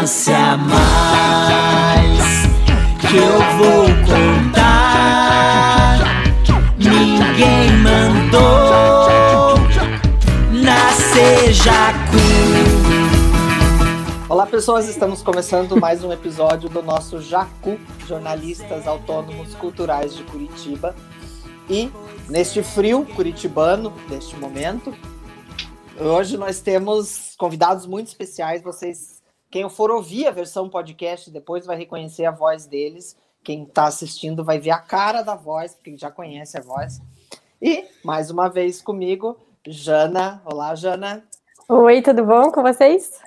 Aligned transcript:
a 0.00 0.56
mais 0.56 0.86
que 3.02 3.18
eu 3.18 3.38
vou 3.58 3.84
contar. 4.06 5.98
Ninguém 6.78 7.70
mandou 7.82 9.58
nascer 10.52 11.52
Jacu. 11.52 12.16
Olá 14.26 14.46
pessoas, 14.46 14.88
estamos 14.88 15.20
começando 15.20 15.78
mais 15.78 16.02
um 16.02 16.10
episódio 16.10 16.70
do 16.70 16.82
nosso 16.82 17.20
Jacu, 17.20 17.78
Jornalistas 18.08 18.86
Autônomos 18.86 19.54
Culturais 19.54 20.16
de 20.16 20.22
Curitiba. 20.24 20.96
E 21.68 21.92
neste 22.26 22.62
frio 22.62 23.04
curitibano, 23.04 23.92
neste 24.08 24.34
momento, 24.36 24.94
hoje 25.98 26.38
nós 26.38 26.58
temos 26.60 27.34
convidados 27.36 27.86
muito 27.86 28.06
especiais. 28.06 28.62
Vocês, 28.62 29.19
quem 29.50 29.68
for 29.68 29.90
ouvir 29.90 30.28
a 30.28 30.30
versão 30.30 30.68
podcast, 30.68 31.28
depois 31.30 31.66
vai 31.66 31.76
reconhecer 31.76 32.24
a 32.24 32.30
voz 32.30 32.66
deles. 32.66 33.16
Quem 33.42 33.64
está 33.64 33.86
assistindo 33.86 34.44
vai 34.44 34.60
ver 34.60 34.70
a 34.70 34.78
cara 34.78 35.22
da 35.22 35.34
voz, 35.34 35.74
porque 35.74 35.96
já 35.96 36.10
conhece 36.10 36.56
a 36.56 36.60
voz. 36.60 37.00
E 37.60 37.84
mais 38.04 38.30
uma 38.30 38.48
vez 38.48 38.80
comigo, 38.80 39.36
Jana. 39.66 40.40
Olá, 40.44 40.74
Jana. 40.76 41.24
Oi, 41.68 42.00
tudo 42.00 42.24
bom 42.24 42.52
com 42.52 42.62
vocês? 42.62 43.20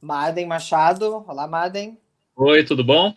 Maden 0.00 0.46
Machado. 0.46 1.24
Olá, 1.26 1.48
Maden. 1.48 1.98
Oi, 2.36 2.64
tudo 2.64 2.84
bom? 2.84 3.12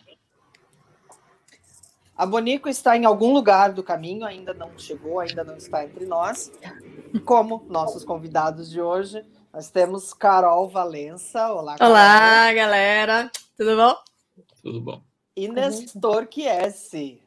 A 2.16 2.26
Bonico 2.26 2.68
está 2.68 2.96
em 2.96 3.04
algum 3.04 3.32
lugar 3.32 3.72
do 3.72 3.82
caminho, 3.82 4.24
ainda 4.24 4.52
não 4.52 4.76
chegou, 4.76 5.20
ainda 5.20 5.44
não 5.44 5.56
está 5.56 5.84
entre 5.84 6.04
nós. 6.04 6.50
Como 7.24 7.64
nossos 7.68 8.04
convidados 8.04 8.68
de 8.68 8.80
hoje, 8.80 9.24
nós 9.52 9.70
temos 9.70 10.14
Carol 10.14 10.66
Valença. 10.68 11.52
Olá, 11.52 11.76
Carol. 11.76 11.92
Olá, 11.92 12.54
galera. 12.54 13.30
Tudo 13.54 13.76
bom? 13.76 13.94
Tudo 14.62 14.80
bom. 14.80 15.02
E 15.36 15.46
Nestor 15.46 16.26
Chiesi. 16.32 17.20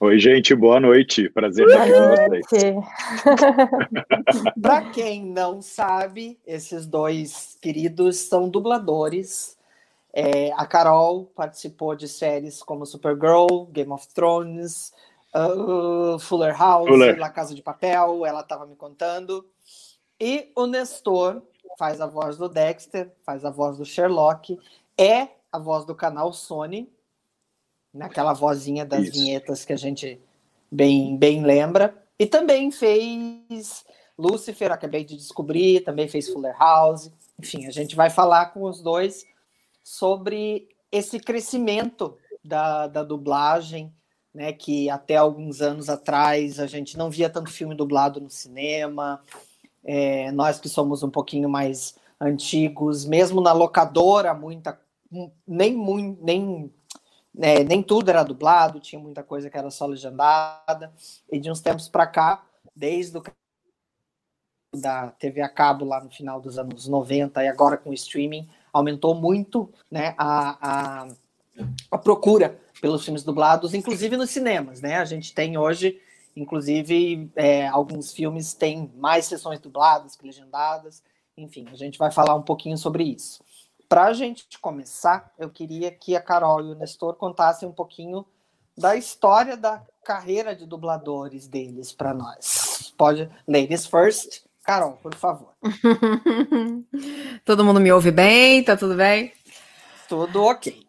Oi, 0.00 0.18
gente, 0.18 0.52
boa 0.52 0.80
noite. 0.80 1.28
Prazer 1.28 1.64
estar 1.68 1.82
aqui 1.82 1.92
com 1.92 2.40
vocês. 2.40 2.74
Para 4.60 4.90
quem 4.90 5.24
não 5.24 5.62
sabe, 5.62 6.40
esses 6.44 6.86
dois 6.86 7.56
queridos 7.62 8.16
são 8.16 8.48
dubladores. 8.48 9.56
É, 10.12 10.50
a 10.54 10.66
Carol 10.66 11.26
participou 11.36 11.94
de 11.94 12.08
séries 12.08 12.64
como 12.64 12.84
Supergirl, 12.84 13.66
Game 13.70 13.92
of 13.92 14.08
Thrones, 14.12 14.92
uh, 15.32 16.18
Fuller 16.18 16.58
House, 16.58 16.88
Fuller. 16.88 17.16
La 17.16 17.30
Casa 17.30 17.54
de 17.54 17.62
Papel, 17.62 18.26
ela 18.26 18.40
estava 18.40 18.66
me 18.66 18.74
contando. 18.74 19.46
E 20.24 20.52
o 20.54 20.68
Nestor 20.68 21.42
faz 21.76 22.00
a 22.00 22.06
voz 22.06 22.36
do 22.36 22.48
Dexter, 22.48 23.10
faz 23.24 23.44
a 23.44 23.50
voz 23.50 23.76
do 23.76 23.84
Sherlock, 23.84 24.56
é 24.96 25.26
a 25.50 25.58
voz 25.58 25.84
do 25.84 25.96
canal 25.96 26.32
Sony, 26.32 26.88
naquela 27.92 28.32
vozinha 28.32 28.86
das 28.86 29.02
Isso. 29.02 29.14
vinhetas 29.14 29.64
que 29.64 29.72
a 29.72 29.76
gente 29.76 30.20
bem, 30.70 31.16
bem 31.16 31.42
lembra. 31.42 32.00
E 32.16 32.24
também 32.24 32.70
fez 32.70 33.84
Lucifer, 34.16 34.70
acabei 34.70 35.04
de 35.04 35.16
descobrir, 35.16 35.80
também 35.80 36.06
fez 36.06 36.28
Fuller 36.28 36.56
House. 36.56 37.10
Enfim, 37.36 37.66
a 37.66 37.72
gente 37.72 37.96
vai 37.96 38.08
falar 38.08 38.52
com 38.52 38.62
os 38.62 38.80
dois 38.80 39.26
sobre 39.82 40.68
esse 40.92 41.18
crescimento 41.18 42.16
da, 42.44 42.86
da 42.86 43.02
dublagem, 43.02 43.92
né? 44.32 44.52
Que 44.52 44.88
até 44.88 45.16
alguns 45.16 45.60
anos 45.60 45.88
atrás 45.88 46.60
a 46.60 46.66
gente 46.68 46.96
não 46.96 47.10
via 47.10 47.28
tanto 47.28 47.50
filme 47.50 47.74
dublado 47.74 48.20
no 48.20 48.30
cinema. 48.30 49.20
É, 49.84 50.30
nós 50.32 50.60
que 50.60 50.68
somos 50.68 51.02
um 51.02 51.10
pouquinho 51.10 51.48
mais 51.48 51.96
antigos, 52.20 53.04
mesmo 53.04 53.40
na 53.40 53.52
locadora, 53.52 54.32
muita 54.32 54.80
nem 55.46 55.76
muito 55.76 56.24
nem 56.24 56.72
né, 57.34 57.64
nem 57.64 57.82
tudo 57.82 58.10
era 58.10 58.22
dublado, 58.22 58.80
tinha 58.80 59.00
muita 59.00 59.22
coisa 59.22 59.48
que 59.48 59.56
era 59.56 59.70
só 59.70 59.86
legendada. 59.86 60.92
E 61.30 61.38
de 61.38 61.50
uns 61.50 61.60
tempos 61.60 61.88
para 61.88 62.06
cá, 62.06 62.44
desde 62.76 63.16
o 63.16 63.22
da 64.74 65.10
TV 65.10 65.42
a 65.42 65.48
cabo 65.48 65.84
lá 65.84 66.02
no 66.02 66.10
final 66.10 66.40
dos 66.40 66.58
anos 66.58 66.88
90 66.88 67.44
e 67.44 67.48
agora 67.48 67.76
com 67.76 67.90
o 67.90 67.94
streaming, 67.94 68.48
aumentou 68.72 69.14
muito 69.14 69.70
né, 69.90 70.14
a, 70.16 71.02
a, 71.02 71.08
a 71.90 71.98
procura 71.98 72.58
pelos 72.80 73.04
filmes 73.04 73.22
dublados, 73.22 73.74
inclusive 73.74 74.16
nos 74.16 74.30
cinemas. 74.30 74.80
Né? 74.80 74.96
A 74.96 75.04
gente 75.04 75.34
tem 75.34 75.58
hoje, 75.58 76.00
inclusive, 76.36 77.30
é, 77.36 77.66
alguns 77.68 78.12
filmes 78.12 78.54
têm 78.54 78.90
mais 78.96 79.26
sessões 79.26 79.60
dubladas 79.60 80.16
que 80.16 80.26
legendadas. 80.26 81.02
Enfim, 81.36 81.66
a 81.70 81.76
gente 81.76 81.98
vai 81.98 82.10
falar 82.10 82.34
um 82.34 82.42
pouquinho 82.42 82.76
sobre 82.76 83.04
isso. 83.04 83.42
Para 83.88 84.04
a 84.04 84.12
gente 84.12 84.46
começar, 84.58 85.32
eu 85.38 85.50
queria 85.50 85.90
que 85.90 86.16
a 86.16 86.20
Carol 86.20 86.60
e 86.64 86.70
o 86.70 86.74
Nestor 86.74 87.14
contassem 87.14 87.68
um 87.68 87.72
pouquinho 87.72 88.24
da 88.76 88.96
história 88.96 89.56
da 89.56 89.82
carreira 90.04 90.56
de 90.56 90.66
dubladores 90.66 91.46
deles 91.46 91.92
para 91.92 92.14
nós. 92.14 92.92
Pode, 92.96 93.30
ladies 93.46 93.86
first. 93.86 94.44
Carol, 94.64 94.92
por 95.02 95.14
favor. 95.14 95.52
Todo 97.44 97.64
mundo 97.64 97.80
me 97.80 97.92
ouve 97.92 98.10
bem? 98.10 98.62
Tá 98.62 98.76
tudo 98.76 98.94
bem? 98.94 99.32
Tudo 100.08 100.44
ok. 100.44 100.86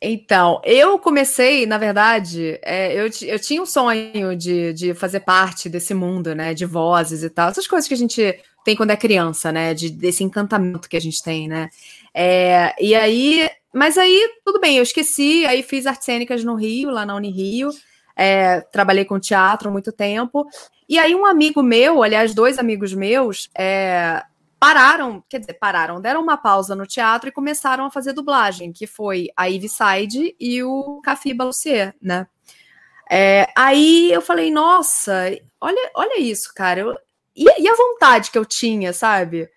Então, 0.00 0.60
eu 0.64 0.98
comecei, 0.98 1.64
na 1.64 1.78
verdade, 1.78 2.58
é, 2.62 2.92
eu, 2.94 3.08
eu 3.22 3.38
tinha 3.38 3.62
um 3.62 3.66
sonho 3.66 4.36
de, 4.36 4.72
de 4.74 4.94
fazer 4.94 5.20
parte 5.20 5.68
desse 5.68 5.94
mundo, 5.94 6.34
né? 6.34 6.52
De 6.52 6.66
vozes 6.66 7.22
e 7.22 7.30
tal. 7.30 7.48
Essas 7.48 7.66
coisas 7.66 7.88
que 7.88 7.94
a 7.94 7.96
gente 7.96 8.38
tem 8.64 8.76
quando 8.76 8.90
é 8.90 8.96
criança, 8.96 9.50
né? 9.50 9.72
De, 9.72 9.88
desse 9.88 10.22
encantamento 10.22 10.88
que 10.88 10.96
a 10.96 11.00
gente 11.00 11.22
tem, 11.22 11.48
né? 11.48 11.70
É, 12.12 12.74
e 12.78 12.94
aí, 12.94 13.48
mas 13.72 13.96
aí, 13.96 14.34
tudo 14.44 14.60
bem, 14.60 14.76
eu 14.76 14.82
esqueci. 14.82 15.46
Aí 15.46 15.62
fiz 15.62 15.86
artes 15.86 16.04
cênicas 16.04 16.44
no 16.44 16.56
Rio, 16.56 16.90
lá 16.90 17.06
na 17.06 17.14
Unirio. 17.14 17.70
É, 18.14 18.60
trabalhei 18.60 19.04
com 19.04 19.18
teatro 19.18 19.68
há 19.68 19.72
muito 19.72 19.92
tempo. 19.92 20.46
E 20.88 20.98
aí, 20.98 21.14
um 21.14 21.26
amigo 21.26 21.62
meu, 21.62 22.02
aliás, 22.02 22.34
dois 22.34 22.58
amigos 22.58 22.92
meus, 22.92 23.48
é, 23.56 24.22
pararam, 24.58 25.22
quer 25.28 25.40
dizer, 25.40 25.54
pararam, 25.54 26.00
deram 26.00 26.22
uma 26.22 26.36
pausa 26.36 26.74
no 26.74 26.86
teatro 26.86 27.28
e 27.28 27.32
começaram 27.32 27.84
a 27.84 27.90
fazer 27.90 28.12
dublagem, 28.12 28.72
que 28.72 28.86
foi 28.86 29.28
a 29.36 29.46
Ivy 29.48 29.68
Side 29.68 30.36
e 30.40 30.62
o 30.62 31.00
Cafi 31.04 31.34
Balussier, 31.34 31.94
né? 32.00 32.26
É, 33.10 33.48
aí 33.56 34.10
eu 34.12 34.20
falei, 34.22 34.50
nossa, 34.50 35.30
olha, 35.60 35.90
olha 35.94 36.20
isso, 36.20 36.52
cara. 36.54 36.80
Eu- 36.80 36.98
e, 37.36 37.44
e 37.62 37.68
a 37.68 37.74
vontade 37.76 38.30
que 38.30 38.38
eu 38.38 38.44
tinha, 38.44 38.92
sabe? 38.92 39.48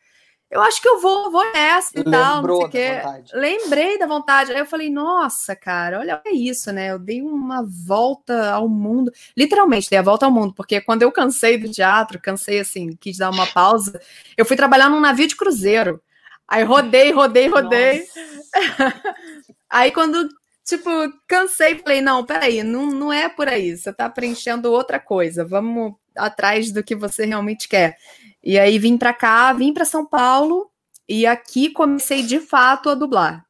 Eu 0.51 0.61
acho 0.61 0.81
que 0.81 0.87
eu 0.87 0.99
vou, 0.99 1.29
vou 1.29 1.45
nessa 1.53 1.99
e 1.99 2.03
tal, 2.03 2.41
não 2.41 2.57
sei 2.57 2.65
o 2.65 2.69
quê. 2.69 3.01
vontade. 3.03 3.31
Lembrei 3.35 3.99
da 3.99 4.07
vontade. 4.07 4.51
Aí 4.51 4.57
eu 4.57 4.65
falei, 4.65 4.89
nossa, 4.89 5.55
cara, 5.55 5.99
olha 5.99 6.19
isso, 6.31 6.71
né? 6.71 6.91
Eu 6.91 6.97
dei 6.97 7.21
uma 7.21 7.63
volta 7.63 8.49
ao 8.49 8.67
mundo. 8.67 9.11
Literalmente, 9.37 9.89
dei 9.91 9.99
a 9.99 10.03
volta 10.03 10.25
ao 10.25 10.31
mundo, 10.31 10.53
porque 10.55 10.81
quando 10.81 11.03
eu 11.03 11.11
cansei 11.11 11.57
do 11.57 11.69
teatro, 11.69 12.19
cansei 12.19 12.59
assim, 12.59 12.95
quis 12.99 13.17
dar 13.17 13.29
uma 13.29 13.45
pausa, 13.45 14.01
eu 14.35 14.43
fui 14.43 14.57
trabalhar 14.57 14.89
num 14.89 14.99
navio 14.99 15.27
de 15.27 15.35
cruzeiro. 15.35 16.01
Aí 16.47 16.63
rodei, 16.63 17.11
rodei, 17.11 17.47
rodei. 17.47 18.07
Aí 19.69 19.91
quando, 19.91 20.27
tipo, 20.65 20.89
cansei, 21.27 21.77
falei, 21.77 22.01
não, 22.01 22.25
peraí, 22.25 22.63
não, 22.63 22.87
não 22.87 23.13
é 23.13 23.29
por 23.29 23.47
aí, 23.47 23.77
você 23.77 23.93
tá 23.93 24.09
preenchendo 24.09 24.71
outra 24.71 24.99
coisa, 24.99 25.45
vamos 25.45 25.93
atrás 26.15 26.71
do 26.71 26.83
que 26.83 26.95
você 26.95 27.25
realmente 27.25 27.69
quer. 27.69 27.97
E 28.43 28.57
aí 28.57 28.79
vim 28.79 28.97
pra 28.97 29.13
cá, 29.13 29.51
vim 29.53 29.73
pra 29.73 29.85
São 29.85 30.05
Paulo, 30.05 30.69
e 31.07 31.25
aqui 31.25 31.69
comecei 31.69 32.23
de 32.23 32.39
fato 32.39 32.89
a 32.89 32.95
dublar. 32.95 33.45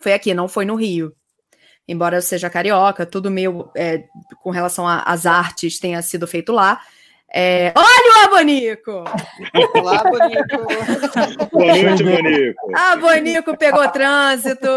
Foi 0.00 0.12
aqui, 0.12 0.34
não 0.34 0.48
foi 0.48 0.64
no 0.64 0.74
Rio. 0.74 1.14
Embora 1.86 2.16
eu 2.16 2.22
seja 2.22 2.50
carioca, 2.50 3.04
tudo 3.04 3.30
meu 3.30 3.70
é, 3.76 4.04
com 4.42 4.50
relação 4.50 4.86
às 4.86 5.26
artes 5.26 5.78
tenha 5.78 6.00
sido 6.02 6.26
feito 6.26 6.52
lá. 6.52 6.80
É, 7.36 7.72
Olha 7.74 7.86
o 7.86 8.24
Abonico! 8.26 9.04
Olá, 9.74 10.04
Bonito. 10.04 11.50
Boa 11.50 11.66
noite, 11.66 12.04
Bonico. 12.04 12.72
Ah, 12.76 12.96
Bonico 12.96 13.56
pegou 13.56 13.88
trânsito. 13.88 14.68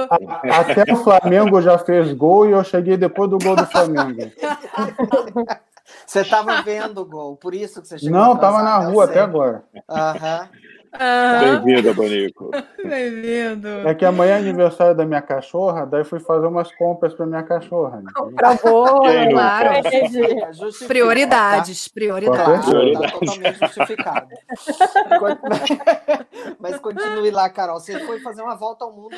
Até 0.51 0.91
o 0.91 0.97
Flamengo 0.97 1.61
já 1.61 1.77
fez 1.77 2.11
gol 2.13 2.49
e 2.49 2.53
eu 2.53 2.63
cheguei 2.63 2.97
depois 2.97 3.29
do 3.29 3.37
gol 3.37 3.55
do 3.55 3.65
Flamengo. 3.67 4.31
Você 6.05 6.21
estava 6.21 6.61
vendo 6.61 7.01
o 7.01 7.05
gol, 7.05 7.35
por 7.37 7.53
isso 7.53 7.81
que 7.81 7.87
você 7.87 7.97
chegou 7.97 8.19
Não, 8.19 8.35
tava 8.37 8.59
atrasado, 8.59 8.83
na 8.83 8.89
rua 8.91 9.05
até 9.05 9.19
agora. 9.19 9.63
Aham. 9.89 10.49
Aham, 10.99 11.61
Bem-vinda, 11.61 11.93
Bonico. 11.93 12.49
Bem-vindo. 12.83 13.67
É 13.87 13.93
que 13.93 14.03
amanhã 14.03 14.33
é 14.33 14.37
aniversário 14.39 14.95
da 14.95 15.05
minha 15.05 15.21
cachorra, 15.21 15.85
daí 15.85 16.03
fui 16.03 16.19
fazer 16.19 16.47
umas 16.47 16.73
compras 16.75 17.13
pra 17.13 17.25
minha 17.25 17.43
cachorra. 17.43 18.01
Pra 18.35 18.55
boa, 18.55 19.29
Claro. 19.29 19.69
É 19.69 20.87
Prioridades, 20.87 21.87
prioridades. 21.87 22.65
Tá 22.65 23.11
totalmente 23.11 23.59
justificado. 23.59 24.27
Mas 26.59 26.77
continue 26.79 27.31
lá, 27.31 27.49
Carol. 27.49 27.79
Você 27.79 27.99
foi 27.99 28.19
fazer 28.19 28.41
uma 28.41 28.55
volta 28.55 28.85
ao 28.85 28.91
mundo. 28.91 29.15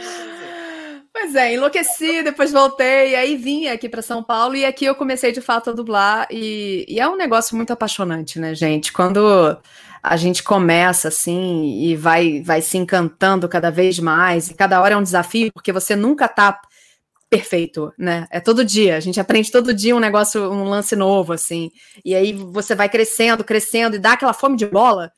Pois 1.12 1.36
é, 1.36 1.54
enlouqueci, 1.54 2.24
depois 2.24 2.52
voltei, 2.52 3.16
aí 3.16 3.36
vim 3.36 3.68
aqui 3.68 3.90
para 3.90 4.02
São 4.02 4.24
Paulo 4.24 4.56
e 4.56 4.64
aqui 4.64 4.86
eu 4.86 4.96
comecei 4.96 5.32
de 5.32 5.42
fato 5.42 5.72
a 5.72 5.74
dublar 5.74 6.28
e, 6.30 6.86
e 6.88 7.00
é 7.00 7.08
um 7.08 7.16
negócio 7.16 7.56
muito 7.56 7.74
apaixonante, 7.74 8.40
né, 8.40 8.54
gente? 8.54 8.94
Quando 8.94 9.58
a 10.02 10.18
gente 10.18 10.44
começa 10.44 11.08
assim 11.08 11.84
e 11.84 11.96
vai, 11.96 12.42
vai 12.42 12.62
se 12.62 12.78
encantando 12.78 13.48
cada 13.50 13.70
vez 13.70 14.00
mais, 14.00 14.50
e 14.50 14.54
cada 14.54 14.82
hora 14.82 14.94
é 14.94 14.98
um 14.98 15.04
desafio, 15.04 15.52
porque 15.54 15.72
você 15.72 15.96
nunca 15.96 16.28
tá 16.28 16.60
perfeito, 17.30 17.94
né? 17.98 18.28
É 18.32 18.40
todo 18.40 18.66
dia, 18.66 18.98
a 18.98 19.00
gente 19.00 19.20
aprende 19.20 19.52
todo 19.52 19.74
dia 19.74 19.96
um 19.96 20.00
negócio, 20.00 20.52
um 20.52 20.64
lance 20.64 20.96
novo, 20.96 21.34
assim, 21.34 21.72
e 22.04 22.16
aí 22.16 22.34
você 22.34 22.74
vai 22.76 22.90
crescendo, 22.90 23.44
crescendo, 23.44 23.96
e 23.96 24.00
dá 24.00 24.14
aquela 24.14 24.34
fome 24.34 24.58
de 24.58 24.66
bola, 24.66 25.12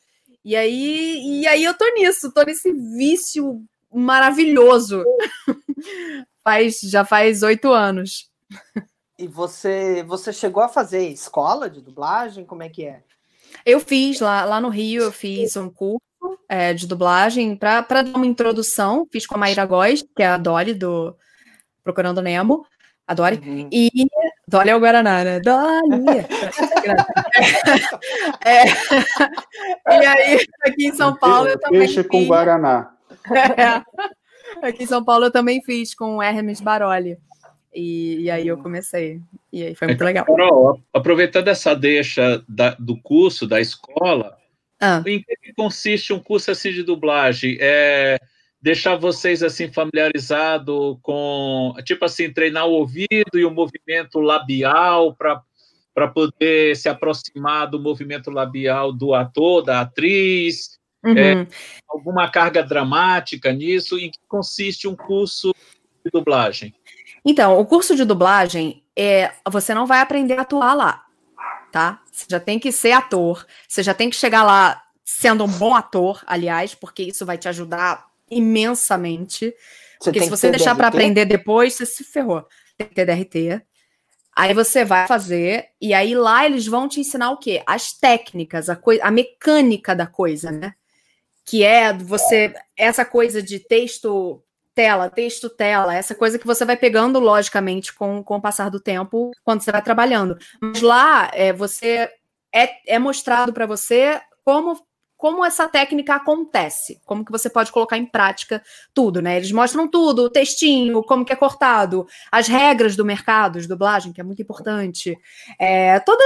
e 0.43 0.55
aí, 0.55 1.41
e 1.41 1.47
aí 1.47 1.63
eu 1.63 1.73
tô 1.73 1.85
nisso, 1.93 2.31
tô 2.31 2.43
nesse 2.43 2.71
vício 2.71 3.63
maravilhoso. 3.93 5.03
faz, 6.43 6.79
já 6.81 7.05
faz 7.05 7.43
oito 7.43 7.71
anos. 7.71 8.29
E 9.17 9.27
você, 9.27 10.03
você 10.03 10.33
chegou 10.33 10.63
a 10.63 10.69
fazer 10.69 11.07
escola 11.07 11.69
de 11.69 11.81
dublagem? 11.81 12.45
Como 12.45 12.63
é 12.63 12.69
que 12.69 12.85
é? 12.85 13.03
Eu 13.65 13.79
fiz 13.79 14.19
lá, 14.19 14.45
lá 14.45 14.59
no 14.59 14.69
Rio, 14.69 15.03
eu 15.03 15.11
fiz 15.11 15.55
um 15.55 15.69
curso 15.69 16.01
é, 16.47 16.73
de 16.73 16.87
dublagem 16.87 17.55
para 17.55 17.81
dar 17.81 18.15
uma 18.15 18.25
introdução. 18.25 19.07
Fiz 19.11 19.25
com 19.25 19.35
a 19.35 19.37
Maíra 19.37 19.65
Góes, 19.65 20.03
que 20.15 20.23
é 20.23 20.27
a 20.27 20.37
Dolly 20.37 20.73
do 20.73 21.15
Procurando 21.83 22.21
Nemo. 22.21 22.65
A 23.07 23.13
Dolly. 23.13 23.41
Uhum. 23.45 23.69
E 23.71 23.89
Dolly 24.47 24.69
é 24.69 24.75
o 24.75 24.79
Guaraná, 24.79 25.23
né? 25.23 25.39
Dolly! 25.39 26.19
é, 28.45 28.65
e 29.87 30.05
aí, 30.05 30.45
aqui 30.63 30.87
em 30.87 30.93
São 30.93 31.15
Paulo, 31.15 31.49
eu 31.49 31.59
também. 31.59 31.79
Peixe 31.79 32.03
com 32.03 32.25
Guaraná. 32.25 32.91
É, 34.61 34.67
aqui 34.67 34.83
em 34.83 34.87
São 34.87 35.03
Paulo, 35.03 35.25
eu 35.25 35.31
também 35.31 35.61
fiz 35.61 35.93
com 35.93 36.17
o 36.17 36.23
Hermes 36.23 36.59
Baroli. 36.59 37.17
E, 37.73 38.21
e, 38.21 38.31
aí 38.31 38.47
eu 38.47 38.57
comecei. 38.57 39.21
E 39.51 39.63
aí 39.63 39.75
foi 39.75 39.87
muito 39.87 40.03
legal. 40.03 40.25
Carol, 40.25 40.81
aproveitando 40.93 41.47
essa 41.47 41.73
deixa 41.73 42.43
da, 42.47 42.75
do 42.77 42.97
curso, 42.97 43.47
da 43.47 43.61
escola, 43.61 44.37
ah. 44.79 45.03
em 45.05 45.21
que 45.21 45.53
consiste 45.55 46.11
um 46.11 46.19
curso 46.19 46.51
assim 46.51 46.71
de 46.71 46.83
dublagem? 46.83 47.57
É 47.59 48.17
deixar 48.61 48.95
vocês 48.95 49.41
assim 49.41 49.71
familiarizados 49.71 50.97
com, 51.01 51.73
tipo 51.83 52.05
assim, 52.05 52.31
treinar 52.31 52.67
o 52.67 52.73
ouvido 52.73 53.33
e 53.33 53.43
o 53.43 53.49
movimento 53.49 54.19
labial 54.19 55.15
para 55.15 55.41
para 55.93 56.07
poder 56.07 56.75
se 56.77 56.87
aproximar 56.87 57.69
do 57.69 57.77
movimento 57.77 58.31
labial 58.31 58.93
do 58.93 59.13
ator, 59.13 59.61
da 59.61 59.81
atriz, 59.81 60.79
uhum. 61.03 61.17
é, 61.17 61.47
alguma 61.87 62.29
carga 62.29 62.63
dramática 62.63 63.51
nisso, 63.51 63.97
em 63.99 64.09
que 64.09 64.19
consiste 64.27 64.87
um 64.87 64.95
curso 64.95 65.53
de 66.03 66.09
dublagem? 66.09 66.73
Então, 67.23 67.59
o 67.59 67.65
curso 67.65 67.95
de 67.95 68.03
dublagem 68.03 68.83
é 68.95 69.31
você 69.49 69.73
não 69.73 69.85
vai 69.85 69.99
aprender 69.99 70.37
a 70.37 70.41
atuar 70.41 70.73
lá, 70.73 71.05
tá? 71.71 72.01
Você 72.11 72.25
já 72.29 72.39
tem 72.39 72.59
que 72.59 72.71
ser 72.71 72.91
ator, 72.91 73.45
você 73.67 73.83
já 73.83 73.93
tem 73.93 74.09
que 74.09 74.15
chegar 74.15 74.43
lá 74.43 74.81
sendo 75.03 75.43
um 75.43 75.47
bom 75.47 75.75
ator, 75.75 76.23
aliás, 76.25 76.73
porque 76.73 77.03
isso 77.03 77.25
vai 77.25 77.37
te 77.37 77.47
ajudar 77.47 78.07
imensamente. 78.29 79.53
Você 79.99 80.11
porque 80.11 80.21
se 80.21 80.29
você 80.29 80.49
deixar 80.49 80.75
para 80.75 80.87
aprender 80.87 81.25
depois, 81.25 81.73
você 81.73 81.85
se 81.85 82.03
ferrou. 82.03 82.45
Tem 82.77 82.87
que 82.87 82.95
ter 82.95 83.05
DRT. 83.05 83.61
Aí 84.35 84.53
você 84.53 84.85
vai 84.85 85.07
fazer, 85.07 85.67
e 85.79 85.93
aí 85.93 86.15
lá 86.15 86.45
eles 86.45 86.65
vão 86.65 86.87
te 86.87 87.01
ensinar 87.01 87.31
o 87.31 87.37
quê? 87.37 87.61
As 87.67 87.91
técnicas, 87.91 88.69
a, 88.69 88.75
coi 88.75 88.99
a 89.01 89.11
mecânica 89.11 89.93
da 89.93 90.07
coisa, 90.07 90.49
né? 90.49 90.73
Que 91.45 91.63
é 91.63 91.91
você, 91.91 92.53
essa 92.77 93.03
coisa 93.03 93.43
de 93.43 93.59
texto 93.59 94.41
tela, 94.73 95.09
texto 95.09 95.49
tela, 95.49 95.95
essa 95.95 96.15
coisa 96.15 96.39
que 96.39 96.47
você 96.47 96.63
vai 96.65 96.77
pegando 96.77 97.19
logicamente 97.19 97.93
com, 97.93 98.23
com 98.23 98.37
o 98.37 98.41
passar 98.41 98.69
do 98.69 98.79
tempo 98.79 99.31
quando 99.43 99.61
você 99.61 99.71
vai 99.71 99.81
trabalhando. 99.81 100.37
Mas 100.61 100.81
lá 100.81 101.29
é, 101.33 101.51
você 101.51 102.09
é, 102.53 102.95
é 102.95 102.99
mostrado 102.99 103.53
para 103.53 103.65
você 103.65 104.21
como 104.43 104.75
como 105.21 105.45
essa 105.45 105.67
técnica 105.67 106.15
acontece, 106.15 106.99
como 107.05 107.23
que 107.23 107.31
você 107.31 107.47
pode 107.47 107.71
colocar 107.71 107.95
em 107.95 108.07
prática 108.07 108.59
tudo, 108.91 109.21
né? 109.21 109.37
Eles 109.37 109.51
mostram 109.51 109.87
tudo, 109.87 110.23
o 110.23 110.29
textinho, 110.31 111.03
como 111.03 111.23
que 111.23 111.31
é 111.31 111.35
cortado, 111.35 112.07
as 112.31 112.47
regras 112.47 112.95
do 112.95 113.05
mercado 113.05 113.61
de 113.61 113.67
dublagem, 113.67 114.11
que 114.11 114.19
é 114.19 114.23
muito 114.23 114.41
importante, 114.41 115.15
é, 115.59 115.99
todos 115.99 116.25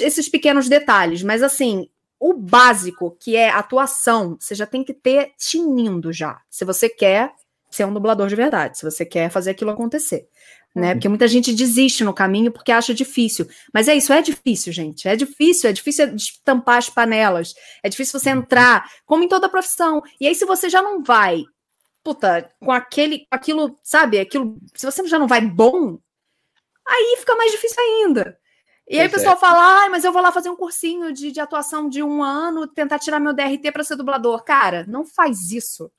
esses, 0.00 0.28
pequenos 0.28 0.68
detalhes, 0.68 1.24
mas 1.24 1.42
assim, 1.42 1.88
o 2.20 2.34
básico, 2.34 3.16
que 3.20 3.34
é 3.34 3.50
atuação, 3.50 4.36
você 4.38 4.54
já 4.54 4.64
tem 4.64 4.84
que 4.84 4.94
ter 4.94 5.32
tinindo 5.36 6.12
já. 6.12 6.40
Se 6.48 6.64
você 6.64 6.88
quer 6.88 7.32
ser 7.76 7.86
um 7.86 7.92
dublador 7.92 8.28
de 8.28 8.34
verdade, 8.34 8.78
se 8.78 8.84
você 8.84 9.04
quer 9.04 9.30
fazer 9.30 9.50
aquilo 9.50 9.70
acontecer. 9.70 10.28
Né? 10.74 10.92
Porque 10.92 11.08
muita 11.08 11.26
gente 11.26 11.54
desiste 11.54 12.04
no 12.04 12.12
caminho 12.12 12.52
porque 12.52 12.70
acha 12.70 12.92
difícil. 12.92 13.48
Mas 13.72 13.88
é 13.88 13.94
isso, 13.94 14.12
é 14.12 14.20
difícil, 14.20 14.74
gente. 14.74 15.08
É 15.08 15.16
difícil, 15.16 15.70
é 15.70 15.72
difícil 15.72 16.14
tampar 16.44 16.76
as 16.76 16.90
panelas. 16.90 17.54
É 17.82 17.88
difícil 17.88 18.20
você 18.20 18.28
entrar, 18.28 18.86
como 19.06 19.24
em 19.24 19.28
toda 19.28 19.48
profissão. 19.48 20.02
E 20.20 20.26
aí, 20.28 20.34
se 20.34 20.44
você 20.44 20.68
já 20.68 20.82
não 20.82 21.02
vai, 21.02 21.44
puta, 22.04 22.50
com 22.60 22.70
aquele, 22.70 23.26
aquilo, 23.30 23.78
sabe, 23.82 24.18
aquilo, 24.18 24.58
se 24.74 24.84
você 24.84 25.06
já 25.08 25.18
não 25.18 25.26
vai 25.26 25.40
bom, 25.40 25.98
aí 26.86 27.16
fica 27.20 27.34
mais 27.36 27.52
difícil 27.52 27.82
ainda. 27.82 28.38
E 28.86 29.00
aí 29.00 29.08
o 29.08 29.10
pessoal 29.10 29.34
é. 29.34 29.38
fala, 29.38 29.84
ah, 29.84 29.88
mas 29.88 30.04
eu 30.04 30.12
vou 30.12 30.20
lá 30.20 30.30
fazer 30.30 30.50
um 30.50 30.56
cursinho 30.56 31.10
de, 31.10 31.32
de 31.32 31.40
atuação 31.40 31.88
de 31.88 32.02
um 32.02 32.22
ano, 32.22 32.68
tentar 32.68 32.98
tirar 32.98 33.18
meu 33.18 33.32
DRT 33.32 33.72
para 33.72 33.82
ser 33.82 33.96
dublador. 33.96 34.44
Cara, 34.44 34.84
não 34.86 35.06
faz 35.06 35.50
isso 35.50 35.90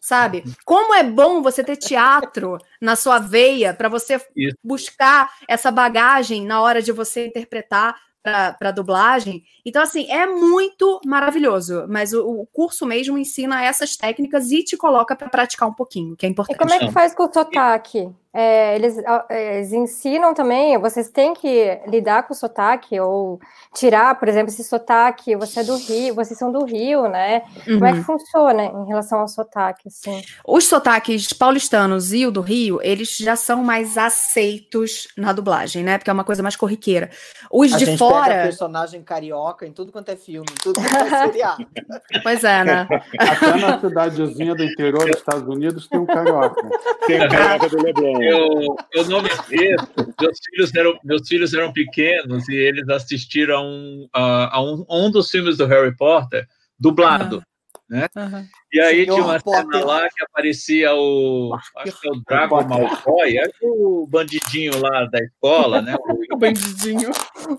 sabe? 0.00 0.44
Como 0.64 0.94
é 0.94 1.02
bom 1.02 1.42
você 1.42 1.62
ter 1.62 1.76
teatro 1.76 2.58
na 2.80 2.96
sua 2.96 3.18
veia 3.18 3.74
para 3.74 3.88
você 3.88 4.20
Isso. 4.34 4.56
buscar 4.64 5.30
essa 5.48 5.70
bagagem 5.70 6.46
na 6.46 6.62
hora 6.62 6.80
de 6.80 6.92
você 6.92 7.26
interpretar 7.26 7.94
para 8.22 8.70
dublagem. 8.70 9.42
Então, 9.64 9.82
assim, 9.82 10.10
é 10.10 10.26
muito 10.26 11.00
maravilhoso. 11.04 11.86
Mas 11.88 12.12
o, 12.12 12.42
o, 12.42 12.46
curso 12.46 12.84
mesmo 12.84 13.16
ensina 13.16 13.64
essas 13.64 13.96
técnicas 13.96 14.50
e 14.50 14.62
te 14.62 14.76
coloca 14.76 15.16
para 15.16 15.28
praticar 15.28 15.68
um 15.68 15.72
pouquinho, 15.72 16.16
que 16.16 16.26
é 16.26 16.28
importante. 16.28 16.56
E 16.56 16.58
como 16.58 16.74
é 16.74 16.78
que 16.78 16.92
faz 16.92 17.14
com 17.14 17.24
o 17.24 17.32
sotaque? 17.32 18.10
É, 18.32 18.76
eles, 18.76 18.96
eles, 19.28 19.72
ensinam 19.72 20.32
também, 20.32 20.78
vocês 20.78 21.08
têm 21.08 21.34
que 21.34 21.80
lidar 21.88 22.22
com 22.22 22.32
o 22.32 22.36
sotaque, 22.36 22.98
ou 23.00 23.40
tirar, 23.74 24.18
por 24.20 24.28
exemplo, 24.28 24.50
esse 24.50 24.62
sotaque, 24.62 25.34
você 25.34 25.60
é 25.60 25.64
do 25.64 25.76
Rio, 25.76 26.14
vocês 26.14 26.38
são 26.38 26.52
do 26.52 26.64
Rio, 26.64 27.08
né? 27.08 27.42
Uhum. 27.66 27.74
Como 27.74 27.86
é 27.86 27.92
que 27.92 27.98
uhum. 27.98 28.04
funciona 28.04 28.64
em 28.64 28.86
relação 28.86 29.18
ao 29.18 29.26
sotaque, 29.26 29.88
assim? 29.88 30.22
Os 30.46 30.64
sotaques 30.64 31.32
paulistanos 31.32 32.12
e 32.12 32.24
o 32.24 32.30
do 32.30 32.40
Rio, 32.40 32.78
eles 32.82 33.16
já 33.16 33.34
são 33.34 33.64
mais 33.64 33.98
aceitos 33.98 35.08
na 35.16 35.32
dublagem, 35.32 35.82
né? 35.82 35.98
Porque 35.98 36.10
é 36.10 36.12
uma 36.12 36.24
coisa 36.24 36.42
mais 36.42 36.54
corriqueira. 36.54 37.10
Os 37.50 37.72
A 37.72 37.78
de 37.78 37.84
gente 37.84 37.98
fora. 37.98 38.26
Pega 38.26 38.42
personagem 38.44 39.02
carioca 39.02 39.66
em 39.66 39.72
tudo 39.72 39.90
quanto 39.90 40.08
é 40.08 40.16
filme, 40.16 40.46
tudo 40.62 40.80
quanto 40.80 41.14
é 41.14 41.26
seriado. 41.26 41.66
Pois 42.22 42.44
é, 42.44 42.64
né? 42.64 42.88
Até 43.18 43.56
na 43.56 43.80
cidadezinha 43.80 44.54
do 44.54 44.62
interior 44.62 45.06
dos 45.06 45.16
Estados 45.16 45.48
Unidos 45.48 45.88
tem 45.88 45.98
um 45.98 46.06
carioca. 46.06 46.60
Tem 47.06 47.24
um 47.24 47.28
carioca 47.28 47.68
do 47.68 47.82
Leblon 47.82 48.19
eu, 48.24 48.76
eu 48.92 49.04
não 49.08 49.22
me 49.22 49.28
esqueço, 49.28 49.88
meus 50.20 50.38
filhos, 50.44 50.74
eram, 50.74 50.98
meus 51.04 51.28
filhos 51.28 51.54
eram 51.54 51.72
pequenos 51.72 52.48
e 52.48 52.54
eles 52.54 52.88
assistiram 52.88 54.08
a, 54.12 54.56
a, 54.56 54.62
um, 54.62 54.84
a 54.88 54.96
um 54.96 55.10
dos 55.10 55.30
filmes 55.30 55.56
do 55.56 55.66
Harry 55.66 55.96
Potter 55.96 56.46
dublado. 56.78 57.36
Uhum. 57.36 57.42
Né? 57.90 58.06
Uhum. 58.16 58.46
E 58.72 58.80
aí 58.80 59.04
Senhor 59.04 59.14
tinha 59.14 59.26
uma 59.26 59.40
Potter. 59.40 59.72
cena 59.72 59.84
lá 59.84 60.08
que 60.08 60.22
aparecia 60.22 60.94
o. 60.94 61.52
Acho 61.76 62.00
que 62.00 62.08
é 62.08 62.12
o 62.12 62.22
Drago 62.24 62.68
Malfoy, 62.68 63.36
é 63.36 63.50
o 63.62 64.06
bandidinho 64.06 64.80
lá 64.80 65.06
da 65.06 65.18
escola, 65.18 65.82
né? 65.82 65.96
O, 66.32 66.36
bandidinho. 66.36 67.10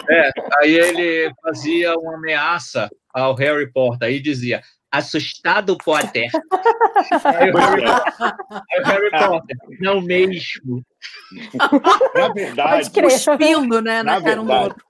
É, 0.10 0.32
aí 0.62 0.74
ele 0.74 1.34
fazia 1.44 1.94
uma 1.96 2.16
ameaça 2.16 2.90
ao 3.14 3.36
Harry 3.36 3.70
Potter 3.70 4.10
e 4.10 4.22
dizia: 4.22 4.62
assustado 4.92 5.78
Potter. 5.78 6.30
É 7.02 7.52
o 7.52 7.58
Harry, 7.58 7.84
é 7.84 8.82
o 8.82 8.86
Harry 8.86 9.12
Potter, 9.12 9.58
não 9.80 10.02
mesmo. 10.02 10.86
Na 12.14 12.30
verdade, 12.34 12.92
cuspindo, 12.92 13.82
né, 13.82 14.04
na, 14.04 14.20
na 14.20 14.22
cara 14.22 14.36
verdade, 14.36 14.40
um 14.40 14.64
outro. 14.64 14.86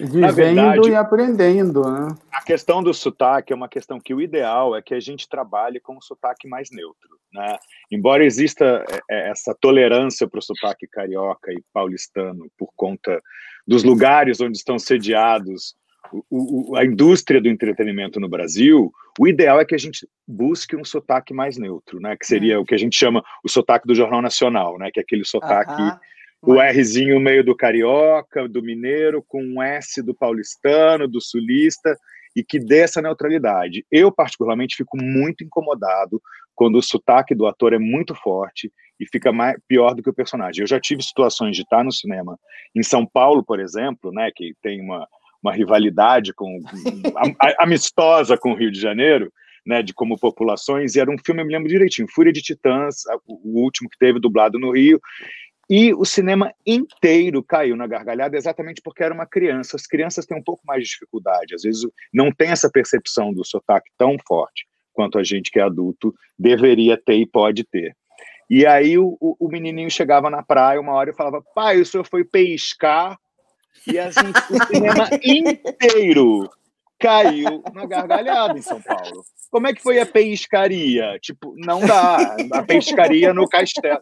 Vivendo 0.00 0.34
verdade, 0.34 0.90
e 0.90 0.94
aprendendo, 0.94 1.82
né? 1.88 2.16
A 2.32 2.42
questão 2.42 2.82
do 2.82 2.92
sotaque 2.92 3.52
é 3.52 3.56
uma 3.56 3.68
questão 3.68 4.00
que 4.00 4.14
o 4.14 4.20
ideal 4.20 4.74
é 4.74 4.82
que 4.82 4.94
a 4.94 5.00
gente 5.00 5.28
trabalhe 5.28 5.78
com 5.78 5.96
um 5.96 6.00
sotaque 6.00 6.48
mais 6.48 6.70
neutro, 6.70 7.18
né? 7.32 7.56
Embora 7.90 8.24
exista 8.24 8.84
é, 8.88 9.00
é, 9.10 9.30
essa 9.30 9.54
tolerância 9.60 10.26
para 10.26 10.38
o 10.38 10.42
sotaque 10.42 10.86
carioca 10.86 11.52
e 11.52 11.62
paulistano 11.72 12.50
por 12.58 12.70
conta 12.74 13.22
dos 13.66 13.84
lugares 13.84 14.40
onde 14.40 14.56
estão 14.56 14.78
sediados 14.78 15.74
o, 16.12 16.72
o, 16.72 16.76
a 16.76 16.84
indústria 16.84 17.40
do 17.40 17.48
entretenimento 17.48 18.20
no 18.20 18.28
Brasil, 18.28 18.92
o 19.18 19.28
ideal 19.28 19.60
é 19.60 19.64
que 19.64 19.74
a 19.74 19.78
gente 19.78 20.06
busque 20.26 20.76
um 20.76 20.84
sotaque 20.84 21.32
mais 21.32 21.56
neutro, 21.56 22.00
né? 22.00 22.16
Que 22.16 22.26
seria 22.26 22.58
hum. 22.58 22.62
o 22.62 22.64
que 22.64 22.74
a 22.74 22.78
gente 22.78 22.96
chama 22.96 23.22
o 23.44 23.48
sotaque 23.48 23.86
do 23.86 23.94
Jornal 23.94 24.22
Nacional, 24.22 24.78
né? 24.78 24.90
Que 24.92 25.00
é 25.00 25.02
aquele 25.02 25.24
sotaque, 25.24 25.82
o 26.42 26.60
Rzinho 26.60 27.14
no 27.14 27.20
meio 27.20 27.42
do 27.42 27.56
carioca, 27.56 28.46
do 28.48 28.62
mineiro, 28.62 29.24
com 29.26 29.42
um 29.42 29.62
S 29.62 30.02
do 30.02 30.14
paulistano, 30.14 31.08
do 31.08 31.20
sulista, 31.20 31.96
e 32.36 32.44
que 32.44 32.58
dê 32.58 32.80
essa 32.80 33.00
neutralidade. 33.00 33.86
Eu, 33.90 34.12
particularmente, 34.12 34.76
fico 34.76 34.96
muito 35.00 35.42
incomodado 35.42 36.20
quando 36.54 36.76
o 36.76 36.82
sotaque 36.82 37.34
do 37.34 37.46
ator 37.46 37.72
é 37.72 37.78
muito 37.78 38.14
forte 38.14 38.70
e 39.00 39.06
fica 39.06 39.32
mais, 39.32 39.56
pior 39.66 39.94
do 39.94 40.02
que 40.02 40.10
o 40.10 40.14
personagem. 40.14 40.62
Eu 40.62 40.66
já 40.66 40.78
tive 40.78 41.02
situações 41.02 41.56
de 41.56 41.62
estar 41.62 41.82
no 41.82 41.92
cinema 41.92 42.38
em 42.74 42.82
São 42.82 43.06
Paulo, 43.06 43.42
por 43.44 43.58
exemplo, 43.58 44.12
né? 44.12 44.30
Que 44.34 44.54
tem 44.62 44.80
uma 44.80 45.06
uma 45.44 45.52
rivalidade 45.52 46.32
com 46.32 46.58
amistosa 47.58 48.38
com 48.38 48.52
o 48.52 48.56
Rio 48.56 48.72
de 48.72 48.80
Janeiro, 48.80 49.30
né, 49.66 49.82
de 49.82 49.92
como 49.92 50.18
populações, 50.18 50.94
e 50.94 51.00
era 51.00 51.10
um 51.10 51.18
filme, 51.18 51.42
eu 51.42 51.46
me 51.46 51.52
lembro 51.52 51.68
direitinho, 51.68 52.08
Fúria 52.10 52.32
de 52.32 52.42
Titãs, 52.42 53.02
o 53.26 53.60
último 53.60 53.88
que 53.90 53.98
teve 53.98 54.18
dublado 54.18 54.58
no 54.58 54.72
Rio, 54.72 54.98
e 55.68 55.94
o 55.94 56.04
cinema 56.04 56.52
inteiro 56.66 57.42
caiu 57.42 57.76
na 57.76 57.86
gargalhada 57.86 58.36
exatamente 58.36 58.82
porque 58.82 59.02
era 59.02 59.14
uma 59.14 59.26
criança. 59.26 59.76
As 59.76 59.86
crianças 59.86 60.26
têm 60.26 60.36
um 60.36 60.42
pouco 60.42 60.62
mais 60.66 60.82
de 60.82 60.90
dificuldade, 60.90 61.54
às 61.54 61.62
vezes 61.62 61.86
não 62.12 62.30
tem 62.30 62.50
essa 62.50 62.70
percepção 62.70 63.32
do 63.32 63.44
sotaque 63.44 63.90
tão 63.96 64.16
forte 64.26 64.66
quanto 64.92 65.18
a 65.18 65.24
gente 65.24 65.50
que 65.50 65.58
é 65.58 65.62
adulto 65.62 66.14
deveria 66.38 66.98
ter 66.98 67.16
e 67.16 67.26
pode 67.26 67.64
ter. 67.64 67.96
E 68.48 68.66
aí 68.66 68.98
o, 68.98 69.16
o, 69.20 69.48
menininho 69.48 69.90
chegava 69.90 70.28
na 70.28 70.42
praia 70.42 70.78
uma 70.78 70.92
hora 70.92 71.10
e 71.10 71.14
falava: 71.14 71.42
pai, 71.54 71.80
o 71.80 71.86
senhor 71.86 72.06
foi 72.06 72.24
pescar 72.24 73.18
e 73.86 73.98
a 73.98 74.10
gente, 74.10 74.38
o 74.50 74.66
cinema 74.66 75.08
inteiro 75.22 76.50
caiu 76.98 77.62
na 77.72 77.86
gargalhada 77.86 78.58
em 78.58 78.62
São 78.62 78.80
Paulo. 78.80 79.24
Como 79.50 79.66
é 79.68 79.74
que 79.74 79.82
foi 79.82 80.00
a 80.00 80.06
pescaria? 80.06 81.18
Tipo, 81.20 81.54
não 81.56 81.84
dá. 81.86 82.36
A 82.52 82.62
pescaria 82.62 83.32
no 83.32 83.48
castelo. 83.48 84.00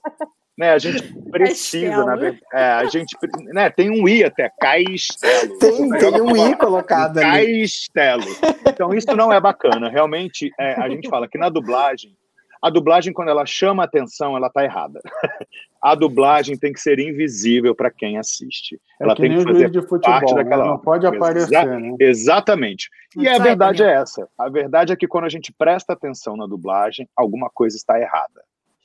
Né, 0.56 0.70
a 0.70 0.78
gente 0.78 1.02
precisa, 1.30 2.04
na 2.04 2.14
verdade. 2.14 2.42
É, 2.52 2.64
a 2.64 2.84
gente 2.84 3.16
né, 3.52 3.70
tem 3.70 3.90
um 3.90 4.06
I 4.06 4.24
até, 4.24 4.50
Castelo. 4.60 5.58
Tem, 5.58 5.88
tem 5.90 6.20
um 6.20 6.36
I 6.36 6.56
colocado 6.56 7.18
ali. 7.18 7.62
Castelo. 7.62 8.24
Então, 8.66 8.94
isso 8.94 9.14
não 9.16 9.32
é 9.32 9.40
bacana. 9.40 9.88
Realmente, 9.88 10.50
é, 10.58 10.74
a 10.74 10.88
gente 10.88 11.08
fala 11.08 11.26
que 11.26 11.38
na 11.38 11.48
dublagem 11.48 12.16
a 12.62 12.70
dublagem, 12.70 13.12
quando 13.12 13.28
ela 13.28 13.44
chama 13.44 13.82
atenção, 13.82 14.36
ela 14.36 14.46
está 14.46 14.62
errada. 14.64 15.00
a 15.82 15.94
dublagem 15.96 16.56
tem 16.56 16.72
que 16.72 16.80
ser 16.80 17.00
invisível 17.00 17.74
para 17.74 17.90
quem 17.90 18.16
assiste. 18.16 18.80
É 19.00 19.04
ela 19.04 19.16
que 19.16 19.22
tem 19.22 19.36
que 19.36 19.42
fazer 19.42 19.68
de 19.70 19.80
futebol, 19.82 20.00
parte 20.20 20.32
né? 20.34 20.44
daquela. 20.44 20.64
Não 20.66 20.78
pode 20.78 21.04
aparecer, 21.06 21.56
Exa 21.56 21.64
né? 21.78 21.96
Exatamente. 21.98 22.88
E 23.16 23.24
Não 23.24 23.32
a 23.32 23.36
sai, 23.36 23.48
verdade 23.48 23.78
Daniel. 23.78 23.98
é 23.98 24.02
essa. 24.02 24.28
A 24.38 24.48
verdade 24.48 24.92
é 24.92 24.96
que 24.96 25.08
quando 25.08 25.24
a 25.24 25.28
gente 25.28 25.52
presta 25.52 25.92
atenção 25.92 26.36
na 26.36 26.46
dublagem, 26.46 27.08
alguma 27.16 27.50
coisa 27.52 27.76
está 27.76 28.00
errada. 28.00 28.42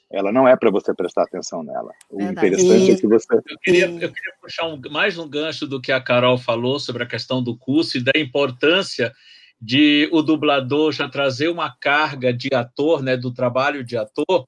Ela 0.10 0.32
não 0.32 0.48
é 0.48 0.56
para 0.56 0.72
você 0.72 0.94
prestar 0.94 1.24
atenção 1.24 1.62
nela. 1.62 1.92
O 2.10 2.18
Verdade. 2.18 2.48
interessante 2.48 2.90
E- 2.90 2.94
é 2.94 2.96
que 2.98 3.08
você. 3.08 3.28
Eu 3.36 3.44
queria, 3.62 3.86
eu 3.86 4.12
queria 4.12 4.34
puxar 4.42 4.66
um- 4.66 4.82
mais 4.90 5.18
um 5.18 5.30
gancho 5.30 5.68
do 5.68 5.82
que 5.82 5.92
a 5.92 6.02
Carol 6.02 6.38
falou 6.38 6.80
sobre 6.80 7.04
a 7.04 7.06
questão 7.06 7.44
do 7.44 7.58
curso 7.58 7.98
e 7.98 8.04
da 8.04 8.14
importância 8.16 9.14
de 9.60 10.08
o 10.12 10.22
dublador 10.22 10.92
já 10.92 11.10
trazer 11.10 11.50
uma 11.50 11.70
carga 11.70 12.32
de 12.34 12.54
ator, 12.54 13.02
né, 13.02 13.18
do 13.18 13.34
trabalho 13.34 13.84
de 13.84 13.98
ator. 13.98 14.46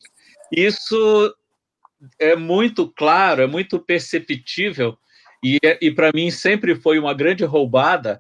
Isso 0.51 1.35
é 2.17 2.35
muito 2.35 2.87
claro, 2.87 3.41
é 3.41 3.47
muito 3.47 3.79
perceptível 3.79 4.97
e, 5.43 5.59
e 5.81 5.91
para 5.91 6.11
mim 6.13 6.29
sempre 6.29 6.75
foi 6.75 6.99
uma 6.99 7.13
grande 7.13 7.43
roubada 7.43 8.19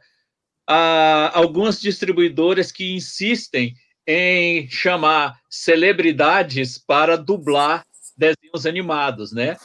a 0.67 1.31
algumas 1.37 1.81
distribuidoras 1.81 2.71
que 2.71 2.93
insistem 2.93 3.75
em 4.05 4.67
chamar 4.69 5.39
celebridades 5.49 6.77
para 6.77 7.15
dublar 7.15 7.83
desenhos 8.17 8.65
animados, 8.65 9.31
né? 9.31 9.55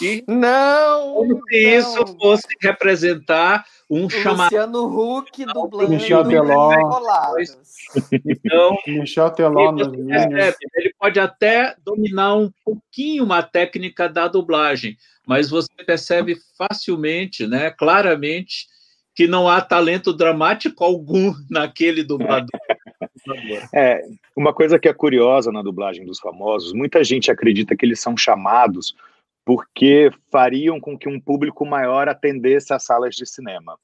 E 0.00 0.24
Não! 0.26 1.14
como 1.14 1.40
se 1.48 1.62
não. 1.62 1.78
isso 1.78 2.16
fosse 2.20 2.48
representar 2.60 3.64
um 3.88 4.08
chamado. 4.08 4.44
Luciano 4.44 4.86
Huck 4.86 5.44
dublando 5.44 5.90
Michel 5.90 6.26
Teló. 6.26 6.72
Então, 8.24 8.76
Michel 8.86 9.30
Teló 9.30 9.72
percebe, 9.74 10.56
ele 10.74 10.94
pode 10.98 11.20
até 11.20 11.74
dominar 11.84 12.34
um 12.34 12.50
pouquinho 12.64 13.24
uma 13.24 13.42
técnica 13.42 14.08
da 14.08 14.26
dublagem, 14.26 14.96
mas 15.26 15.50
você 15.50 15.68
percebe 15.86 16.36
facilmente, 16.56 17.46
né, 17.46 17.70
claramente, 17.70 18.66
que 19.14 19.26
não 19.26 19.48
há 19.48 19.60
talento 19.60 20.12
dramático 20.12 20.82
algum 20.82 21.32
naquele 21.48 22.02
dublador. 22.02 22.48
É, 23.72 24.02
uma 24.36 24.52
coisa 24.52 24.78
que 24.78 24.88
é 24.88 24.92
curiosa 24.92 25.52
na 25.52 25.62
dublagem 25.62 26.04
dos 26.04 26.18
famosos, 26.18 26.72
muita 26.72 27.02
gente 27.04 27.30
acredita 27.30 27.76
que 27.76 27.86
eles 27.86 28.00
são 28.00 28.16
chamados 28.16 28.94
porque 29.44 30.10
fariam 30.30 30.80
com 30.80 30.98
que 30.98 31.08
um 31.08 31.20
público 31.20 31.66
maior 31.66 32.08
atendesse 32.08 32.72
às 32.72 32.84
salas 32.84 33.14
de 33.14 33.26
cinema. 33.26 33.78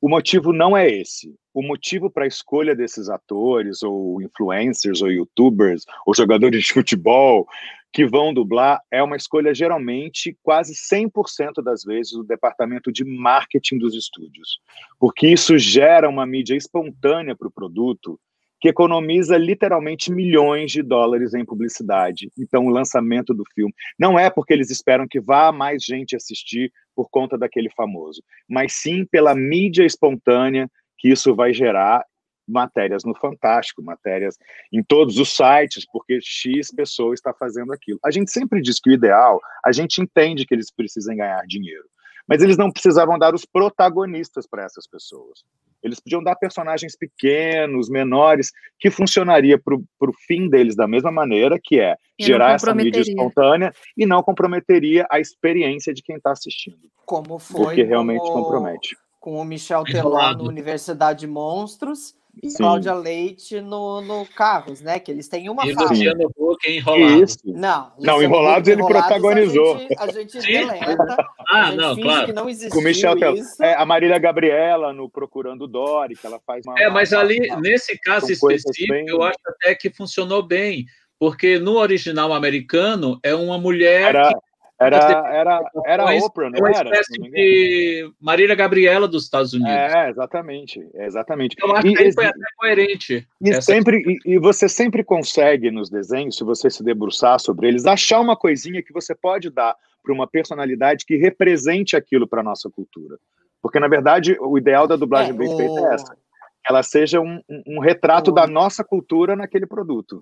O 0.00 0.08
motivo 0.08 0.52
não 0.52 0.76
é 0.76 0.88
esse. 0.90 1.34
O 1.54 1.62
motivo 1.62 2.10
para 2.10 2.24
a 2.24 2.28
escolha 2.28 2.76
desses 2.76 3.08
atores, 3.08 3.82
ou 3.82 4.20
influencers, 4.20 5.00
ou 5.00 5.10
youtubers, 5.10 5.84
ou 6.06 6.14
jogadores 6.14 6.62
de 6.62 6.72
futebol 6.72 7.46
que 7.92 8.04
vão 8.06 8.34
dublar 8.34 8.82
é 8.90 9.02
uma 9.02 9.16
escolha 9.16 9.54
geralmente 9.54 10.36
quase 10.42 10.74
100% 10.74 11.62
das 11.62 11.82
vezes 11.82 12.12
do 12.12 12.22
departamento 12.22 12.92
de 12.92 13.06
marketing 13.06 13.78
dos 13.78 13.94
estúdios, 13.94 14.60
porque 14.98 15.28
isso 15.28 15.56
gera 15.58 16.06
uma 16.06 16.26
mídia 16.26 16.54
espontânea 16.54 17.34
para 17.34 17.48
o 17.48 17.50
produto 17.50 18.20
que 18.66 18.70
economiza 18.70 19.38
literalmente 19.38 20.12
milhões 20.12 20.72
de 20.72 20.82
dólares 20.82 21.34
em 21.34 21.44
publicidade. 21.44 22.32
Então, 22.36 22.66
o 22.66 22.68
lançamento 22.68 23.32
do 23.32 23.44
filme 23.54 23.72
não 23.96 24.18
é 24.18 24.28
porque 24.28 24.52
eles 24.52 24.72
esperam 24.72 25.06
que 25.06 25.20
vá 25.20 25.52
mais 25.52 25.84
gente 25.84 26.16
assistir 26.16 26.72
por 26.92 27.08
conta 27.08 27.38
daquele 27.38 27.70
famoso, 27.70 28.20
mas 28.48 28.72
sim 28.72 29.04
pela 29.04 29.36
mídia 29.36 29.84
espontânea 29.84 30.68
que 30.98 31.08
isso 31.08 31.32
vai 31.32 31.54
gerar 31.54 32.04
matérias 32.48 33.04
no 33.04 33.14
Fantástico, 33.14 33.84
matérias 33.84 34.36
em 34.72 34.82
todos 34.82 35.16
os 35.16 35.36
sites, 35.36 35.86
porque 35.92 36.18
X 36.20 36.74
pessoa 36.74 37.14
está 37.14 37.32
fazendo 37.32 37.72
aquilo. 37.72 38.00
A 38.04 38.10
gente 38.10 38.32
sempre 38.32 38.60
diz 38.60 38.80
que 38.80 38.90
o 38.90 38.92
ideal, 38.92 39.40
a 39.64 39.70
gente 39.70 40.02
entende 40.02 40.44
que 40.44 40.54
eles 40.54 40.72
precisam 40.72 41.14
ganhar 41.14 41.46
dinheiro, 41.46 41.84
mas 42.26 42.42
eles 42.42 42.56
não 42.56 42.72
precisavam 42.72 43.16
dar 43.16 43.32
os 43.32 43.44
protagonistas 43.44 44.44
para 44.44 44.64
essas 44.64 44.88
pessoas. 44.88 45.44
Eles 45.86 46.00
podiam 46.00 46.22
dar 46.22 46.36
personagens 46.36 46.96
pequenos, 46.96 47.88
menores, 47.88 48.50
que 48.78 48.90
funcionaria 48.90 49.58
para 49.58 49.74
o 49.74 50.12
fim 50.26 50.48
deles 50.48 50.74
da 50.74 50.86
mesma 50.86 51.10
maneira, 51.12 51.58
que 51.62 51.80
é 51.80 51.96
E 52.18 52.24
gerar 52.24 52.52
essa 52.52 52.74
mídia 52.74 53.00
espontânea 53.00 53.72
e 53.96 54.04
não 54.04 54.22
comprometeria 54.22 55.06
a 55.10 55.20
experiência 55.20 55.94
de 55.94 56.02
quem 56.02 56.16
está 56.16 56.32
assistindo, 56.32 56.90
Como 57.04 57.38
foi 57.38 57.64
porque 57.64 57.82
realmente 57.84 58.20
compromete. 58.20 58.96
com 59.20 59.36
o 59.36 59.44
Michel 59.44 59.84
Teló 59.84 60.32
no 60.34 60.48
Universidade 60.48 61.26
Monstros 61.26 62.14
Sim. 62.44 62.56
Cláudia 62.58 62.94
Leite 62.94 63.60
no, 63.60 64.00
no 64.02 64.26
Carros, 64.26 64.80
né? 64.82 64.98
Que 64.98 65.10
eles 65.10 65.26
têm 65.26 65.48
uma 65.48 65.66
E 65.66 65.72
fala. 65.74 65.88
Luciano 65.88 66.30
Huck 66.36 66.70
enrolado. 66.70 67.24
Isso. 67.24 67.38
Não, 67.44 67.52
Não, 67.54 67.92
Luciano 68.16 68.22
Enrolados 68.22 68.68
Huck, 68.68 68.70
ele 68.70 68.80
Enrolados, 68.82 69.08
protagonizou. 69.08 69.74
A 69.76 69.78
gente, 69.78 69.94
a 69.98 70.06
gente 70.12 70.38
deleta, 70.40 71.16
a 71.48 71.58
Ah, 71.58 71.64
gente 71.66 71.76
não, 71.76 71.94
finge 71.94 72.06
claro. 72.08 72.26
que 72.26 72.32
não 72.32 72.48
existiu 72.48 72.70
Com 72.78 72.84
Michel. 72.86 73.14
É, 73.60 73.74
a 73.74 73.86
Marília 73.86 74.18
Gabriela 74.18 74.92
no 74.92 75.08
Procurando 75.08 75.66
Dory, 75.66 76.14
que 76.14 76.26
ela 76.26 76.40
faz 76.46 76.64
uma. 76.66 76.78
É, 76.78 76.90
mas 76.90 77.12
uma- 77.12 77.20
ali, 77.22 77.48
uma- 77.50 77.60
nesse 77.60 77.98
caso 78.00 78.30
específico, 78.30 78.92
bem- 78.92 79.06
eu 79.08 79.22
acho 79.22 79.38
até 79.46 79.74
que 79.74 79.88
funcionou 79.90 80.42
bem, 80.42 80.84
porque 81.18 81.58
no 81.58 81.76
original 81.78 82.32
americano 82.34 83.18
é 83.22 83.34
uma 83.34 83.56
mulher 83.58 84.14
Era, 84.14 84.28
que 84.28 84.34
era, 84.78 84.96
era, 85.34 85.70
era 85.86 86.02
a 86.02 86.14
Oprah, 86.24 86.50
não 86.50 86.58
uma 86.58 86.70
era? 86.70 86.90
espécie 86.90 87.18
não 87.20 87.30
de 87.30 88.10
Marília 88.20 88.54
Gabriela 88.54 89.08
dos 89.08 89.24
Estados 89.24 89.52
Unidos. 89.52 89.70
É, 89.72 90.10
exatamente, 90.10 90.86
exatamente. 90.94 91.56
Eu 91.62 91.74
acho 91.74 91.86
E 91.86 91.92
que 91.94 91.98
aí 91.98 92.06
exi- 92.08 92.14
foi 92.14 92.26
até 92.26 92.38
coerente. 92.58 93.28
E, 93.40 93.62
sempre, 93.62 94.02
e, 94.26 94.34
e 94.34 94.38
você 94.38 94.68
sempre 94.68 95.02
consegue 95.02 95.70
nos 95.70 95.88
desenhos, 95.88 96.36
se 96.36 96.44
você 96.44 96.68
se 96.68 96.82
debruçar 96.84 97.40
sobre 97.40 97.68
eles, 97.68 97.86
achar 97.86 98.20
uma 98.20 98.36
coisinha 98.36 98.82
que 98.82 98.92
você 98.92 99.14
pode 99.14 99.48
dar 99.50 99.74
para 100.02 100.12
uma 100.12 100.26
personalidade 100.26 101.04
que 101.04 101.16
represente 101.16 101.96
aquilo 101.96 102.28
para 102.28 102.40
a 102.40 102.44
nossa 102.44 102.70
cultura. 102.70 103.16
Porque, 103.62 103.80
na 103.80 103.88
verdade, 103.88 104.36
o 104.40 104.56
ideal 104.56 104.86
da 104.86 104.94
dublagem 104.96 105.32
É, 105.32 105.36
bem 105.36 105.48
o- 105.52 105.56
feita 105.56 105.80
é 105.80 105.94
essa. 105.94 106.14
que 106.14 106.20
Ela 106.68 106.82
seja 106.82 107.20
um, 107.20 107.40
um- 107.48 107.62
um 107.76 107.80
retrato 107.80 108.30
O- 108.30 108.34
da 108.34 108.46
nossa 108.46 108.84
cultura 108.84 109.34
naquele 109.34 109.66
produto. 109.66 110.20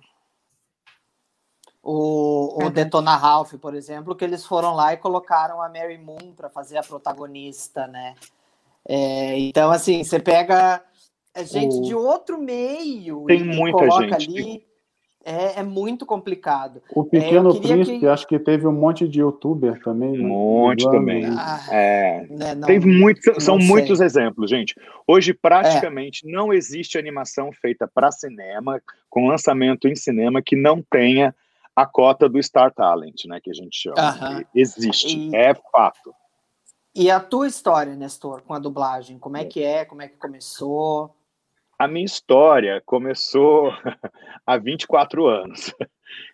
O, 1.87 2.65
o. 2.65 2.69
Detona 2.71 3.15
Ralph, 3.15 3.53
por 3.61 3.75
exemplo, 3.75 4.15
que 4.15 4.25
eles 4.25 4.43
foram 4.43 4.73
lá 4.73 4.93
e 4.93 4.97
colocaram 4.97 5.61
a 5.61 5.69
Mary 5.69 5.99
Moon 5.99 6.33
para 6.35 6.49
fazer 6.49 6.77
a 6.79 6.83
protagonista, 6.83 7.85
né? 7.85 8.15
É, 8.87 9.37
então, 9.39 9.69
assim, 9.71 10.03
você 10.03 10.19
pega 10.19 10.81
é 11.33 11.43
gente 11.45 11.75
O- 11.77 11.81
de 11.83 11.93
outro 11.93 12.39
meio 12.39 13.25
Tem 13.25 13.41
e, 13.41 13.43
muita 13.43 13.77
coloca 13.77 14.19
gente, 14.19 14.39
ali. 14.39 14.65
É, 15.27 15.59
é 15.59 15.63
muito 15.63 16.05
complicado. 16.05 16.81
O 16.95 17.03
Pequeno 17.03 17.49
eu 17.49 17.53
queria 17.59 17.75
Príncipe, 17.77 17.99
que- 17.99 18.07
acho 18.07 18.27
que 18.27 18.37
teve 18.37 18.67
um 18.67 18.71
monte 18.71 19.07
de 19.07 19.19
youtuber 19.21 19.81
também. 19.83 20.11
Um 20.19 20.23
né? 20.23 20.27
monte 20.27 20.83
também. 20.89 21.25
Ah, 21.25 21.59
É, 21.71 22.27
né, 22.29 22.53
não- 22.55 22.67
Teve 22.67 22.87
muitos, 22.87 23.43
são 23.43 23.57
sei. 23.59 23.67
muitos 23.67 24.01
exemplos, 24.01 24.49
gente. 24.49 24.75
Hoje, 25.07 25.31
É. 25.31 25.33
praticamente, 25.33 26.27
não 26.27 26.53
existe 26.53 26.97
animação 26.97 27.51
feita 27.51 27.87
para 27.91 28.11
cinema, 28.11 28.79
com 29.09 29.27
lançamento 29.27 29.87
em 29.87 29.95
cinema, 29.95 30.43
que 30.43 30.55
não 30.55 30.79
tenha 30.91 31.33
a 31.75 31.85
cota 31.85 32.29
do 32.29 32.41
Star 32.41 32.73
Talent, 32.73 33.25
né? 33.25 33.39
Que 33.41 33.51
a 33.51 33.53
gente 33.53 33.77
chama. 33.77 33.99
Aham. 33.99 34.43
Existe, 34.53 35.17
E- 35.17 35.35
é 35.35 35.53
fato. 35.53 36.13
E 36.95 37.11
a 37.11 37.19
tua 37.19 37.47
história, 37.47 37.93
Nestor, 37.93 38.41
com 38.43 38.53
a 38.53 38.59
dublagem? 38.59 39.19
Como 39.19 39.35
é 39.35 39.43
que 39.43 39.61
é? 39.61 39.83
Como 39.83 40.01
é 40.01 40.07
que 40.07 40.15
começou? 40.15 41.13
A 41.77 41.89
minha 41.89 42.05
história 42.05 42.81
começou 42.85 43.69
há 44.47 44.57
24 44.57 45.27
anos. 45.27 45.73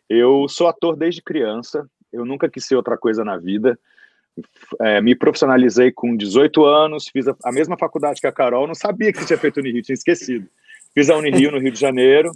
Eu 0.08 0.48
sou 0.48 0.68
ator 0.68 0.96
desde 0.96 1.22
criança, 1.22 1.90
eu 2.14 2.26
nunca 2.26 2.48
quis 2.48 2.66
ser 2.66 2.76
outra 2.76 2.96
coisa 2.96 3.24
na 3.26 3.38
vida, 3.38 3.80
é, 4.80 5.02
me 5.02 5.16
profissionalizei 5.16 5.92
com 5.92 6.16
18 6.16 6.64
anos, 6.66 7.08
fiz 7.08 7.28
a, 7.28 7.36
a, 7.44 7.52
mesma 7.52 7.78
faculdade 7.78 8.22
que 8.22 8.28
a 8.28 8.32
Carol, 8.32 8.68
não 8.68 8.76
sabia 8.76 9.12
que 9.12 9.20
você 9.20 9.26
tinha 9.26 9.40
feito 9.40 9.60
Unirio, 9.60 9.82
tinha 9.82 9.94
esquecido. 9.94 10.48
Fiz 10.94 11.10
a 11.10 11.18
Unirio 11.18 11.52
no 11.52 11.60
Rio 11.60 11.72
de 11.72 11.80
Janeiro, 11.80 12.32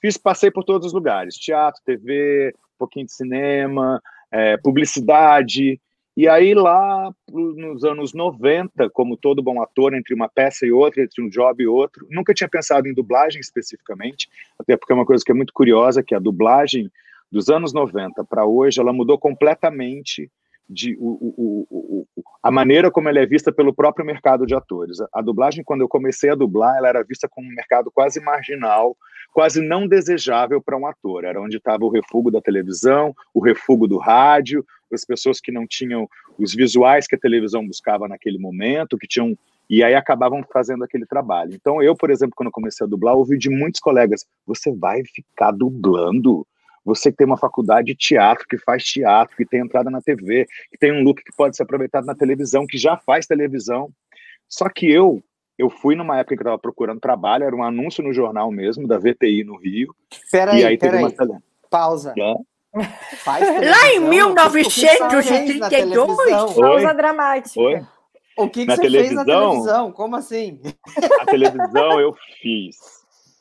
fiz, 0.00 0.16
passei 0.16 0.50
por 0.50 0.64
todos 0.64 0.88
os 0.88 0.92
lugares, 0.92 1.36
teatro, 1.36 1.80
TV, 1.84 2.52
um 2.54 2.78
pouquinho 2.78 3.06
de 3.06 3.12
cinema, 3.12 4.00
é, 4.30 4.56
publicidade, 4.56 5.80
e 6.18 6.26
aí 6.26 6.52
lá 6.52 7.14
nos 7.30 7.84
anos 7.84 8.12
90, 8.12 8.90
como 8.90 9.16
todo 9.16 9.40
bom 9.40 9.62
ator, 9.62 9.94
entre 9.94 10.12
uma 10.12 10.28
peça 10.28 10.66
e 10.66 10.72
outra, 10.72 11.00
entre 11.00 11.22
um 11.22 11.28
job 11.28 11.62
e 11.62 11.66
outro, 11.68 12.08
nunca 12.10 12.34
tinha 12.34 12.48
pensado 12.48 12.88
em 12.88 12.92
dublagem 12.92 13.40
especificamente, 13.40 14.28
até 14.58 14.76
porque 14.76 14.92
é 14.92 14.96
uma 14.96 15.06
coisa 15.06 15.24
que 15.24 15.30
é 15.30 15.34
muito 15.34 15.52
curiosa, 15.52 16.02
que 16.02 16.16
a 16.16 16.18
dublagem 16.18 16.90
dos 17.30 17.48
anos 17.48 17.72
90 17.72 18.24
para 18.24 18.44
hoje, 18.44 18.80
ela 18.80 18.92
mudou 18.92 19.16
completamente 19.16 20.28
de 20.68 20.96
o, 21.00 21.08
o, 21.08 21.66
o, 21.70 22.24
a 22.42 22.50
maneira 22.50 22.90
como 22.90 23.08
ela 23.08 23.18
é 23.18 23.26
vista 23.26 23.50
pelo 23.50 23.72
próprio 23.72 24.04
mercado 24.04 24.44
de 24.46 24.54
atores. 24.54 25.00
A, 25.00 25.08
a, 25.14 25.22
dublagem, 25.22 25.64
quando 25.64 25.80
eu 25.80 25.88
comecei 25.88 26.30
a 26.30 26.34
dublar, 26.34 26.76
ela 26.76 26.88
era 26.88 27.02
vista 27.02 27.28
como 27.28 27.48
um 27.48 27.54
mercado 27.54 27.90
quase 27.90 28.20
marginal, 28.20 28.96
quase 29.32 29.62
não 29.62 29.88
desejável 29.88 30.60
para 30.60 30.76
um 30.76 30.86
ator. 30.86 31.24
Era 31.24 31.40
onde 31.40 31.56
estava 31.56 31.84
o 31.84 31.88
refúgio 31.88 32.30
da 32.30 32.40
televisão, 32.40 33.14
o 33.32 33.40
refúgio 33.40 33.86
do 33.86 33.98
rádio, 33.98 34.64
as 34.92 35.04
pessoas 35.04 35.40
que 35.40 35.52
não 35.52 35.66
tinham 35.66 36.08
os 36.38 36.54
visuais 36.54 37.06
que 37.06 37.14
a 37.16 37.20
televisão 37.20 37.66
buscava 37.66 38.06
naquele 38.06 38.38
momento, 38.38 38.98
que 38.98 39.06
tinham 39.06 39.36
e 39.70 39.82
aí 39.82 39.94
acabavam 39.94 40.42
fazendo 40.50 40.82
aquele 40.82 41.04
trabalho. 41.04 41.52
Então 41.54 41.82
eu, 41.82 41.94
por 41.94 42.10
exemplo, 42.10 42.34
quando 42.34 42.50
comecei 42.50 42.86
a 42.86 42.88
dublar, 42.88 43.14
ouvi 43.14 43.36
de 43.36 43.50
muitos 43.50 43.80
colegas: 43.80 44.24
"Você 44.46 44.72
vai 44.72 45.02
ficar 45.04 45.50
dublando?" 45.50 46.46
Você 46.88 47.10
que 47.10 47.18
tem 47.18 47.26
uma 47.26 47.36
faculdade 47.36 47.88
de 47.88 47.94
teatro, 47.94 48.46
que 48.48 48.56
faz 48.56 48.82
teatro, 48.82 49.36
que 49.36 49.44
tem 49.44 49.60
entrada 49.60 49.90
na 49.90 50.00
TV, 50.00 50.46
que 50.70 50.78
tem 50.78 50.90
um 50.90 51.02
look 51.02 51.22
que 51.22 51.36
pode 51.36 51.54
ser 51.54 51.64
aproveitado 51.64 52.06
na 52.06 52.14
televisão, 52.14 52.66
que 52.66 52.78
já 52.78 52.96
faz 52.96 53.26
televisão. 53.26 53.90
Só 54.48 54.70
que 54.70 54.90
eu, 54.90 55.22
eu 55.58 55.68
fui 55.68 55.94
numa 55.94 56.18
época 56.18 56.34
que 56.34 56.42
estava 56.42 56.58
procurando 56.58 56.98
trabalho, 56.98 57.44
era 57.44 57.54
um 57.54 57.62
anúncio 57.62 58.02
no 58.02 58.10
jornal 58.10 58.50
mesmo, 58.50 58.88
da 58.88 58.98
VTI 58.98 59.44
no 59.44 59.58
Rio. 59.58 59.94
Peraí, 60.32 60.64
aí, 60.64 60.78
peraí. 60.78 61.04
Uma... 61.04 61.42
Pausa. 61.68 62.14
Lá 62.74 63.92
em 63.92 64.00
1932, 64.00 66.54
pausa 66.54 66.94
dramática. 66.94 67.60
Oi? 67.60 67.84
O 68.38 68.48
que, 68.48 68.64
que 68.64 68.74
você 68.74 68.80
televisão, 68.80 69.04
fez 69.04 69.14
na 69.14 69.24
televisão? 69.24 69.92
Como 69.92 70.16
assim? 70.16 70.58
A 71.20 71.26
televisão 71.26 72.00
eu 72.00 72.14
fiz 72.40 72.97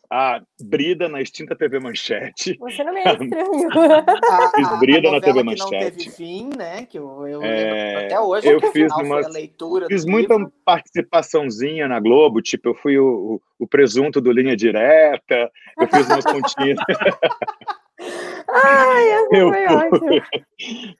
a 0.10 0.42
Brida 0.62 1.10
na 1.10 1.22
extinta 1.22 1.56
TV 1.56 1.80
Manchete. 1.80 2.58
Você 2.60 2.84
não 2.84 2.94
me 2.94 3.02
é 3.02 3.12
estranho. 3.12 3.32
fiz 4.56 4.80
Brida 4.80 5.12
na 5.12 5.20
TV 5.20 5.44
Manchete. 5.44 5.72
não 5.72 5.80
teve 5.80 6.10
fim, 6.10 6.50
né? 6.58 6.86
Que 6.86 6.98
eu, 6.98 7.28
eu 7.28 7.44
é, 7.44 8.06
até 8.06 8.20
hoje 8.20 8.48
eu 8.48 8.62
fiz 8.72 8.92
uma 8.94 9.28
leitura 9.28 9.88
fiz 9.88 10.06
muita 10.06 10.36
livro. 10.36 10.54
participaçãozinha 10.64 11.88
na 11.88 12.00
Globo, 12.00 12.42
tipo 12.42 12.70
eu 12.70 12.76
fui 12.76 12.98
o, 12.98 13.06
o, 13.06 13.42
o, 13.60 13.68
presunto 13.68 14.22
do 14.22 14.32
linha 14.32 14.56
direta, 14.56 15.52
eu 15.78 15.88
fiz 15.88 16.08
umas 16.08 16.24
pontinhas. 16.24 16.78
Ai, 18.50 19.04
eu 19.32 19.52
fui, 19.90 20.22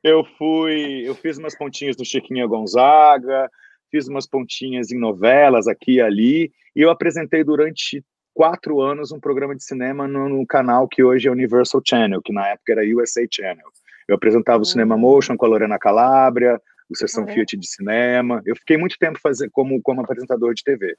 eu 0.04 0.26
fui, 0.38 1.08
eu 1.08 1.16
fiz 1.16 1.38
umas 1.38 1.58
pontinhas 1.58 1.96
do 1.96 2.04
Chiquinha 2.04 2.46
Gonzaga, 2.46 3.50
fiz 3.90 4.08
umas 4.08 4.28
pontinhas 4.28 4.92
em 4.92 5.00
novelas 5.00 5.68
aqui 5.68 5.94
e 5.94 6.02
ali, 6.02 6.52
e 6.76 6.82
eu 6.82 6.90
apresentei 6.90 7.44
durante 7.44 8.04
quatro 8.38 8.80
anos 8.80 9.12
um 9.12 9.20
programa 9.20 9.56
de 9.56 9.64
cinema 9.64 10.08
no, 10.08 10.30
no, 10.30 10.46
canal 10.46 10.88
que 10.88 11.04
hoje 11.04 11.28
é 11.28 11.32
Universal 11.32 11.82
Channel, 11.84 12.22
que 12.22 12.32
na 12.32 12.50
época 12.50 12.72
era 12.72 12.86
USA 12.86 13.26
Channel. 13.28 13.66
Eu 14.08 14.14
apresentava 14.16 14.62
o 14.62 14.66
Cinema 14.66 14.94
uhum. 14.94 15.02
Motion 15.02 15.36
com 15.36 15.48
a 15.48 15.50
Lorena 15.50 15.80
Calabria, 15.80 16.62
o 16.88 16.96
Sessão 16.96 17.24
uhum. 17.24 17.34
Fiat 17.34 17.58
de 17.58 17.68
Cinema. 17.68 18.44
Eu 18.46 18.56
fiquei 18.56 18.78
muito 18.78 18.96
tempo 19.00 19.20
fazer, 19.20 19.50
como, 19.50 19.82
como 19.82 20.02
apresentador 20.02 20.54
de 20.54 20.64
TV, 20.64 20.96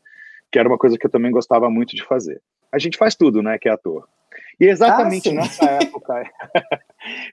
que 0.50 0.58
era 0.58 0.68
uma 0.68 0.76
coisa 0.76 0.98
que 0.98 1.06
eu 1.06 1.10
também 1.10 1.30
gostava 1.30 1.70
muito 1.70 1.94
de 1.94 2.02
fazer. 2.02 2.42
A 2.72 2.78
gente 2.78 2.98
faz 2.98 3.14
tudo, 3.14 3.40
né, 3.40 3.56
que 3.56 3.68
é 3.68 3.72
ator. 3.72 4.08
E 4.58 4.66
exatamente 4.66 5.28
ah, 5.28 5.34
nessa 5.34 5.64
época, 5.64 6.14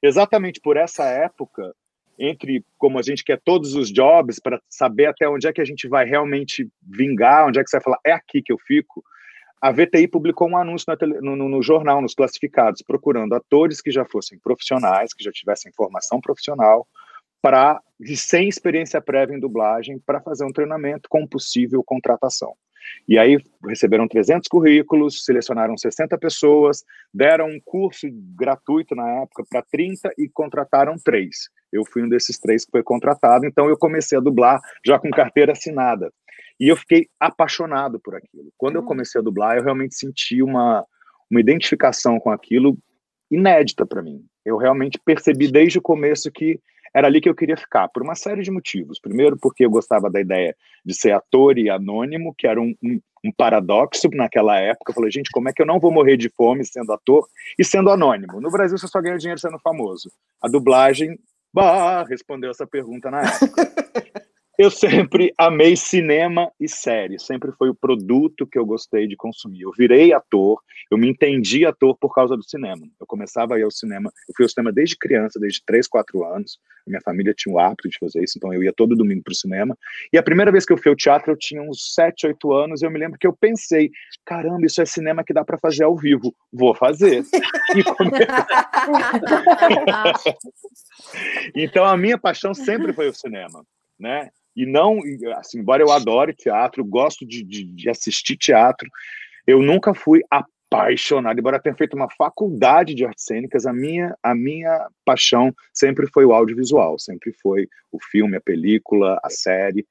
exatamente 0.04 0.62
por 0.62 0.78
essa 0.78 1.06
época, 1.06 1.74
entre 2.20 2.64
como 2.78 3.00
a 3.00 3.02
gente 3.02 3.24
quer 3.24 3.42
todos 3.44 3.74
os 3.74 3.92
jobs 3.92 4.40
para 4.40 4.62
saber 4.70 5.08
até 5.08 5.28
onde 5.28 5.48
é 5.48 5.52
que 5.52 5.62
a 5.62 5.66
gente 5.66 5.88
vai 5.88 6.06
realmente 6.06 6.70
vingar, 6.80 7.48
onde 7.48 7.60
é 7.60 7.64
que 7.64 7.72
você 7.72 7.78
vai 7.78 7.84
falar, 7.84 8.00
é 8.06 8.12
aqui 8.12 8.44
que 8.44 8.54
eu 8.54 8.58
fico 8.60 9.04
a 9.66 9.72
VTI 9.72 10.08
publicou 10.08 10.48
um 10.48 10.56
anúncio 10.56 10.86
no, 11.24 11.36
no, 11.36 11.50
no, 11.50 11.64
jornal, 11.64 12.00
nos 12.00 12.14
classificados, 12.14 12.84
procurando 12.84 13.34
atores 13.34 13.82
que 13.82 13.90
já 13.90 14.06
fossem 14.06 14.38
profissionais, 14.38 15.12
que 15.12 15.24
já 15.24 15.32
tivessem 15.32 15.72
formação 15.76 16.22
profissional, 16.22 16.88
para 17.42 17.82
sem 18.16 18.48
experiência 18.48 19.02
prévia 19.02 19.36
em 19.36 19.40
dublagem, 19.40 19.98
para 20.06 20.22
fazer 20.22 20.46
um 20.46 20.52
treinamento 20.52 21.10
com 21.10 21.26
possível 21.26 21.84
contratação. 21.84 22.54
E 23.10 23.18
aí 23.18 23.40
receberam 23.68 24.08
300 24.08 24.48
currículos, 24.48 25.26
selecionaram 25.26 25.76
60 25.76 26.16
pessoas, 26.20 26.84
deram 27.12 27.48
um 27.48 27.60
curso 27.66 28.06
gratuito 28.38 28.94
na 28.94 29.24
época 29.24 29.44
para 29.50 29.64
30 29.64 30.12
e 30.16 30.30
contrataram 30.30 30.96
três. 31.04 31.50
Eu 31.74 31.84
fui 31.84 32.04
um 32.04 32.10
desses 32.10 32.38
três 32.38 32.66
que 32.66 32.72
foi 32.72 32.84
contratado, 32.84 33.48
então 33.48 33.68
eu 33.68 33.78
comecei 33.78 34.16
a 34.16 34.22
dublar 34.22 34.62
já 34.86 35.00
com 35.00 35.10
carteira 35.10 35.54
assinada. 35.54 36.14
E 36.60 36.68
eu 36.68 36.78
fiquei 36.78 37.08
apaixonado 37.20 38.00
por 38.00 38.16
aquilo. 38.16 38.52
Quando 38.58 38.76
eu 38.76 38.82
hum. 38.82 38.86
comecei 38.86 39.20
a 39.20 39.24
dublar, 39.24 39.58
eu 39.58 39.64
realmente 39.64 39.96
senti 39.96 40.42
uma, 40.42 40.86
uma 41.30 41.40
identificação 41.40 42.20
com 42.20 42.32
aquilo 42.32 42.78
inédita 43.30 43.86
para 43.86 44.02
mim. 44.02 44.24
Eu 44.46 44.58
realmente 44.58 45.00
percebi 45.04 45.52
desde 45.52 45.80
o 45.80 45.82
começo 45.82 46.32
que 46.32 46.60
era 46.96 47.08
ali 47.08 47.20
que 47.20 47.28
eu 47.28 47.36
queria 47.36 47.58
ficar, 47.58 47.90
por 47.90 48.02
uma 48.02 48.16
série 48.16 48.42
de 48.42 48.50
motivos. 48.50 49.02
Primeiro, 49.02 49.38
porque 49.38 49.66
eu 49.66 49.70
gostava 49.70 50.10
da 50.10 50.22
ideia 50.22 50.56
de 50.86 50.94
ser 50.94 51.12
ator 51.12 51.58
e 51.58 51.70
anônimo, 51.70 52.34
que 52.38 52.48
era 52.48 52.62
um, 52.62 52.74
um, 52.82 53.02
um 53.26 53.32
paradoxo 53.36 54.08
naquela 54.14 54.58
época. 54.58 54.92
Eu 54.92 54.96
falei, 54.96 55.12
gente, 55.12 55.30
como 55.30 55.50
é 55.50 55.54
que 55.54 55.62
eu 55.62 55.66
não 55.66 55.78
vou 55.78 55.92
morrer 55.92 56.16
de 56.16 56.30
fome 56.30 56.64
sendo 56.64 56.94
ator 56.94 57.28
e 57.60 57.66
sendo 57.66 57.90
anônimo? 57.90 58.40
No 58.40 58.50
Brasil, 58.50 58.78
você 58.78 58.88
só 58.88 59.02
ganha 59.02 59.18
dinheiro 59.18 59.42
sendo 59.42 59.60
famoso. 59.60 60.10
A 60.42 60.48
dublagem, 60.48 61.20
bah, 61.54 62.04
respondeu 62.04 62.52
essa 62.52 62.66
pergunta 62.66 63.12
na 63.12 63.24
época. 63.24 63.74
Eu 64.58 64.72
sempre 64.72 65.34
amei 65.38 65.76
cinema 65.76 66.50
e 66.58 66.70
série, 66.70 67.20
sempre 67.20 67.52
foi 67.52 67.70
o 67.70 67.76
produto 67.76 68.48
que 68.48 68.58
eu 68.58 68.66
gostei 68.66 69.06
de 69.06 69.16
consumir. 69.16 69.64
Eu 69.64 69.72
virei 69.78 70.14
ator, 70.14 70.62
eu 70.90 70.98
me 70.98 71.10
entendi 71.10 71.66
ator 71.66 71.98
por 71.98 72.14
causa 72.14 72.38
do 72.38 72.44
cinema. 72.44 72.88
Eu 72.98 73.06
começava 73.06 73.56
a 73.56 73.60
ir 73.60 73.64
ao 73.64 73.72
cinema, 73.72 74.10
eu 74.30 74.34
fui 74.36 74.46
ao 74.46 74.50
cinema 74.50 74.72
desde 74.72 74.98
criança, 74.98 75.38
desde 75.40 75.62
3, 75.66 75.90
4 75.90 76.24
anos. 76.24 76.58
minha 76.88 77.02
família 77.02 77.34
tinha 77.36 77.54
o 77.54 77.60
hábito 77.60 77.90
de 77.90 77.98
fazer 78.00 78.24
isso, 78.24 78.38
então 78.38 78.54
eu 78.54 78.64
ia 78.64 78.72
todo 78.72 78.96
domingo 78.96 79.24
para 79.24 79.34
o 79.34 79.36
cinema. 79.36 79.78
E 80.14 80.18
a 80.18 80.24
primeira 80.24 80.54
vez 80.54 80.66
que 80.66 80.72
eu 80.72 80.78
fui 80.78 80.90
ao 80.90 80.96
teatro, 80.96 81.34
eu 81.34 81.38
tinha 81.38 81.62
uns 81.62 81.94
7, 81.94 82.28
8 82.28 82.54
anos, 82.54 82.82
e 82.82 82.86
eu 82.86 82.92
me 82.92 83.00
lembro 83.00 83.20
que 83.20 83.28
eu 83.28 83.34
pensei: 83.34 83.92
caramba, 84.26 84.66
isso 84.66 84.82
é 84.82 84.86
cinema 84.86 85.24
que 85.24 85.34
dá 85.34 85.44
para 85.44 85.58
fazer 85.58 85.84
ao 85.84 85.98
vivo, 85.98 86.34
vou 86.54 86.74
fazer. 86.74 87.26
Come... 87.98 88.12
então 91.54 91.84
a 91.84 91.98
minha 91.98 92.18
paixão 92.18 92.54
sempre 92.54 92.94
foi 92.94 93.10
o 93.10 93.14
cinema, 93.14 93.66
né? 94.00 94.30
E 94.56 94.66
não, 94.66 95.00
assim, 95.36 95.60
embora 95.60 95.84
eu 95.84 95.92
adore 95.92 96.34
teatro, 96.34 96.84
gosto 96.84 97.26
de, 97.26 97.44
de, 97.44 97.64
de, 97.64 97.90
assistir 97.90 98.38
teatro, 98.38 98.90
eu 99.46 99.62
nunca 99.62 99.94
fui 99.94 100.22
apaixonado, 100.30 101.40
embora 101.40 101.60
tenha 101.60 101.76
feito 101.76 101.96
uma 101.96 102.10
faculdade 102.10 102.96
de 102.96 103.06
artes 103.06 103.26
cênicas, 103.26 103.66
a 103.66 103.74
minha, 103.74 104.16
a 104.24 104.34
minha 104.34 104.88
paixão 105.04 105.54
sempre 105.74 106.08
foi 106.08 106.26
o 106.26 106.34
audiovisual, 106.34 106.98
sempre 106.98 107.34
foi 107.34 107.68
o 107.92 107.98
filme, 108.02 108.38
a 108.38 108.42
película, 108.42 109.20
a 109.24 109.30
série, 109.30 109.86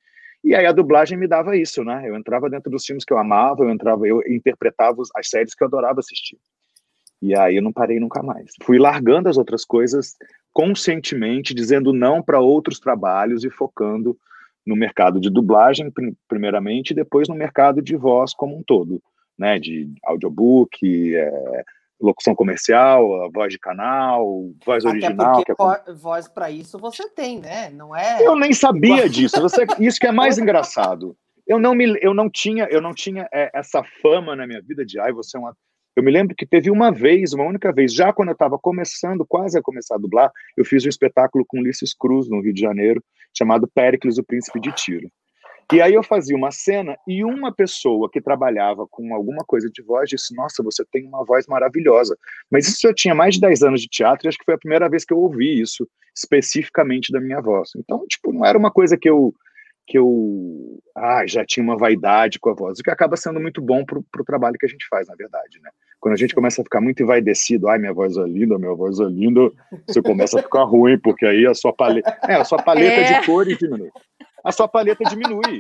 e 0.45 0.55
aí 0.55 0.67
a 0.67 0.73
dublagem 0.73 1.17
me 1.17 1.27
dava 1.27 1.57
isso, 1.57 1.83
né? 1.83 2.03
Eu 2.07 2.15
entrava 2.15 2.51
dentro 2.51 2.71
dos 2.71 2.85
filmes 2.85 3.03
que 3.03 3.13
eu 3.15 3.19
amava, 3.19 3.65
eu 3.65 3.71
entrava, 3.71 4.07
eu 4.07 4.23
interpretava 4.29 5.03
as 5.17 5.29
séries 5.29 5.55
que 5.55 5.65
eu 5.65 5.67
adorava 5.67 6.01
assistir. 6.01 6.39
E 7.23 7.35
aí 7.35 7.57
eu 7.57 7.63
não 7.63 7.73
parei 7.73 7.99
nunca 7.99 8.23
mais. 8.23 8.53
Fui 8.63 8.79
largando 8.79 9.31
as 9.31 9.39
outras 9.39 9.65
coisas 9.65 10.15
conscientemente, 10.53 11.55
dizendo 11.55 11.95
não 11.95 12.23
para 12.23 12.41
outros 12.41 12.79
trabalhos 12.79 13.43
e 13.43 13.49
focando 13.49 14.19
no 14.67 14.77
mercado 14.77 15.21
de 15.21 15.31
dublagem, 15.31 15.93
primeiramente, 16.29 16.91
e 16.91 16.95
depois 16.95 17.29
no 17.29 17.35
mercado 17.35 17.83
de 17.83 17.97
voz 17.97 18.33
como 18.33 18.57
um 18.57 18.63
todo, 18.63 19.03
né? 19.39 19.59
De 19.59 19.93
audiobook, 20.05 21.15
é, 21.15 21.65
locução 22.01 22.35
comercial, 22.35 23.31
voz 23.33 23.53
de 23.53 23.59
canal, 23.59 24.51
voz 24.65 24.85
Até 24.85 24.97
original. 24.97 25.33
Porque 25.37 25.55
que 25.55 25.91
é... 25.91 25.95
voz 25.95 26.29
para 26.29 26.51
isso 26.51 26.79
você 26.79 27.09
tem, 27.09 27.41
né? 27.41 27.71
Não 27.71 27.95
é. 27.95 28.27
Eu 28.27 28.37
nem 28.37 28.53
sabia 28.53 29.09
disso. 29.11 29.41
Você, 29.41 29.67
isso 29.79 29.99
que 29.99 30.07
é 30.07 30.13
mais 30.13 30.39
engraçado. 30.39 31.17
Eu 31.47 31.59
não 31.59 31.75
me, 31.75 31.99
eu 32.01 32.15
não 32.15 32.31
tinha, 32.31 32.65
eu 32.71 32.81
não 32.81 32.95
tinha 32.95 33.29
é, 33.33 33.51
essa 33.55 33.85
fama 34.01 34.35
na 34.35 34.47
minha 34.47 34.63
vida 34.63 34.85
de, 34.85 34.99
ai, 34.99 35.13
você 35.13 35.37
é 35.37 35.41
uma 35.41 35.55
eu 35.97 36.03
me 36.03 36.11
lembro 36.11 36.35
que 36.35 36.45
teve 36.45 36.71
uma 36.71 36.91
vez, 36.91 37.33
uma 37.33 37.45
única 37.45 37.73
vez, 37.73 37.95
já 37.95 38.13
quando 38.13 38.31
eu 38.31 38.33
estava 38.33 38.59
começando, 38.59 39.25
quase 39.25 39.57
a 39.57 39.63
começar 39.63 39.95
a 39.95 39.99
dublar, 39.99 40.31
eu 40.57 40.65
fiz 40.65 40.85
um 40.85 40.89
espetáculo 40.89 41.45
com 41.47 41.61
Ulisses 41.61 41.95
Cruz, 41.95 42.29
no 42.29 42.41
Rio 42.41 42.53
de 42.53 42.61
Janeiro, 42.61 43.03
chamado 43.37 43.69
Péricles, 43.69 44.19
o 44.19 44.25
Príncipe 44.25 44.61
de 44.61 44.73
Tiro. 44.73 45.11
E 45.73 45.81
aí 45.81 45.95
eu 45.95 46.03
fazia 46.03 46.37
uma 46.37 46.51
cena 46.51 46.97
e 47.09 47.25
uma 47.25 47.53
pessoa 47.53 48.11
que 48.11 48.21
trabalhava 48.21 48.87
com 48.91 49.15
alguma 49.15 49.43
coisa 49.45 49.71
de 49.71 49.83
voz 49.83 50.11
disse: 50.11 50.35
Nossa, 50.35 50.63
você 50.63 50.85
tem 50.93 51.07
uma 51.07 51.25
voz 51.25 51.47
maravilhosa. 51.47 52.17
Mas 52.51 52.69
isso 52.69 52.87
eu 52.87 52.95
tinha 52.95 53.15
mais 53.15 53.35
de 53.35 53.41
10 53.41 53.63
anos 53.63 53.81
de 53.81 53.89
teatro 53.89 54.27
e 54.27 54.29
acho 54.29 54.39
que 54.39 54.45
foi 54.45 54.55
a 54.55 54.59
primeira 54.59 54.89
vez 54.89 55.05
que 55.05 55.15
eu 55.15 55.19
ouvi 55.19 55.61
isso 55.61 55.89
especificamente 56.15 57.11
da 57.11 57.21
minha 57.21 57.41
voz. 57.41 57.71
Então, 57.77 58.05
tipo, 58.07 58.33
não 58.33 58.45
era 58.45 58.59
uma 58.59 58.71
coisa 58.71 58.97
que 58.97 59.09
eu 59.09 59.35
que 59.87 59.99
eu 59.99 60.81
ah, 60.97 61.27
já 61.27 61.45
tinha 61.45 61.63
uma 61.63 61.77
vaidade 61.77 62.39
com 62.39 62.51
a 62.51 62.55
voz, 62.55 62.79
o 62.79 62.83
que 62.83 62.91
acaba 62.91 63.17
sendo 63.17 63.41
muito 63.41 63.61
bom 63.61 63.85
para 63.85 63.99
o 63.99 64.25
trabalho 64.25 64.57
que 64.59 64.67
a 64.67 64.69
gente 64.69 64.87
faz, 64.89 65.09
na 65.09 65.15
verdade, 65.15 65.61
né? 65.63 65.71
Quando 66.01 66.15
a 66.15 66.19
gente 66.19 66.35
começa 66.35 66.61
a 66.61 66.65
ficar 66.65 66.81
muito 66.81 67.03
envaidecido, 67.03 67.69
ai, 67.69 67.79
minha 67.79 67.93
voz 67.93 68.17
é 68.17 68.25
linda, 68.25 68.59
minha 68.59 68.75
voz 68.75 69.01
é 69.01 69.05
linda, 69.05 69.51
você 69.87 70.03
começa 70.03 70.39
a 70.39 70.43
ficar 70.43 70.65
ruim, 70.65 70.99
porque 70.99 71.25
aí 71.25 71.47
a 71.47 71.55
sua 71.55 71.73
paleta, 71.73 72.19
é, 72.29 72.35
a 72.35 72.45
sua 72.45 72.63
paleta 72.63 73.01
é. 73.01 73.21
de 73.21 73.27
cores 73.27 73.59
diminui 73.59 73.91
a 74.45 74.53
sua 74.53 74.69
paleta 74.69 75.03
diminui. 75.09 75.59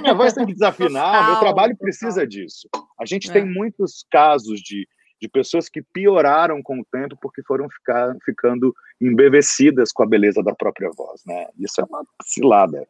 Minha 0.00 0.14
voz 0.14 0.32
tem 0.32 0.46
que 0.46 0.52
desafinar, 0.52 1.26
meu 1.26 1.40
trabalho 1.40 1.76
precisa 1.76 2.24
disso. 2.24 2.68
A 2.98 3.04
gente 3.04 3.28
é. 3.28 3.32
tem 3.32 3.44
muitos 3.44 4.06
casos 4.10 4.60
de, 4.60 4.86
de 5.20 5.28
pessoas 5.28 5.68
que 5.68 5.82
pioraram 5.82 6.62
com 6.62 6.78
o 6.78 6.84
tempo 6.84 7.16
porque 7.20 7.42
foram 7.42 7.68
ficar, 7.68 8.14
ficando 8.24 8.72
embevecidas 9.00 9.90
com 9.90 10.04
a 10.04 10.06
beleza 10.06 10.40
da 10.40 10.54
própria 10.54 10.88
voz, 10.96 11.20
né? 11.26 11.48
Isso 11.58 11.80
é 11.80 11.84
uma 11.84 12.04
cilada. 12.22 12.86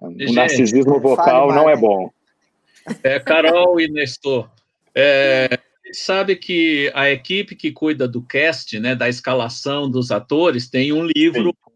O 0.00 0.32
narcisismo 0.32 1.00
vocal 1.00 1.52
não 1.52 1.68
é 1.68 1.76
bom. 1.76 2.10
É, 3.02 3.20
Carol 3.20 3.80
e 3.80 3.88
Nestor, 3.88 4.48
é, 4.94 5.58
sabe 5.92 6.36
que 6.36 6.90
a 6.94 7.10
equipe 7.10 7.54
que 7.54 7.70
cuida 7.70 8.08
do 8.08 8.22
cast, 8.22 8.78
né, 8.78 8.94
da 8.94 9.08
escalação 9.08 9.90
dos 9.90 10.10
atores, 10.10 10.70
tem 10.70 10.92
um 10.92 11.04
livro 11.04 11.54
Sim 11.54 11.68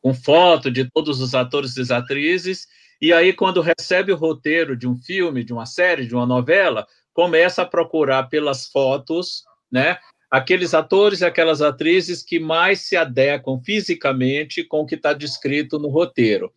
com 0.00 0.14
foto 0.14 0.70
de 0.70 0.88
todos 0.90 1.20
os 1.20 1.34
atores 1.34 1.76
e 1.76 1.92
atrizes, 1.92 2.66
e 3.00 3.12
aí, 3.12 3.32
quando 3.32 3.60
recebe 3.60 4.12
o 4.12 4.16
roteiro 4.16 4.76
de 4.76 4.88
um 4.88 4.96
filme, 4.96 5.44
de 5.44 5.52
uma 5.52 5.66
série, 5.66 6.06
de 6.06 6.14
uma 6.14 6.26
novela, 6.26 6.86
começa 7.12 7.62
a 7.62 7.66
procurar 7.66 8.24
pelas 8.24 8.66
fotos, 8.66 9.44
né? 9.70 9.98
Aqueles 10.30 10.74
atores 10.74 11.20
e 11.20 11.24
aquelas 11.24 11.62
atrizes 11.62 12.22
que 12.22 12.40
mais 12.40 12.80
se 12.80 12.96
adequam 12.96 13.60
fisicamente 13.60 14.64
com 14.64 14.80
o 14.80 14.86
que 14.86 14.96
está 14.96 15.12
descrito 15.12 15.78
no 15.78 15.88
roteiro. 15.88 16.52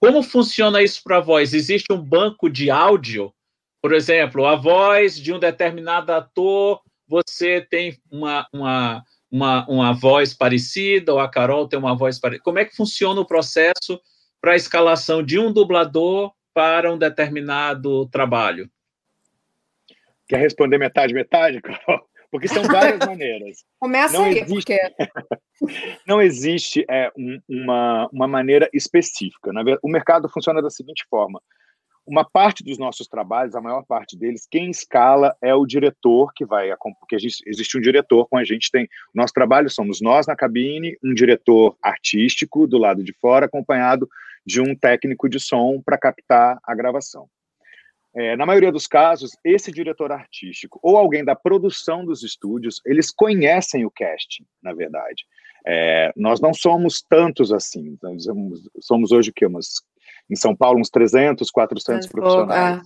Como 0.00 0.22
funciona 0.22 0.82
isso 0.82 1.02
para 1.02 1.18
a 1.18 1.20
voz? 1.20 1.54
Existe 1.54 1.92
um 1.92 2.00
banco 2.00 2.48
de 2.48 2.70
áudio? 2.70 3.32
Por 3.82 3.92
exemplo, 3.92 4.46
a 4.46 4.56
voz 4.56 5.18
de 5.18 5.32
um 5.32 5.38
determinado 5.38 6.12
ator, 6.12 6.80
você 7.06 7.60
tem 7.60 7.98
uma, 8.10 8.46
uma 8.52 9.04
uma, 9.34 9.66
uma 9.68 9.92
voz 9.92 10.32
parecida, 10.32 11.12
ou 11.12 11.18
a 11.18 11.28
Carol 11.28 11.66
tem 11.66 11.76
uma 11.76 11.96
voz 11.96 12.20
parecida? 12.20 12.44
Como 12.44 12.60
é 12.60 12.64
que 12.64 12.76
funciona 12.76 13.20
o 13.20 13.26
processo 13.26 14.00
para 14.40 14.52
a 14.52 14.56
escalação 14.56 15.24
de 15.24 15.40
um 15.40 15.52
dublador 15.52 16.32
para 16.54 16.92
um 16.92 16.96
determinado 16.96 18.08
trabalho? 18.10 18.70
Quer 20.28 20.38
responder 20.38 20.78
metade, 20.78 21.12
metade, 21.12 21.60
Carol? 21.60 22.08
Porque 22.30 22.46
são 22.46 22.62
várias 22.62 23.00
maneiras. 23.04 23.64
Começa 23.80 24.16
não 24.16 24.26
aí, 24.26 24.38
existe, 24.38 24.54
porque... 24.54 24.78
não 26.06 26.20
existe 26.20 26.84
é, 26.88 27.10
um, 27.16 27.40
uma, 27.48 28.08
uma 28.12 28.28
maneira 28.28 28.68
específica. 28.72 29.50
O 29.82 29.88
mercado 29.88 30.28
funciona 30.28 30.62
da 30.62 30.70
seguinte 30.70 31.04
forma: 31.08 31.40
uma 32.06 32.24
parte 32.24 32.62
dos 32.62 32.78
nossos 32.78 33.06
trabalhos, 33.06 33.54
a 33.54 33.60
maior 33.60 33.82
parte 33.84 34.16
deles, 34.16 34.46
quem 34.50 34.70
escala 34.70 35.34
é 35.40 35.54
o 35.54 35.64
diretor 35.64 36.32
que 36.34 36.44
vai, 36.44 36.70
porque 37.00 37.16
existe 37.16 37.78
um 37.78 37.80
diretor 37.80 38.26
com 38.28 38.36
a 38.36 38.44
gente 38.44 38.70
tem, 38.70 38.88
nosso 39.14 39.32
trabalho 39.32 39.70
somos 39.70 40.00
nós 40.00 40.26
na 40.26 40.36
cabine, 40.36 40.98
um 41.02 41.14
diretor 41.14 41.76
artístico 41.82 42.66
do 42.66 42.78
lado 42.78 43.02
de 43.02 43.12
fora, 43.14 43.46
acompanhado 43.46 44.08
de 44.44 44.60
um 44.60 44.76
técnico 44.76 45.28
de 45.28 45.40
som 45.40 45.80
para 45.80 45.96
captar 45.96 46.58
a 46.62 46.74
gravação. 46.74 47.26
É, 48.16 48.36
na 48.36 48.46
maioria 48.46 48.70
dos 48.70 48.86
casos, 48.86 49.36
esse 49.42 49.72
diretor 49.72 50.12
artístico 50.12 50.78
ou 50.82 50.96
alguém 50.96 51.24
da 51.24 51.34
produção 51.34 52.04
dos 52.04 52.22
estúdios, 52.22 52.80
eles 52.86 53.10
conhecem 53.10 53.84
o 53.84 53.90
casting, 53.90 54.46
na 54.62 54.72
verdade. 54.72 55.24
É, 55.66 56.12
nós 56.16 56.40
não 56.40 56.52
somos 56.52 57.02
tantos 57.08 57.52
assim, 57.52 57.96
somos, 58.18 58.68
somos 58.80 59.12
hoje 59.12 59.30
o 59.30 59.32
quê? 59.32 59.46
Umas 59.46 59.82
em 60.30 60.36
São 60.36 60.54
Paulo, 60.54 60.80
uns 60.80 60.90
300, 60.90 61.50
400 61.50 62.06
profissionais. 62.06 62.82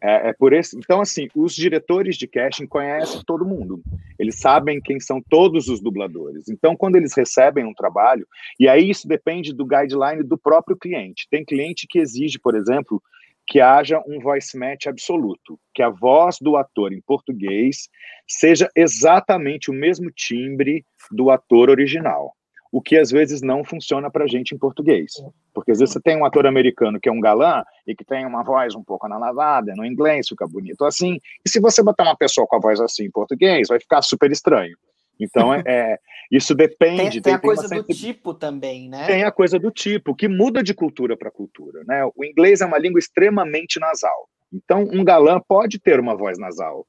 É, 0.00 0.28
é, 0.28 0.32
por 0.32 0.52
esse, 0.52 0.78
então, 0.78 1.00
assim, 1.00 1.26
os 1.34 1.52
diretores 1.52 2.16
de 2.16 2.28
casting 2.28 2.66
conhecem 2.66 3.20
todo 3.26 3.44
mundo. 3.44 3.82
Eles 4.16 4.38
sabem 4.38 4.80
quem 4.80 5.00
são 5.00 5.20
todos 5.28 5.66
os 5.66 5.80
dubladores. 5.80 6.48
Então, 6.48 6.76
quando 6.76 6.94
eles 6.94 7.16
recebem 7.16 7.64
um 7.64 7.74
trabalho, 7.74 8.24
e 8.60 8.68
aí 8.68 8.88
isso 8.88 9.08
depende 9.08 9.52
do 9.52 9.66
guideline 9.66 10.22
do 10.22 10.38
próprio 10.38 10.76
cliente. 10.76 11.26
Tem 11.28 11.44
cliente 11.44 11.86
que 11.88 11.98
exige, 11.98 12.38
por 12.38 12.54
exemplo, 12.54 13.02
que 13.48 13.60
haja 13.60 14.02
um 14.06 14.20
voice 14.20 14.56
match 14.56 14.86
absoluto, 14.86 15.58
que 15.74 15.82
a 15.82 15.88
voz 15.88 16.36
do 16.40 16.56
ator 16.56 16.92
em 16.92 17.00
português 17.00 17.88
seja 18.26 18.68
exatamente 18.76 19.70
o 19.70 19.74
mesmo 19.74 20.10
timbre 20.10 20.84
do 21.10 21.30
ator 21.30 21.70
original 21.70 22.34
o 22.70 22.82
que 22.82 22.96
às 22.98 23.10
vezes 23.10 23.40
não 23.40 23.64
funciona 23.64 24.10
para 24.10 24.26
gente 24.26 24.54
em 24.54 24.58
português. 24.58 25.12
Porque 25.54 25.72
às 25.72 25.78
vezes 25.78 25.92
você 25.92 26.00
tem 26.00 26.16
um 26.16 26.24
ator 26.24 26.46
americano 26.46 27.00
que 27.00 27.08
é 27.08 27.12
um 27.12 27.20
galã 27.20 27.64
e 27.86 27.94
que 27.94 28.04
tem 28.04 28.26
uma 28.26 28.42
voz 28.42 28.74
um 28.74 28.84
pouco 28.84 29.06
analavada, 29.06 29.74
no 29.74 29.84
inglês 29.84 30.28
fica 30.28 30.46
bonito 30.46 30.84
assim, 30.84 31.18
e 31.44 31.48
se 31.48 31.60
você 31.60 31.82
botar 31.82 32.04
uma 32.04 32.16
pessoa 32.16 32.46
com 32.46 32.56
a 32.56 32.60
voz 32.60 32.80
assim 32.80 33.04
em 33.04 33.10
português, 33.10 33.68
vai 33.68 33.80
ficar 33.80 34.02
super 34.02 34.30
estranho. 34.30 34.76
Então, 35.20 35.52
é, 35.52 35.62
é 35.66 35.98
isso 36.30 36.54
depende. 36.54 37.20
Tem, 37.20 37.22
tem, 37.22 37.34
a 37.34 37.38
coisa 37.38 37.68
do 37.68 37.82
tipo 37.84 38.34
também, 38.34 38.88
né? 38.88 39.06
Tem 39.06 39.24
a 39.24 39.32
coisa 39.32 39.58
do 39.58 39.70
tipo, 39.70 40.14
que 40.14 40.28
muda 40.28 40.62
de 40.62 40.74
cultura 40.74 41.16
para 41.16 41.30
cultura. 41.30 41.82
Né? 41.86 42.04
O 42.14 42.24
inglês 42.24 42.60
é 42.60 42.66
uma 42.66 42.78
língua 42.78 42.98
extremamente 42.98 43.80
nasal. 43.80 44.28
Então, 44.52 44.82
um 44.82 45.04
galã 45.04 45.40
pode 45.46 45.78
ter 45.78 45.98
uma 45.98 46.16
voz 46.16 46.38
nasal 46.38 46.86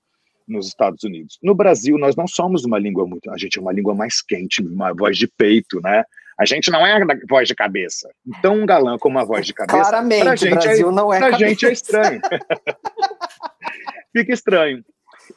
nos 0.47 0.67
Estados 0.67 1.03
Unidos. 1.03 1.37
No 1.41 1.53
Brasil, 1.55 1.97
nós 1.97 2.15
não 2.15 2.27
somos 2.27 2.65
uma 2.65 2.79
língua 2.79 3.05
muito. 3.05 3.31
A 3.31 3.37
gente 3.37 3.57
é 3.57 3.61
uma 3.61 3.71
língua 3.71 3.93
mais 3.93 4.21
quente, 4.21 4.61
uma 4.61 4.93
voz 4.93 5.17
de 5.17 5.27
peito, 5.27 5.79
né? 5.81 6.03
A 6.39 6.45
gente 6.45 6.71
não 6.71 6.85
é 6.85 7.05
da 7.05 7.15
voz 7.29 7.47
de 7.47 7.53
cabeça. 7.53 8.09
Então, 8.25 8.55
um 8.55 8.65
galã 8.65 8.97
com 8.97 9.09
uma 9.09 9.25
voz 9.25 9.45
de 9.45 9.53
cabeça. 9.53 9.77
Claramente, 9.77 10.23
pra 10.23 10.35
gente 10.35 10.53
Brasil 10.53 10.89
é, 10.89 10.91
não 10.91 11.13
é 11.13 11.19
pra 11.19 11.31
cabeça. 11.31 11.49
gente 11.49 11.65
é 11.65 11.71
estranho. 11.71 12.21
Fica 14.15 14.33
estranho. 14.33 14.83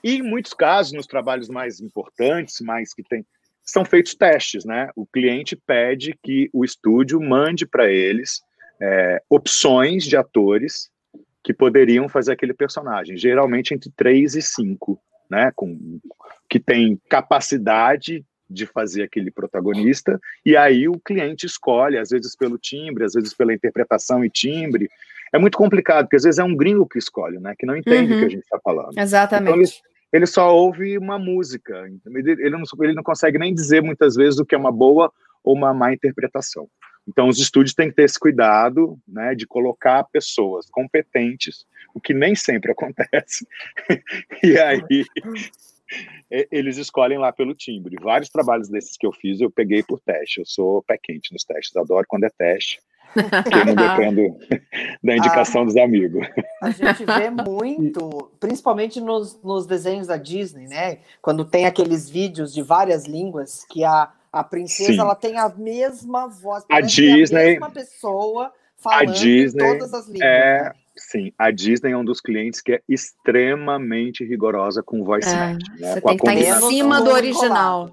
E 0.02 0.16
em 0.16 0.22
muitos 0.22 0.52
casos, 0.52 0.92
nos 0.92 1.06
trabalhos 1.06 1.48
mais 1.48 1.80
importantes, 1.80 2.60
mais 2.60 2.94
que 2.94 3.02
tem, 3.02 3.24
são 3.62 3.84
feitos 3.84 4.14
testes, 4.14 4.64
né? 4.64 4.90
O 4.96 5.06
cliente 5.06 5.56
pede 5.56 6.18
que 6.22 6.50
o 6.52 6.64
estúdio 6.64 7.20
mande 7.20 7.66
para 7.66 7.90
eles 7.90 8.40
é, 8.80 9.22
opções 9.30 10.04
de 10.04 10.16
atores 10.16 10.90
que 11.42 11.52
poderiam 11.52 12.08
fazer 12.08 12.32
aquele 12.32 12.54
personagem, 12.54 13.16
geralmente 13.16 13.74
entre 13.74 13.90
três 13.96 14.34
e 14.34 14.42
cinco, 14.42 15.00
né, 15.28 15.52
com 15.56 15.98
que 16.48 16.60
tem 16.60 17.00
capacidade 17.08 18.24
de 18.48 18.66
fazer 18.66 19.02
aquele 19.02 19.30
protagonista, 19.30 20.20
e 20.44 20.56
aí 20.56 20.88
o 20.88 21.00
cliente 21.00 21.46
escolhe, 21.46 21.96
às 21.96 22.10
vezes 22.10 22.36
pelo 22.36 22.58
timbre, 22.58 23.04
às 23.04 23.14
vezes 23.14 23.32
pela 23.32 23.54
interpretação 23.54 24.24
e 24.24 24.30
timbre. 24.30 24.90
É 25.32 25.38
muito 25.38 25.56
complicado, 25.56 26.04
porque 26.04 26.16
às 26.16 26.24
vezes 26.24 26.38
é 26.38 26.44
um 26.44 26.56
gringo 26.56 26.86
que 26.86 26.98
escolhe, 26.98 27.38
né, 27.38 27.54
que 27.58 27.64
não 27.64 27.76
entende 27.76 28.12
uhum. 28.12 28.18
o 28.18 28.20
que 28.20 28.26
a 28.26 28.30
gente 28.30 28.44
está 28.44 28.58
falando. 28.62 28.96
Exatamente. 28.98 29.50
Então, 29.50 29.62
ele, 29.62 29.70
ele, 30.12 30.26
só 30.26 30.54
ouve 30.54 30.98
uma 30.98 31.18
música, 31.18 31.86
ele 32.06 32.50
não, 32.50 32.62
ele 32.80 32.94
não 32.94 33.02
consegue 33.02 33.38
nem 33.38 33.54
dizer 33.54 33.82
muitas 33.82 34.14
vezes 34.14 34.38
o 34.38 34.44
que 34.44 34.54
é 34.54 34.58
uma 34.58 34.72
boa 34.72 35.10
ou 35.42 35.54
uma 35.54 35.72
má 35.72 35.92
interpretação. 35.92 36.68
Então, 37.08 37.28
os 37.28 37.38
estúdios 37.38 37.74
têm 37.74 37.88
que 37.88 37.96
ter 37.96 38.04
esse 38.04 38.18
cuidado 38.18 38.98
né, 39.08 39.34
de 39.34 39.46
colocar 39.46 40.04
pessoas 40.04 40.66
competentes, 40.70 41.66
o 41.94 42.00
que 42.00 42.14
nem 42.14 42.34
sempre 42.34 42.70
acontece. 42.72 43.46
e 44.42 44.58
aí, 44.58 45.04
eles 46.50 46.76
escolhem 46.76 47.18
lá 47.18 47.32
pelo 47.32 47.54
timbre. 47.54 47.96
Vários 48.00 48.30
trabalhos 48.30 48.68
desses 48.68 48.96
que 48.96 49.06
eu 49.06 49.12
fiz, 49.12 49.40
eu 49.40 49.50
peguei 49.50 49.82
por 49.82 50.00
teste. 50.00 50.40
Eu 50.40 50.46
sou 50.46 50.82
pé 50.82 50.98
quente 51.02 51.32
nos 51.32 51.44
testes, 51.44 51.76
adoro 51.76 52.06
quando 52.08 52.24
é 52.24 52.30
teste. 52.30 52.80
Eu 53.16 53.66
não 53.66 53.74
dependo 53.74 54.38
da 55.02 55.16
indicação 55.16 55.62
ah, 55.62 55.64
dos 55.64 55.76
amigos. 55.76 56.26
A 56.60 56.70
gente 56.70 57.04
vê 57.04 57.30
muito, 57.44 58.30
principalmente 58.40 59.00
nos, 59.00 59.40
nos 59.42 59.66
desenhos 59.66 60.06
da 60.06 60.16
Disney, 60.16 60.66
né? 60.66 60.98
Quando 61.20 61.44
tem 61.44 61.66
aqueles 61.66 62.08
vídeos 62.08 62.52
de 62.52 62.62
várias 62.62 63.04
línguas 63.06 63.64
que 63.68 63.84
a 63.84 64.10
a 64.32 64.42
princesa, 64.42 64.94
Sim. 64.94 65.00
ela 65.00 65.14
tem 65.14 65.36
a 65.36 65.50
mesma 65.50 66.26
voz. 66.26 66.64
A 66.70 66.80
Disney. 66.80 67.38
A 67.38 67.50
mesma 67.50 67.70
pessoa 67.70 68.50
falando 68.78 69.10
a 69.10 69.12
Disney 69.12 69.68
todas 69.68 69.92
as 69.92 70.06
línguas. 70.06 70.22
É, 70.22 70.62
né? 70.62 70.72
Sim, 70.96 71.32
a 71.38 71.50
Disney 71.50 71.92
é 71.92 71.96
um 71.96 72.04
dos 72.04 72.20
clientes 72.20 72.60
que 72.60 72.72
é 72.72 72.82
extremamente 72.88 74.24
rigorosa 74.24 74.82
com 74.82 75.04
voice 75.04 75.28
é, 75.28 75.36
match. 75.36 75.68
Né? 75.78 75.92
Você 75.92 76.00
com 76.00 76.08
tem 76.08 76.18
que 76.18 76.42
estar 76.42 76.56
em 76.56 76.70
cima 76.70 77.02
do 77.02 77.10
original. 77.10 77.90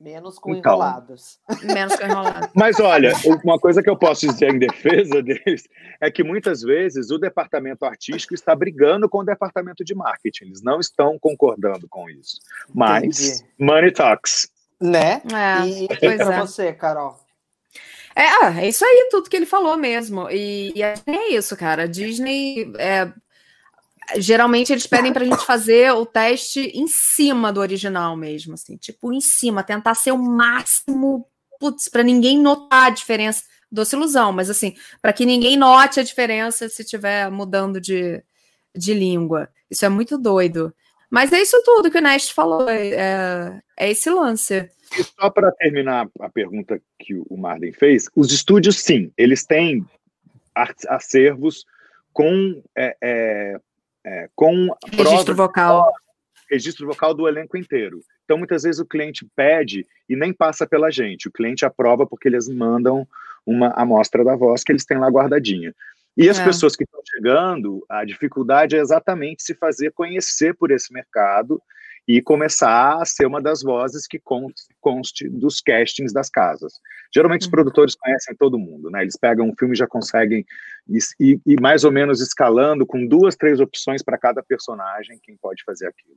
Menos 0.00 0.38
com 0.38 0.54
então, 0.54 0.72
enrolados. 0.72 1.38
Menos 1.62 1.96
com 1.96 2.04
enrolados. 2.04 2.50
Mas 2.54 2.80
olha, 2.80 3.12
uma 3.44 3.58
coisa 3.58 3.82
que 3.82 3.88
eu 3.88 3.96
posso 3.96 4.26
dizer 4.26 4.52
em 4.52 4.58
defesa 4.58 5.22
deles 5.22 5.68
é 6.00 6.10
que 6.10 6.24
muitas 6.24 6.62
vezes 6.62 7.10
o 7.10 7.18
departamento 7.18 7.84
artístico 7.84 8.34
está 8.34 8.54
brigando 8.54 9.08
com 9.08 9.18
o 9.18 9.24
departamento 9.24 9.84
de 9.84 9.94
marketing. 9.94 10.46
Eles 10.46 10.62
não 10.62 10.80
estão 10.80 11.18
concordando 11.18 11.86
com 11.88 12.10
isso. 12.10 12.38
Mas 12.74 13.20
Entendi. 13.20 13.50
money 13.58 13.92
talks. 13.92 14.48
Né? 14.80 15.22
É, 15.32 15.66
e, 15.66 15.88
para 16.16 16.34
é. 16.34 16.40
você, 16.40 16.72
Carol? 16.72 17.16
É, 18.14 18.24
ah, 18.42 18.62
é 18.62 18.68
isso 18.68 18.84
aí, 18.84 19.08
tudo 19.10 19.28
que 19.28 19.36
ele 19.36 19.46
falou 19.46 19.76
mesmo. 19.76 20.28
E, 20.30 20.72
e 20.74 20.82
é 20.82 20.94
isso, 21.30 21.56
cara. 21.56 21.82
A 21.82 21.86
Disney. 21.86 22.72
É, 22.78 23.12
geralmente 24.18 24.72
eles 24.72 24.86
pedem 24.86 25.12
pra 25.12 25.24
gente 25.24 25.44
fazer 25.44 25.92
o 25.92 26.06
teste 26.06 26.60
em 26.60 26.86
cima 26.86 27.52
do 27.52 27.60
original 27.60 28.16
mesmo, 28.16 28.54
assim, 28.54 28.76
tipo, 28.76 29.12
em 29.12 29.20
cima, 29.20 29.62
tentar 29.62 29.94
ser 29.94 30.12
o 30.12 30.18
máximo, 30.18 31.26
putz, 31.58 31.88
pra 31.88 32.02
ninguém 32.02 32.38
notar 32.38 32.86
a 32.86 32.90
diferença. 32.90 33.42
Doce 33.70 33.96
ilusão, 33.96 34.32
mas 34.32 34.48
assim, 34.48 34.74
para 35.02 35.12
que 35.12 35.26
ninguém 35.26 35.56
note 35.56 35.98
a 35.98 36.04
diferença 36.04 36.68
se 36.68 36.82
estiver 36.82 37.28
mudando 37.30 37.80
de, 37.80 38.22
de 38.74 38.94
língua. 38.94 39.48
Isso 39.68 39.84
é 39.84 39.88
muito 39.88 40.16
doido. 40.16 40.72
Mas 41.10 41.32
é 41.32 41.40
isso 41.40 41.60
tudo 41.64 41.90
que 41.90 41.98
o 41.98 42.00
Nest 42.00 42.32
falou, 42.32 42.68
é, 42.68 43.60
é 43.76 43.90
esse 43.90 44.08
lance. 44.10 44.68
E 44.98 45.02
só 45.02 45.30
para 45.30 45.50
terminar 45.52 46.08
a 46.20 46.28
pergunta 46.28 46.80
que 46.98 47.14
o 47.14 47.36
Marden 47.36 47.72
fez, 47.72 48.08
os 48.14 48.32
estúdios, 48.32 48.78
sim, 48.78 49.12
eles 49.16 49.44
têm 49.44 49.84
acervos 50.88 51.64
com, 52.12 52.62
é, 52.74 52.96
é, 53.02 53.60
é, 54.06 54.28
com 54.34 54.68
registro 54.92 55.34
vocal. 55.34 55.92
Registro 56.48 56.86
vocal 56.86 57.12
do 57.12 57.26
elenco 57.26 57.56
inteiro. 57.56 58.00
Então, 58.24 58.38
muitas 58.38 58.62
vezes 58.62 58.80
o 58.80 58.86
cliente 58.86 59.26
pede 59.34 59.84
e 60.08 60.14
nem 60.14 60.32
passa 60.32 60.64
pela 60.64 60.92
gente. 60.92 61.26
O 61.26 61.32
cliente 61.32 61.66
aprova 61.66 62.06
porque 62.06 62.28
eles 62.28 62.48
mandam 62.48 63.06
uma 63.44 63.70
amostra 63.70 64.24
da 64.24 64.36
voz 64.36 64.62
que 64.62 64.70
eles 64.70 64.84
têm 64.84 64.98
lá 64.98 65.08
guardadinha. 65.08 65.74
E 66.16 66.30
as 66.30 66.38
é. 66.38 66.44
pessoas 66.44 66.76
que 66.76 66.84
estão 66.84 67.00
chegando, 67.04 67.84
a 67.88 68.04
dificuldade 68.04 68.76
é 68.76 68.80
exatamente 68.80 69.42
se 69.42 69.54
fazer 69.54 69.92
conhecer 69.92 70.54
por 70.54 70.70
esse 70.70 70.92
mercado 70.92 71.60
e 72.06 72.22
começar 72.22 73.00
a 73.00 73.04
ser 73.04 73.26
uma 73.26 73.42
das 73.42 73.62
vozes 73.62 74.06
que 74.06 74.20
conste 74.80 75.28
dos 75.28 75.60
castings 75.60 76.12
das 76.12 76.30
casas. 76.30 76.74
Geralmente 77.12 77.42
os 77.42 77.46
uhum. 77.46 77.52
produtores 77.52 77.94
conhecem 77.96 78.34
todo 78.36 78.58
mundo, 78.58 78.90
né? 78.90 79.02
Eles 79.02 79.16
pegam 79.16 79.48
um 79.48 79.54
filme 79.58 79.74
e 79.74 79.78
já 79.78 79.86
conseguem 79.86 80.44
ir 81.18 81.60
mais 81.60 81.82
ou 81.82 81.90
menos 81.90 82.20
escalando 82.20 82.86
com 82.86 83.06
duas, 83.06 83.34
três 83.34 83.58
opções 83.58 84.02
para 84.02 84.18
cada 84.18 84.42
personagem 84.42 85.18
quem 85.22 85.36
pode 85.36 85.64
fazer 85.64 85.86
aquilo. 85.86 86.16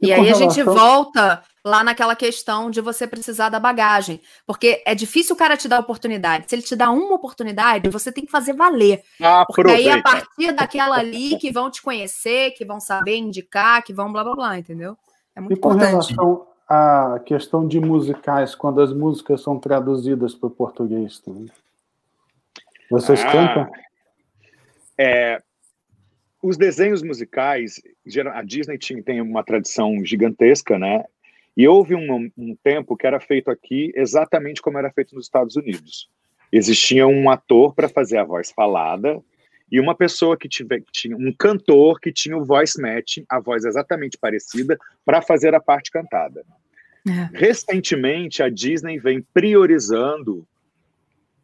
E, 0.00 0.08
e 0.08 0.12
aí 0.12 0.30
a 0.30 0.34
gente 0.34 0.62
volta 0.62 1.42
lá 1.64 1.82
naquela 1.82 2.14
questão 2.14 2.70
de 2.70 2.80
você 2.80 3.06
precisar 3.06 3.48
da 3.48 3.58
bagagem, 3.58 4.20
porque 4.46 4.82
é 4.86 4.94
difícil 4.94 5.34
o 5.34 5.38
cara 5.38 5.56
te 5.56 5.66
dar 5.66 5.80
oportunidade. 5.80 6.44
Se 6.48 6.54
ele 6.54 6.62
te 6.62 6.76
dá 6.76 6.90
uma 6.90 7.14
oportunidade, 7.14 7.90
você 7.90 8.12
tem 8.12 8.24
que 8.24 8.30
fazer 8.30 8.52
valer. 8.52 9.02
Ah, 9.20 9.44
porque 9.46 9.70
aí 9.70 9.88
a 9.88 10.00
partir 10.00 10.52
daquela 10.52 10.96
ali 10.96 11.36
que 11.38 11.50
vão 11.50 11.70
te 11.70 11.82
conhecer, 11.82 12.52
que 12.52 12.64
vão 12.64 12.78
saber 12.78 13.16
indicar, 13.16 13.82
que 13.82 13.92
vão 13.92 14.12
blá 14.12 14.22
blá 14.22 14.34
blá, 14.36 14.58
entendeu? 14.58 14.96
É 15.34 15.40
muito 15.40 15.58
e 15.58 15.60
com 15.60 15.70
importante. 15.70 15.90
relação 15.90 16.46
à 16.68 17.20
questão 17.24 17.66
de 17.66 17.80
musicais, 17.80 18.54
quando 18.54 18.80
as 18.80 18.92
músicas 18.92 19.42
são 19.42 19.58
traduzidas 19.58 20.34
para 20.34 20.46
o 20.46 20.50
português 20.50 21.18
também. 21.18 21.50
Vocês 22.90 23.24
ah, 23.24 23.32
cantam? 23.32 23.70
É, 24.96 25.42
os 26.46 26.56
desenhos 26.56 27.02
musicais, 27.02 27.82
a 28.32 28.42
Disney 28.42 28.78
tinha, 28.78 29.02
tem 29.02 29.20
uma 29.20 29.42
tradição 29.42 30.04
gigantesca, 30.04 30.78
né? 30.78 31.04
E 31.56 31.66
houve 31.66 31.96
um, 31.96 32.30
um, 32.38 32.54
tempo 32.62 32.96
que 32.96 33.04
era 33.04 33.18
feito 33.18 33.50
aqui 33.50 33.90
exatamente 33.96 34.62
como 34.62 34.78
era 34.78 34.92
feito 34.92 35.14
nos 35.14 35.24
Estados 35.24 35.56
Unidos. 35.56 36.08
Existia 36.52 37.04
um 37.04 37.28
ator 37.28 37.74
para 37.74 37.88
fazer 37.88 38.18
a 38.18 38.24
voz 38.24 38.52
falada 38.52 39.20
e 39.72 39.80
uma 39.80 39.94
pessoa 39.94 40.36
que, 40.36 40.48
tiver, 40.48 40.82
que 40.82 40.92
tinha 40.92 41.16
um 41.16 41.32
cantor 41.36 41.98
que 41.98 42.12
tinha 42.12 42.36
o 42.36 42.44
voice 42.44 42.80
matching, 42.80 43.24
a 43.28 43.40
voz 43.40 43.64
exatamente 43.64 44.16
parecida, 44.16 44.78
para 45.04 45.20
fazer 45.20 45.52
a 45.52 45.60
parte 45.60 45.90
cantada. 45.90 46.44
É. 47.08 47.36
Recentemente, 47.36 48.40
a 48.40 48.48
Disney 48.48 48.98
vem 48.98 49.20
priorizando 49.34 50.46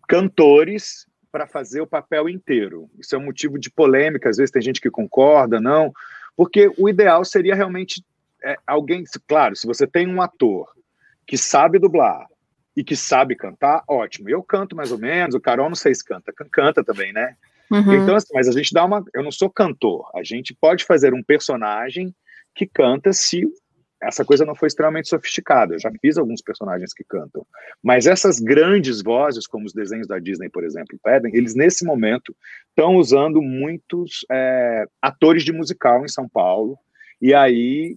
cantores 0.07 1.07
para 1.33 1.47
fazer 1.47 1.81
o 1.81 1.87
papel 1.87 2.29
inteiro. 2.29 2.91
Isso 2.99 3.17
é 3.17 3.19
um 3.19 3.25
motivo 3.25 3.59
de 3.59 3.71
polêmica, 3.71 4.29
às 4.29 4.37
vezes 4.37 4.53
tem 4.53 4.61
gente 4.61 4.81
que 4.81 4.91
concorda, 4.91 5.59
não, 5.59 5.91
porque 6.37 6.71
o 6.77 6.89
ideal 6.89 7.25
seria 7.25 7.55
realmente 7.55 8.05
é, 8.45 8.57
alguém, 8.67 9.05
claro, 9.27 9.57
se 9.57 9.67
você 9.67 9.87
tem 9.87 10.07
um 10.07 10.21
ator 10.21 10.69
que 11.27 11.39
sabe 11.39 11.79
dublar 11.79 12.27
e 12.77 12.85
que 12.85 12.95
sabe 12.95 13.35
cantar, 13.35 13.83
ótimo. 13.89 14.29
Eu 14.29 14.43
canto 14.43 14.77
mais 14.77 14.93
ou 14.93 14.99
menos, 14.99 15.35
o 15.35 15.41
Carol 15.41 15.69
não 15.69 15.77
sei 15.77 15.95
se 15.95 16.05
canta, 16.05 16.33
canta 16.51 16.85
também, 16.85 17.13
né? 17.13 17.37
Uhum. 17.71 18.03
Então, 18.03 18.17
assim, 18.17 18.29
mas 18.35 18.49
a 18.49 18.53
gente 18.53 18.73
dá 18.73 18.85
uma. 18.85 19.03
Eu 19.15 19.23
não 19.23 19.33
sou 19.33 19.49
cantor, 19.49 20.11
a 20.15 20.23
gente 20.23 20.55
pode 20.55 20.85
fazer 20.85 21.15
um 21.15 21.23
personagem 21.23 22.15
que 22.55 22.67
canta 22.67 23.13
se 23.13 23.47
essa 24.03 24.25
coisa 24.25 24.45
não 24.45 24.55
foi 24.55 24.67
extremamente 24.67 25.09
sofisticada. 25.09 25.75
Eu 25.75 25.79
já 25.79 25.91
fiz 26.01 26.19
alguns 26.19 26.43
personagens 26.43 26.93
que 26.93 27.05
cantam. 27.05 27.47
Mas 27.83 28.07
essas 28.07 28.41
grandes 28.41 29.03
vozes, 29.03 29.47
como 29.47 29.65
os 29.65 29.73
desenhos 29.73 30.07
da 30.07 30.19
Disney, 30.19 30.49
por 30.49 30.65
exemplo, 30.65 30.99
pedem, 31.03 31.35
eles 31.35 31.55
nesse 31.55 31.85
momento 31.85 32.35
estão 32.69 32.97
usando 32.97 33.41
muitos 33.41 34.27
é, 34.31 34.87
atores 35.01 35.45
de 35.45 35.53
musical 35.53 36.05
em 36.05 36.09
São 36.09 36.29
Paulo. 36.29 36.79
E 37.21 37.33
aí. 37.33 37.97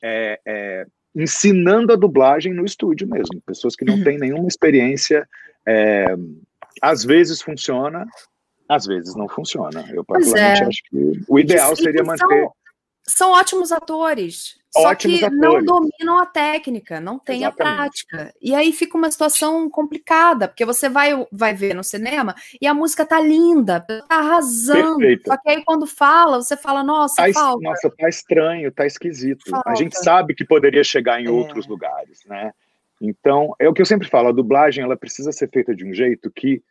É, 0.00 0.38
é, 0.46 0.86
ensinando 1.16 1.92
a 1.92 1.96
dublagem 1.96 2.54
no 2.54 2.64
estúdio 2.64 3.08
mesmo, 3.08 3.40
pessoas 3.44 3.74
que 3.74 3.84
não 3.84 3.94
uhum. 3.94 4.04
têm 4.04 4.18
nenhuma 4.18 4.46
experiência, 4.46 5.28
é, 5.66 6.06
às 6.80 7.02
vezes 7.02 7.42
funciona, 7.42 8.06
às 8.68 8.86
vezes 8.86 9.16
não 9.16 9.28
funciona. 9.28 9.84
Eu 9.90 10.04
particularmente 10.04 10.62
é. 10.62 10.66
acho 10.66 10.82
que 10.88 11.24
o 11.26 11.38
ideal 11.40 11.74
seria 11.74 12.04
manter 12.04 12.48
são 13.08 13.30
ótimos 13.32 13.72
atores. 13.72 14.57
Ótimos 14.76 15.20
só 15.20 15.28
que 15.30 15.36
atores. 15.36 15.64
não 15.64 15.80
dominam 15.80 16.18
a 16.18 16.26
técnica, 16.26 17.00
não 17.00 17.18
têm 17.18 17.44
a 17.44 17.50
prática. 17.50 18.34
E 18.40 18.54
aí 18.54 18.72
fica 18.72 18.98
uma 18.98 19.10
situação 19.10 19.68
complicada, 19.70 20.46
porque 20.46 20.64
você 20.64 20.88
vai, 20.88 21.26
vai 21.32 21.54
ver 21.54 21.74
no 21.74 21.82
cinema 21.82 22.34
e 22.60 22.66
a 22.66 22.74
música 22.74 23.06
tá 23.06 23.18
linda, 23.20 23.80
tá 23.80 24.04
arrasando. 24.08 24.98
Perfeito. 24.98 25.26
Só 25.26 25.36
que 25.38 25.50
aí 25.50 25.64
quando 25.64 25.86
fala, 25.86 26.40
você 26.40 26.56
fala, 26.56 26.82
nossa, 26.82 27.26
tá, 27.26 27.32
falta. 27.32 27.62
Nossa, 27.62 27.90
tá 27.90 28.08
estranho, 28.08 28.70
tá 28.70 28.86
esquisito. 28.86 29.48
Falta. 29.48 29.70
A 29.70 29.74
gente 29.74 29.96
sabe 29.98 30.34
que 30.34 30.44
poderia 30.44 30.84
chegar 30.84 31.20
em 31.20 31.26
é. 31.26 31.30
outros 31.30 31.66
lugares, 31.66 32.20
né? 32.26 32.52
Então, 33.00 33.54
é 33.58 33.68
o 33.68 33.72
que 33.72 33.80
eu 33.80 33.86
sempre 33.86 34.08
falo, 34.08 34.28
a 34.28 34.32
dublagem 34.32 34.82
ela 34.84 34.96
precisa 34.96 35.32
ser 35.32 35.48
feita 35.50 35.74
de 35.74 35.84
um 35.84 35.94
jeito 35.94 36.30
que 36.30 36.62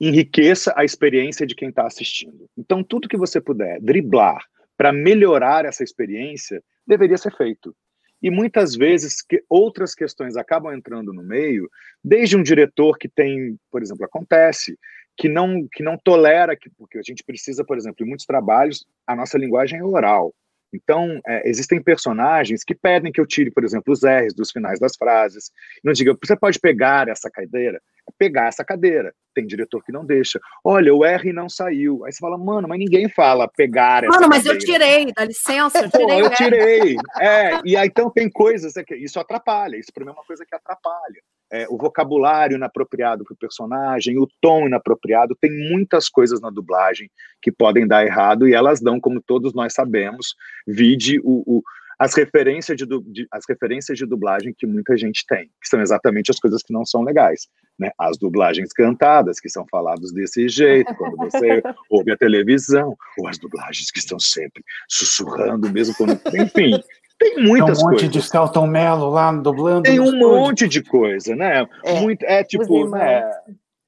enriqueça 0.00 0.72
a 0.76 0.84
experiência 0.84 1.46
de 1.46 1.54
quem 1.54 1.70
está 1.70 1.86
assistindo. 1.86 2.48
Então, 2.56 2.82
tudo 2.82 3.08
que 3.08 3.16
você 3.16 3.40
puder 3.40 3.80
driblar 3.80 4.42
para 4.76 4.92
melhorar 4.92 5.64
essa 5.64 5.84
experiência, 5.84 6.62
deveria 6.86 7.18
ser 7.18 7.34
feito. 7.36 7.74
E 8.22 8.30
muitas 8.30 8.76
vezes 8.76 9.22
que 9.22 9.42
outras 9.48 9.94
questões 9.94 10.36
acabam 10.36 10.74
entrando 10.74 11.12
no 11.12 11.22
meio, 11.22 11.70
desde 12.04 12.36
um 12.36 12.42
diretor 12.42 12.98
que 12.98 13.08
tem, 13.08 13.58
por 13.70 13.82
exemplo, 13.82 14.04
acontece, 14.04 14.78
que 15.16 15.28
não, 15.28 15.66
que 15.72 15.82
não 15.82 15.96
tolera, 15.96 16.56
que, 16.56 16.68
porque 16.70 16.98
a 16.98 17.02
gente 17.02 17.24
precisa, 17.24 17.64
por 17.64 17.78
exemplo, 17.78 18.04
em 18.04 18.08
muitos 18.08 18.26
trabalhos, 18.26 18.86
a 19.06 19.16
nossa 19.16 19.38
linguagem 19.38 19.78
é 19.78 19.84
oral. 19.84 20.34
Então, 20.72 21.20
é, 21.26 21.48
existem 21.48 21.82
personagens 21.82 22.62
que 22.62 22.74
pedem 22.74 23.10
que 23.10 23.20
eu 23.20 23.26
tire, 23.26 23.50
por 23.50 23.64
exemplo, 23.64 23.92
os 23.92 24.02
R's 24.04 24.34
dos 24.34 24.50
finais 24.50 24.78
das 24.78 24.96
frases. 24.96 25.50
Não 25.82 25.92
diga, 25.92 26.16
você 26.22 26.36
pode 26.36 26.60
pegar 26.60 27.08
essa 27.08 27.30
cadeira? 27.30 27.80
Pegar 28.18 28.48
essa 28.48 28.64
cadeira. 28.64 29.14
Tem 29.34 29.46
diretor 29.46 29.82
que 29.84 29.92
não 29.92 30.04
deixa. 30.04 30.40
Olha, 30.64 30.94
o 30.94 31.04
R 31.04 31.32
não 31.32 31.48
saiu. 31.48 32.04
Aí 32.04 32.12
você 32.12 32.18
fala, 32.18 32.36
mano, 32.36 32.66
mas 32.68 32.78
ninguém 32.78 33.08
fala 33.08 33.48
pegar 33.48 34.02
mano, 34.02 34.28
mas 34.28 34.44
eu 34.44 34.58
tirei, 34.58 35.12
dá 35.12 35.24
licença, 35.24 35.78
eu 35.78 35.90
tirei. 35.90 36.06
Pô, 36.06 36.26
eu 36.26 36.30
tirei. 36.30 36.96
É, 37.20 37.60
e 37.64 37.76
aí 37.76 37.86
então 37.86 38.10
tem 38.10 38.28
coisas, 38.28 38.76
é 38.76 38.82
que 38.82 38.94
isso 38.96 39.20
atrapalha. 39.20 39.76
Isso 39.76 39.92
para 39.92 40.04
mim 40.04 40.10
é 40.10 40.14
uma 40.14 40.24
coisa 40.24 40.44
que 40.44 40.54
atrapalha 40.54 41.20
é, 41.50 41.66
o 41.68 41.76
vocabulário 41.76 42.56
inapropriado 42.56 43.24
para 43.24 43.34
o 43.34 43.36
personagem, 43.36 44.18
o 44.18 44.28
tom 44.40 44.66
inapropriado, 44.66 45.36
tem 45.40 45.50
muitas 45.50 46.08
coisas 46.08 46.40
na 46.40 46.48
dublagem 46.48 47.10
que 47.42 47.50
podem 47.50 47.86
dar 47.86 48.06
errado 48.06 48.46
e 48.46 48.54
elas 48.54 48.80
dão, 48.80 49.00
como 49.00 49.20
todos 49.20 49.52
nós 49.52 49.74
sabemos, 49.74 50.34
vide 50.66 51.18
o, 51.24 51.42
o 51.58 51.62
as 52.00 52.14
referências 52.14 52.78
de, 52.78 52.86
de, 52.86 53.28
as 53.30 53.44
referências 53.46 53.98
de 53.98 54.06
dublagem 54.06 54.54
que 54.56 54.66
muita 54.66 54.96
gente 54.96 55.22
tem, 55.28 55.50
que 55.60 55.68
são 55.68 55.82
exatamente 55.82 56.30
as 56.30 56.38
coisas 56.38 56.62
que 56.62 56.72
não 56.72 56.86
são 56.86 57.02
legais. 57.02 57.46
Né? 57.78 57.90
As 57.98 58.16
dublagens 58.16 58.72
cantadas, 58.72 59.38
que 59.38 59.50
são 59.50 59.66
faladas 59.70 60.10
desse 60.10 60.48
jeito, 60.48 60.94
quando 60.94 61.18
você 61.18 61.62
ouve 61.90 62.10
a 62.10 62.16
televisão, 62.16 62.96
ou 63.18 63.28
as 63.28 63.36
dublagens 63.36 63.90
que 63.90 63.98
estão 63.98 64.18
sempre 64.18 64.64
sussurrando, 64.88 65.70
mesmo 65.70 65.94
quando. 65.94 66.18
Enfim, 66.34 66.82
tem 67.18 67.36
muitas 67.44 67.76
Tem 67.76 67.86
um 67.86 67.90
monte 67.90 68.00
coisas. 68.00 68.10
de 68.10 68.22
Scalton 68.22 68.66
Mello 68.66 69.10
lá 69.10 69.30
dublando. 69.30 69.82
Tem 69.82 70.00
um 70.00 70.18
monte 70.18 70.66
de 70.66 70.82
coisa, 70.82 71.36
né? 71.36 71.66
É, 71.84 72.00
Muito, 72.00 72.22
é 72.24 72.42
tipo, 72.42 72.88
né? 72.88 73.30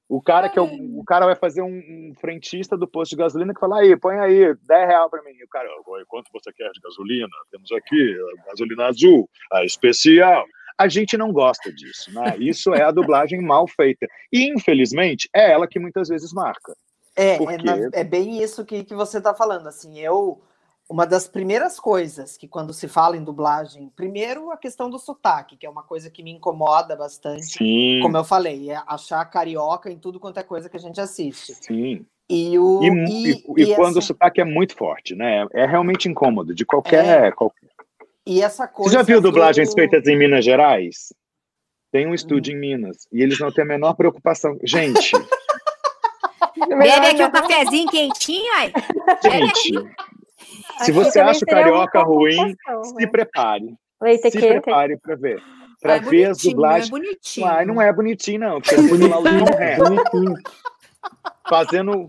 O 0.09 0.21
cara 0.21 0.49
que 0.49 0.59
é 0.59 0.61
o, 0.61 0.99
o, 0.99 1.03
cara 1.03 1.25
vai 1.25 1.35
fazer 1.35 1.61
um, 1.61 1.67
um, 1.67 2.13
frentista 2.19 2.77
do 2.77 2.87
posto 2.87 3.11
de 3.11 3.17
gasolina 3.17 3.53
que 3.53 3.59
fala 3.59 3.79
aí, 3.79 3.95
põe 3.97 4.19
aí 4.19 4.53
10 4.53 4.87
reais 4.87 5.09
para 5.09 5.23
mim. 5.23 5.31
E 5.31 5.43
o 5.43 5.47
cara, 5.47 5.67
quanto 6.07 6.31
você 6.31 6.51
quer 6.53 6.69
de 6.71 6.79
gasolina? 6.81 7.29
Temos 7.51 7.71
aqui 7.71 8.17
a 8.43 8.49
gasolina 8.49 8.87
azul, 8.87 9.29
a 9.51 9.63
especial. 9.63 10.45
A 10.77 10.87
gente 10.87 11.17
não 11.17 11.31
gosta 11.31 11.71
disso, 11.71 12.11
né? 12.13 12.35
Isso 12.39 12.73
é 12.73 12.83
a 12.83 12.91
dublagem 12.91 13.41
mal 13.41 13.67
feita. 13.67 14.07
E, 14.31 14.51
infelizmente, 14.51 15.29
é 15.33 15.51
ela 15.51 15.67
que 15.67 15.79
muitas 15.79 16.09
vezes 16.09 16.33
marca. 16.33 16.73
É, 17.15 17.35
é, 17.35 18.01
é, 18.01 18.03
bem 18.03 18.41
isso 18.41 18.65
que, 18.65 18.83
que 18.83 18.95
você 18.95 19.19
está 19.19 19.35
falando. 19.35 19.67
Assim, 19.67 19.99
eu 19.99 20.41
uma 20.89 21.05
das 21.05 21.27
primeiras 21.27 21.79
coisas 21.79 22.37
que 22.37 22.47
quando 22.47 22.73
se 22.73 22.87
fala 22.87 23.15
em 23.15 23.23
dublagem, 23.23 23.91
primeiro 23.95 24.51
a 24.51 24.57
questão 24.57 24.89
do 24.89 24.99
sotaque, 24.99 25.57
que 25.57 25.65
é 25.65 25.69
uma 25.69 25.83
coisa 25.83 26.09
que 26.09 26.21
me 26.21 26.31
incomoda 26.31 26.95
bastante. 26.95 27.57
Sim. 27.57 27.99
Como 28.01 28.17
eu 28.17 28.23
falei, 28.23 28.69
é 28.69 28.81
achar 28.85 29.23
carioca 29.25 29.89
em 29.89 29.97
tudo 29.97 30.19
quanto 30.19 30.39
é 30.39 30.43
coisa 30.43 30.69
que 30.69 30.77
a 30.77 30.79
gente 30.79 30.99
assiste. 30.99 31.55
Sim. 31.55 32.05
E, 32.29 32.57
o, 32.57 32.81
e, 32.83 32.87
e, 32.87 33.43
e, 33.57 33.63
e 33.63 33.75
quando 33.75 33.97
essa... 33.97 33.99
o 33.99 34.01
sotaque 34.01 34.41
é 34.41 34.45
muito 34.45 34.75
forte, 34.75 35.15
né? 35.15 35.45
É 35.53 35.65
realmente 35.65 36.07
incômodo, 36.07 36.53
de 36.53 36.65
qualquer. 36.65 37.25
É. 37.25 37.31
qualquer... 37.31 37.69
E 38.25 38.41
essa 38.41 38.67
coisa. 38.67 38.91
Você 38.91 38.97
já 38.97 39.03
viu 39.03 39.21
dublagens 39.21 39.69
do... 39.69 39.75
feitas 39.75 40.07
em 40.07 40.17
Minas 40.17 40.43
Gerais? 40.43 41.13
Tem 41.91 42.07
um 42.07 42.13
estúdio 42.13 42.53
hum. 42.53 42.57
em 42.57 42.59
Minas 42.59 43.07
e 43.11 43.21
eles 43.21 43.39
não 43.39 43.51
têm 43.51 43.63
a 43.63 43.67
menor 43.67 43.93
preocupação. 43.93 44.57
Gente. 44.63 45.11
Bebe 46.67 47.07
aqui 47.07 47.23
um 47.23 47.31
cafezinho 47.31 47.89
quentinho, 47.89 48.51
aí. 48.53 48.73
Gente, 49.21 49.71
se 50.83 50.91
você 50.91 51.19
acha 51.19 51.43
o 51.43 51.47
carioca 51.47 52.01
ruim, 52.01 52.55
se 52.83 52.93
né? 52.95 53.07
prepare. 53.07 53.75
Leite 54.01 54.31
se 54.31 54.39
quente. 54.39 54.61
prepare 54.61 54.97
para 54.97 55.15
ver. 55.15 55.41
Para 55.81 55.95
é 55.95 55.99
ver 55.99 56.25
as 56.25 56.37
dublagens. 56.37 56.89
Não 56.89 56.97
é 56.97 57.01
bonitinho. 57.01 57.47
Ah, 57.47 57.65
não 57.65 57.81
é 57.81 57.93
bonitinho, 57.93 58.39
não. 58.39 58.61
Porque 58.61 58.75
é 58.75 59.77
bonitinho. 59.77 60.35
Fazendo. 61.49 62.07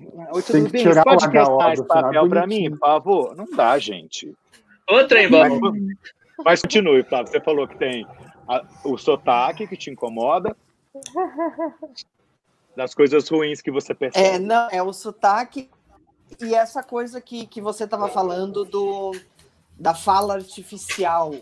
Bem? 0.71 0.85
Você 0.85 1.03
pode 1.03 1.29
prestar 1.29 1.73
esse 1.73 1.85
papel 1.85 2.29
para 2.29 2.47
mim, 2.47 2.71
por 2.71 2.79
favor? 2.79 3.37
Não 3.37 3.47
dá, 3.47 3.79
gente. 3.79 4.33
Outra, 4.89 5.23
hein, 5.23 5.29
mas, 5.31 5.53
mas 6.45 6.63
continue, 6.63 7.03
Flávio. 7.03 7.33
Você 7.33 7.41
falou 7.41 7.67
que 7.67 7.77
tem 7.77 8.07
a, 8.47 8.65
o 8.85 8.97
sotaque 8.97 9.67
que 9.67 9.77
te 9.77 9.91
incomoda. 9.91 10.57
Das 12.77 12.93
coisas 12.93 13.29
ruins 13.29 13.63
que 13.63 13.71
você 13.71 13.95
percebe. 13.95 14.27
É, 14.27 14.37
não, 14.37 14.69
é 14.69 14.83
o 14.83 14.93
sotaque 14.93 15.71
e 16.41 16.55
essa 16.55 16.83
coisa 16.83 17.21
que, 17.21 17.47
que 17.47 17.61
você 17.61 17.85
estava 17.85 18.09
falando 18.09 18.65
do, 18.65 19.13
da 19.79 19.95
fala 19.95 20.35
artificial. 20.35 21.35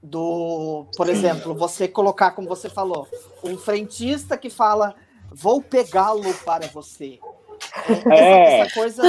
Do, 0.00 0.86
por 0.96 1.08
exemplo, 1.08 1.54
você 1.54 1.88
colocar, 1.88 2.30
como 2.30 2.48
você 2.48 2.70
falou, 2.70 3.08
um 3.42 3.58
frentista 3.58 4.38
que 4.38 4.48
fala 4.48 4.94
vou 5.30 5.60
pegá-lo 5.60 6.32
para 6.44 6.68
você. 6.68 7.18
É, 8.10 8.60
essa, 8.60 8.68
essa 8.68 8.74
coisa 8.74 9.02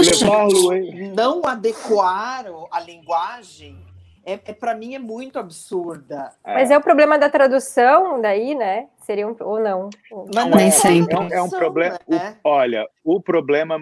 não 1.16 1.42
adequar 1.46 2.46
a 2.72 2.80
linguagem 2.80 3.78
é, 4.26 4.34
é 4.34 4.54
para 4.54 4.76
mim 4.76 4.94
é 4.94 5.00
muito 5.00 5.40
absurda. 5.40 6.32
Mas 6.46 6.70
é 6.70 6.78
o 6.78 6.82
problema 6.82 7.18
da 7.18 7.30
tradução 7.30 8.22
daí, 8.22 8.54
né? 8.54 8.88
Seria 8.98 9.28
um, 9.28 9.36
ou 9.40 9.60
não? 9.60 9.90
Não, 10.34 10.50
Nem 10.50 10.68
é, 10.68 10.72
sempre. 10.72 11.16
É, 11.32 11.38
é 11.38 11.42
um 11.42 11.50
problema. 11.50 12.00
Né? 12.08 12.38
O, 12.44 12.50
olha, 12.50 12.88
o 13.04 13.22
problema 13.22 13.80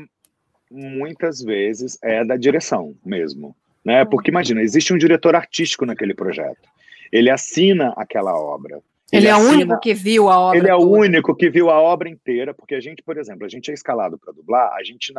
muitas 0.71 1.41
vezes 1.41 1.97
é 2.03 2.23
da 2.23 2.36
direção 2.36 2.95
mesmo, 3.06 3.56
né? 3.84 4.03
Uhum. 4.03 4.10
Porque 4.10 4.32
imagina, 4.32 4.62
existe 4.62 4.93
um 4.93 4.97
diretor 4.97 5.36
artístico 5.36 5.86
naquele 5.86 6.13
projeto. 6.13 6.67
Ele 7.12 7.30
assina 7.30 7.93
aquela 7.95 8.38
obra. 8.38 8.82
Ele, 9.12 9.25
ele 9.25 9.27
é 9.27 9.36
o 9.36 9.39
único 9.39 9.80
que 9.80 9.93
viu 9.93 10.30
a 10.30 10.39
obra. 10.39 10.58
Ele 10.58 10.69
é 10.69 10.75
o 10.75 10.89
único 10.89 11.36
que 11.36 11.49
viu 11.49 11.69
a 11.69 11.82
obra 11.82 12.10
inteira, 12.10 12.53
porque 12.53 12.75
a 12.75 12.80
gente, 12.82 13.01
por 13.01 13.17
exemplo, 13.17 13.45
a 13.45 13.49
gente 13.49 13.71
é 13.71 13.73
escalado 13.73 14.17
para 14.17 14.34
dublar, 14.34 14.73
a 14.73 14.84
gente, 14.84 15.13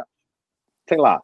sei 0.86 0.98
lá, 0.98 1.22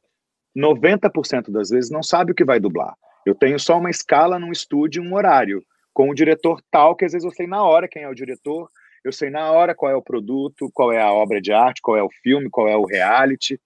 90% 0.57 1.51
das 1.51 1.69
vezes 1.69 1.91
não 1.91 2.03
sabe 2.03 2.33
o 2.33 2.35
que 2.35 2.45
vai 2.45 2.59
dublar. 2.59 2.95
Eu 3.27 3.35
tenho 3.35 3.59
só 3.59 3.79
uma 3.79 3.91
escala 3.91 4.39
num 4.39 4.53
estúdio, 4.53 5.03
um 5.03 5.15
horário, 5.15 5.63
com 5.93 6.09
o 6.09 6.15
diretor 6.15 6.63
tal, 6.71 6.97
que 6.97 7.05
às 7.05 7.13
vezes 7.13 7.25
eu 7.25 7.33
sei 7.33 7.47
na 7.47 7.63
hora 7.63 7.89
quem 7.89 8.03
é 8.03 8.09
o 8.09 8.15
diretor, 8.15 8.69
eu 9.05 9.13
sei 9.13 9.31
na 9.31 9.51
hora 9.53 9.75
qual 9.75 9.93
é 9.93 9.95
o 9.95 10.03
produto, 10.03 10.71
qual 10.73 10.91
é 10.91 11.01
a 11.01 11.13
obra 11.13 11.41
de 11.41 11.53
arte, 11.53 11.83
qual 11.83 11.97
é 11.97 12.03
o 12.03 12.11
filme, 12.23 12.49
qual 12.51 12.67
é 12.69 12.77
o 12.77 12.87
reality. 12.87 13.61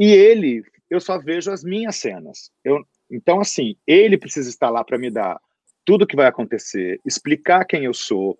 E 0.00 0.10
ele, 0.10 0.64
eu 0.88 0.98
só 0.98 1.18
vejo 1.18 1.50
as 1.50 1.62
minhas 1.62 1.96
cenas. 1.96 2.50
Eu, 2.64 2.82
então, 3.10 3.38
assim, 3.38 3.76
ele 3.86 4.16
precisa 4.16 4.48
estar 4.48 4.70
lá 4.70 4.82
para 4.82 4.96
me 4.96 5.10
dar 5.10 5.38
tudo 5.84 6.04
o 6.04 6.06
que 6.06 6.16
vai 6.16 6.26
acontecer, 6.26 6.98
explicar 7.04 7.66
quem 7.66 7.84
eu 7.84 7.92
sou, 7.92 8.38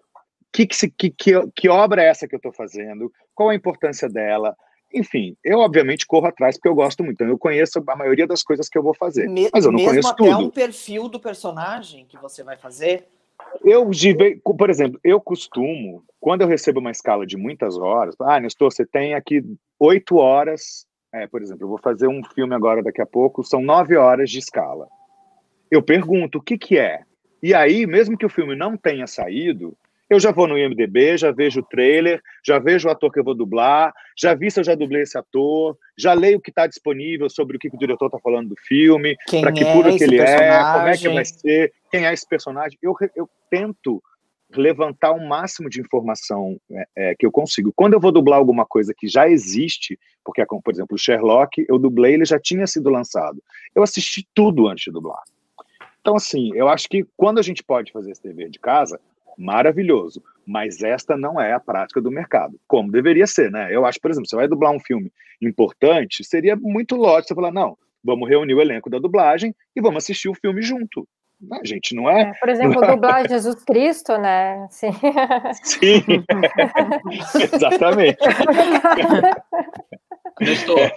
que, 0.51 0.66
que, 0.66 1.11
que, 1.11 1.33
que 1.55 1.68
obra 1.68 2.03
é 2.03 2.09
essa 2.09 2.27
que 2.27 2.35
eu 2.35 2.38
estou 2.38 2.53
fazendo, 2.53 3.12
qual 3.35 3.51
a 3.51 3.55
importância 3.55 4.09
dela. 4.09 4.57
Enfim, 4.92 5.37
eu 5.44 5.59
obviamente 5.59 6.07
corro 6.07 6.29
atrás 6.29 6.57
porque 6.57 6.68
eu 6.68 6.75
gosto 6.75 7.05
muito. 7.05 7.16
Então 7.16 7.29
eu 7.29 7.38
conheço 7.38 7.83
a 7.87 7.96
maioria 7.96 8.27
das 8.27 8.42
coisas 8.42 8.66
que 8.66 8.79
eu 8.79 8.83
vou 8.83 8.94
fazer. 8.94 9.29
Me, 9.29 9.51
mas 9.53 9.66
eu 9.66 9.70
não 9.70 9.77
mesmo 9.77 9.90
conheço 9.90 10.09
até 10.09 10.25
tudo. 10.25 10.46
um 10.46 10.51
perfil 10.51 11.09
do 11.09 11.20
personagem 11.20 12.07
que 12.07 12.16
você 12.16 12.42
vai 12.42 12.57
fazer. 12.57 13.07
Eu, 13.62 13.88
por 14.57 14.70
exemplo, 14.70 14.99
eu 15.05 15.20
costumo, 15.20 16.05
quando 16.18 16.40
eu 16.40 16.49
recebo 16.49 16.81
uma 16.81 16.90
escala 16.90 17.27
de 17.27 17.37
muitas 17.37 17.77
horas, 17.77 18.14
ah, 18.20 18.40
Nestor, 18.40 18.73
você 18.73 18.85
tem 18.85 19.14
aqui 19.14 19.42
oito 19.79 20.16
horas, 20.16 20.87
é, 21.12 21.27
por 21.27 21.42
exemplo, 21.42 21.64
eu 21.64 21.68
vou 21.68 21.79
fazer 21.79 22.07
um 22.07 22.23
filme 22.25 22.55
agora 22.55 22.83
daqui 22.83 23.01
a 23.01 23.07
pouco, 23.07 23.42
são 23.42 23.61
nove 23.61 23.96
horas 23.96 24.31
de 24.31 24.38
escala. 24.38 24.88
Eu 25.70 25.83
pergunto, 25.83 26.38
o 26.38 26.42
que 26.42 26.57
que 26.57 26.79
é? 26.79 27.03
E 27.42 27.55
aí, 27.55 27.87
mesmo 27.87 28.16
que 28.16 28.27
o 28.27 28.31
filme 28.31 28.55
não 28.55 28.77
tenha 28.77 29.07
saído, 29.07 29.77
eu 30.11 30.18
já 30.18 30.33
vou 30.33 30.49
no 30.49 30.59
IMDB, 30.59 31.16
já 31.16 31.31
vejo 31.31 31.61
o 31.61 31.62
trailer, 31.62 32.20
já 32.44 32.59
vejo 32.59 32.88
o 32.88 32.90
ator 32.90 33.12
que 33.12 33.20
eu 33.20 33.25
vou 33.25 33.35
dublar, 33.35 33.94
já 34.18 34.35
vi 34.35 34.51
se 34.51 34.59
eu 34.59 34.64
já 34.64 34.75
dublei 34.75 35.03
esse 35.03 35.16
ator, 35.16 35.79
já 35.96 36.12
leio 36.12 36.38
o 36.38 36.40
que 36.40 36.51
está 36.51 36.66
disponível 36.66 37.31
sobre 37.31 37.57
o 37.57 37.61
que, 37.61 37.70
que 37.70 37.77
o 37.77 37.79
diretor 37.79 38.07
está 38.07 38.18
falando 38.18 38.49
do 38.49 38.57
filme, 38.57 39.16
para 39.40 39.53
que 39.53 39.62
é 39.62 39.73
puro 39.73 39.96
que 39.96 40.03
ele 40.03 40.16
personagem? 40.16 40.53
é, 40.53 40.73
como 40.73 40.88
é 40.88 40.96
que 40.96 41.09
vai 41.09 41.25
ser, 41.25 41.73
quem 41.92 42.07
é 42.07 42.12
esse 42.12 42.29
personagem. 42.29 42.77
Eu, 42.83 42.94
eu 43.14 43.31
tento 43.49 44.03
levantar 44.57 45.13
o 45.13 45.27
máximo 45.27 45.69
de 45.69 45.81
informação 45.81 46.59
é, 46.71 46.87
é, 46.97 47.15
que 47.15 47.25
eu 47.25 47.31
consigo. 47.31 47.73
Quando 47.75 47.95
eu 47.95 48.01
vou 48.01 48.13
dublar 48.13 48.39
alguma 48.39 48.67
coisa 48.67 48.95
que 48.97 49.09
já 49.09 49.29
existe, 49.29 49.99
porque, 50.25 50.45
por 50.47 50.73
exemplo, 50.73 50.95
o 50.95 50.99
Sherlock, 50.99 51.65
eu 51.69 51.79
dublei, 51.79 52.15
ele 52.15 52.25
já 52.25 52.39
tinha 52.39 52.67
sido 52.67 52.91
lançado. 52.91 53.43
Eu 53.75 53.83
assisti 53.83 54.27
tudo 54.35 54.69
antes 54.69 54.85
de 54.85 54.93
dublar. 54.93 55.23
Então, 56.01 56.17
assim, 56.17 56.51
eu 56.55 56.69
acho 56.69 56.89
que 56.89 57.07
quando 57.17 57.39
a 57.39 57.43
gente 57.43 57.63
pode 57.63 57.93
fazer 57.93 58.11
esse 58.11 58.23
dever 58.23 58.49
de 58.51 58.59
casa, 58.59 58.99
maravilhoso. 59.37 60.23
Mas 60.47 60.83
esta 60.83 61.17
não 61.17 61.41
é 61.41 61.53
a 61.53 61.61
prática 61.61 62.01
do 62.01 62.11
mercado, 62.11 62.59
como 62.67 62.91
deveria 62.91 63.27
ser, 63.27 63.51
né? 63.51 63.69
Eu 63.75 63.87
acho, 63.87 64.01
por 64.01 64.11
exemplo, 64.11 64.29
você 64.29 64.37
vai 64.37 64.49
dublar 64.49 64.73
um 64.73 64.81
filme 64.81 65.13
importante, 65.41 66.25
seria 66.25 66.57
muito 66.57 66.97
lógico 66.97 67.29
você 67.29 67.35
falar, 67.35 67.53
não, 67.53 67.79
vamos 68.03 68.29
reunir 68.29 68.55
o 68.55 68.61
elenco 68.61 68.91
da 68.91 68.99
dublagem 68.99 69.55
e 69.75 69.81
vamos 69.81 70.05
assistir 70.05 70.29
o 70.29 70.35
filme 70.35 70.61
junto. 70.61 71.07
A 71.53 71.66
gente 71.66 71.94
não 71.94 72.11
é. 72.11 72.22
é 72.22 72.35
por 72.35 72.48
exemplo, 72.48 72.87
dublar 72.87 73.26
Jesus 73.29 73.64
Cristo, 73.64 74.16
né? 74.18 74.66
Sim. 74.70 74.92
Sim. 75.62 76.03
Exatamente. 77.55 78.18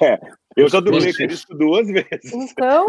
É, 0.02 0.20
eu 0.56 0.70
já 0.70 0.80
dublei 0.80 1.12
Você... 1.12 1.26
Cristo 1.26 1.56
duas 1.56 1.88
vezes. 1.88 2.34
Então, 2.34 2.88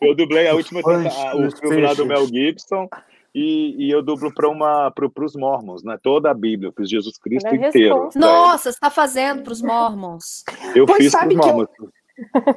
eu 0.00 0.14
dublei 0.14 0.48
a 0.48 0.54
última 0.54 0.80
a, 0.80 1.36
o 1.36 1.50
filme 1.50 1.80
lá 1.82 1.94
do 1.94 2.06
Mel 2.06 2.26
Gibson 2.26 2.88
e, 3.34 3.86
e 3.86 3.90
eu 3.90 4.02
dublo 4.02 4.32
para 4.34 4.48
uma 4.48 4.90
para 4.90 5.24
os 5.24 5.36
mormons, 5.36 5.84
né? 5.84 5.96
Toda 6.02 6.30
a 6.30 6.34
Bíblia, 6.34 6.72
para 6.72 6.84
Jesus 6.84 7.16
Cristo 7.18 7.48
é 7.48 7.56
inteiro. 7.56 8.10
Nossa, 8.16 8.64
você 8.64 8.68
está 8.70 8.90
fazendo 8.90 9.42
para 9.42 9.52
os 9.52 9.62
mormons? 9.62 10.44
Eu 10.74 10.86
pois 10.86 11.04
fiz 11.04 11.12
para 11.12 11.28
os 11.28 11.34
mormons. 11.34 11.68
Eu, 11.78 11.88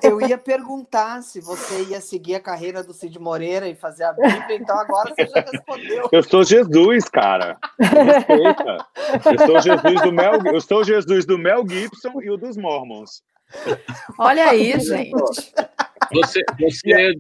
eu 0.02 0.22
ia 0.22 0.38
perguntar 0.38 1.22
se 1.22 1.40
você 1.40 1.84
ia 1.84 2.02
seguir 2.02 2.36
a 2.36 2.40
carreira 2.40 2.84
do 2.84 2.94
Cid 2.94 3.18
Moreira 3.20 3.68
e 3.68 3.76
fazer 3.76 4.04
a 4.04 4.14
Bíblia, 4.14 4.56
então 4.56 4.78
agora 4.78 5.14
você 5.14 5.28
já 5.28 5.42
respondeu. 5.42 6.10
Eu 6.12 6.24
sou 6.24 6.44
Jesus, 6.44 7.06
cara. 7.10 7.58
Respeita. 7.80 8.88
Eu 9.26 9.48
sou 9.48 9.62
Jesus 9.62 10.02
do 10.02 10.12
Mel, 10.12 10.40
eu 10.46 10.62
sou 10.62 10.84
Jesus 10.84 11.26
do 11.26 11.38
Mel 11.38 11.68
Gibson 11.68 12.22
e 12.22 12.30
o 12.30 12.38
dos 12.38 12.58
mormons. 12.58 13.24
Olha 14.18 14.50
aí, 14.50 14.80
gente. 14.80 15.12
Você, 16.12 16.42
você, 16.60 17.14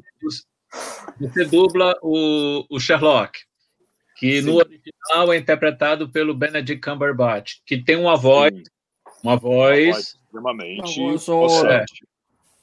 você 1.19 1.45
dubla 1.45 1.95
o, 2.01 2.65
o 2.69 2.79
Sherlock, 2.79 3.39
que 4.17 4.41
Sim. 4.41 4.47
no 4.47 4.57
original 4.57 5.33
é 5.33 5.37
interpretado 5.37 6.09
pelo 6.09 6.33
Benedict 6.33 6.81
Cumberbatch, 6.81 7.57
que 7.65 7.77
tem 7.77 7.95
uma 7.95 8.17
voz, 8.17 8.53
uma 9.23 9.37
voz, 9.37 10.15
extremamente 10.33 10.99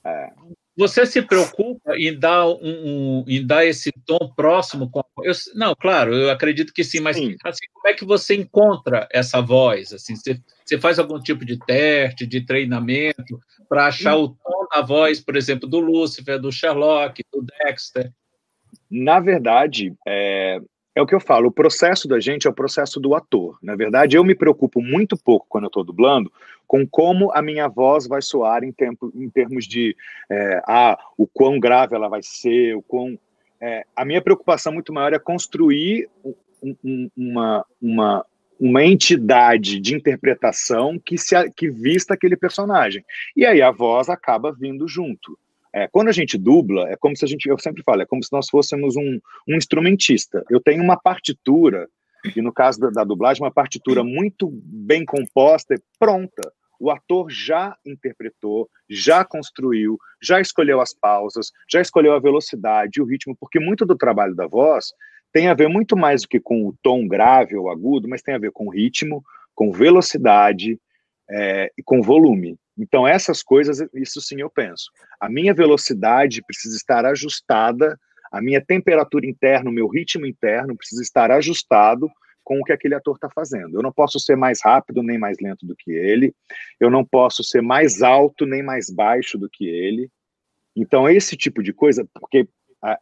é. 0.04 0.30
Você 0.76 1.04
se 1.04 1.20
preocupa 1.20 1.94
em 1.94 2.18
dar, 2.18 2.46
um, 2.46 2.58
um, 2.62 3.24
em 3.28 3.46
dar 3.46 3.66
esse 3.66 3.92
tom 4.06 4.32
próximo? 4.34 4.90
Com, 4.90 5.02
eu, 5.22 5.32
não, 5.54 5.74
claro, 5.74 6.14
eu 6.14 6.30
acredito 6.30 6.72
que 6.72 6.82
sim, 6.82 7.00
mas 7.00 7.16
sim. 7.16 7.36
Assim, 7.44 7.66
como 7.72 7.88
é 7.88 7.92
que 7.92 8.04
você 8.04 8.34
encontra 8.34 9.06
essa 9.12 9.42
voz? 9.42 9.92
Assim, 9.92 10.16
você, 10.16 10.40
você 10.64 10.78
faz 10.78 10.98
algum 10.98 11.20
tipo 11.20 11.44
de 11.44 11.58
teste, 11.58 12.26
de 12.26 12.40
treinamento, 12.40 13.38
para 13.68 13.88
achar 13.88 14.16
o 14.16 14.28
tom 14.28 14.66
da 14.72 14.80
voz, 14.80 15.20
por 15.20 15.36
exemplo, 15.36 15.68
do 15.68 15.80
Lúcifer, 15.80 16.40
do 16.40 16.50
Sherlock, 16.50 17.22
do 17.30 17.42
Dexter? 17.42 18.10
Na 18.90 19.20
verdade, 19.20 19.92
é, 20.08 20.60
é 21.00 21.02
o 21.02 21.06
que 21.06 21.14
eu 21.14 21.20
falo, 21.20 21.48
o 21.48 21.52
processo 21.52 22.06
da 22.06 22.20
gente 22.20 22.46
é 22.46 22.50
o 22.50 22.54
processo 22.54 23.00
do 23.00 23.14
ator. 23.14 23.58
Na 23.62 23.74
verdade, 23.74 24.16
eu 24.16 24.24
me 24.24 24.34
preocupo 24.34 24.80
muito 24.80 25.16
pouco 25.16 25.46
quando 25.48 25.64
eu 25.64 25.68
estou 25.68 25.84
dublando 25.84 26.30
com 26.70 26.86
como 26.86 27.32
a 27.32 27.42
minha 27.42 27.66
voz 27.66 28.06
vai 28.06 28.22
soar 28.22 28.62
em, 28.62 28.70
tempo, 28.70 29.10
em 29.12 29.28
termos 29.28 29.66
de 29.66 29.96
é, 30.30 30.62
ah, 30.68 30.96
o 31.18 31.26
quão 31.26 31.58
grave 31.58 31.96
ela 31.96 32.08
vai 32.08 32.22
ser, 32.22 32.76
o 32.76 32.82
quão. 32.82 33.18
É, 33.60 33.84
a 33.96 34.04
minha 34.04 34.22
preocupação 34.22 34.72
muito 34.72 34.92
maior 34.92 35.12
é 35.12 35.18
construir 35.18 36.08
um, 36.62 37.10
uma, 37.16 37.66
uma, 37.82 38.26
uma 38.58 38.84
entidade 38.84 39.80
de 39.80 39.96
interpretação 39.96 40.96
que, 40.96 41.18
se, 41.18 41.34
que 41.56 41.68
vista 41.68 42.14
aquele 42.14 42.36
personagem. 42.36 43.04
E 43.36 43.44
aí 43.44 43.60
a 43.60 43.72
voz 43.72 44.08
acaba 44.08 44.52
vindo 44.52 44.86
junto. 44.86 45.36
É, 45.72 45.86
quando 45.88 46.08
a 46.08 46.12
gente 46.12 46.36
dubla, 46.36 46.88
é 46.90 46.96
como 46.96 47.16
se 47.16 47.24
a 47.24 47.28
gente, 47.28 47.48
eu 47.48 47.58
sempre 47.58 47.82
falo, 47.82 48.02
é 48.02 48.06
como 48.06 48.22
se 48.22 48.32
nós 48.32 48.48
fôssemos 48.48 48.96
um, 48.96 49.20
um 49.48 49.56
instrumentista. 49.56 50.44
Eu 50.50 50.60
tenho 50.60 50.82
uma 50.82 50.96
partitura, 50.96 51.88
e 52.34 52.42
no 52.42 52.52
caso 52.52 52.80
da, 52.80 52.90
da 52.90 53.04
dublagem, 53.04 53.42
uma 53.42 53.52
partitura 53.52 54.02
muito 54.02 54.50
bem 54.52 55.04
composta 55.04 55.74
e 55.74 55.82
pronta. 55.98 56.52
O 56.80 56.90
ator 56.90 57.30
já 57.30 57.76
interpretou, 57.86 58.68
já 58.88 59.24
construiu, 59.24 59.98
já 60.20 60.40
escolheu 60.40 60.80
as 60.80 60.94
pausas, 60.94 61.52
já 61.70 61.80
escolheu 61.80 62.14
a 62.14 62.18
velocidade, 62.18 63.00
o 63.00 63.04
ritmo, 63.04 63.36
porque 63.38 63.60
muito 63.60 63.84
do 63.84 63.96
trabalho 63.96 64.34
da 64.34 64.46
voz 64.46 64.86
tem 65.32 65.48
a 65.48 65.54
ver 65.54 65.68
muito 65.68 65.96
mais 65.96 66.22
do 66.22 66.28
que 66.28 66.40
com 66.40 66.66
o 66.66 66.74
tom 66.82 67.06
grave 67.06 67.56
ou 67.56 67.70
agudo, 67.70 68.08
mas 68.08 68.22
tem 68.22 68.34
a 68.34 68.38
ver 68.38 68.50
com 68.50 68.70
ritmo, 68.70 69.22
com 69.54 69.70
velocidade 69.70 70.78
é, 71.28 71.70
e 71.78 71.82
com 71.82 72.02
volume. 72.02 72.56
Então, 72.80 73.06
essas 73.06 73.42
coisas, 73.42 73.86
isso 73.94 74.22
sim 74.22 74.40
eu 74.40 74.48
penso. 74.48 74.90
A 75.20 75.28
minha 75.28 75.52
velocidade 75.52 76.42
precisa 76.42 76.76
estar 76.76 77.04
ajustada, 77.04 77.98
a 78.32 78.40
minha 78.40 78.64
temperatura 78.64 79.26
interna, 79.26 79.68
o 79.68 79.72
meu 79.72 79.86
ritmo 79.86 80.24
interno 80.24 80.74
precisa 80.74 81.02
estar 81.02 81.30
ajustado 81.30 82.10
com 82.42 82.58
o 82.58 82.64
que 82.64 82.72
aquele 82.72 82.94
ator 82.94 83.16
está 83.16 83.28
fazendo. 83.28 83.76
Eu 83.76 83.82
não 83.82 83.92
posso 83.92 84.18
ser 84.18 84.34
mais 84.34 84.60
rápido 84.64 85.02
nem 85.02 85.18
mais 85.18 85.36
lento 85.40 85.66
do 85.66 85.76
que 85.76 85.92
ele, 85.92 86.34
eu 86.80 86.90
não 86.90 87.04
posso 87.04 87.44
ser 87.44 87.60
mais 87.60 88.02
alto 88.02 88.46
nem 88.46 88.62
mais 88.62 88.88
baixo 88.88 89.36
do 89.36 89.48
que 89.48 89.68
ele. 89.68 90.10
Então, 90.74 91.06
esse 91.06 91.36
tipo 91.36 91.62
de 91.62 91.74
coisa, 91.74 92.08
porque 92.18 92.48
a, 92.82 92.98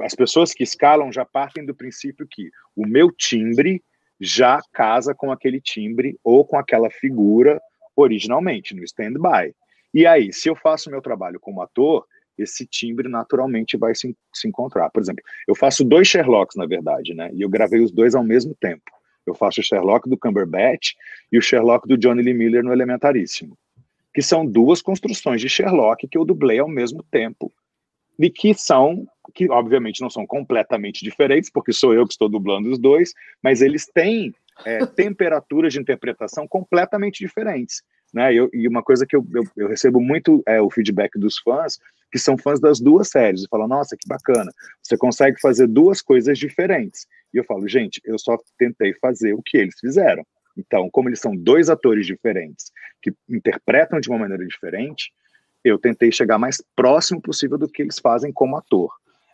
as 0.00 0.14
pessoas 0.14 0.54
que 0.54 0.62
escalam 0.62 1.12
já 1.12 1.24
partem 1.24 1.66
do 1.66 1.74
princípio 1.74 2.26
que 2.26 2.50
o 2.74 2.86
meu 2.86 3.12
timbre 3.12 3.82
já 4.18 4.58
casa 4.72 5.14
com 5.14 5.30
aquele 5.30 5.60
timbre 5.60 6.18
ou 6.24 6.44
com 6.46 6.56
aquela 6.56 6.90
figura 6.90 7.60
originalmente, 8.02 8.74
no 8.74 8.84
stand-by. 8.84 9.54
E 9.92 10.06
aí, 10.06 10.32
se 10.32 10.48
eu 10.48 10.54
faço 10.54 10.90
meu 10.90 11.02
trabalho 11.02 11.40
como 11.40 11.62
ator, 11.62 12.06
esse 12.36 12.64
timbre 12.66 13.08
naturalmente 13.08 13.76
vai 13.76 13.94
se, 13.94 14.16
se 14.32 14.46
encontrar. 14.46 14.90
Por 14.90 15.02
exemplo, 15.02 15.24
eu 15.46 15.54
faço 15.54 15.84
dois 15.84 16.06
Sherlocks, 16.06 16.56
na 16.56 16.66
verdade, 16.66 17.14
né? 17.14 17.30
E 17.34 17.42
eu 17.42 17.48
gravei 17.48 17.80
os 17.80 17.90
dois 17.90 18.14
ao 18.14 18.22
mesmo 18.22 18.54
tempo. 18.60 18.84
Eu 19.26 19.34
faço 19.34 19.60
o 19.60 19.64
Sherlock 19.64 20.08
do 20.08 20.16
Cumberbatch 20.16 20.92
e 21.32 21.38
o 21.38 21.42
Sherlock 21.42 21.86
do 21.86 21.98
Johnny 21.98 22.22
Lee 22.22 22.32
Miller 22.32 22.62
no 22.62 22.72
Elementaríssimo, 22.72 23.58
que 24.14 24.22
são 24.22 24.46
duas 24.46 24.80
construções 24.80 25.40
de 25.40 25.48
Sherlock 25.48 26.06
que 26.06 26.16
eu 26.16 26.24
dublei 26.24 26.58
ao 26.58 26.68
mesmo 26.68 27.02
tempo 27.02 27.52
e 28.18 28.30
que 28.30 28.54
são, 28.54 29.06
que 29.34 29.50
obviamente 29.50 30.00
não 30.00 30.10
são 30.10 30.26
completamente 30.26 31.04
diferentes, 31.04 31.50
porque 31.50 31.72
sou 31.72 31.92
eu 31.92 32.06
que 32.06 32.12
estou 32.12 32.28
dublando 32.28 32.70
os 32.70 32.78
dois, 32.78 33.12
mas 33.42 33.60
eles 33.60 33.86
têm 33.86 34.32
é, 34.64 34.84
temperaturas 34.86 35.72
de 35.72 35.80
interpretação 35.80 36.46
completamente 36.46 37.18
diferentes. 37.18 37.82
Né? 38.12 38.34
Eu, 38.34 38.48
e 38.52 38.66
uma 38.66 38.82
coisa 38.82 39.06
que 39.06 39.14
eu, 39.14 39.26
eu, 39.34 39.44
eu 39.56 39.68
recebo 39.68 40.00
muito 40.00 40.42
é 40.46 40.60
o 40.60 40.70
feedback 40.70 41.18
dos 41.18 41.38
fãs, 41.38 41.78
que 42.10 42.18
são 42.18 42.38
fãs 42.38 42.58
das 42.58 42.80
duas 42.80 43.08
séries, 43.08 43.42
e 43.42 43.48
falam, 43.48 43.68
nossa, 43.68 43.96
que 43.96 44.08
bacana, 44.08 44.50
você 44.82 44.96
consegue 44.96 45.40
fazer 45.40 45.66
duas 45.66 46.00
coisas 46.00 46.38
diferentes. 46.38 47.06
E 47.34 47.36
eu 47.36 47.44
falo, 47.44 47.68
gente, 47.68 48.00
eu 48.04 48.18
só 48.18 48.36
tentei 48.58 48.94
fazer 48.94 49.34
o 49.34 49.42
que 49.42 49.58
eles 49.58 49.78
fizeram. 49.78 50.24
Então, 50.56 50.88
como 50.90 51.08
eles 51.08 51.20
são 51.20 51.36
dois 51.36 51.70
atores 51.70 52.06
diferentes, 52.06 52.72
que 53.00 53.12
interpretam 53.28 54.00
de 54.00 54.08
uma 54.08 54.18
maneira 54.18 54.44
diferente, 54.44 55.12
eu 55.62 55.78
tentei 55.78 56.10
chegar 56.10 56.38
mais 56.38 56.62
próximo 56.74 57.20
possível 57.20 57.58
do 57.58 57.68
que 57.68 57.82
eles 57.82 57.98
fazem 57.98 58.32
como 58.32 58.56
ator. 58.56 58.90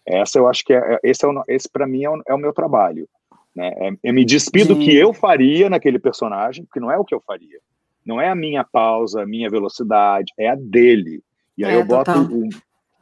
Essa 0.06 0.38
eu 0.38 0.46
acho 0.46 0.62
que 0.64 0.74
é, 0.74 0.76
é 0.76 0.98
esse, 1.02 1.24
é 1.24 1.30
esse 1.48 1.68
para 1.68 1.86
mim 1.86 2.04
é 2.04 2.10
o, 2.10 2.22
é 2.26 2.34
o, 2.34 2.38
meu 2.38 2.52
trabalho. 2.52 3.08
Né? 3.54 3.72
É, 3.76 3.90
eu 4.02 4.14
me 4.14 4.24
despido 4.24 4.74
do 4.74 4.80
que 4.80 4.94
eu 4.94 5.12
faria 5.12 5.70
naquele 5.70 5.98
personagem, 5.98 6.64
porque 6.64 6.80
não 6.80 6.90
é 6.90 6.98
o 6.98 7.04
que 7.04 7.14
eu 7.14 7.20
faria. 7.20 7.58
Não 8.04 8.20
é 8.20 8.28
a 8.28 8.34
minha 8.34 8.64
pausa, 8.64 9.22
a 9.22 9.26
minha 9.26 9.48
velocidade, 9.48 10.32
é 10.38 10.50
a 10.50 10.54
dele. 10.54 11.22
E 11.56 11.64
aí 11.64 11.74
é, 11.74 11.76
eu 11.78 11.84
boto 11.84 12.10
o, 12.10 12.48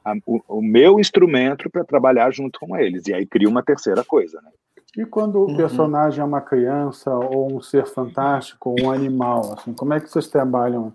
a, 0.05 0.15
o, 0.27 0.59
o, 0.59 0.63
meu 0.63 1.01
instrumento 1.01 1.71
para 1.71 1.85
trabalhar 1.85 2.31
junto 2.33 2.61
com 2.61 2.77
eles. 2.77 3.07
E 3.07 3.15
aí 3.15 3.27
cria 3.27 3.49
uma 3.49 3.63
terceira 3.63 4.05
coisa, 4.05 4.41
né? 4.43 4.51
E 4.97 5.07
quando 5.07 5.37
o 5.37 5.49
uhum. 5.49 5.57
personagem 5.57 6.21
é 6.21 6.25
uma 6.25 6.43
criança 6.43 7.11
ou 7.11 7.57
um 7.57 7.63
ser 7.63 7.87
fantástico 7.87 8.71
ou 8.71 8.87
um 8.87 8.91
animal, 8.91 9.55
assim, 9.55 9.73
como 9.73 9.95
é 9.95 10.01
que 10.01 10.11
vocês 10.11 10.29
trabalham 10.29 10.93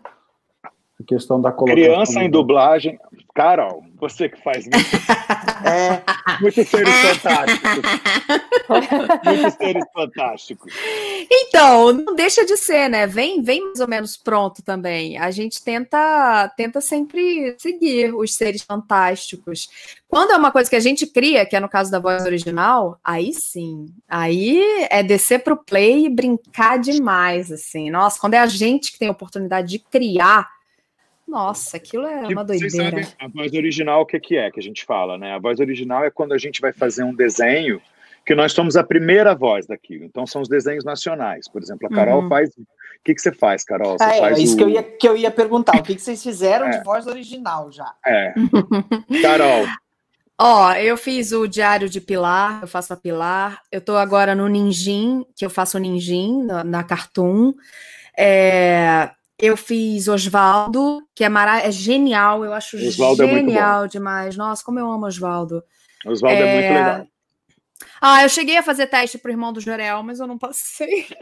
a 0.99 1.03
questão 1.03 1.39
da 1.39 1.51
colocação. 1.51 1.83
Criança 1.83 2.23
em 2.23 2.29
dublagem. 2.29 2.99
Carol, 3.35 3.83
você 3.99 4.27
que 4.27 4.41
faz 4.41 4.65
muito, 4.65 4.77
é, 5.63 6.01
muitos 6.41 6.67
seres 6.67 6.91
fantásticos. 6.91 7.83
muitos 9.23 9.53
seres 9.53 9.85
fantásticos. 9.93 10.73
Então, 11.29 11.93
não 11.93 12.15
deixa 12.15 12.43
de 12.43 12.57
ser, 12.57 12.89
né? 12.89 13.05
Vem, 13.05 13.43
vem 13.43 13.63
mais 13.63 13.79
ou 13.79 13.87
menos 13.87 14.17
pronto 14.17 14.63
também. 14.63 15.19
A 15.19 15.29
gente 15.29 15.63
tenta, 15.63 16.51
tenta 16.57 16.81
sempre 16.81 17.55
seguir 17.59 18.11
os 18.15 18.33
seres 18.33 18.63
fantásticos. 18.63 19.69
Quando 20.09 20.31
é 20.31 20.35
uma 20.35 20.51
coisa 20.51 20.67
que 20.67 20.75
a 20.75 20.79
gente 20.79 21.05
cria, 21.05 21.45
que 21.45 21.55
é 21.55 21.59
no 21.59 21.69
caso 21.69 21.91
da 21.91 21.99
voz 21.99 22.25
original, 22.25 22.99
aí 23.03 23.33
sim. 23.33 23.85
Aí 24.09 24.87
é 24.89 25.03
descer 25.03 25.43
para 25.43 25.53
o 25.53 25.63
play 25.63 26.05
e 26.05 26.09
brincar 26.09 26.79
demais, 26.79 27.51
assim. 27.51 27.91
Nossa, 27.91 28.19
quando 28.19 28.33
é 28.33 28.39
a 28.39 28.47
gente 28.47 28.91
que 28.91 28.97
tem 28.97 29.09
a 29.09 29.11
oportunidade 29.11 29.67
de 29.67 29.79
criar 29.79 30.56
nossa, 31.27 31.77
aquilo 31.77 32.05
é 32.05 32.27
uma 32.27 32.43
doideira. 32.43 32.69
Vocês 32.69 32.89
sabem 32.89 33.07
a 33.19 33.27
voz 33.27 33.53
original 33.53 34.01
o 34.01 34.05
que, 34.05 34.19
que 34.19 34.37
é 34.37 34.49
que 34.49 34.59
a 34.59 34.63
gente 34.63 34.85
fala, 34.85 35.17
né? 35.17 35.33
A 35.33 35.39
voz 35.39 35.59
original 35.59 36.05
é 36.05 36.09
quando 36.09 36.33
a 36.33 36.37
gente 36.37 36.61
vai 36.61 36.71
fazer 36.71 37.03
um 37.03 37.13
desenho 37.13 37.81
que 38.25 38.35
nós 38.35 38.51
somos 38.51 38.75
a 38.75 38.83
primeira 38.83 39.35
voz 39.35 39.65
daquilo. 39.65 40.03
Então 40.03 40.25
são 40.27 40.41
os 40.41 40.49
desenhos 40.49 40.83
nacionais. 40.83 41.47
Por 41.47 41.61
exemplo, 41.61 41.87
a 41.87 41.89
Carol 41.89 42.23
uhum. 42.23 42.29
faz. 42.29 42.49
O 42.49 42.65
que, 43.03 43.13
que 43.13 43.21
você 43.21 43.31
faz, 43.31 43.63
Carol? 43.63 43.97
Você 43.97 44.03
ah, 44.03 44.15
é, 44.15 44.19
faz 44.19 44.39
isso 44.39 44.55
o... 44.55 44.57
que, 44.57 44.63
eu 44.63 44.69
ia, 44.69 44.83
que 44.83 45.07
eu 45.07 45.17
ia 45.17 45.31
perguntar. 45.31 45.77
O 45.77 45.83
que, 45.83 45.95
que 45.95 46.01
vocês 46.01 46.21
fizeram 46.21 46.67
é. 46.67 46.71
de 46.71 46.83
voz 46.83 47.07
original 47.07 47.71
já? 47.71 47.93
É. 48.05 48.33
Carol. 49.21 49.65
Ó, 50.39 50.73
eu 50.73 50.97
fiz 50.97 51.31
o 51.31 51.47
Diário 51.47 51.89
de 51.89 51.99
Pilar, 51.99 52.59
eu 52.61 52.67
faço 52.67 52.93
a 52.93 52.97
Pilar. 52.97 53.61
Eu 53.71 53.81
tô 53.81 53.95
agora 53.95 54.35
no 54.35 54.47
Ninjin, 54.47 55.25
que 55.35 55.45
eu 55.45 55.49
faço 55.49 55.77
o 55.77 55.79
Ninjin 55.79 56.43
na, 56.43 56.63
na 56.63 56.83
Cartoon. 56.83 57.53
É, 58.15 59.09
eu 59.39 59.55
fiz 59.55 60.07
Osvaldo, 60.07 61.03
que 61.13 61.23
é, 61.23 61.29
mara... 61.29 61.61
é 61.61 61.71
genial, 61.71 62.43
eu 62.43 62.53
acho 62.53 62.77
Osvaldo 62.77 63.25
genial 63.25 63.85
é 63.85 63.87
demais. 63.87 64.35
Nossa, 64.35 64.63
como 64.63 64.79
eu 64.79 64.91
amo 64.91 65.05
Osvaldo. 65.05 65.63
Osvaldo 66.05 66.41
é... 66.41 66.41
é... 66.41 66.53
muito 66.53 66.73
legal. 66.73 67.07
Ah, 68.01 68.23
eu 68.23 68.29
cheguei 68.29 68.57
a 68.57 68.63
fazer 68.63 68.87
teste 68.87 69.17
pro 69.17 69.31
irmão 69.31 69.51
do 69.51 69.59
Jorel, 69.59 70.03
mas 70.03 70.19
eu 70.19 70.27
não 70.27 70.37
passei. 70.37 71.07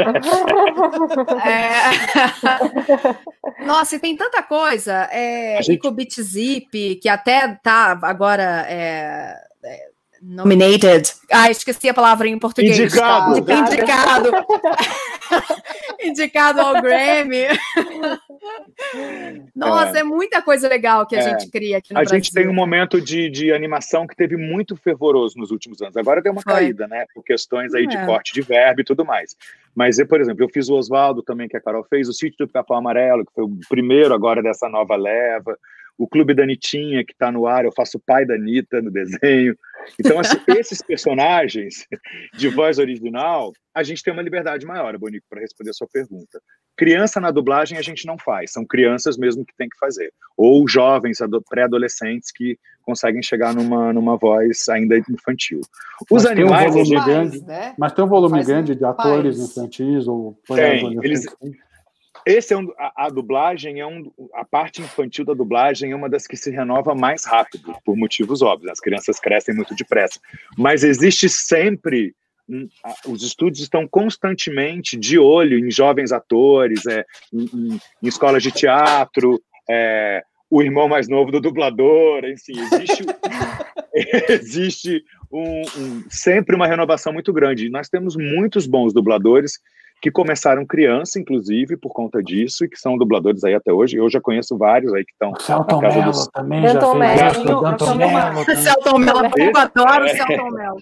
é... 1.45 3.65
Nossa, 3.65 3.95
e 3.95 3.99
tem 3.99 4.15
tanta 4.15 4.43
coisa. 4.43 5.09
É, 5.11 5.61
gente... 5.61 6.21
Zip, 6.21 6.95
que 6.95 7.09
até 7.09 7.59
tá 7.63 7.97
agora 8.01 8.65
é, 8.67 9.33
é 9.63 9.89
Nominated. 10.27 11.13
Ah, 11.31 11.51
esqueci 11.51 11.87
a 11.87 11.93
palavra 11.93 12.27
em 12.27 12.39
português. 12.39 12.79
Indicado. 12.79 13.37
Indicado. 13.37 14.31
Indicado 16.01 16.61
ao 16.61 16.81
Grammy. 16.81 17.45
Nossa, 19.55 19.97
é. 19.97 20.01
é. 20.01 20.03
muita 20.03 20.41
coisa 20.41 20.67
legal 20.67 21.05
que 21.05 21.15
a 21.15 21.19
é. 21.19 21.21
gente 21.21 21.51
cria 21.51 21.77
aqui 21.77 21.93
no 21.93 21.99
A 21.99 22.01
Brasil. 22.01 22.17
gente 22.17 22.33
tem 22.33 22.47
um 22.47 22.53
momento 22.53 22.99
de, 22.99 23.29
de 23.29 23.53
animação 23.53 24.07
que 24.07 24.15
teve 24.15 24.35
muito 24.35 24.75
fervoroso 24.75 25.37
nos 25.37 25.51
últimos 25.51 25.79
anos. 25.83 25.95
Agora 25.95 26.23
deu 26.23 26.31
uma 26.31 26.41
Foi. 26.41 26.53
caída, 26.53 26.87
né? 26.87 27.05
Por 27.13 27.23
questões 27.23 27.75
aí 27.75 27.85
de 27.85 27.95
é. 27.95 28.05
corte 28.05 28.33
de 28.33 28.41
verbo 28.41 28.81
e 28.81 28.83
tudo 28.83 29.05
mais. 29.05 29.35
Mas, 29.75 29.99
eu, 29.99 30.07
por 30.07 30.19
exemplo, 30.19 30.43
eu 30.43 30.49
fiz 30.49 30.69
o 30.69 30.75
Oswaldo 30.75 31.21
também, 31.21 31.47
que 31.47 31.57
a 31.57 31.61
Carol 31.61 31.85
fez, 31.87 32.09
o 32.09 32.13
Sítio 32.13 32.47
do 32.47 32.51
Capão 32.51 32.77
Amarelo, 32.77 33.23
que 33.25 33.33
foi 33.33 33.43
o 33.43 33.59
primeiro 33.69 34.13
agora 34.13 34.41
dessa 34.41 34.67
nova 34.67 34.95
leva 34.95 35.55
o 35.97 36.07
Clube 36.07 36.33
da 36.33 36.43
Anitinha, 36.43 37.05
que 37.05 37.13
está 37.13 37.31
no 37.31 37.47
ar, 37.47 37.65
eu 37.65 37.71
faço 37.71 37.97
o 37.97 38.01
pai 38.05 38.25
da 38.25 38.35
Anitta 38.35 38.81
no 38.81 38.91
desenho. 38.91 39.55
Então, 39.99 40.19
assim, 40.19 40.37
esses 40.59 40.81
personagens 40.81 41.87
de 42.33 42.49
voz 42.49 42.79
original, 42.79 43.53
a 43.73 43.83
gente 43.83 44.03
tem 44.03 44.11
uma 44.11 44.21
liberdade 44.21 44.65
maior, 44.65 44.97
Bonico, 44.97 45.25
para 45.29 45.41
responder 45.41 45.69
a 45.69 45.73
sua 45.73 45.87
pergunta. 45.91 46.41
Criança 46.75 47.21
na 47.21 47.31
dublagem 47.31 47.77
a 47.77 47.81
gente 47.81 48.05
não 48.05 48.17
faz, 48.17 48.51
são 48.51 48.65
crianças 48.65 49.17
mesmo 49.17 49.45
que 49.45 49.55
tem 49.57 49.69
que 49.69 49.77
fazer. 49.77 50.11
Ou 50.35 50.67
jovens, 50.67 51.19
pré-adolescentes 51.49 52.31
que 52.31 52.57
conseguem 52.81 53.23
chegar 53.23 53.53
numa, 53.53 53.93
numa 53.93 54.17
voz 54.17 54.67
ainda 54.69 54.97
infantil. 54.97 55.61
Os 56.11 56.23
mas 56.23 56.25
animais. 56.25 56.73
Tem 56.73 56.81
um 56.81 56.85
volume 56.85 57.05
grande, 57.05 57.45
né? 57.45 57.75
Mas 57.77 57.93
tem 57.93 58.03
um 58.03 58.07
volume 58.07 58.35
Faz 58.35 58.47
grande 58.47 58.75
de 58.75 58.85
atores 58.85 59.37
pais. 59.37 59.49
infantis 59.49 60.07
ou 60.07 60.37
tem, 60.47 60.99
eles, 61.01 61.25
esse 62.25 62.53
é 62.53 62.57
um, 62.57 62.71
a, 62.77 63.05
a, 63.05 63.09
dublagem 63.09 63.79
é 63.79 63.85
um, 63.85 64.11
a 64.33 64.43
parte 64.43 64.81
infantil 64.81 65.23
da 65.23 65.33
dublagem 65.33 65.91
é 65.91 65.95
uma 65.95 66.09
das 66.09 66.25
que 66.25 66.35
se 66.35 66.49
renova 66.49 66.95
mais 66.95 67.25
rápido, 67.25 67.75
por 67.85 67.95
motivos 67.95 68.41
óbvios. 68.41 68.71
As 68.71 68.79
crianças 68.79 69.19
crescem 69.19 69.55
muito 69.55 69.75
depressa, 69.75 70.19
mas 70.57 70.83
existe 70.83 71.29
sempre 71.29 72.15
os 73.07 73.23
estúdios 73.23 73.61
estão 73.61 73.87
constantemente 73.87 74.95
de 74.95 75.17
olho 75.17 75.57
em 75.57 75.71
jovens 75.71 76.11
atores, 76.11 76.85
é, 76.85 77.03
em, 77.33 77.45
em, 77.45 77.81
em 78.03 78.07
escolas 78.07 78.43
de 78.43 78.51
teatro, 78.51 79.41
é, 79.67 80.23
o 80.49 80.61
irmão 80.61 80.87
mais 80.87 81.07
novo 81.07 81.31
do 81.31 81.39
dublador, 81.41 82.23
enfim, 82.25 82.53
existe, 82.59 83.05
existe 84.29 85.03
um, 85.31 85.61
um, 85.61 86.03
sempre 86.09 86.55
uma 86.55 86.67
renovação 86.67 87.11
muito 87.11 87.33
grande. 87.33 87.69
Nós 87.69 87.89
temos 87.89 88.15
muitos 88.15 88.67
bons 88.67 88.93
dubladores 88.93 89.59
que 90.05 90.11
começaram 90.11 90.63
criança, 90.67 91.19
inclusive, 91.19 91.75
por 91.75 91.91
conta 91.91 92.21
disso, 92.21 92.63
e 92.63 92.69
que 92.69 92.77
são 92.77 92.95
dubladores 92.95 93.43
aí 93.43 93.55
até 93.55 93.73
hoje. 93.73 93.97
Eu 93.97 94.07
já 94.07 94.21
conheço 94.21 94.55
vários 94.55 94.93
aí 94.93 95.03
que 95.03 95.11
estão 95.11 95.33
Celton 95.39 95.77
na 95.77 95.81
casa 95.81 95.97
Mello 95.97 96.11
dos... 96.11 96.27
também 96.27 96.61
Celton 96.67 96.99
já 97.17 97.33
fez. 97.33 97.43
Celton 97.47 97.95
Mello. 97.97 98.45
Celton 98.55 98.97
Mello, 98.99 99.19
eu 99.35 99.57
adoro 99.57 100.03
o 100.03 100.07
É. 100.07 100.15
Celton 100.15 100.51
Mello. 100.51 100.77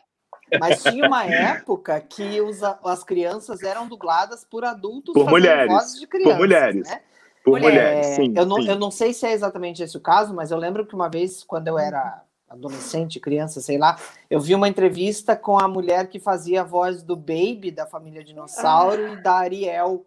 Mas 0.59 0.83
tinha 0.83 1.07
uma 1.07 1.23
época 1.23 2.01
que 2.01 2.41
os, 2.41 2.61
as 2.61 3.01
crianças 3.05 3.63
eram 3.63 3.87
dubladas 3.87 4.43
por 4.43 4.65
adultos 4.65 5.13
Por 5.13 5.29
mulheres, 5.29 5.71
vozes 5.71 6.01
de 6.01 6.05
por 6.05 6.11
crianças, 6.11 6.37
mulheres. 6.37 6.89
né? 6.89 6.99
Por 7.45 7.51
Mulher. 7.61 7.71
mulheres, 7.71 8.07
É, 8.07 8.15
sim. 8.15 8.33
eu, 8.35 8.45
não, 8.45 8.61
sim. 8.61 8.67
eu 8.67 8.75
não 8.77 8.91
sei 8.91 9.13
se 9.13 9.25
é 9.25 9.31
exatamente 9.31 9.81
esse 9.81 9.95
o 9.95 10.01
caso, 10.01 10.33
mas 10.33 10.51
eu 10.51 10.57
lembro 10.57 10.85
que 10.85 10.93
uma 10.95 11.09
vez, 11.09 11.45
quando 11.45 11.69
eu 11.69 11.79
era 11.79 12.21
adolescente, 12.53 13.19
criança, 13.19 13.59
sei 13.59 13.77
lá, 13.77 13.97
eu 14.29 14.39
vi 14.39 14.53
uma 14.53 14.69
entrevista 14.69 15.35
com 15.35 15.59
a 15.59 15.67
mulher 15.67 16.07
que 16.07 16.19
fazia 16.19 16.61
a 16.61 16.63
voz 16.63 17.03
do 17.03 17.15
Baby, 17.15 17.71
da 17.71 17.85
família 17.85 18.23
Dinossauro, 18.23 19.13
e 19.13 19.21
da 19.21 19.33
Ariel. 19.33 20.05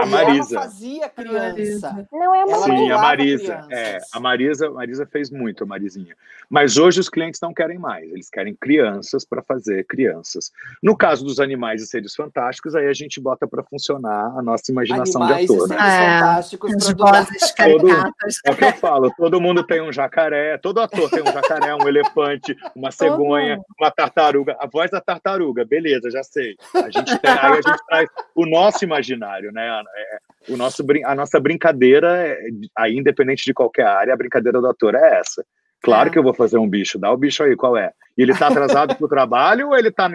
A 0.00 0.06
Marisa. 0.06 0.54
ela 0.54 0.64
fazia 0.64 1.08
criança. 1.08 2.08
Não 2.10 2.34
é 2.34 2.44
uma 2.44 2.56
Ela 2.56 2.64
Sim, 2.64 2.90
a 2.90 2.98
Marisa. 2.98 3.66
É, 3.70 3.98
a 4.12 4.20
Marisa, 4.20 4.66
a 4.68 4.70
Marisa 4.70 5.06
fez 5.06 5.30
muito, 5.30 5.64
a 5.64 5.66
Marizinha. 5.66 6.16
Mas 6.48 6.76
hoje 6.76 7.00
os 7.00 7.08
clientes 7.08 7.40
não 7.40 7.52
querem 7.52 7.78
mais, 7.78 8.10
eles 8.10 8.28
querem 8.28 8.54
crianças 8.54 9.24
para 9.24 9.42
fazer 9.42 9.84
crianças. 9.86 10.52
No 10.82 10.96
caso 10.96 11.24
dos 11.24 11.40
animais 11.40 11.82
e 11.82 11.86
seres 11.86 12.14
fantásticos, 12.14 12.74
aí 12.74 12.86
a 12.88 12.92
gente 12.92 13.20
bota 13.20 13.46
para 13.46 13.62
funcionar 13.62 14.32
a 14.36 14.42
nossa 14.42 14.70
imaginação 14.70 15.22
Animais 15.22 15.46
de 15.46 15.52
ator. 15.52 15.68
né? 15.68 15.76
seres 15.76 15.92
É, 15.92 16.18
fantásticos 16.18 16.74
As 16.74 16.92
vozes 16.92 17.52
caricatas. 17.52 18.34
É 18.44 18.50
o 18.50 18.56
que 18.56 18.64
eu 18.64 18.72
falo, 18.74 19.12
todo 19.16 19.40
mundo 19.40 19.62
tem 19.64 19.80
um 19.80 19.92
jacaré, 19.92 20.58
todo 20.58 20.80
ator 20.80 21.10
tem 21.10 21.22
um 21.22 21.32
jacaré, 21.32 21.74
um 21.74 21.86
elefante, 21.88 22.56
uma 22.74 22.90
cegonha, 22.90 23.60
uma 23.78 23.90
tartaruga. 23.90 24.56
A 24.58 24.66
voz 24.66 24.90
da 24.90 25.00
tartaruga, 25.00 25.64
beleza, 25.64 26.10
já 26.10 26.22
sei. 26.22 26.56
A 26.74 26.90
gente 26.90 27.18
tem, 27.18 27.30
aí 27.30 27.52
a 27.52 27.54
gente 27.62 27.86
traz 27.86 28.08
o 28.34 28.46
nosso 28.46 28.84
imaginário, 28.84 29.52
né? 29.52 29.81
É, 29.94 30.52
o 30.52 30.56
nosso, 30.56 30.82
brin- 30.84 31.04
a 31.04 31.14
nossa 31.14 31.38
brincadeira, 31.40 32.26
é, 32.28 32.38
aí 32.76 32.96
independente 32.96 33.44
de 33.44 33.54
qualquer 33.54 33.86
área, 33.86 34.12
a 34.14 34.16
brincadeira 34.16 34.60
do 34.60 34.66
ator 34.68 34.94
é 34.94 35.18
essa. 35.20 35.44
Claro 35.82 36.08
É. 36.08 36.12
que 36.12 36.18
eu 36.18 36.22
vou 36.22 36.34
fazer 36.34 36.58
um 36.58 36.68
bicho, 36.68 36.98
dá 36.98 37.10
o 37.12 37.16
bicho 37.16 37.42
aí, 37.42 37.56
qual 37.56 37.76
é? 37.76 37.92
E 38.16 38.22
ele 38.22 38.36
tá 38.36 38.48
atrasado 38.48 38.94
pro 38.96 39.08
trabalho 39.08 39.68
ou 39.68 39.76
ele 39.76 39.90
tá, 39.90 40.08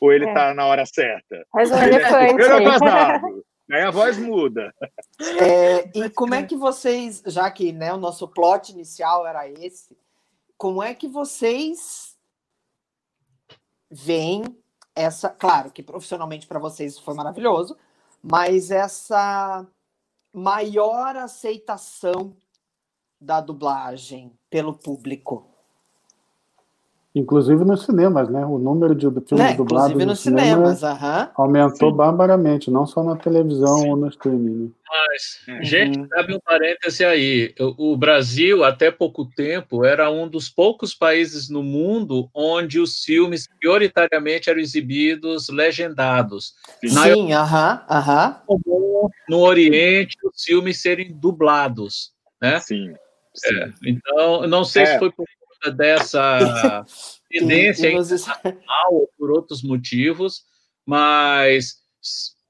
ou 0.00 0.12
ele 0.12 0.26
É. 0.26 0.32
tá 0.32 0.54
na 0.54 0.66
hora 0.66 0.86
certa? 0.86 1.44
Faz 1.52 1.70
um 1.70 1.76
Ele 1.76 1.96
é 1.96 2.04
atrasado. 2.04 3.44
Aí 3.70 3.80
a 3.82 3.90
voz 3.90 4.18
muda. 4.18 4.74
É, 5.40 5.90
e 5.98 6.10
como 6.10 6.34
é 6.34 6.42
que 6.42 6.54
vocês, 6.56 7.22
já 7.26 7.50
que 7.50 7.72
né, 7.72 7.92
o 7.92 7.96
nosso 7.98 8.28
plot 8.28 8.70
inicial 8.72 9.26
era 9.26 9.48
esse, 9.48 9.96
como 10.56 10.82
é 10.82 10.94
que 10.94 11.08
vocês 11.08 12.14
veem 13.90 14.44
essa. 14.94 15.28
Claro 15.28 15.70
que 15.70 15.82
profissionalmente 15.82 16.46
para 16.46 16.58
vocês 16.58 16.98
foi 16.98 17.14
maravilhoso, 17.14 17.76
mas 18.26 18.70
essa 18.70 19.66
maior 20.32 21.14
aceitação 21.14 22.34
da 23.20 23.38
dublagem 23.38 24.32
pelo 24.48 24.72
público. 24.78 25.53
Inclusive 27.16 27.64
nos 27.64 27.84
cinemas, 27.84 28.28
né? 28.28 28.44
O 28.44 28.58
número 28.58 28.92
de 28.92 29.06
filmes 29.06 29.30
Né? 29.32 29.54
dublados 29.54 29.90
Inclusive 29.90 30.00
no 30.04 30.06
nos 30.10 30.20
cinema 30.20 30.74
cinemas, 30.74 30.82
aham. 30.82 31.30
aumentou 31.36 31.90
Sim. 31.90 31.96
barbaramente, 31.96 32.70
não 32.72 32.84
só 32.86 33.04
na 33.04 33.14
televisão 33.14 33.76
Sim. 33.76 33.90
ou 33.90 33.96
no 33.96 34.08
streaming. 34.08 34.64
né? 34.64 34.68
Mas, 34.90 35.62
gente, 35.64 35.96
Uhum. 35.96 36.08
cabe 36.08 36.34
um 36.34 36.40
parêntese 36.40 37.04
aí. 37.04 37.54
O 37.78 37.96
Brasil, 37.96 38.64
até 38.64 38.90
pouco 38.90 39.24
tempo, 39.26 39.84
era 39.84 40.10
um 40.10 40.26
dos 40.28 40.48
poucos 40.48 40.92
países 40.92 41.48
no 41.48 41.62
mundo 41.62 42.28
onde 42.34 42.80
os 42.80 43.04
filmes 43.04 43.46
prioritariamente 43.60 44.50
eram 44.50 44.58
exibidos 44.60 45.48
legendados. 45.48 46.54
Sim, 46.84 47.32
aham, 47.32 47.80
aham. 47.88 48.40
comum 48.44 49.08
no 49.28 49.38
Oriente 49.38 50.16
os 50.24 50.42
filmes 50.42 50.82
serem 50.82 51.12
dublados, 51.16 52.12
né? 52.42 52.58
Sim. 52.58 52.92
sim. 53.34 53.54
Então, 53.86 54.42
eu 54.42 54.48
não 54.48 54.64
sei 54.64 54.82
É. 54.82 54.86
se 54.86 54.98
foi 54.98 55.12
por 55.12 55.24
dessa 55.70 56.84
tendência 57.30 57.88
internacional 57.88 58.92
ou 58.92 59.10
por 59.18 59.30
outros 59.30 59.62
motivos, 59.62 60.42
mas 60.86 61.76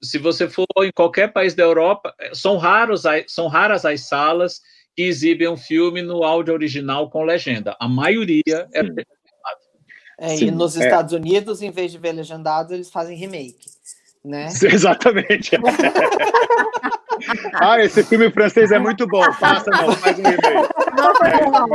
se 0.02 0.18
você 0.18 0.48
for 0.48 0.66
em 0.82 0.90
qualquer 0.94 1.32
país 1.32 1.54
da 1.54 1.62
Europa, 1.62 2.14
eh, 2.18 2.34
são 2.34 2.58
raros, 2.58 3.02
são 3.26 3.48
raras 3.48 3.84
as 3.84 4.02
salas 4.02 4.60
que 4.94 5.02
exibem 5.02 5.48
um 5.48 5.56
filme 5.56 6.02
no 6.02 6.22
áudio 6.22 6.54
original 6.54 7.10
com 7.10 7.24
legenda. 7.24 7.76
A 7.80 7.88
maioria 7.88 8.68
é 8.72 8.82
Sim. 8.82 8.94
É, 10.16 10.36
Sim, 10.36 10.46
e 10.46 10.50
nos 10.50 10.76
é. 10.76 10.84
Estados 10.84 11.12
Unidos, 11.12 11.60
em 11.60 11.70
vez 11.70 11.90
de 11.90 11.98
ver 11.98 12.12
legendados, 12.12 12.70
eles 12.70 12.90
fazem 12.90 13.16
remake, 13.16 13.66
né? 14.24 14.46
Exatamente. 14.62 15.56
ah, 17.60 17.80
esse 17.80 18.04
filme 18.04 18.30
francês 18.30 18.70
é 18.70 18.78
muito 18.78 19.06
bom. 19.08 19.24
Faça 19.32 19.70
não, 19.70 19.92
faz 19.96 20.18
um 20.18 20.22
remake. 20.22 20.74
Não 20.96 21.14
foi 21.16 21.28
É, 21.28 21.44
bom. 21.44 21.66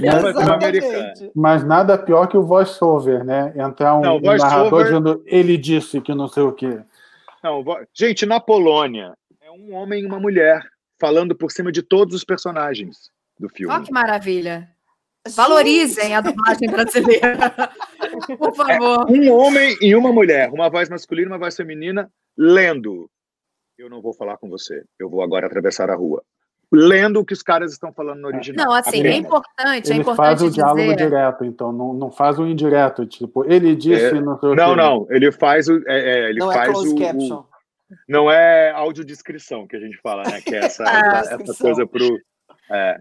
Mas. 0.00 1.30
Mas 1.34 1.64
nada 1.64 1.96
pior 1.98 2.26
que 2.26 2.36
o 2.36 2.42
voice-over, 2.42 3.24
né? 3.24 3.52
Entrar 3.56 3.94
um, 3.96 4.00
Não, 4.00 4.16
um 4.16 4.20
narrador 4.36 4.84
dizendo 4.84 5.22
ele 5.26 5.56
disse 5.56 6.00
que 6.00 6.14
não 6.14 6.28
sei 6.28 6.42
o 6.42 6.52
quê. 6.52 6.80
Não, 7.42 7.62
vo- 7.62 7.78
gente, 7.92 8.24
na 8.26 8.40
Polônia 8.40 9.14
é 9.42 9.50
um 9.50 9.74
homem 9.74 10.02
e 10.02 10.06
uma 10.06 10.18
mulher 10.18 10.62
falando 11.00 11.34
por 11.34 11.50
cima 11.50 11.70
de 11.70 11.82
todos 11.82 12.14
os 12.14 12.24
personagens 12.24 13.10
do 13.38 13.48
filme. 13.48 13.72
Olha 13.74 13.84
que 13.84 13.92
maravilha. 13.92 14.68
Valorizem 15.34 16.14
a 16.14 16.20
dublagem 16.20 16.68
brasileira. 16.70 17.50
Por 18.38 18.54
favor. 18.54 19.10
Um 19.10 19.32
homem 19.32 19.74
e 19.80 19.96
uma 19.96 20.12
mulher, 20.12 20.50
uma 20.52 20.68
voz 20.68 20.90
masculina 20.90 21.28
e 21.28 21.32
uma 21.32 21.38
voz 21.38 21.56
feminina, 21.56 22.10
lendo. 22.36 23.08
Eu 23.78 23.88
não 23.88 24.02
vou 24.02 24.12
falar 24.12 24.36
com 24.36 24.48
você, 24.50 24.84
eu 24.98 25.08
vou 25.08 25.22
agora 25.22 25.46
atravessar 25.46 25.88
a 25.90 25.94
rua. 25.96 26.22
Lendo 26.74 27.20
o 27.20 27.24
que 27.24 27.32
os 27.32 27.42
caras 27.42 27.72
estão 27.72 27.92
falando 27.92 28.20
no 28.20 28.28
original. 28.28 28.66
Não, 28.66 28.72
assim, 28.74 29.02
é 29.06 29.16
importante, 29.16 29.90
é 29.90 29.94
Ele 29.94 30.00
importante 30.00 30.16
faz 30.16 30.42
o 30.42 30.44
dizer. 30.50 30.54
diálogo 30.62 30.96
direto, 30.96 31.44
então 31.44 31.72
não, 31.72 31.94
não 31.94 32.10
faz 32.10 32.38
o 32.38 32.46
indireto, 32.46 33.06
tipo, 33.06 33.44
ele 33.50 33.74
disse 33.76 34.06
É, 34.16 34.20
não 34.20 34.38
Não, 34.54 34.74
não, 34.76 35.06
ele 35.10 35.30
faz 35.32 35.68
o. 35.68 35.76
é, 35.88 35.98
é, 36.26 36.30
ele 36.30 36.38
Não 36.40 36.50
é 36.50 36.54
faz 36.54 36.70
close 36.72 36.94
o, 36.94 36.98
caption. 36.98 37.36
o- 37.38 37.46
Não 38.08 38.30
é 38.30 38.70
audiodescrição 38.72 39.66
que 39.66 39.76
a 39.76 39.80
gente 39.80 39.96
fala, 40.02 40.22
né? 40.24 40.40
Que 40.40 40.54
é 40.54 40.64
essa, 40.64 40.84
Ah, 40.88 41.20
essa, 41.20 41.42
essa 41.42 41.54
coisa 41.62 41.86
pro. 41.86 42.18
É, 42.70 42.98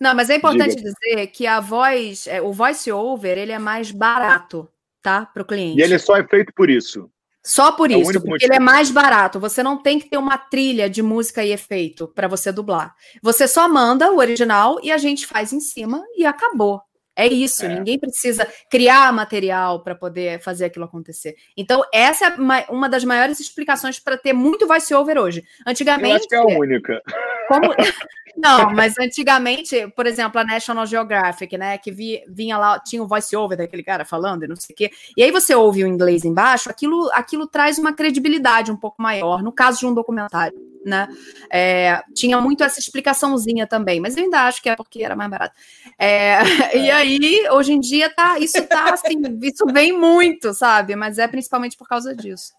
Não, 0.00 0.14
mas 0.14 0.28
é 0.28 0.36
importante 0.36 0.74
dizer 0.76 1.26
que 1.28 1.46
a 1.46 1.60
voz, 1.60 2.26
é, 2.26 2.42
o 2.42 2.52
voice 2.52 2.90
over, 2.92 3.38
ele 3.38 3.52
é 3.52 3.58
mais 3.58 3.90
barato, 3.90 4.68
tá? 5.02 5.24
Para 5.26 5.42
o 5.42 5.46
cliente. 5.46 5.78
e 5.78 5.82
ele 5.82 5.98
só 5.98 6.16
é 6.16 6.24
feito 6.26 6.52
por 6.54 6.68
isso. 6.68 7.08
Só 7.46 7.72
por 7.72 7.90
É 7.90 7.94
isso, 7.94 8.12
porque 8.12 8.28
motivo. 8.28 8.52
ele 8.52 8.56
é 8.56 8.60
mais 8.60 8.90
barato. 8.90 9.38
Você 9.38 9.62
não 9.62 9.82
tem 9.82 9.98
que 9.98 10.08
ter 10.08 10.16
uma 10.16 10.38
trilha 10.38 10.88
de 10.88 11.02
música 11.02 11.44
e 11.44 11.52
efeito 11.52 12.08
para 12.08 12.26
você 12.26 12.50
dublar. 12.50 12.94
Você 13.22 13.46
só 13.46 13.68
manda 13.68 14.10
o 14.10 14.16
original 14.16 14.78
e 14.82 14.90
a 14.90 14.96
gente 14.96 15.26
faz 15.26 15.52
em 15.52 15.60
cima 15.60 16.02
e 16.16 16.24
acabou. 16.24 16.80
É 17.16 17.28
isso, 17.28 17.64
É. 17.64 17.68
ninguém 17.68 17.96
precisa 17.96 18.44
criar 18.68 19.12
material 19.12 19.84
para 19.84 19.94
poder 19.94 20.40
fazer 20.42 20.64
aquilo 20.64 20.84
acontecer. 20.86 21.36
Então, 21.56 21.84
essa 21.92 22.26
é 22.26 22.36
ma- 22.36 22.64
uma 22.68 22.88
das 22.88 23.04
maiores 23.04 23.38
explicações 23.38 24.00
para 24.00 24.16
ter 24.16 24.32
muito 24.32 24.66
voice-over 24.66 25.16
hoje. 25.18 25.38
Eu 25.40 25.70
Antigamente, 25.70 26.16
acho 26.16 26.28
que 26.28 26.34
é 26.34 26.38
a 26.38 26.44
única. 26.44 27.00
como... 27.46 27.72
Não, 28.36 28.70
mas 28.74 28.94
antigamente, 28.98 29.88
por 29.96 30.06
exemplo, 30.06 30.40
a 30.40 30.44
National 30.44 30.86
Geographic, 30.86 31.56
né, 31.56 31.78
que 31.78 31.90
vi- 31.92 32.22
vinha 32.28 32.56
lá, 32.58 32.78
tinha 32.80 33.02
o 33.02 33.06
voice-over 33.06 33.56
daquele 33.56 33.82
cara 33.82 34.04
falando 34.04 34.44
e 34.44 34.48
não 34.48 34.56
sei 34.56 34.72
o 34.72 34.76
quê, 34.76 34.90
e 35.16 35.22
aí 35.22 35.30
você 35.30 35.54
ouve 35.54 35.84
o 35.84 35.86
inglês 35.86 36.24
embaixo, 36.24 36.68
aquilo, 36.70 37.10
aquilo 37.12 37.46
traz 37.46 37.78
uma 37.78 37.92
credibilidade 37.92 38.70
um 38.72 38.76
pouco 38.76 39.00
maior, 39.02 39.42
no 39.42 39.52
caso 39.52 39.78
de 39.80 39.86
um 39.86 39.94
documentário, 39.94 40.58
né, 40.84 41.08
É, 41.50 42.02
tinha 42.14 42.40
muito 42.40 42.62
essa 42.64 42.78
explicaçãozinha 42.80 43.66
também, 43.66 44.00
mas 44.00 44.16
eu 44.16 44.24
ainda 44.24 44.42
acho 44.42 44.62
que 44.62 44.68
é 44.68 44.76
porque 44.76 45.02
era 45.02 45.16
mais 45.16 45.30
barato. 45.30 45.54
É, 45.98 46.38
e 46.76 46.90
aí, 46.90 47.48
hoje 47.50 47.72
em 47.72 47.80
dia, 47.80 48.10
tá, 48.14 48.38
isso 48.38 48.62
tá 48.68 48.92
assim, 48.92 49.14
isso 49.42 49.64
vem 49.72 49.92
muito, 49.98 50.52
sabe, 50.54 50.96
mas 50.96 51.18
é 51.18 51.26
principalmente 51.28 51.76
por 51.76 51.88
causa 51.88 52.14
disso. 52.14 52.52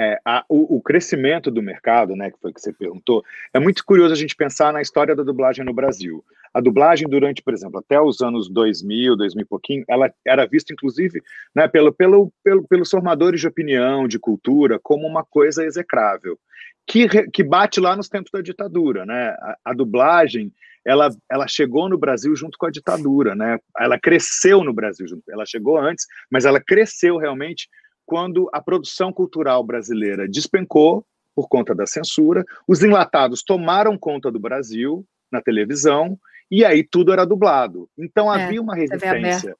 É, 0.00 0.16
a- 0.24 0.44
o, 0.48 0.76
o 0.76 0.80
crescimento 0.80 1.50
do 1.50 1.60
mercado, 1.60 2.14
né, 2.14 2.30
que 2.30 2.38
foi 2.38 2.52
que 2.52 2.60
você 2.60 2.72
perguntou, 2.72 3.24
é 3.52 3.58
muito 3.58 3.84
curioso 3.84 4.12
a 4.12 4.16
gente 4.16 4.36
pensar 4.36 4.72
na 4.72 4.80
história 4.80 5.16
da 5.16 5.24
dublagem 5.24 5.64
no 5.64 5.74
Brasil. 5.74 6.24
A 6.54 6.60
dublagem 6.60 7.08
durante, 7.08 7.42
por 7.42 7.52
exemplo, 7.52 7.80
até 7.80 8.00
os 8.00 8.20
anos 8.20 8.48
2000, 8.48 9.16
2000 9.16 9.42
e 9.42 9.44
pouquinho, 9.44 9.84
ela 9.88 10.08
era 10.24 10.46
vista, 10.46 10.72
inclusive, 10.72 11.20
né, 11.52 11.66
pelo, 11.66 11.92
pelo, 11.92 12.32
pelo, 12.44 12.62
pelos 12.68 12.88
formadores 12.88 13.40
de 13.40 13.48
opinião, 13.48 14.06
de 14.06 14.20
cultura, 14.20 14.78
como 14.80 15.04
uma 15.04 15.24
coisa 15.24 15.64
execrável, 15.64 16.38
que, 16.86 17.08
que 17.32 17.42
bate 17.42 17.80
lá 17.80 17.96
nos 17.96 18.08
tempos 18.08 18.30
da 18.30 18.40
ditadura. 18.40 19.04
Né? 19.04 19.30
A, 19.30 19.58
a 19.64 19.74
dublagem, 19.74 20.52
ela, 20.86 21.10
ela 21.28 21.48
chegou 21.48 21.88
no 21.88 21.98
Brasil 21.98 22.36
junto 22.36 22.56
com 22.56 22.66
a 22.66 22.70
ditadura, 22.70 23.34
né? 23.34 23.58
ela 23.76 23.98
cresceu 23.98 24.62
no 24.62 24.72
Brasil, 24.72 25.06
ela 25.28 25.44
chegou 25.44 25.76
antes, 25.76 26.06
mas 26.30 26.44
ela 26.44 26.60
cresceu 26.60 27.16
realmente 27.16 27.68
quando 28.08 28.48
a 28.54 28.62
produção 28.62 29.12
cultural 29.12 29.62
brasileira 29.62 30.26
despencou 30.26 31.04
por 31.36 31.46
conta 31.46 31.74
da 31.74 31.86
censura, 31.86 32.42
os 32.66 32.82
enlatados 32.82 33.42
tomaram 33.42 33.98
conta 33.98 34.32
do 34.32 34.40
Brasil 34.40 35.06
na 35.30 35.42
televisão 35.42 36.18
e 36.50 36.64
aí 36.64 36.82
tudo 36.82 37.12
era 37.12 37.26
dublado. 37.26 37.86
Então 37.98 38.34
É, 38.34 38.44
havia 38.44 38.62
uma 38.62 38.74
resistência. 38.74 39.54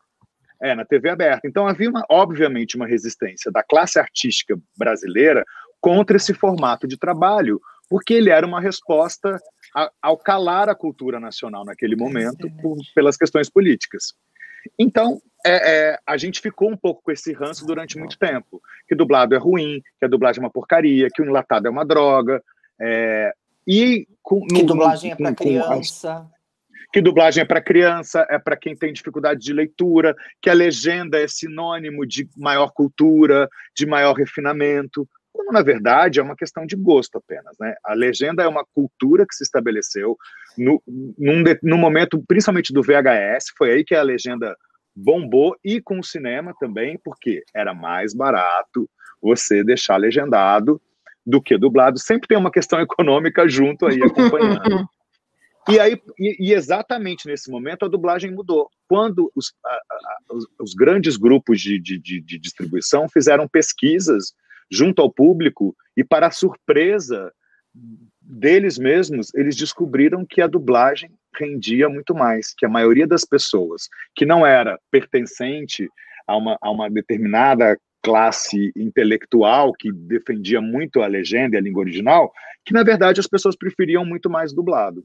É, 0.62 0.74
na 0.74 0.82
TV 0.84 1.10
aberta. 1.10 1.46
Então 1.46 1.68
havia, 1.68 1.90
uma, 1.90 2.04
obviamente, 2.10 2.74
uma 2.74 2.86
resistência 2.86 3.52
da 3.52 3.62
classe 3.62 3.98
artística 3.98 4.58
brasileira 4.76 5.44
contra 5.78 6.16
esse 6.16 6.32
formato 6.32 6.88
de 6.88 6.98
trabalho, 6.98 7.60
porque 7.88 8.14
ele 8.14 8.30
era 8.30 8.46
uma 8.46 8.62
resposta 8.62 9.38
a, 9.76 9.90
ao 10.00 10.16
calar 10.16 10.70
a 10.70 10.74
cultura 10.74 11.20
nacional 11.20 11.66
naquele 11.66 11.94
momento 11.94 12.50
por, 12.62 12.78
pelas 12.94 13.16
questões 13.16 13.50
políticas. 13.50 14.14
Então, 14.78 15.20
é, 15.44 15.90
é, 15.90 15.98
a 16.06 16.16
gente 16.16 16.40
ficou 16.40 16.70
um 16.70 16.76
pouco 16.76 17.02
com 17.02 17.12
esse 17.12 17.32
ranço 17.32 17.66
durante 17.66 17.98
muito 17.98 18.18
tempo, 18.18 18.60
que 18.88 18.94
dublado 18.94 19.34
é 19.34 19.38
ruim, 19.38 19.82
que 19.98 20.04
a 20.04 20.08
dublagem 20.08 20.42
é 20.42 20.44
uma 20.44 20.52
porcaria, 20.52 21.08
que 21.12 21.22
o 21.22 21.24
enlatado 21.24 21.66
é 21.66 21.70
uma 21.70 21.84
droga, 21.84 22.42
é, 22.80 23.32
e 23.66 24.06
com, 24.22 24.44
que 24.46 24.62
dublagem 24.62 25.12
é 25.12 25.16
para 25.16 25.34
criança 25.34 26.28
que 26.92 27.00
dublagem 27.02 27.42
é 27.42 27.44
para 27.44 27.60
criança, 27.60 28.26
é 28.30 28.38
para 28.38 28.56
quem 28.56 28.74
tem 28.74 28.92
dificuldade 28.92 29.40
de 29.40 29.52
leitura, 29.52 30.16
que 30.40 30.48
a 30.48 30.54
legenda 30.54 31.20
é 31.20 31.28
sinônimo 31.28 32.06
de 32.06 32.28
maior 32.36 32.72
cultura, 32.72 33.48
de 33.76 33.86
maior 33.86 34.14
refinamento, 34.14 35.06
quando 35.32 35.52
na 35.52 35.62
verdade 35.62 36.18
é 36.18 36.22
uma 36.22 36.36
questão 36.36 36.64
de 36.64 36.76
gosto 36.76 37.18
apenas. 37.18 37.56
Né? 37.60 37.74
A 37.84 37.94
legenda 37.94 38.42
é 38.42 38.48
uma 38.48 38.64
cultura 38.74 39.26
que 39.26 39.34
se 39.34 39.44
estabeleceu 39.44 40.16
no, 40.56 40.82
num, 40.86 41.44
no 41.62 41.76
momento, 41.76 42.22
principalmente 42.26 42.72
do 42.72 42.82
VHS, 42.82 43.52
foi 43.56 43.72
aí 43.72 43.84
que 43.84 43.94
a 43.94 44.02
legenda 44.02 44.56
bombou, 44.98 45.56
e 45.64 45.80
com 45.80 46.00
o 46.00 46.04
cinema 46.04 46.54
também, 46.58 46.98
porque 47.04 47.44
era 47.54 47.72
mais 47.72 48.12
barato 48.12 48.88
você 49.22 49.62
deixar 49.62 49.96
legendado 49.96 50.80
do 51.24 51.40
que 51.40 51.56
dublado. 51.56 51.98
Sempre 51.98 52.28
tem 52.28 52.38
uma 52.38 52.50
questão 52.50 52.80
econômica 52.82 53.48
junto 53.48 53.86
aí 53.86 54.02
acompanhando. 54.02 54.88
E 55.68 55.78
aí, 55.78 56.00
e, 56.18 56.48
e, 56.48 56.52
exatamente 56.54 57.26
nesse 57.26 57.50
momento, 57.50 57.84
a 57.84 57.88
dublagem 57.88 58.32
mudou. 58.32 58.70
Quando 58.88 59.30
os, 59.36 59.52
a, 59.64 59.68
a, 59.68 60.34
os, 60.34 60.46
os 60.58 60.74
grandes 60.74 61.16
grupos 61.18 61.60
de, 61.60 61.78
de, 61.78 61.98
de, 61.98 62.38
distribuição 62.38 63.06
fizeram 63.08 63.46
pesquisas 63.46 64.32
junto 64.70 65.02
ao 65.02 65.12
público, 65.12 65.76
e 65.96 66.02
para 66.02 66.30
surpresa 66.30 67.30
deles 68.20 68.78
mesmos, 68.78 69.32
eles 69.34 69.56
descobriram 69.56 70.24
que 70.24 70.40
a 70.40 70.46
dublagem 70.46 71.10
rendia 71.36 71.88
muito 71.88 72.14
mais, 72.14 72.54
que 72.56 72.66
a 72.66 72.68
maioria 72.68 73.06
das 73.06 73.24
pessoas 73.24 73.88
que 74.14 74.26
não 74.26 74.46
era 74.46 74.78
pertencente 74.90 75.88
a 76.26 76.36
uma, 76.36 76.58
a 76.60 76.70
uma 76.70 76.90
determinada 76.90 77.78
classe 78.02 78.72
intelectual 78.76 79.72
que 79.72 79.92
defendia 79.92 80.60
muito 80.60 81.02
a 81.02 81.06
legenda 81.06 81.56
e 81.56 81.58
a 81.58 81.62
língua 81.62 81.80
original, 81.80 82.32
que 82.64 82.72
na 82.72 82.82
verdade 82.82 83.20
as 83.20 83.26
pessoas 83.26 83.56
preferiam 83.56 84.04
muito 84.04 84.30
mais 84.30 84.52
dublado. 84.52 85.02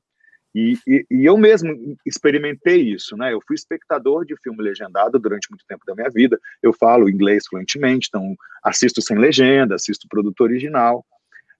E, 0.55 0.77
e, 0.87 1.05
e, 1.09 1.25
eu 1.25 1.35
mesmo 1.35 1.97
experimentei 2.05 2.81
isso, 2.93 3.17
né? 3.17 3.33
Eu 3.33 3.39
fui 3.47 3.55
espectador 3.55 4.23
de 4.23 4.35
filme 4.43 4.61
legendado 4.61 5.17
durante 5.17 5.49
muito 5.49 5.65
tempo 5.67 5.83
da 5.85 5.95
minha 5.95 6.09
vida. 6.11 6.39
Eu 6.61 6.71
falo 6.71 7.09
inglês 7.09 7.45
fluentemente, 7.49 8.07
então 8.07 8.35
assisto 8.63 9.01
sem 9.01 9.17
legenda, 9.17 9.73
assisto 9.73 10.07
produto 10.07 10.41
original. 10.41 11.03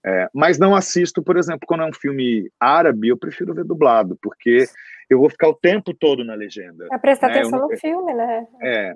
É, 0.06 0.28
mas 0.34 0.58
não 0.58 0.74
assisto, 0.74 1.22
por 1.22 1.38
exemplo, 1.38 1.66
quando 1.66 1.82
é 1.82 1.86
um 1.86 1.92
filme 1.92 2.50
árabe, 2.60 3.08
eu 3.08 3.16
prefiro 3.16 3.54
ver 3.54 3.64
dublado, 3.64 4.18
porque 4.22 4.66
eu 5.08 5.18
vou 5.18 5.30
ficar 5.30 5.48
o 5.48 5.54
tempo 5.54 5.94
todo 5.94 6.22
na 6.22 6.34
legenda. 6.34 6.86
É 6.92 6.98
prestar 6.98 7.28
né? 7.28 7.38
atenção 7.38 7.60
não... 7.60 7.68
no 7.68 7.76
filme, 7.78 8.12
né? 8.12 8.46
É. 8.62 8.94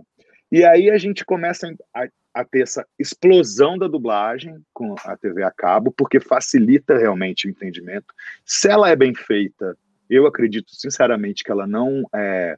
E 0.53 0.65
aí 0.65 0.91
a 0.91 0.99
gente 0.99 1.25
começa 1.25 1.71
a, 1.95 2.09
a 2.35 2.45
ter 2.45 2.63
essa 2.63 2.87
explosão 2.99 3.79
da 3.79 3.89
dublagem 3.89 4.63
com 4.73 4.95
a 5.05 5.17
TV 5.17 5.43
a 5.43 5.51
cabo, 5.51 5.93
porque 5.97 6.21
facilita 6.21 6.97
realmente 6.97 7.47
o 7.47 7.51
entendimento. 7.51 8.07
Se 8.45 8.69
ela 8.69 8.91
é 8.91 8.97
bem 8.97 9.15
feita, 9.15 9.77
eu 10.11 10.27
acredito 10.27 10.75
sinceramente 10.75 11.43
que 11.43 11.51
ela 11.51 11.67
não 11.67 12.03
é, 12.15 12.57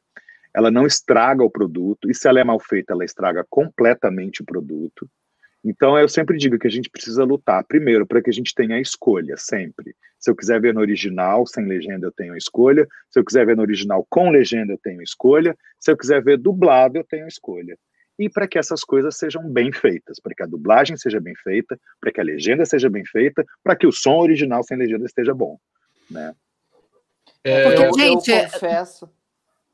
ela 0.55 0.71
não 0.71 0.87
estraga 0.87 1.45
o 1.45 1.51
produto, 1.51 2.11
e 2.11 2.15
se 2.15 2.29
ela 2.29 2.41
é 2.41 2.45
mal 2.45 2.59
feita, 2.59 2.93
ela 2.93 3.05
estraga 3.05 3.45
completamente 3.49 4.43
o 4.43 4.45
produto. 4.45 5.09
Então 5.65 5.99
eu 5.99 6.09
sempre 6.09 6.39
digo 6.39 6.59
que 6.59 6.67
a 6.67 6.71
gente 6.71 6.89
precisa 6.89 7.23
lutar, 7.23 7.63
primeiro, 7.65 8.07
para 8.07 8.23
que 8.23 8.31
a 8.31 8.33
gente 8.33 8.55
tenha 8.55 8.77
a 8.77 8.81
escolha, 8.81 9.37
sempre. 9.37 9.95
Se 10.19 10.31
eu 10.31 10.37
quiser 10.37 10.61
ver 10.61 10.75
no 10.75 10.81
original, 10.81 11.47
sem 11.47 11.67
legenda, 11.67 12.07
eu 12.07 12.13
tenho 12.13 12.33
a 12.33 12.39
escolha. 12.39 12.87
Se 13.11 13.21
eu 13.21 13.25
quiser 13.25 13.45
ver 13.45 13.57
no 13.57 13.63
original 13.63 14.07
com 14.09 14.31
legenda, 14.31 14.73
eu 14.73 14.79
tenho 14.79 15.01
a 15.01 15.05
escolha. 15.05 15.57
Se 15.79 15.91
eu 15.91 15.97
quiser 15.97 16.23
ver 16.23 16.39
dublado, 16.39 16.97
eu 16.97 17.05
tenho 17.05 17.25
a 17.25 17.29
escolha. 17.29 17.79
E 18.19 18.29
para 18.29 18.47
que 18.47 18.59
essas 18.59 18.85
coisas 18.85 19.17
sejam 19.17 19.43
bem 19.49 19.73
feitas, 19.73 20.21
para 20.21 20.35
que 20.35 20.43
a 20.43 20.47
dublagem 20.47 20.97
seja 20.97 21.21
bem 21.21 21.35
feita, 21.37 21.79
para 21.99 22.13
que 22.13 22.21
a 22.21 22.25
legenda 22.25 22.67
seja 22.67 22.91
bem 22.91 23.05
feita, 23.05 23.45
para 23.63 23.75
que 23.75 23.87
o 23.87 23.93
som 23.93 24.19
original 24.19 24.63
sem 24.63 24.77
legenda 24.77 25.07
esteja 25.07 25.33
bom, 25.33 25.59
né? 26.11 26.35
É, 27.43 27.65
Porque, 27.65 27.83
eu, 27.83 27.95
gente, 27.95 28.31
eu 28.31 28.43
confesso. 28.45 29.11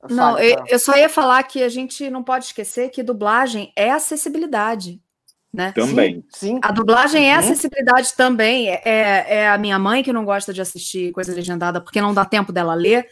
Não, 0.09 0.39
eu, 0.39 0.65
eu, 0.69 0.79
só 0.79 0.97
ia 0.97 1.09
falar 1.09 1.43
que 1.43 1.63
a 1.63 1.69
gente 1.69 2.09
não 2.09 2.23
pode 2.23 2.45
esquecer 2.45 2.91
que 2.91 3.03
dublagem 3.03 3.73
é 3.75 3.91
acessibilidade. 3.91 5.03
Né? 5.57 5.73
Também. 5.73 6.23
Sim, 6.29 6.57
sim. 6.57 6.61
A 6.63 6.71
dublagem 6.71 7.31
é 7.31 7.33
uhum. 7.33 7.39
acessibilidade 7.41 8.13
também. 8.15 8.69
É, 8.69 9.25
é 9.27 9.49
a 9.49 9.57
minha 9.57 9.79
mãe 9.79 10.03
que 10.03 10.13
não 10.13 10.23
gosta 10.23 10.53
de 10.53 10.61
assistir 10.61 11.13
coisa 11.13 11.33
legendada 11.33 11.81
porque 11.81 11.99
não 11.99 12.13
dá 12.13 12.27
tempo 12.27 12.53
dela 12.53 12.75
ler 12.75 13.07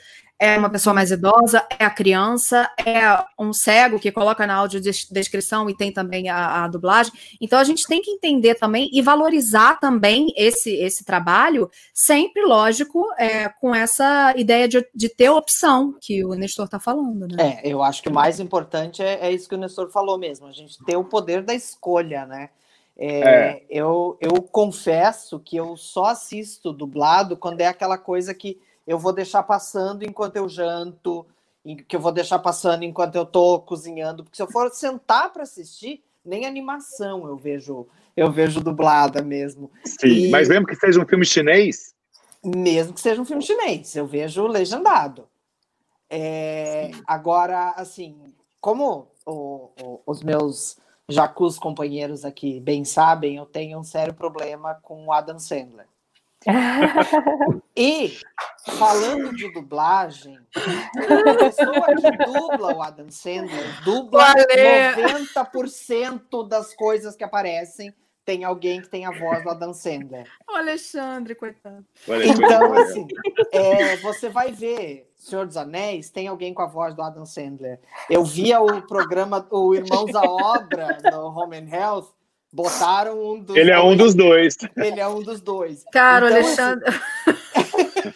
é 0.45 0.59
uma 0.59 0.69
pessoa 0.69 0.93
mais 0.93 1.11
idosa, 1.11 1.67
é 1.79 1.87
a 1.87 1.91
criança, 1.91 2.71
é 2.85 3.03
um 3.39 3.51
cego 3.51 3.99
que 3.99 4.13
coloca 4.13 4.47
na 4.47 4.57
audiodescrição 4.57 5.71
e 5.71 5.75
tem 5.75 5.91
também 5.91 6.29
a, 6.29 6.65
a, 6.65 6.69
dublagem. 6.69 7.15
Então 7.41 7.59
a 7.59 7.65
gente 7.65 7.87
tem 7.87 8.03
que 8.03 8.11
entender 8.11 8.55
também 8.55 8.91
e 8.93 9.01
valorizar 9.01 9.81
também 9.81 10.35
esse, 10.37 10.71
esse 10.75 11.03
trabalho, 11.03 11.71
sempre, 11.95 12.45
lógico, 12.45 13.07
é, 13.17 13.49
com 13.49 13.75
essa 13.75 14.35
ideia 14.37 14.69
de, 14.69 14.87
de 14.95 15.09
ter 15.09 15.31
opção 15.31 15.97
que 15.99 16.23
o 16.23 16.35
Nestor 16.35 16.67
está 16.67 16.79
falando. 16.79 17.27
Né? 17.27 17.61
É, 17.63 17.67
eu 17.67 17.83
acho 17.83 18.03
que 18.03 18.11
o 18.11 18.15
mais 18.15 18.39
importante 18.39 19.03
é, 19.03 19.27
é 19.27 19.33
isso 19.33 19.49
que 19.49 19.55
o 19.55 19.59
Nestor 19.59 19.91
falou 19.91 20.19
mesmo, 20.19 20.47
a 20.47 20.53
gente 20.53 20.77
ter 20.85 20.97
o 20.97 21.05
poder 21.05 21.43
da 21.43 21.55
escolha, 21.55 22.27
né? 22.27 22.51
É, 22.97 23.19
é. 23.19 23.63
Eu, 23.71 24.19
eu 24.21 24.43
confesso 24.43 25.41
que 25.41 25.57
eu 25.57 25.75
só 25.75 26.05
assisto 26.05 26.71
dublado 26.71 27.35
quando 27.35 27.63
é 27.63 27.67
aquela 27.67 27.97
coisa 27.97 28.35
que 28.35 28.61
eu 28.87 28.99
vou 28.99 29.13
deixar 29.13 29.43
passando 29.43 30.05
enquanto 30.05 30.37
eu 30.37 30.49
janto, 30.49 31.27
que 31.89 31.97
eu 31.97 32.01
vou 32.01 32.13
deixar 32.13 32.39
passando 32.39 32.83
enquanto 32.83 33.17
eu 33.17 33.23
estou 33.23 33.61
cozinhando, 33.61 34.23
porque 34.23 34.37
se 34.37 34.43
eu 34.43 34.51
for 34.51 34.71
sentar 34.71 35.33
para 35.33 35.45
assistir, 35.45 36.03
nem 36.25 36.47
animação 36.47 37.27
eu 37.27 37.37
vejo, 37.37 37.87
eu 38.17 38.31
vejo 38.31 38.61
dublada 38.61 39.23
mesmo. 39.23 39.71
Sim, 39.85 40.27
e... 40.27 40.31
mas 40.31 40.49
mesmo 40.49 40.67
que 40.67 40.77
seja 40.77 41.01
um 41.01 41.07
filme 41.07 41.25
chinês? 41.25 41.95
Mesmo 42.45 42.93
que 42.93 43.01
seja 43.01 43.21
um 43.21 43.25
filme 43.25 43.43
chinês, 43.43 43.97
eu 43.97 44.07
vejo 44.07 44.47
legendado. 44.47 45.27
É, 46.11 46.91
agora, 47.07 47.71
assim, 47.71 48.15
como 48.61 49.09
o, 49.25 49.71
o, 49.81 50.01
os 50.07 50.23
meus 50.23 50.77
jacus 51.09 51.59
companheiros 51.59 52.25
aqui 52.25 52.61
bem 52.61 52.85
sabem, 52.85 53.37
eu 53.37 53.47
tenho 53.47 53.79
um 53.79 53.85
sério 53.85 54.15
problema 54.15 54.75
com 54.83 55.07
o 55.07 55.13
Adam 55.13 55.39
Sandler. 55.39 55.87
e 57.77 58.19
falando 58.67 59.35
de 59.35 59.53
dublagem, 59.53 60.39
a 60.57 61.35
pessoa 61.35 61.87
que 61.97 62.25
dubla 62.25 62.75
o 62.75 62.83
Adam 62.83 63.11
Sandler 63.11 63.85
dubla 63.85 64.27
Valeu. 64.27 65.27
90% 65.35 66.49
das 66.49 66.75
coisas 66.75 67.17
que 67.17 67.25
aparecem. 67.25 67.95
Tem 68.25 68.43
alguém 68.43 68.81
que 68.81 68.89
tem 68.89 69.05
a 69.05 69.11
voz 69.11 69.45
do 69.45 69.51
Adam 69.51 69.75
Sandler. 69.75 70.27
O 70.49 70.57
Alexandre, 70.57 71.35
coitado. 71.35 71.85
Então, 72.09 72.73
assim, 72.73 73.07
é, 73.53 73.99
você 73.99 74.31
vai 74.31 74.51
ver 74.51 75.13
Senhor 75.15 75.47
dos 75.47 75.59
Anéis, 75.59 76.09
tem 76.09 76.27
alguém 76.27 76.55
com 76.55 76.63
a 76.63 76.67
voz 76.67 76.95
do 76.95 77.03
Adam 77.03 77.27
Sandler. 77.27 77.81
Eu 78.09 78.25
via 78.25 78.63
o 78.63 78.81
programa, 78.81 79.47
o 79.51 79.75
Irmãos 79.75 80.15
à 80.15 80.23
Obra, 80.23 80.99
no 81.11 81.29
Home 81.39 81.59
and 81.59 81.69
Health, 81.69 82.15
Botaram 82.55 83.21
um 83.21 83.41
dos. 83.41 83.57
Ele 83.57 83.73
é 83.73 83.81
um 83.81 83.97
dos 83.97 84.15
dois. 84.15 84.57
Ele 84.77 85.01
é 85.01 85.09
um 85.09 85.21
dos 85.21 85.41
dois. 85.41 85.85
Cara, 85.93 86.27
então, 86.27 86.39
Alexandre. 86.39 86.89
Assim... 86.89 88.15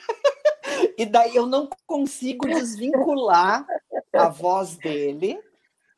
e 0.97 1.05
daí 1.05 1.35
eu 1.35 1.45
não 1.45 1.69
consigo 1.85 2.47
desvincular 2.47 3.67
a 4.13 4.29
voz 4.29 4.77
dele. 4.77 5.41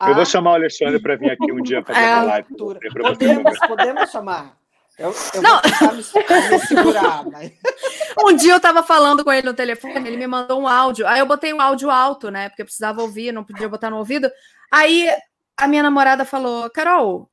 Eu 0.01 0.15
vou 0.15 0.25
chamar 0.25 0.53
o 0.53 0.55
Alexandre 0.55 0.99
para 0.99 1.17
vir 1.17 1.33
aqui 1.33 1.53
um 1.53 1.61
dia 1.61 1.85
fazer 1.85 2.01
é, 2.01 2.15
uma 2.15 2.23
live. 2.23 2.49
Podemos, 2.57 3.59
podemos 3.59 4.11
chamar. 4.11 4.57
Eu, 4.99 5.15
eu 5.35 5.43
não. 5.43 5.61
vou 5.79 5.93
me, 5.93 6.51
me 6.51 6.59
segurar, 6.61 7.25
mas... 7.31 7.53
Um 8.25 8.35
dia 8.35 8.53
eu 8.53 8.57
estava 8.57 8.83
falando 8.83 9.23
com 9.23 9.33
ele 9.33 9.47
no 9.47 9.55
telefone, 9.55 10.09
ele 10.09 10.17
me 10.17 10.27
mandou 10.27 10.61
um 10.61 10.67
áudio. 10.67 11.07
Aí 11.07 11.21
eu 11.21 11.27
botei 11.27 11.53
um 11.55 11.61
áudio 11.61 11.91
alto, 11.91 12.31
né? 12.31 12.49
Porque 12.49 12.63
eu 12.63 12.67
precisava 12.67 13.03
ouvir, 13.03 13.33
não 13.33 13.45
podia 13.45 13.69
botar 13.69 13.89
no 13.89 13.99
ouvido. 13.99 14.31
Aí 14.71 15.09
a 15.57 15.69
minha 15.69 15.83
namorada 15.83 16.25
falou: 16.25 16.69
Carol, 16.71 17.31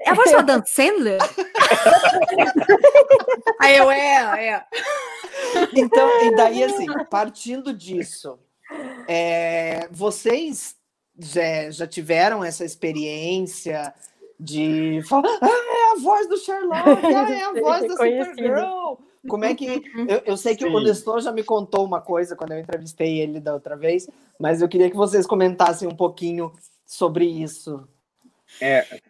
é 0.00 0.10
a 0.10 0.14
voz 0.14 0.30
do 0.30 0.38
Adam 0.38 0.62
Sandler? 0.66 1.18
Aí 3.60 3.76
eu, 3.76 3.90
é, 3.90 4.48
é. 4.48 4.64
Então, 5.74 6.24
e 6.24 6.36
daí, 6.36 6.64
assim, 6.64 6.86
partindo 7.10 7.72
disso, 7.72 8.38
é, 9.08 9.88
vocês 9.90 10.76
já, 11.18 11.70
já 11.70 11.86
tiveram 11.86 12.44
essa 12.44 12.64
experiência 12.64 13.94
de 14.38 15.00
falar, 15.08 15.38
ah, 15.40 15.48
é 15.48 15.92
a 15.92 16.02
voz 16.02 16.28
do 16.28 16.36
Sherlock, 16.36 16.88
ah, 16.88 17.32
é 17.32 17.42
a 17.42 17.52
voz 17.60 17.82
da 17.82 17.92
Supergirl. 17.92 18.96
Como 19.26 19.44
é 19.44 19.54
que. 19.54 19.82
Eu, 20.08 20.22
eu 20.24 20.36
sei 20.36 20.54
que 20.54 20.64
Sim. 20.64 20.72
o 20.72 20.80
Nestor 20.80 21.20
já 21.20 21.32
me 21.32 21.42
contou 21.42 21.84
uma 21.84 22.00
coisa 22.00 22.36
quando 22.36 22.52
eu 22.52 22.60
entrevistei 22.60 23.20
ele 23.20 23.40
da 23.40 23.54
outra 23.54 23.76
vez, 23.76 24.08
mas 24.38 24.62
eu 24.62 24.68
queria 24.68 24.88
que 24.88 24.96
vocês 24.96 25.26
comentassem 25.26 25.88
um 25.88 25.96
pouquinho 25.96 26.52
sobre 26.84 27.24
isso? 27.24 27.88
É. 28.60 29.00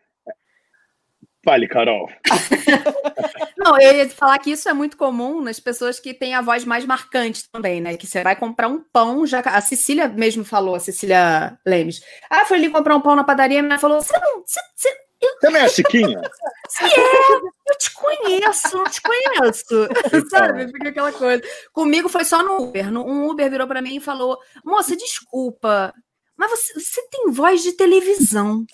Fale, 1.47 1.69
Carol. 1.69 2.11
Não, 3.57 3.81
eu 3.81 3.95
ia 3.95 4.11
falar 4.11 4.37
que 4.41 4.51
isso 4.51 4.69
é 4.69 4.73
muito 4.73 4.97
comum 4.97 5.41
nas 5.41 5.61
pessoas 5.61 6.01
que 6.01 6.13
têm 6.13 6.35
a 6.35 6.41
voz 6.41 6.65
mais 6.65 6.85
marcante 6.85 7.49
também, 7.53 7.81
né? 7.81 7.97
Que 7.97 8.05
você 8.05 8.21
vai 8.25 8.35
comprar 8.35 8.67
um 8.67 8.83
pão, 8.83 9.25
já 9.25 9.39
a 9.39 9.61
Cecília 9.61 10.09
mesmo 10.09 10.45
falou, 10.45 10.75
a 10.75 10.81
Cecília 10.81 11.57
Lemes. 11.65 12.01
Ah, 12.29 12.45
foi 12.45 12.57
ali 12.57 12.69
comprar 12.69 12.97
um 12.97 13.01
pão 13.01 13.15
na 13.15 13.23
padaria, 13.23 13.61
a 13.61 13.63
menina 13.63 13.79
falou: 13.79 14.03
você 14.03 14.19
não. 14.19 14.43
Você, 14.45 14.59
você, 14.75 14.89
eu... 15.23 15.39
Também 15.39 15.63
é 15.63 15.69
Chiquinha? 15.69 16.21
Sim, 16.69 16.85
é, 16.85 17.37
eu 17.37 17.79
te 17.79 17.95
conheço, 17.95 18.77
não 18.77 18.85
te 18.85 19.01
conheço. 19.01 19.89
Então. 20.09 20.27
Sabe? 20.29 20.67
Fica 20.67 20.89
aquela 20.89 21.13
coisa. 21.13 21.43
Comigo 21.73 22.09
foi 22.09 22.25
só 22.25 22.43
no 22.43 22.65
Uber. 22.65 22.89
Um 22.93 23.31
Uber 23.31 23.49
virou 23.49 23.69
para 23.69 23.81
mim 23.81 23.97
e 23.97 24.01
falou: 24.01 24.37
Moça, 24.65 24.97
desculpa, 24.97 25.95
mas 26.37 26.51
você, 26.51 26.75
você, 26.75 27.03
tem 27.11 27.31
voz 27.31 27.63
de 27.63 27.73
televisão. 27.73 28.67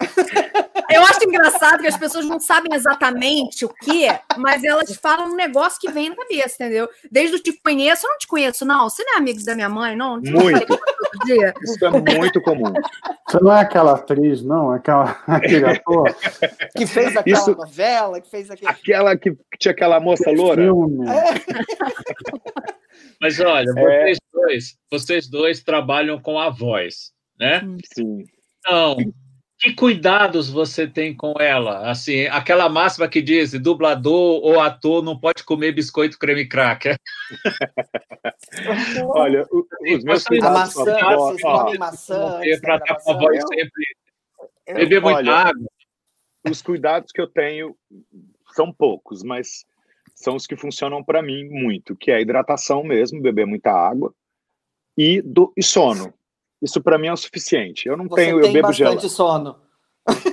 Eu 0.90 1.02
acho 1.04 1.24
engraçado 1.24 1.80
que 1.80 1.86
as 1.86 1.96
pessoas 1.96 2.26
não 2.26 2.40
sabem 2.40 2.74
exatamente 2.74 3.64
o 3.64 3.68
que, 3.68 4.08
mas 4.36 4.64
elas 4.64 4.94
falam 4.96 5.28
um 5.28 5.36
negócio 5.36 5.80
que 5.80 5.90
vem 5.90 6.10
na 6.10 6.16
cabeça, 6.16 6.56
entendeu? 6.56 6.88
Desde 7.10 7.36
o 7.36 7.38
te 7.38 7.52
conheço, 7.52 8.04
eu 8.04 8.10
não 8.10 8.18
te 8.18 8.26
conheço, 8.26 8.64
não. 8.64 8.90
Você 8.90 9.04
não 9.04 9.14
é 9.14 9.18
amigo 9.18 9.44
da 9.44 9.54
minha 9.54 9.68
mãe, 9.68 9.96
não? 9.96 10.20
não 10.20 10.32
muito. 10.32 10.80
Isso 11.62 11.86
é 11.86 11.90
muito 11.90 12.42
comum. 12.42 12.72
Você 13.28 13.38
não 13.40 13.56
é 13.56 13.60
aquela 13.60 13.92
atriz, 13.92 14.42
não? 14.42 14.74
É 14.74 14.76
aquela, 14.78 15.22
aquele 15.26 15.64
ator? 15.64 16.14
que 16.76 16.86
fez 16.86 17.16
aquela 17.16 17.38
Isso, 17.38 17.54
novela, 17.54 18.20
que 18.20 18.28
fez 18.28 18.50
aquele... 18.50 18.70
Aquela 18.70 19.16
que 19.16 19.36
tinha 19.58 19.72
aquela 19.72 20.00
moça 20.00 20.30
loura? 20.30 20.62
Filme. 20.62 21.08
É. 21.08 21.34
Mas 23.20 23.38
olha, 23.38 23.70
é. 23.70 23.72
vocês, 23.72 24.18
dois, 24.32 24.78
vocês 24.90 25.28
dois 25.28 25.62
trabalham 25.62 26.20
com 26.20 26.38
a 26.38 26.50
voz 26.50 27.12
né? 27.42 27.60
Sim. 27.92 28.24
Então, 28.60 28.96
que 29.58 29.74
cuidados 29.74 30.48
você 30.48 30.86
tem 30.86 31.14
com 31.14 31.34
ela? 31.40 31.90
Assim, 31.90 32.26
aquela 32.26 32.68
máxima 32.68 33.08
que 33.08 33.20
diz: 33.20 33.52
dublador 33.60 34.40
ou 34.44 34.60
ator 34.60 35.02
não 35.02 35.18
pode 35.18 35.42
comer 35.42 35.72
biscoito 35.72 36.18
creme 36.18 36.46
cracker. 36.46 36.96
Olha, 39.10 39.44
os 39.50 40.04
meus 40.04 40.24
cuidados 40.24 40.74
maçã, 40.76 40.96
a 40.96 41.16
voz, 41.16 41.40
ó, 41.44 41.78
maçã 41.78 42.40
para 42.60 42.76
estar 42.76 43.00
com 43.00 43.10
a 43.10 43.14
voz 43.14 43.42
sempre 43.48 43.84
eu, 44.66 44.74
beber 44.74 45.00
muita 45.00 45.18
olha, 45.18 45.32
água. 45.32 45.68
Os 46.48 46.62
cuidados 46.62 47.10
que 47.10 47.20
eu 47.20 47.26
tenho 47.26 47.76
são 48.52 48.72
poucos, 48.72 49.22
mas 49.22 49.64
são 50.14 50.36
os 50.36 50.46
que 50.46 50.56
funcionam 50.56 51.02
para 51.02 51.22
mim 51.22 51.48
muito, 51.48 51.96
que 51.96 52.10
é 52.10 52.16
a 52.16 52.20
hidratação 52.20 52.84
mesmo, 52.84 53.22
beber 53.22 53.46
muita 53.46 53.72
água 53.72 54.14
e, 54.96 55.22
do, 55.22 55.52
e 55.56 55.62
sono. 55.62 56.12
Isso 56.62 56.80
para 56.80 56.96
mim 56.96 57.08
é 57.08 57.12
o 57.12 57.16
suficiente. 57.16 57.88
Eu 57.88 57.96
não 57.96 58.06
Você 58.08 58.14
tenho, 58.14 58.40
tem 58.40 58.48
eu 58.48 58.52
bebo 58.52 58.68
bastante 58.68 59.00
gelo. 59.00 59.10
sono. 59.10 59.56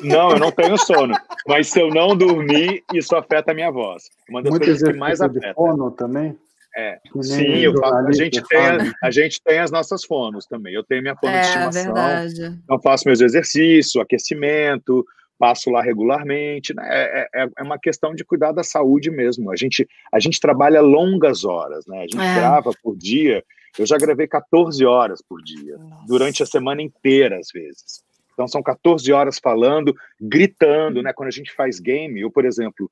Não, 0.04 0.32
eu 0.32 0.40
não 0.40 0.52
tenho 0.52 0.78
sono. 0.78 1.16
Mas 1.48 1.70
se 1.70 1.82
eu 1.82 1.90
não 1.90 2.16
dormir, 2.16 2.84
isso 2.94 3.16
afeta 3.16 3.52
a 3.52 3.56
minha 3.56 3.72
voz. 3.72 4.10
Uma 4.30 4.42
das 4.42 4.52
Muito 4.52 4.66
coisas 4.66 4.88
que 4.88 4.98
mais 4.98 5.22
afeta. 5.22 5.54
fono 5.56 5.92
também? 5.92 6.38
É, 6.78 7.00
sim, 7.22 7.58
eu 7.58 7.74
faço, 7.78 8.08
a, 8.08 8.12
gente 8.12 8.44
tem 8.48 8.60
a, 8.60 8.78
a, 9.04 9.12
gente 9.12 9.42
tem 9.44 9.58
as 9.58 9.72
nossas 9.72 10.06
fonos 10.06 10.46
também. 10.46 10.74
Eu 10.74 10.84
tenho 10.84 11.02
minha 11.02 11.16
fono 11.16 11.34
é, 11.34 11.42
de 11.42 11.48
estimação. 11.48 11.84
Verdade. 11.84 12.60
Então, 12.64 12.80
faço 12.80 13.08
meus 13.08 13.22
exercícios, 13.22 14.02
aquecimento, 14.02 15.04
passo 15.40 15.72
lá 15.72 15.82
regularmente. 15.82 16.74
Né? 16.76 16.84
É, 16.88 17.28
é, 17.34 17.50
é, 17.58 17.64
uma 17.64 17.80
questão 17.80 18.14
de 18.14 18.24
cuidar 18.24 18.52
da 18.52 18.64
saúde 18.64 19.10
mesmo. 19.10 19.52
A 19.52 19.56
gente, 19.56 19.88
a 20.14 20.20
gente 20.20 20.40
trabalha 20.40 20.80
longas 20.80 21.44
horas, 21.44 21.88
né? 21.88 21.98
A 21.98 22.02
gente 22.02 22.20
é. 22.20 22.36
grava 22.36 22.72
por 22.84 22.96
dia 22.96 23.44
eu 23.78 23.86
já 23.86 23.98
gravei 23.98 24.28
14 24.28 24.86
horas 24.86 25.22
por 25.22 25.42
dia, 25.42 25.78
Nossa. 25.78 26.06
durante 26.08 26.44
a 26.44 26.46
semana 26.46 26.82
inteira, 26.82 27.38
às 27.38 27.50
vezes. 27.54 28.04
Então 28.34 28.48
são 28.48 28.64
14 28.64 29.12
horas 29.12 29.38
falando, 29.38 29.96
gritando, 30.20 31.02
né? 31.02 31.12
Quando 31.12 31.28
a 31.28 31.32
gente 31.32 31.54
faz 31.54 31.80
game, 31.80 32.22
eu, 32.22 32.32
por 32.32 32.46
exemplo, 32.46 32.90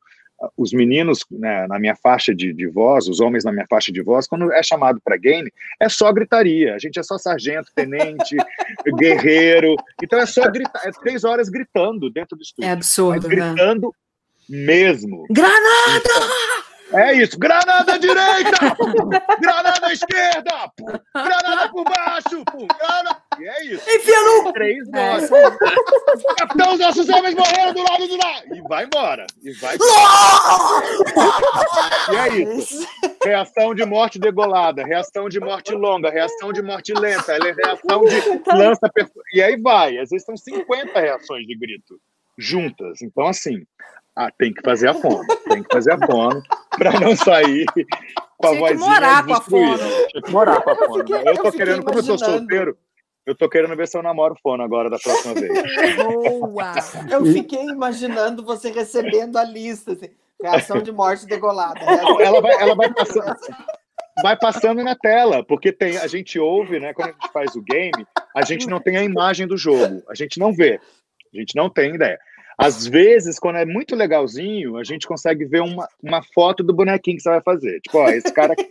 os 0.56 0.72
meninos 0.72 1.20
né, 1.32 1.66
na 1.68 1.80
minha 1.80 1.96
faixa 1.96 2.34
de, 2.34 2.54
de, 2.54 2.68
voz, 2.68 3.08
os 3.08 3.20
homens 3.20 3.44
na 3.44 3.52
minha 3.52 3.66
faixa 3.68 3.92
de 3.92 4.02
voz, 4.02 4.28
quando 4.28 4.52
é 4.52 4.62
chamado 4.62 5.02
para 5.04 5.18
game, 5.18 5.52
é 5.80 5.90
só 5.90 6.12
gritaria. 6.12 6.76
A 6.76 6.80
gente 6.80 7.00
é 7.00 7.04
só 7.04 7.18
sargento, 7.18 7.72
tenente, 7.74 8.36
guerreiro. 8.98 9.76
Então 10.02 10.20
é 10.20 10.26
só 10.26 10.50
gritar, 10.50 10.82
é 10.86 10.92
três 10.92 11.24
horas 11.24 11.50
gritando 11.50 12.10
dentro 12.10 12.38
do 12.38 12.44
estúdio. 12.44 12.68
É 12.68 12.72
absurdo. 12.72 13.28
Mas 13.28 13.38
gritando 13.38 13.94
né? 14.50 14.66
mesmo. 14.66 15.26
Granada! 15.30 16.57
É 16.94 17.14
isso. 17.14 17.38
Granada 17.38 18.00
direita! 18.00 18.58
granada 19.42 19.92
esquerda! 19.92 20.72
Granada 21.14 21.70
por 21.70 21.84
baixo! 21.84 22.44
Granada... 22.80 23.22
E 23.40 23.48
é 23.48 23.66
isso. 23.66 23.90
Enfia 23.90 24.22
no... 24.22 24.54
Três 24.54 24.88
horas. 24.94 25.30
Capitão, 26.38 26.74
os 26.74 26.80
nossos 26.80 27.10
homens 27.10 27.36
morreram 27.36 27.74
do 27.74 27.84
lado 27.84 28.08
do 28.08 28.18
lado. 28.18 28.56
E 28.56 28.62
vai 28.62 28.86
embora. 28.86 29.28
E 29.44 29.52
vai 29.54 29.76
e 32.12 32.16
é 32.16 32.56
isso. 32.58 32.88
Reação 33.24 33.76
de 33.76 33.86
morte 33.86 34.18
degolada, 34.18 34.84
reação 34.84 35.28
de 35.30 35.40
morte 35.40 35.74
longa, 35.74 36.10
reação 36.10 36.54
de 36.54 36.62
morte 36.62 36.94
lenta, 36.94 37.34
é 37.34 37.52
reação 37.52 38.06
de 38.06 38.16
lança... 38.56 38.90
E 39.34 39.42
aí 39.42 39.60
vai. 39.60 39.98
Às 39.98 40.10
vezes 40.10 40.26
são 40.26 40.38
50 40.38 41.00
reações 41.00 41.46
de 41.46 41.56
grito 41.56 42.00
juntas. 42.38 43.02
Então, 43.02 43.28
assim, 43.28 43.66
ah, 44.18 44.32
tem 44.36 44.52
que 44.52 44.64
fazer 44.64 44.88
a 44.88 44.96
fono. 44.96 45.24
Tem 45.48 45.62
que 45.62 45.72
fazer 45.72 45.94
a 45.94 46.08
fono 46.08 46.42
para 46.72 47.00
não 47.00 47.16
sair 47.16 47.66
com 48.36 48.48
a 48.48 48.50
Tinha 48.50 48.60
vozinha 48.60 48.90
morar 48.90 49.26
com 49.26 49.34
a. 49.34 49.42
Tinha 49.42 50.22
que 50.24 50.32
morar 50.32 50.62
com 50.62 50.70
a 50.72 50.76
fono. 50.76 50.98
Eu, 50.98 51.06
fiquei, 51.06 51.16
eu 51.16 51.36
tô 51.36 51.48
eu 51.48 51.52
querendo, 51.52 51.84
como 51.84 52.00
eu 52.00 52.04
sou 52.04 52.18
solteiro, 52.18 52.78
eu 53.28 53.36
tô 53.36 53.48
querendo 53.48 53.76
ver 53.76 53.88
se 53.88 53.96
eu 53.96 54.02
namoro 54.02 54.36
fono 54.42 54.64
agora 54.64 54.90
da 54.90 54.98
próxima 54.98 55.36
vez. 55.36 55.54
Boa! 55.98 56.74
Eu 57.12 57.26
fiquei 57.28 57.62
imaginando 57.66 58.44
você 58.44 58.72
recebendo 58.72 59.38
a 59.38 59.44
lista, 59.44 59.92
assim, 59.92 60.10
reação 60.42 60.82
de 60.82 60.92
morte 60.92 61.28
degolada. 61.28 61.80
Não, 61.86 62.20
ela 62.20 62.42
vai, 62.42 62.54
ela 62.60 62.74
vai 62.74 62.92
passando. 62.92 63.36
Vai 64.24 64.36
passando 64.36 64.84
na 64.84 64.96
tela, 64.96 65.44
porque 65.44 65.72
tem, 65.72 65.96
a 65.98 66.08
gente 66.08 66.40
ouve, 66.40 66.80
né? 66.80 66.92
Quando 66.92 67.10
a 67.10 67.12
gente 67.12 67.32
faz 67.32 67.56
o 67.56 67.62
game, 67.62 68.04
a 68.36 68.44
gente 68.44 68.68
não 68.68 68.80
tem 68.80 68.98
a 68.98 69.04
imagem 69.04 69.46
do 69.46 69.56
jogo, 69.56 70.02
a 70.10 70.16
gente 70.16 70.40
não 70.40 70.52
vê, 70.52 70.80
a 71.32 71.38
gente 71.38 71.56
não 71.56 71.70
tem 71.70 71.94
ideia. 71.94 72.18
Às 72.58 72.88
vezes, 72.88 73.38
quando 73.38 73.58
é 73.58 73.66
muito 73.66 73.96
legalzinho, 73.96 74.78
a 74.78 74.84
gente 74.84 75.08
consegue 75.08 75.46
ver 75.46 75.62
uma, 75.62 75.88
uma 76.02 76.24
foto 76.34 76.64
do 76.64 76.74
bonequinho 76.74 77.18
que 77.18 77.24
você 77.24 77.30
vai 77.30 77.42
fazer. 77.42 77.80
Tipo, 77.82 78.00
ó, 78.00 78.10
esse 78.10 78.34
cara 78.34 78.54
aqui. 78.54 78.68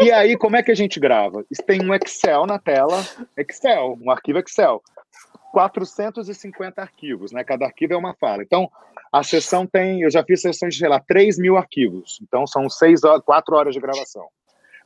e 0.00 0.10
aí, 0.10 0.36
como 0.38 0.56
é 0.56 0.62
que 0.62 0.70
a 0.70 0.74
gente 0.74 0.98
grava? 0.98 1.44
Tem 1.66 1.84
um 1.84 1.94
Excel 1.94 2.46
na 2.46 2.58
tela, 2.58 3.04
Excel, 3.36 3.98
um 4.00 4.10
arquivo 4.10 4.38
Excel. 4.38 4.82
450 5.52 6.80
arquivos, 6.80 7.32
né? 7.32 7.44
Cada 7.44 7.66
arquivo 7.66 7.92
é 7.92 7.96
uma 7.96 8.14
fala. 8.14 8.42
Então, 8.42 8.70
a 9.12 9.22
sessão 9.22 9.66
tem, 9.66 10.02
eu 10.02 10.10
já 10.10 10.24
fiz 10.24 10.40
sessões 10.40 10.74
de, 10.74 10.80
sei 10.80 10.88
lá, 10.88 11.00
3 11.00 11.38
mil 11.38 11.58
arquivos. 11.58 12.20
Então, 12.22 12.46
são 12.46 12.70
seis 12.70 13.04
horas, 13.04 13.22
4 13.24 13.54
horas 13.54 13.74
de 13.74 13.80
gravação. 13.80 14.26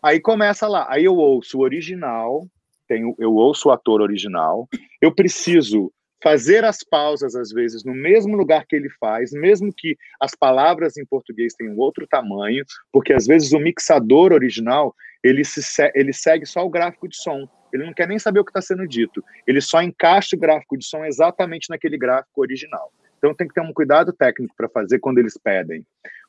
Aí 0.02 0.20
começa 0.20 0.66
lá, 0.66 0.86
aí 0.90 1.04
eu 1.04 1.16
ouço 1.16 1.58
o 1.58 1.62
original, 1.62 2.46
tenho, 2.86 3.14
eu 3.18 3.34
ouço 3.34 3.68
o 3.68 3.72
ator 3.72 4.02
original, 4.02 4.68
eu 5.00 5.14
preciso 5.14 5.90
fazer 6.24 6.64
as 6.64 6.82
pausas, 6.82 7.36
às 7.36 7.52
vezes, 7.52 7.84
no 7.84 7.94
mesmo 7.94 8.34
lugar 8.34 8.64
que 8.66 8.74
ele 8.74 8.88
faz, 8.88 9.30
mesmo 9.30 9.70
que 9.70 9.94
as 10.18 10.34
palavras 10.34 10.96
em 10.96 11.04
português 11.04 11.52
tenham 11.52 11.76
outro 11.76 12.06
tamanho, 12.06 12.64
porque 12.90 13.12
às 13.12 13.26
vezes 13.26 13.52
o 13.52 13.58
mixador 13.58 14.32
original 14.32 14.94
ele, 15.22 15.44
se, 15.44 15.60
ele 15.94 16.14
segue 16.14 16.46
só 16.46 16.64
o 16.64 16.70
gráfico 16.70 17.06
de 17.06 17.16
som. 17.18 17.46
Ele 17.70 17.84
não 17.84 17.92
quer 17.92 18.08
nem 18.08 18.18
saber 18.18 18.40
o 18.40 18.44
que 18.44 18.50
está 18.50 18.62
sendo 18.62 18.88
dito. 18.88 19.22
Ele 19.46 19.60
só 19.60 19.82
encaixa 19.82 20.34
o 20.34 20.38
gráfico 20.38 20.78
de 20.78 20.86
som 20.86 21.04
exatamente 21.04 21.68
naquele 21.68 21.98
gráfico 21.98 22.40
original. 22.40 22.90
Então 23.18 23.34
tem 23.34 23.46
que 23.46 23.52
ter 23.52 23.60
um 23.60 23.72
cuidado 23.72 24.10
técnico 24.10 24.54
para 24.56 24.68
fazer 24.68 25.00
quando 25.00 25.18
eles 25.18 25.36
pedem 25.36 25.84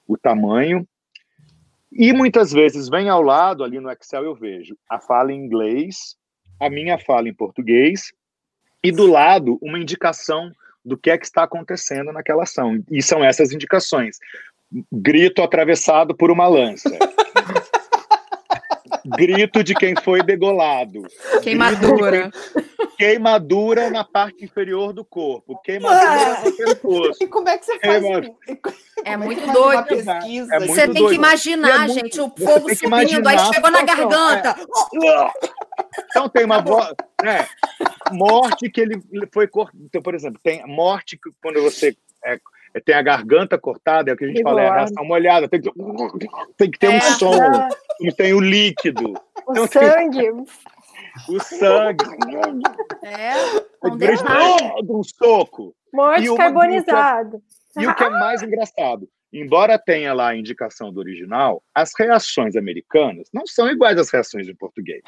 o 0.05 0.17
tamanho. 0.17 0.85
E 1.89 2.11
muitas 2.11 2.51
vezes 2.51 2.89
vem 2.89 3.07
ao 3.07 3.21
lado, 3.21 3.63
ali 3.63 3.79
no 3.79 3.89
Excel, 3.89 4.25
eu 4.25 4.35
vejo 4.35 4.77
a 4.89 4.99
fala 4.99 5.31
em 5.31 5.39
inglês, 5.39 6.17
a 6.59 6.69
minha 6.69 6.97
fala 6.99 7.29
em 7.29 7.33
português 7.33 8.11
e 8.86 8.91
do 8.91 9.07
lado 9.07 9.57
uma 9.63 9.79
indicação 9.79 10.51
do 10.83 10.95
que 10.95 11.09
é 11.09 11.17
que 11.17 11.25
está 11.25 11.41
acontecendo 11.43 12.13
naquela 12.13 12.43
ação. 12.43 12.79
E 12.91 13.01
são 13.01 13.23
essas 13.23 13.51
indicações. 13.51 14.19
Grito 14.91 15.41
atravessado 15.41 16.15
por 16.15 16.29
uma 16.29 16.47
lança. 16.47 16.89
Grito 19.17 19.63
de 19.63 19.73
quem 19.73 19.95
foi 20.03 20.21
degolado. 20.21 21.01
Queimadura. 21.41 22.31
Queimadura 22.97 23.89
na 23.89 24.03
parte 24.03 24.45
inferior 24.45 24.93
do 24.93 25.03
corpo. 25.03 25.59
Queimadura 25.63 26.41
no 26.43 26.51
pescoço. 26.55 27.23
E 27.23 27.27
como 27.27 27.49
é 27.49 27.57
que 27.57 27.65
você 27.65 27.79
faz 27.79 28.03
É 29.03 29.17
muito 29.17 29.51
doido. 29.51 29.88
É 29.93 30.59
muito 30.59 30.73
você 30.73 30.88
tem 30.88 31.07
que 31.07 31.15
imaginar, 31.15 31.89
é 31.89 31.93
gente, 31.93 32.21
o 32.21 32.29
fogo 32.29 32.75
subindo, 32.75 33.27
aí 33.27 33.39
chegou 33.53 33.71
na 33.71 33.83
garganta. 33.83 34.55
É. 35.03 35.29
Então 36.09 36.29
tem 36.29 36.45
uma 36.45 36.61
voz. 36.61 36.93
Né? 37.23 37.47
Morte 38.11 38.69
que 38.69 38.81
ele 38.81 39.01
foi 39.31 39.47
cortado. 39.47 39.83
Então, 39.83 40.01
por 40.01 40.15
exemplo, 40.15 40.39
tem 40.43 40.65
morte 40.65 41.17
que 41.17 41.29
quando 41.41 41.61
você 41.61 41.95
é, 42.23 42.39
é, 42.73 42.79
tem 42.79 42.95
a 42.95 43.01
garganta 43.01 43.57
cortada, 43.57 44.11
é 44.11 44.13
o 44.13 44.17
que 44.17 44.25
a 44.25 44.27
gente 44.27 44.37
que 44.37 44.43
fala, 44.43 44.61
é 44.61 44.67
a 44.67 44.73
reação 44.75 45.05
molhada, 45.05 45.47
tem 45.47 45.61
que, 45.61 45.71
tem 46.57 46.71
que 46.71 46.79
ter 46.79 46.91
é, 46.91 46.97
um 46.97 47.01
som, 47.01 47.31
não 48.01 48.11
tem 48.15 48.33
o 48.33 48.39
líquido. 48.41 49.13
O 49.47 49.51
então, 49.51 49.67
sangue. 49.67 50.19
Tem, 50.19 50.31
o 51.29 51.39
sangue. 51.39 52.05
É, 53.03 53.33
um 54.89 55.03
soco. 55.03 55.73
Morte 55.93 56.35
carbonizado. 56.35 57.41
E 57.77 57.87
o 57.87 57.95
que 57.95 58.03
é 58.03 58.09
mais 58.09 58.41
engraçado, 58.41 59.07
embora 59.39 59.77
tenha 59.77 60.13
lá 60.13 60.29
a 60.29 60.36
indicação 60.36 60.91
do 60.91 60.99
original, 60.99 61.61
as 61.73 61.91
reações 61.97 62.55
americanas 62.55 63.27
não 63.33 63.45
são 63.45 63.69
iguais 63.69 63.97
às 63.97 64.09
reações 64.09 64.47
em 64.47 64.55
português. 64.55 65.01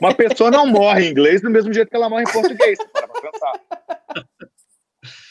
Uma 0.00 0.14
pessoa 0.14 0.50
não 0.50 0.66
morre 0.66 1.06
em 1.06 1.10
inglês 1.10 1.40
do 1.40 1.50
mesmo 1.50 1.72
jeito 1.72 1.88
que 1.88 1.96
ela 1.96 2.08
morre 2.08 2.24
em 2.24 2.32
português. 2.32 2.78
Para 2.92 3.08
pensar. 3.08 3.52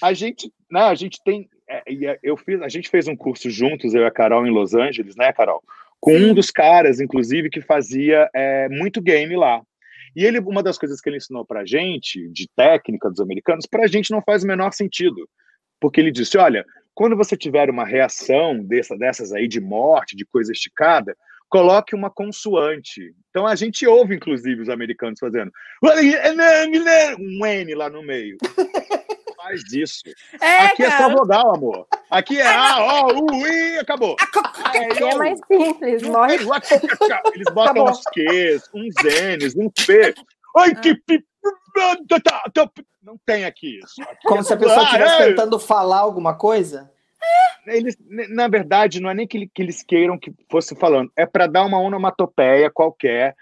A 0.01 0.14
gente, 0.14 0.51
né, 0.72 0.82
a 0.82 0.95
gente 0.95 1.22
tem, 1.24 1.49
é, 1.70 1.84
é, 1.88 2.20
eu 2.24 2.38
fiz, 2.38 2.62
a 2.62 2.70
gente 2.70 2.89
fez 2.89 3.08
um 3.08 3.16
curso 3.16 3.49
juntos, 3.49 3.93
eu 3.93 4.01
e 4.01 4.05
a 4.05 4.12
Carol 4.12 4.45
em 4.45 4.51
Los 4.51 4.74
Angeles, 4.74 5.16
né, 5.16 5.32
Carol? 5.34 5.64
Com 5.99 6.16
um 6.16 6.34
dos 6.34 6.51
caras, 6.51 6.99
inclusive, 6.99 7.49
que 7.49 7.62
fazia 7.62 8.30
é, 8.34 8.70
muito 8.70 9.01
game 9.01 9.36
lá. 9.36 9.62
E 10.16 10.26
ele, 10.26 10.39
uma 10.39 10.64
das 10.64 10.78
coisas 10.78 11.01
que 11.01 11.10
ele 11.10 11.18
ensinou 11.18 11.45
para 11.45 11.66
gente, 11.66 12.28
de 12.30 12.47
técnica 12.55 13.10
dos 13.10 13.20
americanos, 13.20 13.66
para 13.66 13.84
a 13.84 13.88
gente 13.88 14.12
não 14.12 14.22
faz 14.22 14.43
o 14.43 14.47
menor 14.47 14.72
sentido. 14.74 15.28
Porque 15.80 15.99
ele 15.99 16.12
disse: 16.12 16.38
olha, 16.38 16.66
quando 16.98 17.16
você 17.16 17.38
tiver 17.38 17.70
uma 17.70 17.86
reação 17.86 18.58
dessa, 18.58 18.98
dessas 18.98 19.32
aí 19.32 19.48
de 19.48 19.62
morte, 19.62 20.16
de 20.16 20.26
coisa 20.26 20.52
esticada, 20.52 21.16
coloque 21.48 21.93
uma 21.93 22.10
consoante. 22.10 23.14
Então 23.30 23.45
a 23.45 23.54
gente 23.54 23.86
ouve, 23.86 24.16
inclusive, 24.16 24.64
os 24.64 24.68
americanos 24.68 25.20
fazendo 25.20 25.52
um 27.20 27.45
N 27.45 27.76
lá 27.76 27.88
no 27.88 28.02
meio. 28.02 28.38
Faz 29.38 29.72
isso. 29.72 30.02
É, 30.41 30.66
Aqui 30.66 30.82
cara. 30.82 30.95
é 30.95 30.98
só 30.98 31.16
vogal, 31.16 31.56
amor. 31.56 31.88
Aqui 32.10 32.39
é 32.39 32.48
A, 32.48 33.06
O, 33.06 33.32
U, 33.32 33.48
I, 33.48 33.78
acabou. 33.78 34.16
Aqui 34.20 35.04
é 35.04 35.16
mais 35.16 35.39
simples. 35.45 36.02
Morre. 36.02 36.38
Eles 37.36 37.54
botam 37.54 37.86
uns 37.86 38.02
Qs, 38.12 38.72
uns 38.74 38.95
Ns, 39.06 39.56
um 39.56 39.70
P. 39.70 40.16
Ai, 40.58 40.74
que 40.74 41.00
não 43.02 43.18
tem 43.26 43.45
aqui 43.45 43.80
isso. 43.80 44.02
Aqui 44.02 44.28
Como 44.28 44.41
é 44.41 44.43
se 44.43 44.54
a 44.54 44.58
pessoa 44.58 44.84
estivesse 44.84 45.18
tentando 45.18 45.60
falar 45.60 46.00
alguma 46.00 46.36
coisa? 46.36 46.91
Eles, 47.66 47.98
na 48.30 48.48
verdade, 48.48 49.00
não 49.00 49.10
é 49.10 49.14
nem 49.14 49.28
que, 49.28 49.48
que 49.48 49.62
eles 49.62 49.84
queiram 49.84 50.18
que 50.18 50.34
fosse 50.50 50.76
falando, 50.76 51.12
é 51.16 51.26
para 51.26 51.48
dar 51.48 51.66
uma 51.66 51.80
onomatopeia 51.80 52.72
qualquer, 52.72 53.36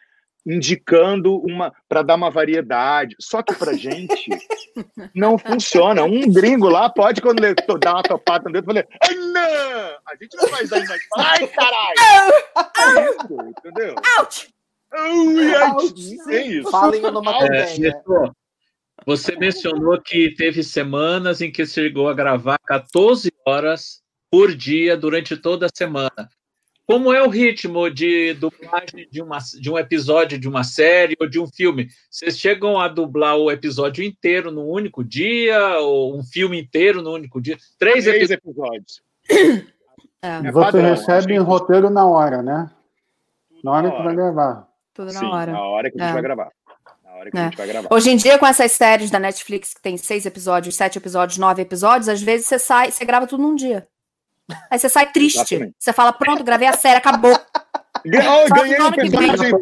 indicando 0.45 1.38
uma. 1.38 1.74
para 1.88 2.01
dar 2.01 2.16
uma 2.16 2.32
variedade. 2.32 3.16
Só 3.20 3.43
que 3.43 3.53
para 3.53 3.74
gente 3.74 4.30
não 5.14 5.38
funciona. 5.38 6.03
Um 6.03 6.32
gringo 6.32 6.70
lá 6.70 6.89
pode, 6.89 7.22
quando 7.22 7.43
ele 7.43 7.56
dar 7.80 7.93
uma 7.93 8.03
topada 8.03 8.45
no 8.45 8.53
dedo, 8.53 8.66
falar: 8.66 8.86
não! 9.34 9.41
A 10.08 10.16
gente 10.20 10.36
não 10.38 10.47
faz 10.47 10.72
ainda. 10.72 10.95
Ai, 11.18 11.47
caralho! 11.47 11.99
É 12.58 13.49
entendeu? 13.49 13.95
Ouch! 14.20 14.55
Tem 16.25 16.51
isso. 16.59 16.71
Falem 16.71 17.05
onomatopeia. 17.05 17.89
É, 17.89 18.31
você 19.05 19.36
mencionou 19.36 20.01
que 20.01 20.33
teve 20.36 20.63
semanas 20.63 21.41
em 21.41 21.51
que 21.51 21.65
você 21.65 21.83
chegou 21.83 22.07
a 22.07 22.13
gravar 22.13 22.57
14 22.59 23.31
horas 23.45 24.01
por 24.31 24.55
dia 24.55 24.95
durante 24.95 25.36
toda 25.38 25.65
a 25.65 25.69
semana. 25.73 26.29
Como 26.88 27.11
é 27.11 27.21
o 27.23 27.29
ritmo 27.29 27.89
de 27.89 28.33
dublagem 28.36 29.07
de, 29.11 29.21
uma, 29.21 29.39
de 29.59 29.71
um 29.71 29.77
episódio 29.77 30.38
de 30.38 30.47
uma 30.47 30.63
série 30.63 31.15
ou 31.19 31.27
de 31.27 31.39
um 31.39 31.47
filme? 31.47 31.89
Vocês 32.11 32.38
chegam 32.38 32.79
a 32.79 32.88
dublar 32.88 33.38
o 33.38 33.51
episódio 33.51 34.03
inteiro 34.03 34.51
no 34.51 34.67
único 34.67 35.03
dia 35.03 35.79
ou 35.79 36.15
um 36.15 36.23
filme 36.23 36.59
inteiro 36.61 37.01
no 37.01 37.11
único 37.11 37.41
dia? 37.41 37.57
Três, 37.79 38.05
Três 38.05 38.29
episódios. 38.29 39.01
episódios. 39.29 39.75
É. 40.21 40.41
Você 40.41 40.51
padrão, 40.51 40.89
recebe 40.89 41.39
o 41.39 41.43
roteiro 41.43 41.88
na 41.91 42.03
hora, 42.07 42.41
né? 42.41 42.71
Na 43.63 43.73
hora 43.73 43.91
que 43.91 44.01
vai 44.01 44.15
gravar. 44.15 44.67
Tudo 44.96 45.14
na 45.14 45.20
Sim, 45.20 45.28
hora. 45.28 45.52
Na 45.52 45.62
hora 45.62 45.91
que 45.91 46.02
a 46.02 46.02
gente 46.02 46.10
é. 46.10 46.14
vai 46.14 46.22
gravar 46.24 46.52
hora 47.16 47.32
que 47.32 47.38
é. 47.38 47.41
a 47.41 47.43
gente 47.46 47.58
vai 47.58 47.68
gravar. 47.68 47.88
Hoje 47.91 48.12
em 48.12 48.18
dia, 48.18 48.38
com 48.38 48.46
essas 48.46 48.72
séries 48.72 49.10
da 49.10 49.20
Netflix 49.20 49.74
que 49.74 49.82
tem 49.82 49.98
seis 49.98 50.26
episódios, 50.26 50.76
sete 50.76 50.98
episódios, 50.98 51.38
nove 51.38 51.62
episódios, 51.62 52.10
às 52.10 52.22
vezes 52.22 52.48
você 52.48 52.60
sai, 52.60 52.91
você 52.91 53.06
grava 53.06 53.28
tudo 53.28 53.43
num 53.43 53.56
dia. 53.56 53.88
Aí 54.70 54.78
você 54.78 54.89
sai 54.89 55.12
triste. 55.12 55.39
Exatamente. 55.39 55.76
Você 55.80 55.91
fala, 55.91 56.14
pronto, 56.14 56.43
gravei 56.43 56.68
a 56.68 56.74
série, 56.74 56.98
acabou. 56.98 57.34
Oh, 58.06 58.54
ganhei 58.54 58.80
um 58.80 58.91
personagem 58.91 59.50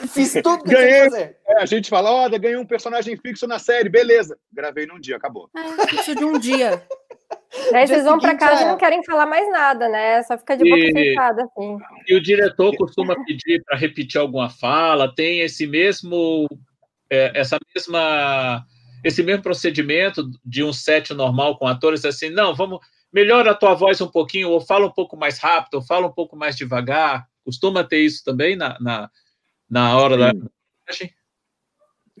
fixo. 0.00 0.08
Fiz 0.08 0.32
tudo 0.42 0.64
que 0.64 0.70
ganhei, 0.70 1.04
fazer. 1.04 1.36
É, 1.46 1.62
a 1.62 1.66
gente 1.66 1.90
fala, 1.90 2.10
olha, 2.10 2.38
ganhei 2.38 2.56
um 2.56 2.64
personagem 2.64 3.16
fixo 3.18 3.46
na 3.46 3.58
série, 3.58 3.90
beleza. 3.90 4.38
Gravei 4.50 4.86
num 4.86 4.98
dia, 4.98 5.16
acabou. 5.16 5.50
É, 5.54 5.88
fixo 5.88 6.14
de 6.14 6.24
um 6.24 6.38
dia. 6.38 6.82
Aí 7.74 7.86
vocês 7.86 8.04
vão 8.04 8.18
para 8.18 8.36
casa 8.36 8.62
e 8.62 8.66
não 8.66 8.76
querem 8.76 9.04
falar 9.04 9.26
mais 9.26 9.50
nada, 9.50 9.88
né? 9.88 10.22
Só 10.22 10.38
fica 10.38 10.56
de 10.56 10.64
boca 10.64 10.84
e, 10.84 10.92
fechada, 10.92 11.44
assim. 11.44 11.78
E 12.08 12.14
o 12.14 12.22
diretor 12.22 12.74
costuma 12.76 13.14
pedir 13.24 13.62
para 13.64 13.76
repetir 13.76 14.20
alguma 14.20 14.48
fala, 14.48 15.14
tem 15.14 15.40
esse 15.40 15.66
mesmo, 15.66 16.48
é, 17.10 17.32
essa 17.38 17.58
mesma, 17.74 18.64
esse 19.04 19.22
mesmo 19.22 19.42
procedimento 19.42 20.28
de 20.44 20.64
um 20.64 20.72
set 20.72 21.12
normal 21.12 21.58
com 21.58 21.66
atores, 21.66 22.04
assim, 22.04 22.30
não, 22.30 22.54
vamos, 22.54 22.80
melhora 23.12 23.50
a 23.50 23.54
tua 23.54 23.74
voz 23.74 24.00
um 24.00 24.08
pouquinho, 24.08 24.48
ou 24.48 24.60
fala 24.60 24.86
um 24.86 24.92
pouco 24.92 25.16
mais 25.16 25.38
rápido, 25.38 25.74
ou 25.74 25.82
fala 25.82 26.06
um 26.06 26.12
pouco 26.12 26.34
mais 26.34 26.56
devagar. 26.56 27.26
Costuma 27.44 27.84
ter 27.84 28.00
isso 28.00 28.24
também 28.24 28.56
na, 28.56 28.78
na, 28.80 29.10
na 29.68 29.98
hora 29.98 30.16
da 30.16 30.32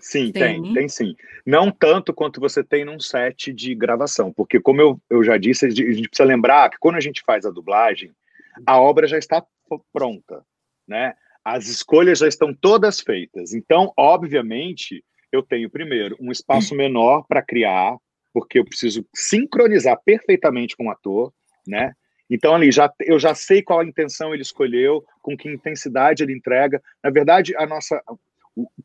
Sim, 0.02 0.32
tem, 0.32 0.74
tem 0.74 0.88
sim. 0.88 1.14
Não 1.46 1.70
tanto 1.70 2.12
quanto 2.12 2.40
você 2.40 2.64
tem 2.64 2.84
num 2.84 2.98
set 2.98 3.52
de 3.52 3.72
gravação, 3.72 4.32
porque 4.32 4.58
como 4.58 4.80
eu, 4.80 5.00
eu 5.08 5.22
já 5.22 5.38
disse, 5.38 5.64
a 5.66 5.70
gente 5.70 6.08
precisa 6.08 6.26
lembrar 6.26 6.70
que 6.70 6.78
quando 6.80 6.96
a 6.96 7.00
gente 7.00 7.22
faz 7.24 7.46
a 7.46 7.50
dublagem, 7.52 8.10
a 8.66 8.80
obra 8.80 9.06
já 9.06 9.16
está 9.16 9.44
pronta, 9.92 10.44
né? 10.88 11.14
As 11.44 11.68
escolhas 11.68 12.18
já 12.18 12.26
estão 12.26 12.52
todas 12.52 13.00
feitas. 13.00 13.54
Então, 13.54 13.92
obviamente, 13.96 15.04
eu 15.30 15.40
tenho 15.40 15.70
primeiro 15.70 16.16
um 16.20 16.32
espaço 16.32 16.74
menor 16.74 17.24
para 17.28 17.40
criar, 17.40 17.96
porque 18.34 18.58
eu 18.58 18.64
preciso 18.64 19.06
sincronizar 19.14 19.96
perfeitamente 20.04 20.76
com 20.76 20.86
o 20.86 20.90
ator, 20.90 21.32
né? 21.64 21.92
Então, 22.28 22.56
ali, 22.56 22.72
já, 22.72 22.92
eu 23.00 23.20
já 23.20 23.36
sei 23.36 23.62
qual 23.62 23.80
a 23.80 23.84
intenção 23.84 24.34
ele 24.34 24.42
escolheu, 24.42 25.04
com 25.20 25.36
que 25.36 25.48
intensidade 25.48 26.24
ele 26.24 26.32
entrega. 26.32 26.82
Na 27.04 27.10
verdade, 27.10 27.54
a 27.56 27.66
nossa, 27.66 28.02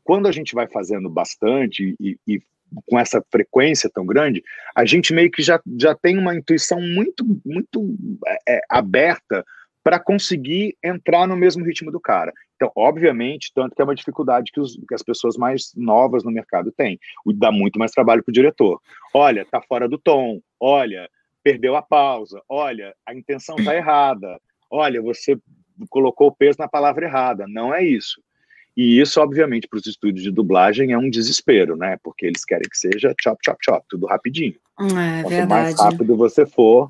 quando 0.04 0.26
a 0.26 0.32
gente 0.32 0.54
vai 0.54 0.66
fazendo 0.66 1.08
bastante 1.08 1.94
e, 2.00 2.18
e, 2.26 2.40
com 2.86 2.98
essa 2.98 3.22
frequência 3.30 3.90
tão 3.92 4.04
grande, 4.04 4.42
a 4.74 4.84
gente 4.84 5.12
meio 5.12 5.30
que 5.30 5.42
já, 5.42 5.60
já 5.78 5.94
tem 5.94 6.18
uma 6.18 6.34
intuição 6.34 6.80
muito, 6.80 7.24
muito 7.44 7.96
é, 8.26 8.56
é 8.56 8.60
aberta 8.68 9.44
para 9.82 9.98
conseguir 9.98 10.76
entrar 10.84 11.26
no 11.26 11.36
mesmo 11.36 11.64
ritmo 11.64 11.90
do 11.90 11.98
cara. 11.98 12.30
Então, 12.56 12.70
obviamente, 12.76 13.50
tanto 13.54 13.74
que 13.74 13.80
é 13.80 13.84
uma 13.84 13.94
dificuldade 13.94 14.52
que, 14.52 14.60
os, 14.60 14.76
que 14.76 14.94
as 14.94 15.02
pessoas 15.02 15.36
mais 15.36 15.72
novas 15.74 16.24
no 16.24 16.30
mercado 16.30 16.70
têm. 16.72 16.98
Dá 17.36 17.50
muito 17.50 17.78
mais 17.78 17.92
trabalho 17.92 18.22
para 18.22 18.30
o 18.30 18.34
diretor. 18.34 18.80
Olha, 19.14 19.46
tá 19.46 19.62
fora 19.62 19.88
do 19.88 19.96
tom. 19.96 20.40
Olha, 20.60 21.08
perdeu 21.42 21.74
a 21.74 21.80
pausa. 21.80 22.42
Olha, 22.48 22.94
a 23.06 23.14
intenção 23.14 23.56
tá 23.56 23.74
errada. 23.74 24.38
Olha, 24.70 25.00
você 25.00 25.38
colocou 25.88 26.28
o 26.28 26.36
peso 26.36 26.58
na 26.58 26.68
palavra 26.68 27.06
errada. 27.06 27.46
Não 27.48 27.72
é 27.72 27.82
isso. 27.82 28.20
E 28.78 29.00
isso, 29.00 29.20
obviamente, 29.20 29.66
para 29.66 29.78
os 29.80 29.86
estúdios 29.88 30.22
de 30.22 30.30
dublagem 30.30 30.92
é 30.92 30.96
um 30.96 31.10
desespero, 31.10 31.76
né? 31.76 31.98
Porque 32.00 32.24
eles 32.24 32.44
querem 32.44 32.70
que 32.70 32.78
seja 32.78 33.12
chop, 33.20 33.36
chop, 33.44 33.58
chop, 33.60 33.84
tudo 33.88 34.06
rapidinho. 34.06 34.54
É 34.78 35.22
Quanto 35.22 35.28
verdade. 35.30 35.48
mais 35.48 35.80
rápido 35.80 36.16
você 36.16 36.46
for, 36.46 36.88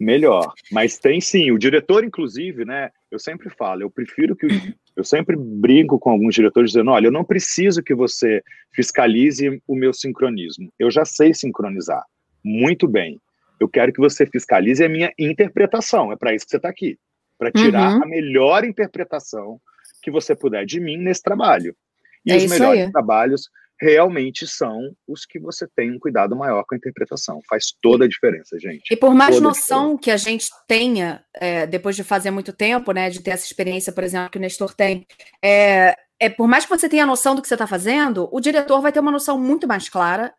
melhor. 0.00 0.52
Mas 0.72 0.98
tem 0.98 1.20
sim, 1.20 1.52
o 1.52 1.58
diretor, 1.58 2.02
inclusive, 2.02 2.64
né? 2.64 2.90
Eu 3.12 3.20
sempre 3.20 3.48
falo, 3.48 3.82
eu 3.82 3.90
prefiro 3.90 4.34
que. 4.34 4.48
Eu 4.96 5.04
sempre 5.04 5.34
brinco 5.34 5.98
com 5.98 6.10
alguns 6.10 6.34
diretores 6.34 6.72
dizendo: 6.72 6.90
olha, 6.90 7.06
eu 7.06 7.12
não 7.12 7.24
preciso 7.24 7.82
que 7.82 7.94
você 7.94 8.42
fiscalize 8.74 9.62
o 9.66 9.74
meu 9.74 9.94
sincronismo. 9.94 10.70
Eu 10.78 10.90
já 10.90 11.06
sei 11.06 11.32
sincronizar 11.32 12.04
muito 12.44 12.86
bem. 12.86 13.18
Eu 13.58 13.66
quero 13.66 13.92
que 13.92 14.00
você 14.00 14.26
fiscalize 14.26 14.84
a 14.84 14.88
minha 14.90 15.10
interpretação. 15.18 16.12
É 16.12 16.16
para 16.16 16.34
isso 16.34 16.44
que 16.44 16.50
você 16.50 16.56
está 16.56 16.68
aqui 16.68 16.98
para 17.38 17.52
tirar 17.52 17.96
uhum. 17.96 18.02
a 18.02 18.06
melhor 18.06 18.64
interpretação 18.64 19.58
que 20.00 20.10
você 20.10 20.34
puder 20.34 20.64
de 20.64 20.80
mim 20.80 20.96
nesse 20.96 21.22
trabalho. 21.22 21.76
E 22.24 22.32
é 22.32 22.36
os 22.36 22.46
melhores 22.46 22.82
aí. 22.82 22.92
trabalhos 22.92 23.48
realmente 23.80 24.46
são 24.46 24.94
os 25.08 25.24
que 25.24 25.38
você 25.38 25.66
tem 25.74 25.90
um 25.90 25.98
cuidado 25.98 26.36
maior 26.36 26.64
com 26.64 26.74
a 26.74 26.78
interpretação. 26.78 27.40
Faz 27.48 27.72
toda 27.80 28.04
a 28.04 28.08
diferença, 28.08 28.58
gente. 28.58 28.92
E 28.92 28.96
por 28.96 29.14
mais 29.14 29.36
toda 29.36 29.48
noção 29.48 29.96
que 29.96 30.10
a 30.10 30.18
gente 30.18 30.50
tenha, 30.68 31.24
é, 31.34 31.66
depois 31.66 31.96
de 31.96 32.04
fazer 32.04 32.30
muito 32.30 32.52
tempo, 32.52 32.92
né, 32.92 33.08
de 33.08 33.22
ter 33.22 33.30
essa 33.30 33.46
experiência, 33.46 33.92
por 33.92 34.04
exemplo, 34.04 34.30
que 34.30 34.36
o 34.38 34.40
Nestor 34.40 34.74
tem, 34.74 35.06
é, 35.42 35.96
é 36.18 36.28
por 36.28 36.46
mais 36.46 36.64
que 36.64 36.70
você 36.70 36.88
tenha 36.88 37.06
noção 37.06 37.34
do 37.34 37.40
que 37.40 37.48
você 37.48 37.54
está 37.54 37.66
fazendo, 37.66 38.28
o 38.30 38.40
diretor 38.40 38.82
vai 38.82 38.92
ter 38.92 39.00
uma 39.00 39.10
noção 39.10 39.40
muito 39.40 39.66
mais 39.66 39.88
clara. 39.88 40.34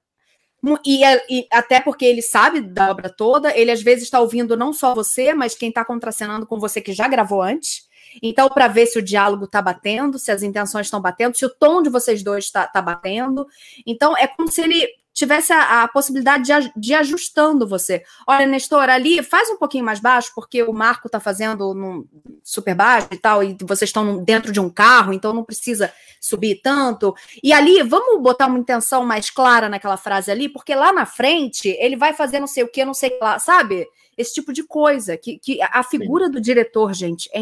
E, 0.86 1.03
é, 1.03 1.26
e, 1.28 1.47
até 1.51 1.82
porque 1.82 2.05
ele 2.05 2.22
sabe 2.22 2.62
da 2.62 2.91
obra 2.91 3.09
toda, 3.09 3.57
ele 3.57 3.72
às 3.72 3.82
vezes 3.82 4.03
está 4.03 4.20
ouvindo 4.20 4.55
não 4.55 4.72
só 4.72 4.93
você, 4.93 5.34
mas 5.34 5.55
quem 5.55 5.70
está 5.70 5.84
contracenando 5.84 6.45
com 6.45 6.59
você 6.59 6.80
que 6.80 6.93
já 6.93 7.07
gravou 7.07 7.41
antes. 7.41 7.89
Então, 8.22 8.49
para 8.49 8.68
ver 8.68 8.86
se 8.86 8.99
o 8.99 9.01
diálogo 9.01 9.45
está 9.45 9.62
batendo, 9.62 10.18
se 10.18 10.32
as 10.32 10.43
intenções 10.43 10.88
estão 10.88 11.01
batendo, 11.01 11.36
se 11.36 11.45
o 11.45 11.49
tom 11.49 11.82
de 11.82 11.89
vocês 11.89 12.24
dois 12.24 12.45
está 12.45 12.68
tá 12.68 12.82
batendo. 12.82 13.47
Então, 13.86 14.18
é 14.18 14.28
como 14.28 14.51
se 14.51 14.62
ele 14.62 14.88
tivesse 15.14 15.51
a, 15.51 15.84
a 15.84 15.88
possibilidade 15.88 16.45
de, 16.45 16.72
de 16.76 16.93
ajustando 16.93 17.68
você. 17.68 18.03
Olha, 18.26 18.45
Nestor, 18.45 18.89
ali 18.89 19.22
faz 19.22 19.49
um 19.49 19.57
pouquinho 19.57 19.84
mais 19.84 19.99
baixo, 19.99 20.32
porque 20.34 20.64
o 20.64 20.74
Marco 20.74 21.07
está 21.07 21.20
fazendo 21.20 21.74
num 21.74 22.05
super 22.43 22.74
baixo 22.74 23.07
e 23.12 23.18
tal, 23.18 23.43
e 23.43 23.57
vocês 23.62 23.89
estão 23.89 24.24
dentro 24.24 24.51
de 24.51 24.59
um 24.59 24.70
carro, 24.70 25.14
então 25.14 25.34
não 25.34 25.43
precisa 25.43 25.93
subir 26.20 26.62
tanto. 26.62 27.14
E 27.43 27.51
ali, 27.51 27.84
vamos 27.84 28.22
botar 28.22 28.47
uma 28.47 28.59
intenção 28.59 29.05
mais 29.05 29.30
clara 29.30 29.68
naquela 29.68 29.97
frase 29.97 30.32
ali, 30.32 30.47
porque 30.47 30.74
lá 30.74 30.93
na 30.93 31.05
frente 31.05 31.68
ele 31.80 31.95
vai 31.95 32.14
fazer 32.14 32.39
não 32.39 32.47
sei 32.47 32.64
o 32.64 32.72
que, 32.72 32.86
não 32.86 32.93
sei 32.93 33.18
lá, 33.22 33.38
sabe? 33.38 33.86
Esse 34.18 34.34
tipo 34.34 34.53
de 34.53 34.64
coisa. 34.64 35.18
Que, 35.18 35.38
que 35.38 35.62
a 35.62 35.84
figura 35.84 36.26
Sim. 36.26 36.32
do 36.32 36.41
diretor, 36.41 36.93
gente, 36.93 37.30
é 37.34 37.39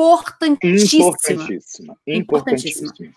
importantíssima. 0.00 1.04
Importantíssima. 1.04 1.96
Importantíssima. 2.06 3.12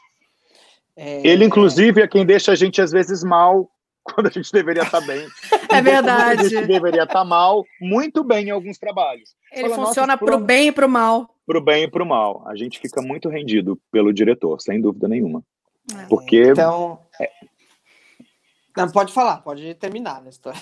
É... 0.95 1.25
Ele, 1.27 1.45
inclusive, 1.45 2.01
é 2.01 2.07
quem 2.07 2.25
deixa 2.25 2.51
a 2.51 2.55
gente, 2.55 2.81
às 2.81 2.91
vezes, 2.91 3.23
mal 3.23 3.69
quando 4.03 4.27
a 4.27 4.29
gente 4.29 4.51
deveria 4.51 4.84
estar 4.84 5.01
bem. 5.01 5.27
É 5.69 5.81
verdade. 5.81 6.41
A 6.41 6.49
gente 6.49 6.67
deveria 6.67 7.03
estar 7.03 7.23
mal, 7.23 7.63
muito 7.79 8.23
bem 8.23 8.47
em 8.47 8.51
alguns 8.51 8.77
trabalhos. 8.77 9.36
Ele 9.51 9.69
Fala, 9.69 9.88
funciona 9.88 10.17
para 10.17 10.36
o 10.36 10.39
bem 10.39 10.67
e 10.67 10.71
para 10.71 10.86
o 10.86 10.89
mal. 10.89 11.29
Para 11.45 11.57
o 11.57 11.61
bem 11.61 11.84
e 11.84 11.88
para 11.89 12.03
o 12.03 12.05
mal. 12.05 12.43
A 12.47 12.55
gente 12.55 12.79
fica 12.79 13.01
muito 13.01 13.29
rendido 13.29 13.79
pelo 13.91 14.13
diretor, 14.13 14.61
sem 14.61 14.81
dúvida 14.81 15.07
nenhuma. 15.07 15.43
É. 15.95 16.05
Porque. 16.05 16.51
Então. 16.51 16.99
É... 17.19 17.29
Não, 18.75 18.89
pode 18.89 19.13
falar, 19.13 19.38
pode 19.38 19.73
terminar 19.75 20.21
na 20.21 20.29
história. 20.29 20.59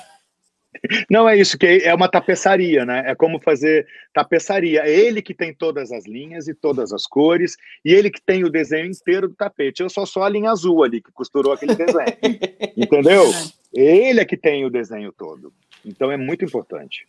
Não 1.10 1.28
é 1.28 1.38
isso, 1.38 1.58
que 1.58 1.82
é 1.84 1.94
uma 1.94 2.08
tapeçaria, 2.08 2.86
né? 2.86 3.04
É 3.06 3.16
como 3.16 3.40
fazer 3.40 3.86
tapeçaria. 4.14 4.82
É 4.82 4.90
ele 4.90 5.22
que 5.22 5.34
tem 5.34 5.54
todas 5.54 5.92
as 5.92 6.06
linhas 6.06 6.48
e 6.48 6.54
todas 6.54 6.94
as 6.94 7.06
cores, 7.06 7.58
e 7.84 7.94
ele 7.94 8.10
que 8.10 8.22
tem 8.22 8.44
o 8.44 8.50
desenho 8.50 8.88
inteiro 8.88 9.28
do 9.28 9.36
tapete. 9.36 9.82
Eu 9.82 9.90
só 9.90 10.06
sou 10.06 10.24
a 10.24 10.30
linha 10.30 10.52
azul 10.52 10.84
ali 10.84 11.02
que 11.02 11.12
costurou 11.12 11.54
aquele 11.54 11.76
desenho. 11.76 12.18
Entendeu? 12.76 13.26
Ele 13.74 14.20
é 14.20 14.26
que 14.26 14.38
tem 14.38 14.66
o 14.66 14.70
desenho 14.70 15.12
todo. 15.12 15.54
Então 15.86 16.12
é 16.12 16.18
muito 16.18 16.46
importante. 16.46 17.06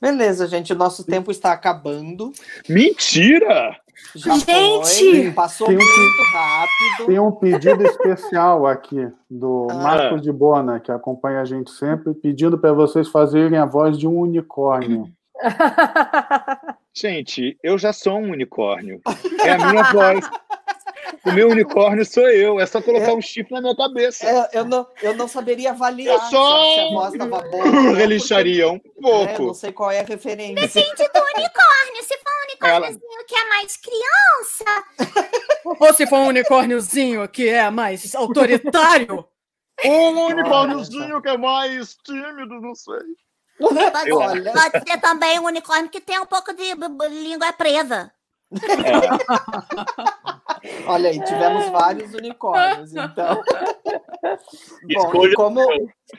Beleza, 0.00 0.46
gente, 0.46 0.72
o 0.72 0.76
nosso 0.76 1.04
tempo 1.04 1.30
está 1.30 1.52
acabando. 1.52 2.32
Mentira! 2.68 3.76
Já 4.14 4.34
gente! 4.36 4.46
Foi, 4.46 5.32
passou 5.32 5.66
tem 5.68 5.76
um, 5.76 5.80
muito 5.80 6.22
rápido. 6.32 7.06
Tem 7.06 7.18
um 7.18 7.32
pedido 7.32 7.82
especial 7.82 8.66
aqui 8.66 9.08
do 9.30 9.68
ah. 9.70 9.74
Marcos 9.74 10.20
de 10.20 10.30
Bona, 10.30 10.78
que 10.80 10.92
acompanha 10.92 11.40
a 11.40 11.44
gente 11.44 11.70
sempre, 11.70 12.12
pedindo 12.14 12.58
para 12.58 12.72
vocês 12.72 13.08
fazerem 13.08 13.58
a 13.58 13.64
voz 13.64 13.98
de 13.98 14.06
um 14.06 14.20
unicórnio. 14.20 15.10
Gente, 16.98 17.58
eu 17.62 17.76
já 17.76 17.92
sou 17.92 18.18
um 18.18 18.30
unicórnio. 18.30 19.02
É 19.44 19.52
a 19.52 19.70
minha 19.70 19.82
voz. 19.92 20.30
O 21.26 21.32
meu 21.32 21.48
unicórnio 21.48 22.04
sou 22.04 22.28
eu. 22.28 22.60
É 22.60 22.66
só 22.66 22.80
colocar 22.80 23.10
é, 23.10 23.14
um 23.14 23.20
chifre 23.20 23.52
na 23.52 23.60
minha 23.60 23.76
cabeça. 23.76 24.24
É, 24.24 24.50
eu, 24.58 24.64
não, 24.64 24.86
eu 25.02 25.14
não 25.16 25.26
saberia 25.26 25.70
avaliar 25.70 26.14
eu 26.14 26.20
só... 26.30 26.74
se 26.74 26.80
a 26.80 26.88
voz 26.90 27.12
estava 27.12 27.40
boa. 27.42 27.64
Um 28.72 29.02
pouco. 29.02 29.32
É, 29.32 29.38
não 29.38 29.54
sei 29.54 29.72
qual 29.72 29.90
é 29.90 30.00
a 30.00 30.04
referência. 30.04 30.54
Depende 30.54 31.08
do 31.12 31.20
unicórnio. 31.20 32.02
Se 32.02 32.18
for 32.18 32.30
um 32.30 32.44
unicórniozinho 32.44 33.12
Ela... 33.12 33.24
que 33.26 33.34
é 33.34 33.48
mais 33.48 33.76
criança. 33.76 34.84
Ou 35.80 35.94
se 35.94 36.06
for 36.06 36.18
um 36.18 36.28
unicórniozinho 36.28 37.28
que 37.28 37.48
é 37.48 37.68
mais 37.70 38.14
autoritário. 38.14 39.26
Ou 39.84 40.12
um 40.12 40.26
unicórniozinho 40.26 41.20
que 41.20 41.28
é 41.28 41.36
mais 41.36 41.96
tímido, 42.04 42.60
não 42.60 42.74
sei. 42.74 43.00
Pode, 43.58 44.10
pode 44.10 44.90
ser 44.90 45.00
também 45.00 45.38
um 45.40 45.46
unicórnio 45.46 45.88
que 45.88 46.00
tem 46.00 46.18
um 46.20 46.26
pouco 46.26 46.52
de 46.52 46.74
língua 47.08 47.52
presa. 47.52 48.12
É. 48.52 48.58
Olha 50.88 51.10
aí, 51.10 51.22
tivemos 51.24 51.68
vários 51.70 52.14
unicórnios, 52.14 52.94
então. 52.94 53.42
Bom, 54.94 55.10
como 55.34 55.60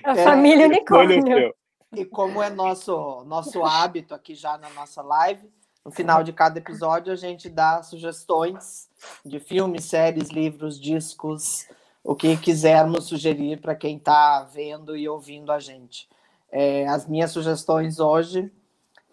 a 0.03 0.17
é, 0.17 0.23
família 0.23 0.65
unicórnio. 0.65 1.53
E 1.95 2.03
como 2.05 2.43
é 2.43 2.49
nosso 2.49 3.23
nosso 3.25 3.63
hábito 3.63 4.13
aqui 4.13 4.35
já 4.35 4.57
na 4.57 4.69
nossa 4.71 5.01
live, 5.01 5.49
no 5.85 5.91
final 5.91 6.21
de 6.21 6.33
cada 6.33 6.59
episódio 6.59 7.13
a 7.13 7.15
gente 7.15 7.49
dá 7.49 7.81
sugestões 7.81 8.89
de 9.25 9.39
filmes, 9.39 9.85
séries, 9.85 10.29
livros, 10.29 10.79
discos, 10.79 11.65
o 12.03 12.13
que 12.13 12.35
quisermos 12.35 13.05
sugerir 13.05 13.61
para 13.61 13.75
quem 13.75 13.95
está 13.97 14.43
vendo 14.43 14.97
e 14.97 15.07
ouvindo 15.07 15.51
a 15.51 15.59
gente. 15.59 16.09
É, 16.51 16.85
as 16.87 17.07
minhas 17.07 17.31
sugestões 17.31 17.99
hoje, 17.99 18.51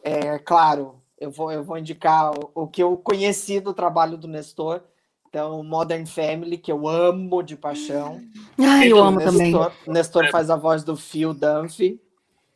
é 0.03 0.39
claro, 0.39 1.01
eu 1.25 1.31
vou, 1.31 1.51
eu 1.51 1.65
vou 1.65 1.79
indicar 1.79 2.33
o, 2.33 2.51
o, 2.55 2.67
que 2.67 2.83
eu 2.83 2.97
conheci 2.97 3.61
do 3.61 3.75
trabalho 3.75 4.17
do 4.17 4.29
Nestor. 4.29 4.83
Então, 5.29 5.65
Modern 5.65 6.07
Family, 6.07 6.57
que 6.57 6.71
eu 6.71 6.87
amo 6.87 7.43
de 7.43 7.57
paixão. 7.57 8.21
Ah, 8.59 8.87
eu 8.87 8.99
amo 8.99 9.19
Nestor, 9.19 9.33
também. 9.33 9.73
Nestor 9.87 10.31
faz 10.31 10.49
a 10.49 10.57
voz 10.57 10.85
do 10.85 10.97
Phil 10.97 11.35
Dunphy. 11.35 12.01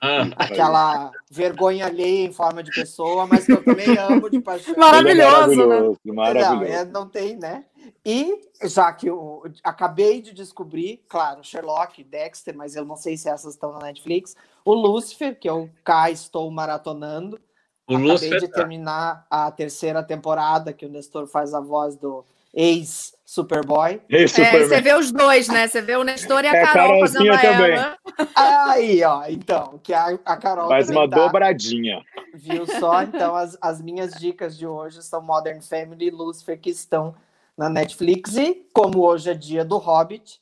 Ah, 0.01 0.29
aquela 0.37 1.11
vergonha 1.29 1.87
alheia 1.87 2.27
em 2.27 2.33
forma 2.33 2.63
de 2.63 2.71
pessoa, 2.71 3.27
mas 3.27 3.45
que 3.45 3.53
eu 3.53 3.65
também 3.65 3.99
amo 3.99 4.31
de 4.31 4.41
paixão. 4.41 4.77
Maravilhoso, 4.77 5.27
é 5.27 5.67
maravilhoso 5.67 5.99
né? 6.05 6.13
Maravilhoso. 6.13 6.55
Não, 6.55 6.79
é, 6.79 6.85
não 6.85 7.09
tem, 7.09 7.37
né? 7.37 7.65
E 8.05 8.41
já 8.63 8.93
que 8.93 9.09
eu 9.09 9.43
acabei 9.65 10.23
de 10.23 10.33
descobrir, 10.33 11.05
claro, 11.09 11.43
Sherlock, 11.43 12.05
Dexter, 12.05 12.57
mas 12.57 12.77
eu 12.77 12.85
não 12.85 12.95
sei 12.95 13.17
se 13.17 13.29
essas 13.29 13.55
estão 13.55 13.73
na 13.73 13.81
Netflix, 13.81 14.37
o 14.65 14.73
Lucifer, 14.73 15.37
que 15.37 15.51
eu 15.51 15.69
cá 15.83 16.11
estou 16.11 16.49
maratonando. 16.49 17.41
O 17.89 17.95
Acabei 17.95 18.13
Lúcifer... 18.13 18.41
de 18.41 18.49
terminar 18.49 19.27
a 19.31 19.51
terceira 19.51 20.03
temporada, 20.03 20.73
que 20.75 20.85
o 20.85 20.91
Nestor 20.91 21.27
faz 21.27 21.55
a 21.55 21.61
voz 21.61 21.97
do 21.97 22.23
ex-Superboy. 22.53 24.01
Ex 24.09 24.39
é, 24.39 24.67
você 24.67 24.81
vê 24.81 24.95
os 24.95 25.11
dois, 25.11 25.49
né? 25.49 25.67
Você 25.67 25.81
vê 25.81 25.97
o 25.97 26.05
Nestor 26.05 26.45
e 26.45 26.49
a 26.49 26.55
é, 26.55 26.67
Carol 26.67 27.01
fazendo 27.01 27.33
a 27.33 27.39
também. 27.39 27.73
ela. 27.73 27.99
Aí, 28.35 29.03
ó, 29.05 29.25
então, 29.29 29.81
que 29.83 29.95
a, 29.95 30.19
a 30.25 30.37
Carol 30.37 30.69
Faz 30.69 30.91
uma 30.91 31.09
tá, 31.09 31.17
dobradinha. 31.17 32.03
Viu 32.35 32.67
só? 32.67 33.03
Então, 33.03 33.35
as, 33.35 33.57
as 33.61 33.81
minhas 33.81 34.13
dicas 34.15 34.57
de 34.57 34.67
hoje 34.67 35.03
são 35.03 35.23
Modern 35.23 35.61
Family 35.61 36.09
e 36.09 36.11
Lucifer, 36.11 36.59
que 36.59 36.71
estão 36.71 37.15
na 37.57 37.69
Netflix. 37.69 38.37
E, 38.37 38.67
como 38.73 39.01
hoje 39.01 39.31
é 39.31 39.35
dia 39.35 39.65
do 39.65 39.79
Hobbit, 39.79 40.41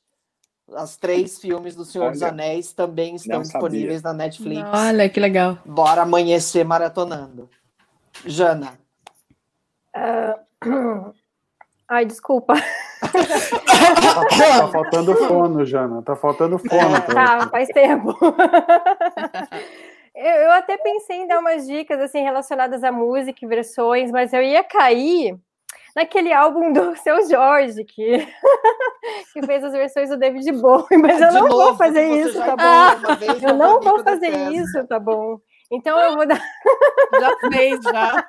as 0.75 0.97
três 0.97 1.39
filmes 1.39 1.77
do 1.77 1.85
Senhor 1.85 2.05
Olha, 2.05 2.13
dos 2.13 2.23
Anéis 2.23 2.73
também 2.73 3.15
estão 3.15 3.43
disponíveis 3.43 4.03
na 4.03 4.13
Netflix. 4.13 4.69
Olha, 4.73 5.09
que 5.09 5.21
legal. 5.21 5.59
Bora 5.65 6.03
amanhecer 6.03 6.65
maratonando. 6.65 7.49
Jana. 8.25 8.79
Uh... 9.95 11.15
Ai, 11.89 12.05
desculpa. 12.05 12.55
tá, 13.01 14.69
faltando 14.73 15.15
fono, 15.15 15.65
Jana. 15.65 16.03
Tá 16.03 16.17
faltando 16.17 16.59
fono. 16.59 16.97
É, 16.97 17.01
tá, 17.01 17.49
faz 17.49 17.69
tempo. 17.69 18.13
eu, 20.13 20.25
eu 20.25 20.51
até 20.51 20.77
pensei 20.79 21.19
em 21.19 21.29
dar 21.29 21.39
umas 21.39 21.65
dicas 21.65 22.01
assim 22.01 22.23
relacionadas 22.23 22.83
à 22.83 22.91
música 22.91 23.39
e 23.45 23.49
versões, 23.49 24.11
mas 24.11 24.33
eu 24.33 24.43
ia 24.43 24.65
cair 24.65 25.39
naquele 25.97 26.31
álbum 26.31 26.75
do 26.75 26.95
seu 27.01 27.27
Jorge, 27.27 27.83
que, 27.85 28.19
que 29.33 29.47
fez 29.47 29.65
as 29.65 29.73
versões 29.73 30.11
do 30.11 30.19
David 30.19 30.53
Bowie, 30.53 30.99
mas 31.01 31.19
eu 31.21 31.33
não 31.33 31.49
novo, 31.49 31.57
vou 31.57 31.77
fazer 31.77 32.07
isso, 32.21 32.39
tá 32.39 32.55
bom? 32.55 33.49
eu 33.49 33.55
não 33.55 33.81
vou 33.81 34.05
fazer 34.05 34.53
isso, 34.53 34.87
tá 34.87 35.01
bom? 35.01 35.39
Então 35.73 35.99
eu 35.99 36.15
vou 36.15 36.27
dar. 36.27 36.39
Já 37.19 37.49
fez, 37.51 37.81
já. 37.83 38.29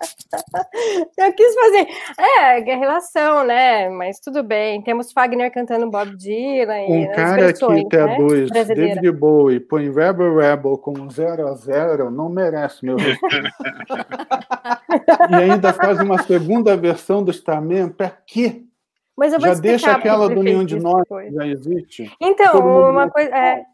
Eu 1.18 1.32
quis 1.32 1.54
fazer. 1.54 1.86
É, 2.18 2.60
é, 2.60 2.74
relação, 2.76 3.44
né? 3.44 3.88
Mas 3.88 4.18
tudo 4.18 4.42
bem. 4.42 4.82
Temos 4.82 5.12
Fagner 5.12 5.52
cantando 5.52 5.90
Bob 5.90 6.16
Dylan. 6.16 6.86
Um 6.88 7.12
cara 7.12 7.52
que 7.52 7.88
traduz 7.88 8.50
né? 8.50 8.64
David 8.64 9.12
Bowie 9.12 9.60
põe 9.60 9.92
Rebel 9.92 10.36
Rebel 10.36 10.78
com 10.78 11.08
zero 11.10 11.48
a 11.48 11.54
zero 11.54 12.10
não 12.10 12.28
merece 12.28 12.84
meu 12.84 12.96
respeito. 12.96 13.50
e 15.30 15.34
ainda 15.34 15.72
faz 15.72 16.00
uma 16.00 16.22
segunda 16.22 16.76
versão 16.76 17.22
do 17.22 17.30
Starman. 17.30 17.90
Pra 17.90 18.10
quê? 18.26 18.62
Mas 19.16 19.32
eu 19.32 19.40
vou 19.40 19.48
já 19.48 19.60
deixa 19.60 19.92
aquela 19.92 20.28
do 20.28 20.42
Nenhum 20.42 20.64
de 20.64 20.78
Nós, 20.78 21.04
já 21.08 21.46
existe. 21.46 22.10
Então, 22.20 22.58
uma 22.90 23.10
coisa. 23.10 23.30
É, 23.36 23.64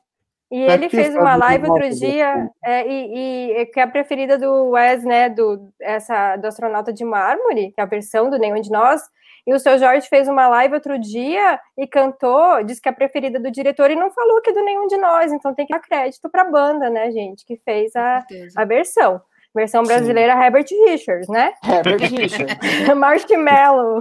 e 0.50 0.62
ele 0.62 0.88
fez 0.88 1.14
uma 1.14 1.34
live 1.36 1.68
outro 1.68 1.90
dia, 1.90 2.48
é, 2.64 2.86
e, 2.86 3.60
e, 3.60 3.66
que 3.66 3.80
é 3.80 3.82
a 3.82 3.88
preferida 3.88 4.38
do 4.38 4.70
Wes, 4.70 5.02
né, 5.02 5.28
do, 5.28 5.68
essa, 5.80 6.36
do 6.36 6.46
Astronauta 6.46 6.92
de 6.92 7.04
Mármore, 7.04 7.72
que 7.72 7.80
é 7.80 7.82
a 7.82 7.86
versão 7.86 8.30
do 8.30 8.38
Nenhum 8.38 8.60
de 8.60 8.70
Nós, 8.70 9.02
e 9.46 9.52
o 9.54 9.58
seu 9.58 9.78
Jorge 9.78 10.08
fez 10.08 10.28
uma 10.28 10.48
live 10.48 10.74
outro 10.74 10.98
dia 10.98 11.58
e 11.76 11.86
cantou, 11.86 12.62
disse 12.64 12.80
que 12.80 12.88
é 12.88 12.92
a 12.92 12.94
preferida 12.94 13.40
do 13.40 13.50
diretor 13.50 13.90
e 13.90 13.96
não 13.96 14.10
falou 14.10 14.40
que 14.40 14.50
é 14.50 14.52
do 14.52 14.64
Nenhum 14.64 14.86
de 14.86 14.96
Nós, 14.96 15.32
então 15.32 15.54
tem 15.54 15.66
que 15.66 15.72
dar 15.72 15.80
crédito 15.80 16.28
para 16.30 16.42
a 16.42 16.50
banda, 16.50 16.88
né, 16.90 17.10
gente, 17.10 17.44
que 17.44 17.56
fez 17.64 17.94
a, 17.96 18.24
a 18.56 18.64
versão. 18.64 19.20
Versão 19.54 19.82
brasileira 19.84 20.34
Sim. 20.34 20.42
Herbert 20.42 20.66
Richards, 20.86 21.28
né? 21.28 21.54
Herbert 21.64 22.10
Richards. 22.10 22.54
Marshmallow. 22.94 24.00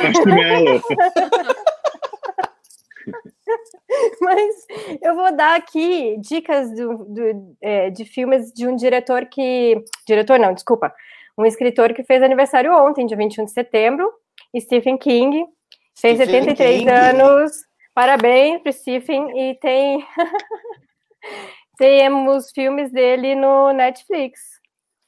Marshmallow. 0.00 0.80
Mas 4.20 4.54
eu 5.02 5.14
vou 5.14 5.34
dar 5.34 5.56
aqui 5.56 6.16
dicas 6.18 6.70
do, 6.74 7.04
do, 7.04 7.56
é, 7.60 7.90
de 7.90 8.04
filmes 8.04 8.52
de 8.52 8.66
um 8.66 8.76
diretor 8.76 9.26
que. 9.26 9.82
Diretor, 10.06 10.38
não, 10.38 10.54
desculpa. 10.54 10.94
Um 11.38 11.46
escritor 11.46 11.92
que 11.94 12.04
fez 12.04 12.22
aniversário 12.22 12.72
ontem, 12.72 13.06
dia 13.06 13.16
21 13.16 13.44
de 13.44 13.52
setembro, 13.52 14.12
Stephen 14.58 14.98
King. 14.98 15.44
Fez 15.98 16.16
Stephen 16.16 16.42
73 16.42 16.78
King. 16.78 16.90
anos. 16.90 17.52
Parabéns 17.94 18.62
para 18.62 18.72
Stephen 18.72 19.30
e 19.36 19.54
tem 19.56 20.06
temos 21.76 22.50
filmes 22.50 22.92
dele 22.92 23.34
no 23.34 23.72
Netflix. 23.72 24.40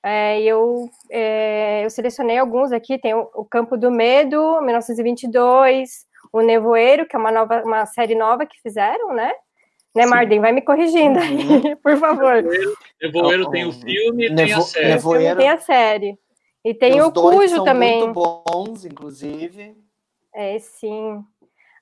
É, 0.05 0.43
eu, 0.43 0.91
é, 1.11 1.85
eu 1.85 1.91
selecionei 1.91 2.37
alguns 2.37 2.73
aqui, 2.73 2.99
tem 2.99 3.15
o, 3.15 3.31
o, 3.35 3.45
Campo 3.45 3.77
do 3.77 3.89
Medo, 3.89 4.61
1922, 4.61 6.07
O 6.33 6.41
Nevoeiro, 6.41 7.07
que 7.07 7.15
é 7.15 7.19
uma, 7.19 7.31
nova, 7.31 7.63
uma 7.63 7.85
série 7.87 8.15
nova 8.15 8.47
que 8.47 8.61
fizeram, 8.63 9.13
né? 9.13 9.33
Né, 9.95 10.07
Marden? 10.07 10.41
Vai 10.41 10.53
me 10.53 10.63
corrigindo 10.63 11.19
aí, 11.19 11.37
uhum. 11.37 11.77
por 11.83 11.97
favor. 11.99 12.43
Nevoeiro, 13.01 13.51
tem 13.51 13.67
o 13.67 13.73
filme 13.73 14.27
e 14.27 14.31
Nevo, 14.31 14.37
tem 14.37 14.53
a 14.53 14.61
série. 14.63 14.89
Nevoeiro. 14.89 15.39
Tem 15.39 15.49
a 15.51 15.59
série. 15.59 16.19
E 16.65 16.73
tem 16.73 17.01
o 17.03 17.13
Cujo 17.13 17.65
também. 17.65 17.99
muito 17.99 18.13
bons, 18.15 18.85
inclusive. 18.85 19.77
É, 20.35 20.59
sim. 20.59 21.23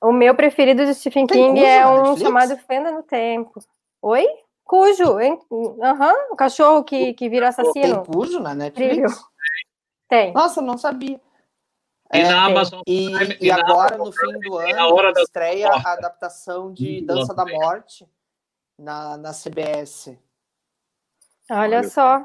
O 0.02 0.12
meu 0.12 0.34
preferido 0.34 0.84
de 0.84 0.94
Stephen 0.94 1.26
tem 1.26 1.54
King 1.54 1.64
é 1.64 1.86
um 1.86 2.16
chamado 2.16 2.56
Fenda 2.56 2.90
no 2.90 3.02
Tempo. 3.02 3.60
Oi? 4.02 4.26
Cujo, 4.64 5.20
hein? 5.20 5.38
Uhum, 5.50 6.32
o 6.32 6.36
cachorro 6.36 6.82
que, 6.82 7.12
que 7.14 7.28
vira 7.28 7.48
assassino. 7.48 8.02
Tem 8.02 8.04
Cujo 8.04 8.40
na 8.40 8.54
Netflix? 8.54 9.20
Tem. 10.08 10.32
Nossa, 10.32 10.62
não 10.62 10.78
sabia. 10.78 11.20
E 12.12 12.18
é, 12.18 12.28
na 12.28 12.44
Amazon 12.44 12.82
E, 12.86 13.08
e, 13.08 13.46
e 13.46 13.50
agora, 13.52 13.96
no 13.96 14.10
fim 14.10 14.40
do 14.40 14.58
ano, 14.58 15.12
estreia 15.18 15.70
a 15.70 15.92
adaptação 15.92 16.72
de 16.72 17.00
Dança 17.02 17.32
da 17.32 17.46
Morte 17.46 18.08
na, 18.76 19.16
na 19.16 19.32
CBS. 19.32 20.18
Olha, 21.48 21.60
Olha 21.78 21.88
só. 21.88 22.24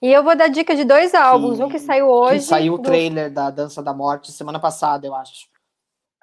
E 0.00 0.12
eu 0.12 0.24
vou 0.24 0.36
dar 0.36 0.48
dica 0.48 0.74
de 0.74 0.84
dois 0.84 1.14
álbuns. 1.14 1.58
Que, 1.58 1.64
um 1.64 1.68
que 1.68 1.78
saiu 1.78 2.08
hoje. 2.08 2.40
Que 2.40 2.44
saiu 2.46 2.74
o 2.74 2.78
do... 2.78 2.82
trailer 2.82 3.32
da 3.32 3.50
Dança 3.50 3.80
da 3.80 3.94
Morte 3.94 4.32
semana 4.32 4.58
passada, 4.58 5.06
eu 5.06 5.14
acho. 5.14 5.48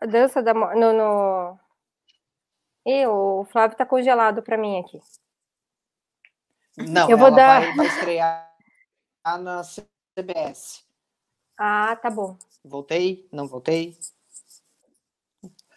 A 0.01 0.05
Dança 0.05 0.41
da 0.41 0.53
Morte. 0.53 0.77
No, 0.77 0.91
no... 0.91 1.59
E 2.85 3.07
o 3.07 3.45
Flávio 3.45 3.77
tá 3.77 3.85
congelado 3.85 4.41
para 4.41 4.57
mim 4.57 4.79
aqui. 4.79 4.99
Não, 6.77 7.09
eu 7.09 7.17
vou 7.17 7.31
dar... 7.31 7.61
vai, 7.61 7.75
vai 7.75 7.85
estrear 7.87 8.49
na 9.25 9.61
CBS. 9.63 10.88
Ah, 11.61 11.93
tá 12.01 12.09
bom. 12.09 12.37
Voltei? 12.63 13.27
Não 13.33 13.45
voltei? 13.45 13.97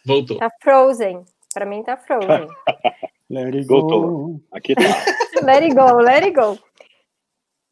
Voltou. 0.05 0.37
Tá 0.37 0.49
Frozen. 0.61 1.25
Para 1.53 1.65
mim 1.65 1.83
tá 1.83 1.97
Frozen. 1.97 2.47
let 3.29 3.53
it 3.53 3.65
go. 3.65 3.81
Voltou. 3.81 4.41
Aqui 4.53 4.75
tá. 4.75 4.81
let 5.43 5.61
it 5.61 5.75
go, 5.75 5.97
let 5.97 6.23
it 6.23 6.31
go. 6.31 6.57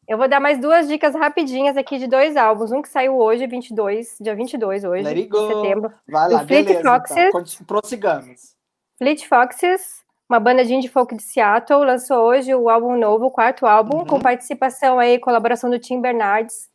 Eu 0.06 0.18
vou 0.18 0.28
dar 0.28 0.40
mais 0.40 0.58
duas 0.60 0.88
dicas 0.88 1.14
rapidinhas 1.14 1.74
aqui 1.74 1.98
de 1.98 2.06
dois 2.06 2.36
álbuns. 2.36 2.70
Um 2.70 2.82
que 2.82 2.88
saiu 2.90 3.16
hoje, 3.16 3.46
22, 3.46 4.18
dia 4.20 4.34
22 4.34 4.84
hoje, 4.84 5.04
let 5.04 5.16
it 5.16 5.28
go. 5.28 5.48
de 5.48 5.54
setembro. 5.54 5.92
Vai 6.06 6.28
lá, 6.28 6.46
Fleet 6.46 6.66
beleza, 6.66 6.82
Foxes. 6.82 7.16
Então. 7.16 7.66
Prossigamos. 7.66 8.54
Fleet 8.98 9.26
Foxes, 9.26 10.04
uma 10.28 10.38
banda 10.38 10.66
de 10.66 10.74
indie 10.74 10.88
folk 10.88 11.14
de 11.16 11.22
Seattle, 11.22 11.86
lançou 11.86 12.18
hoje 12.26 12.54
o 12.54 12.68
álbum 12.68 12.94
novo, 12.98 13.26
o 13.26 13.30
quarto 13.30 13.64
álbum, 13.64 14.00
uhum. 14.00 14.06
com 14.06 14.20
participação 14.20 14.98
aí, 14.98 15.18
colaboração 15.18 15.70
do 15.70 15.78
Tim 15.78 15.98
Bernardes. 15.98 16.71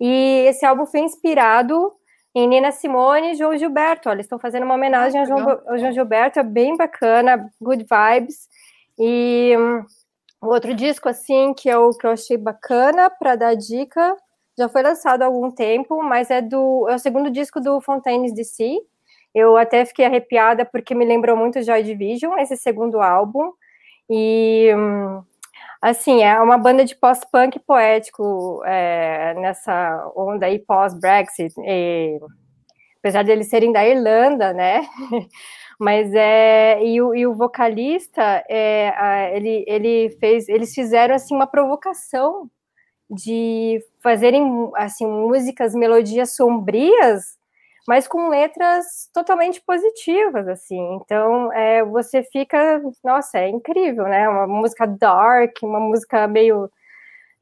E 0.00 0.46
esse 0.46 0.64
álbum 0.64 0.86
foi 0.86 1.00
inspirado 1.00 1.92
em 2.34 2.48
Nina 2.48 2.72
Simone 2.72 3.32
e 3.32 3.34
João 3.34 3.56
Gilberto. 3.56 4.08
Olha, 4.08 4.16
eles 4.16 4.26
estão 4.26 4.38
fazendo 4.38 4.64
uma 4.64 4.74
homenagem 4.74 5.20
ah, 5.20 5.22
ao, 5.22 5.26
João, 5.26 5.60
ao, 5.66 5.78
João, 5.78 5.92
Gilberto, 5.92 6.38
é 6.38 6.42
bem 6.42 6.76
bacana, 6.76 7.50
good 7.60 7.84
vibes. 7.84 8.48
E 8.98 9.54
um, 10.42 10.48
outro 10.48 10.74
disco, 10.74 11.08
assim, 11.08 11.52
que 11.54 11.68
eu, 11.68 11.90
que 11.90 12.06
eu 12.06 12.10
achei 12.10 12.36
bacana 12.36 13.10
para 13.10 13.36
dar 13.36 13.54
dica, 13.54 14.16
já 14.56 14.68
foi 14.68 14.82
lançado 14.82 15.22
há 15.22 15.26
algum 15.26 15.50
tempo, 15.50 16.02
mas 16.02 16.30
é 16.30 16.40
do 16.40 16.88
é 16.88 16.94
o 16.94 16.98
segundo 16.98 17.30
disco 17.30 17.60
do 17.60 17.80
Fontaines 17.80 18.34
DC, 18.34 18.78
eu 19.34 19.56
até 19.56 19.84
fiquei 19.84 20.04
arrepiada 20.04 20.64
porque 20.64 20.94
me 20.94 21.04
lembrou 21.04 21.36
muito 21.36 21.62
Joy 21.62 21.82
Division, 21.82 22.38
esse 22.38 22.56
segundo 22.56 23.00
álbum. 23.00 23.52
E 24.08 24.70
assim, 25.80 26.22
é 26.22 26.38
uma 26.40 26.58
banda 26.58 26.84
de 26.84 26.94
pós-punk 26.94 27.58
poético 27.60 28.62
é, 28.64 29.34
nessa 29.34 30.10
onda 30.14 30.46
aí 30.46 30.58
pós-Brexit. 30.58 31.54
Apesar 32.98 33.22
de 33.22 33.30
eles 33.30 33.48
serem 33.48 33.72
da 33.72 33.86
Irlanda, 33.86 34.52
né? 34.52 34.82
Mas 35.78 36.12
é 36.14 36.84
e 36.84 37.00
o, 37.00 37.14
e 37.14 37.26
o 37.26 37.34
vocalista 37.34 38.44
é, 38.48 39.34
ele, 39.34 39.64
ele 39.66 40.10
fez 40.20 40.46
eles 40.46 40.74
fizeram 40.74 41.14
assim 41.14 41.34
uma 41.34 41.46
provocação 41.46 42.50
de 43.08 43.82
fazerem 44.02 44.70
assim 44.76 45.06
músicas 45.06 45.74
melodias 45.74 46.36
sombrias 46.36 47.39
mas 47.90 48.06
com 48.06 48.28
letras 48.28 49.10
totalmente 49.12 49.60
positivas, 49.66 50.46
assim. 50.46 50.80
Então, 50.94 51.52
é, 51.52 51.84
você 51.84 52.22
fica, 52.22 52.80
nossa, 53.02 53.38
é 53.38 53.48
incrível, 53.48 54.04
né? 54.04 54.28
Uma 54.28 54.46
música 54.46 54.86
dark, 54.86 55.56
uma 55.60 55.80
música 55.80 56.28
meio 56.28 56.70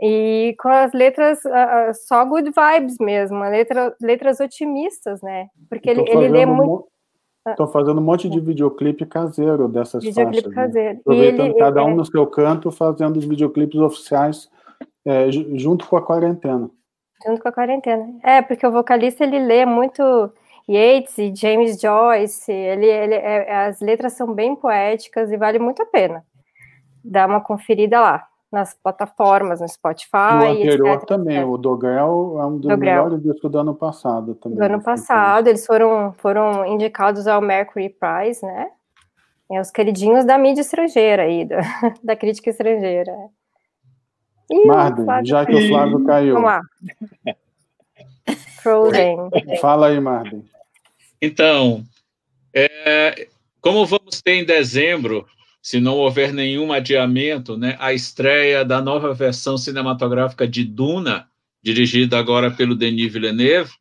e 0.00 0.56
com 0.58 0.70
as 0.70 0.94
letras 0.94 1.44
uh, 1.44 1.92
só 2.06 2.24
good 2.24 2.50
vibes 2.50 2.96
mesmo, 2.98 3.40
letra, 3.40 3.94
letras 4.00 4.40
otimistas, 4.40 5.20
né? 5.20 5.48
Porque 5.68 5.90
ele, 5.90 6.00
ele 6.08 6.28
lê 6.30 6.46
muito. 6.46 6.86
Estou 7.46 7.68
fazendo 7.68 8.00
um 8.00 8.04
monte 8.04 8.26
de 8.26 8.40
videoclipe 8.40 9.04
caseiro 9.04 9.68
dessas 9.68 10.02
videoclipe 10.02 10.44
faixas. 10.44 10.56
Né? 10.56 10.62
caseiro. 10.62 10.94
Né? 10.94 11.00
Aproveitando 11.00 11.46
ele, 11.50 11.58
cada 11.58 11.84
um 11.84 11.90
é... 11.90 11.94
no 11.94 12.06
seu 12.06 12.26
canto, 12.26 12.70
fazendo 12.70 13.18
os 13.18 13.26
videoclipes 13.26 13.78
oficiais 13.78 14.48
é, 15.04 15.30
junto 15.30 15.86
com 15.86 15.96
a 15.98 16.02
quarentena. 16.02 16.70
Junto 17.26 17.42
com 17.42 17.48
a 17.48 17.52
quarentena. 17.52 18.08
É, 18.22 18.42
porque 18.42 18.66
o 18.66 18.72
vocalista 18.72 19.24
ele 19.24 19.38
lê 19.38 19.66
muito 19.66 20.02
Yeats 20.68 21.16
e 21.18 21.34
James 21.34 21.80
Joyce, 21.80 22.52
ele, 22.52 22.86
ele 22.86 23.14
é, 23.14 23.66
as 23.66 23.80
letras 23.80 24.12
são 24.12 24.32
bem 24.34 24.54
poéticas 24.54 25.32
e 25.32 25.36
vale 25.36 25.58
muito 25.58 25.82
a 25.82 25.86
pena. 25.86 26.24
Dá 27.02 27.26
uma 27.26 27.40
conferida 27.40 28.00
lá 28.00 28.26
nas 28.50 28.74
plataformas, 28.74 29.60
no 29.60 29.68
Spotify. 29.68 30.42
O 30.42 30.50
anterior 30.50 30.94
etc, 30.94 31.08
também, 31.08 31.36
etc. 31.36 31.48
o 31.48 31.58
Dogrel 31.58 32.36
é 32.38 32.46
um 32.46 32.58
dos 32.58 32.68
Dogrel. 32.68 33.04
melhores 33.04 33.22
discos 33.22 33.50
do 33.50 33.58
ano 33.58 33.74
passado 33.74 34.34
também. 34.34 34.58
Do 34.58 34.64
ano 34.64 34.82
passado, 34.82 35.48
eles 35.48 35.64
foram, 35.66 36.12
foram 36.18 36.66
indicados 36.66 37.26
ao 37.26 37.40
Mercury 37.40 37.90
Prize, 37.90 38.44
né? 38.44 38.70
É 39.50 39.60
os 39.60 39.70
queridinhos 39.70 40.26
da 40.26 40.36
mídia 40.36 40.60
estrangeira 40.60 41.22
aí, 41.22 41.44
da, 41.44 41.60
da 42.04 42.16
crítica 42.16 42.50
estrangeira. 42.50 43.12
Marden, 44.50 45.06
já 45.24 45.44
que 45.44 45.54
o 45.54 45.68
Flávio 45.68 46.04
caiu. 46.04 46.34
Vamos 46.34 46.50
lá. 46.50 46.62
Frozen. 48.62 49.16
Fala 49.60 49.88
aí, 49.88 50.00
Marden. 50.00 50.44
Então, 51.20 51.84
é, 52.54 53.28
como 53.60 53.84
vamos 53.84 54.22
ter 54.22 54.34
em 54.34 54.44
dezembro, 54.44 55.26
se 55.60 55.80
não 55.80 55.96
houver 55.96 56.32
nenhum 56.32 56.72
adiamento, 56.72 57.56
né, 57.56 57.76
a 57.78 57.92
estreia 57.92 58.64
da 58.64 58.80
nova 58.80 59.12
versão 59.12 59.58
cinematográfica 59.58 60.46
de 60.46 60.64
Duna, 60.64 61.28
dirigida 61.62 62.18
agora 62.18 62.50
pelo 62.50 62.74
Denis 62.74 63.12
Villeneuve, 63.12 63.72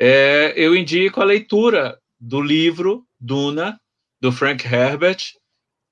é, 0.00 0.54
eu 0.56 0.74
indico 0.74 1.20
a 1.20 1.24
leitura 1.24 1.98
do 2.18 2.40
livro 2.40 3.04
Duna, 3.18 3.78
do 4.20 4.32
Frank 4.32 4.64
Herbert, 4.66 5.34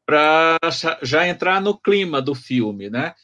para 0.06 0.56
já 1.02 1.28
entrar 1.28 1.60
no 1.60 1.76
clima 1.76 2.22
do 2.22 2.34
filme, 2.34 2.88
né? 2.88 3.14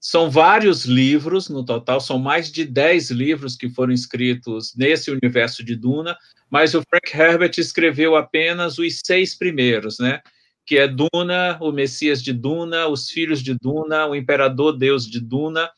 São 0.00 0.30
vários 0.30 0.86
livros 0.86 1.50
no 1.50 1.62
total, 1.62 2.00
são 2.00 2.18
mais 2.18 2.50
de 2.50 2.64
10 2.64 3.10
livros 3.10 3.54
que 3.54 3.68
foram 3.68 3.92
escritos 3.92 4.74
nesse 4.74 5.10
universo 5.10 5.62
de 5.62 5.76
Duna, 5.76 6.16
mas 6.48 6.74
o 6.74 6.82
Frank 6.88 7.14
Herbert 7.14 7.52
escreveu 7.58 8.16
apenas 8.16 8.78
os 8.78 9.00
seis 9.04 9.34
primeiros, 9.34 9.98
né? 9.98 10.22
Que 10.64 10.78
é 10.78 10.88
Duna, 10.88 11.58
o 11.60 11.70
Messias 11.70 12.22
de 12.22 12.32
Duna, 12.32 12.86
os 12.86 13.10
Filhos 13.10 13.42
de 13.42 13.54
Duna, 13.60 14.06
o 14.06 14.16
Imperador 14.16 14.78
Deus 14.78 15.06
de 15.06 15.20
Duna, 15.20 15.70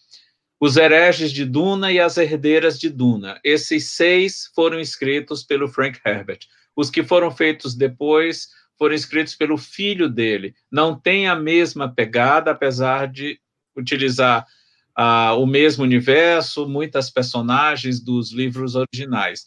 os 0.61 0.77
Hereges 0.77 1.33
de 1.33 1.45
Duna 1.45 1.91
e 1.91 1.99
as 1.99 2.17
Herdeiras 2.17 2.79
de 2.79 2.89
Duna. 2.89 3.41
Esses 3.43 3.89
seis 3.89 4.49
foram 4.55 4.79
escritos 4.79 5.43
pelo 5.43 5.67
Frank 5.67 5.99
Herbert. 6.07 6.47
Os 6.77 6.91
que 6.91 7.03
foram 7.03 7.33
feitos 7.33 7.75
depois 7.75 8.51
foram 8.79 8.95
escritos 8.95 9.35
pelo 9.35 9.59
filho 9.59 10.09
dele. 10.09 10.55
Não 10.71 10.99
tem 10.99 11.27
a 11.27 11.35
mesma 11.35 11.93
pegada, 11.93 12.53
apesar 12.53 13.09
de 13.09 13.42
utilizar 13.77 14.47
ah, 14.95 15.35
o 15.35 15.47
mesmo 15.47 15.85
universo, 15.85 16.69
muitas 16.69 17.11
personagens 17.11 18.01
dos 18.01 18.33
livros 18.33 18.75
originais. 18.75 19.47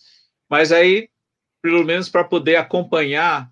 Mas 0.50 0.72
aí, 0.72 1.10
pelo 1.62 1.84
menos 1.84 2.10
para 2.10 2.24
poder 2.24 2.56
acompanhar 2.56 3.50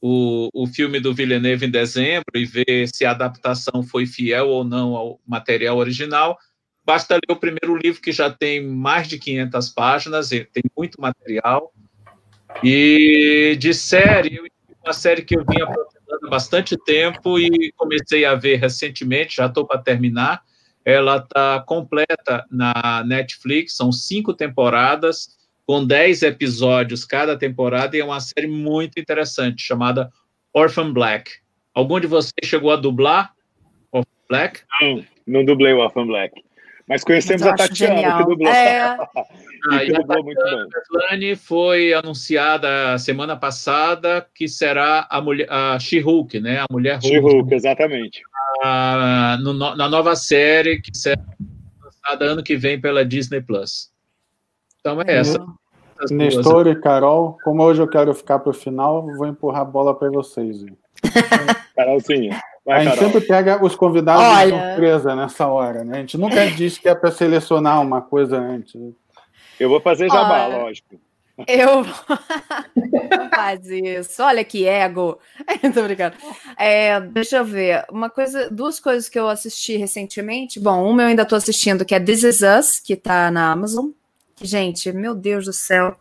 o, 0.00 0.48
o 0.52 0.66
filme 0.66 1.00
do 1.00 1.14
Villeneuve 1.14 1.66
em 1.66 1.70
dezembro 1.70 2.24
e 2.34 2.44
ver 2.44 2.88
se 2.88 3.04
a 3.04 3.10
adaptação 3.10 3.82
foi 3.82 4.06
fiel 4.06 4.48
ou 4.48 4.64
não 4.64 4.94
ao 4.94 5.20
material 5.26 5.76
original, 5.78 6.38
basta 6.84 7.14
ler 7.14 7.34
o 7.34 7.36
primeiro 7.36 7.76
livro, 7.76 8.00
que 8.00 8.12
já 8.12 8.30
tem 8.30 8.64
mais 8.64 9.08
de 9.08 9.18
500 9.18 9.70
páginas, 9.70 10.28
tem 10.28 10.62
muito 10.76 11.00
material. 11.00 11.72
E 12.62 13.56
de 13.58 13.74
série, 13.74 14.40
uma 14.84 14.92
série 14.92 15.22
que 15.22 15.36
eu 15.36 15.44
vinha 15.44 15.66
há 16.10 16.28
bastante 16.28 16.76
tempo 16.84 17.38
e 17.38 17.72
comecei 17.76 18.24
a 18.24 18.34
ver 18.34 18.56
recentemente, 18.56 19.36
já 19.36 19.46
estou 19.46 19.66
para 19.66 19.80
terminar. 19.80 20.42
Ela 20.84 21.16
está 21.16 21.60
completa 21.60 22.44
na 22.50 23.02
Netflix, 23.04 23.76
são 23.76 23.90
cinco 23.90 24.32
temporadas, 24.32 25.36
com 25.66 25.84
dez 25.84 26.22
episódios 26.22 27.04
cada 27.04 27.36
temporada, 27.36 27.96
e 27.96 28.00
é 28.00 28.04
uma 28.04 28.20
série 28.20 28.46
muito 28.46 29.00
interessante, 29.00 29.62
chamada 29.62 30.12
Orphan 30.52 30.92
Black. 30.92 31.32
Algum 31.74 31.98
de 31.98 32.06
vocês 32.06 32.32
chegou 32.44 32.70
a 32.70 32.76
dublar 32.76 33.34
Orphan 33.90 34.08
Black? 34.28 34.60
Não, 34.80 35.04
não 35.26 35.44
dublei 35.44 35.72
o 35.72 35.78
Orphan 35.78 36.06
Black. 36.06 36.45
Mas 36.88 37.02
conhecemos 37.02 37.42
Mas 37.42 37.52
a 37.52 37.56
Tatiana, 37.56 37.94
genial. 37.96 38.18
que 38.18 38.24
dublou. 38.24 38.52
É. 38.52 38.96
Ah, 39.68 39.80
que 39.80 39.96
a 39.96 39.98
dublou 39.98 40.22
muito 40.22 40.40
bem. 41.10 41.34
Foi 41.34 41.92
anunciada 41.92 42.96
semana 42.98 43.36
passada 43.36 44.24
que 44.32 44.46
será 44.46 45.08
a 45.10 45.20
mulher, 45.20 45.48
a 45.50 45.76
She-Hulk, 45.80 46.38
né? 46.38 46.60
A 46.60 46.66
mulher 46.70 46.94
Hulk. 47.00 47.08
She-Hulk, 47.08 47.52
exatamente. 47.52 48.22
Ah, 48.62 49.36
no- 49.42 49.52
na 49.54 49.88
nova 49.88 50.14
série 50.14 50.80
que 50.80 50.96
será 50.96 51.20
lançada 51.82 52.24
ano 52.26 52.44
que 52.44 52.56
vem 52.56 52.80
pela 52.80 53.04
Disney 53.04 53.40
Plus. 53.40 53.90
Então 54.78 55.02
é 55.02 55.16
essa. 55.16 55.36
Duas. 55.38 56.10
Nestor 56.12 56.68
e 56.68 56.76
Carol, 56.80 57.36
como 57.42 57.64
hoje 57.64 57.82
eu 57.82 57.88
quero 57.88 58.14
ficar 58.14 58.38
para 58.38 58.50
o 58.50 58.54
final, 58.54 59.04
vou 59.16 59.26
empurrar 59.26 59.62
a 59.62 59.64
bola 59.64 59.98
para 59.98 60.10
vocês. 60.10 60.62
hein? 60.62 60.78
Carolzinha. 62.66 62.66
A 62.66 62.74
Vai, 62.74 62.84
gente 62.84 62.98
sempre 62.98 63.20
pega 63.20 63.64
os 63.64 63.74
convidados 63.76 64.24
de 64.24 64.30
Olha. 64.54 64.68
surpresa 64.68 65.14
nessa 65.16 65.46
hora, 65.46 65.84
né? 65.84 65.98
A 65.98 66.00
gente 66.00 66.18
nunca 66.18 66.46
diz 66.50 66.76
que 66.78 66.88
é 66.88 66.94
para 66.94 67.10
selecionar 67.12 67.80
uma 67.80 68.02
coisa 68.02 68.38
antes. 68.38 68.74
Eu 69.58 69.68
vou 69.68 69.80
fazer 69.80 70.08
jabá, 70.08 70.46
Olha. 70.46 70.56
lógico. 70.58 70.96
Eu. 71.46 71.84
Não 73.18 73.28
faz 73.28 73.66
isso. 73.66 74.22
Olha 74.22 74.42
que 74.42 74.66
ego. 74.66 75.18
Tô 75.74 75.82
brincando. 75.82 76.16
É, 76.56 76.98
deixa 77.00 77.36
eu 77.38 77.44
ver. 77.44 77.84
Uma 77.90 78.08
coisa, 78.08 78.48
duas 78.50 78.80
coisas 78.80 79.08
que 79.08 79.18
eu 79.18 79.28
assisti 79.28 79.76
recentemente. 79.76 80.58
Bom, 80.58 80.88
uma 80.88 81.02
eu 81.02 81.08
ainda 81.08 81.26
tô 81.26 81.36
assistindo, 81.36 81.84
que 81.84 81.94
é 81.94 82.00
This 82.00 82.22
Is 82.22 82.40
Us, 82.40 82.80
que 82.80 82.96
tá 82.96 83.30
na 83.30 83.52
Amazon. 83.52 83.90
Que, 84.34 84.46
gente, 84.46 84.90
meu 84.92 85.14
Deus 85.14 85.44
do 85.44 85.52
céu. 85.52 85.96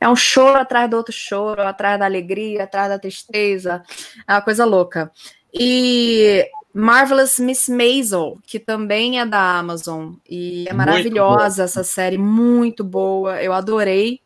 É 0.00 0.08
um 0.08 0.16
choro 0.16 0.58
atrás 0.58 0.88
do 0.90 0.96
outro 0.96 1.12
choro, 1.12 1.62
atrás 1.62 1.98
da 1.98 2.04
alegria, 2.04 2.64
atrás 2.64 2.88
da 2.88 2.98
tristeza. 2.98 3.82
É 4.26 4.32
uma 4.32 4.42
coisa 4.42 4.64
louca. 4.64 5.10
E 5.52 6.44
Marvelous 6.74 7.38
Miss 7.38 7.68
Maisel, 7.68 8.38
que 8.46 8.58
também 8.58 9.18
é 9.20 9.26
da 9.26 9.58
Amazon. 9.58 10.14
E 10.28 10.66
é 10.68 10.72
maravilhosa 10.72 11.64
essa 11.64 11.82
série, 11.82 12.18
muito 12.18 12.84
boa. 12.84 13.42
Eu 13.42 13.52
adorei. 13.52 14.20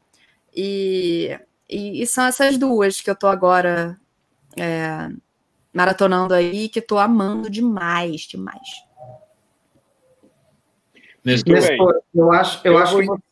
E, 0.54 1.38
e, 1.68 2.02
e 2.02 2.06
são 2.06 2.24
essas 2.24 2.58
duas 2.58 3.00
que 3.00 3.08
eu 3.08 3.14
tô 3.14 3.28
agora 3.28 3.96
é, 4.58 5.08
maratonando 5.72 6.34
aí, 6.34 6.68
que 6.68 6.80
eu 6.80 6.86
tô 6.86 6.98
amando 6.98 7.48
demais, 7.48 8.22
demais. 8.22 8.60
Nestor, 11.24 12.02
eu 12.14 12.32
acho, 12.32 12.60
eu 12.64 12.72
Eu 12.72 12.78
acho 12.78 12.92
vou- 12.94 13.00
que 13.02 13.06
vo- 13.06 13.22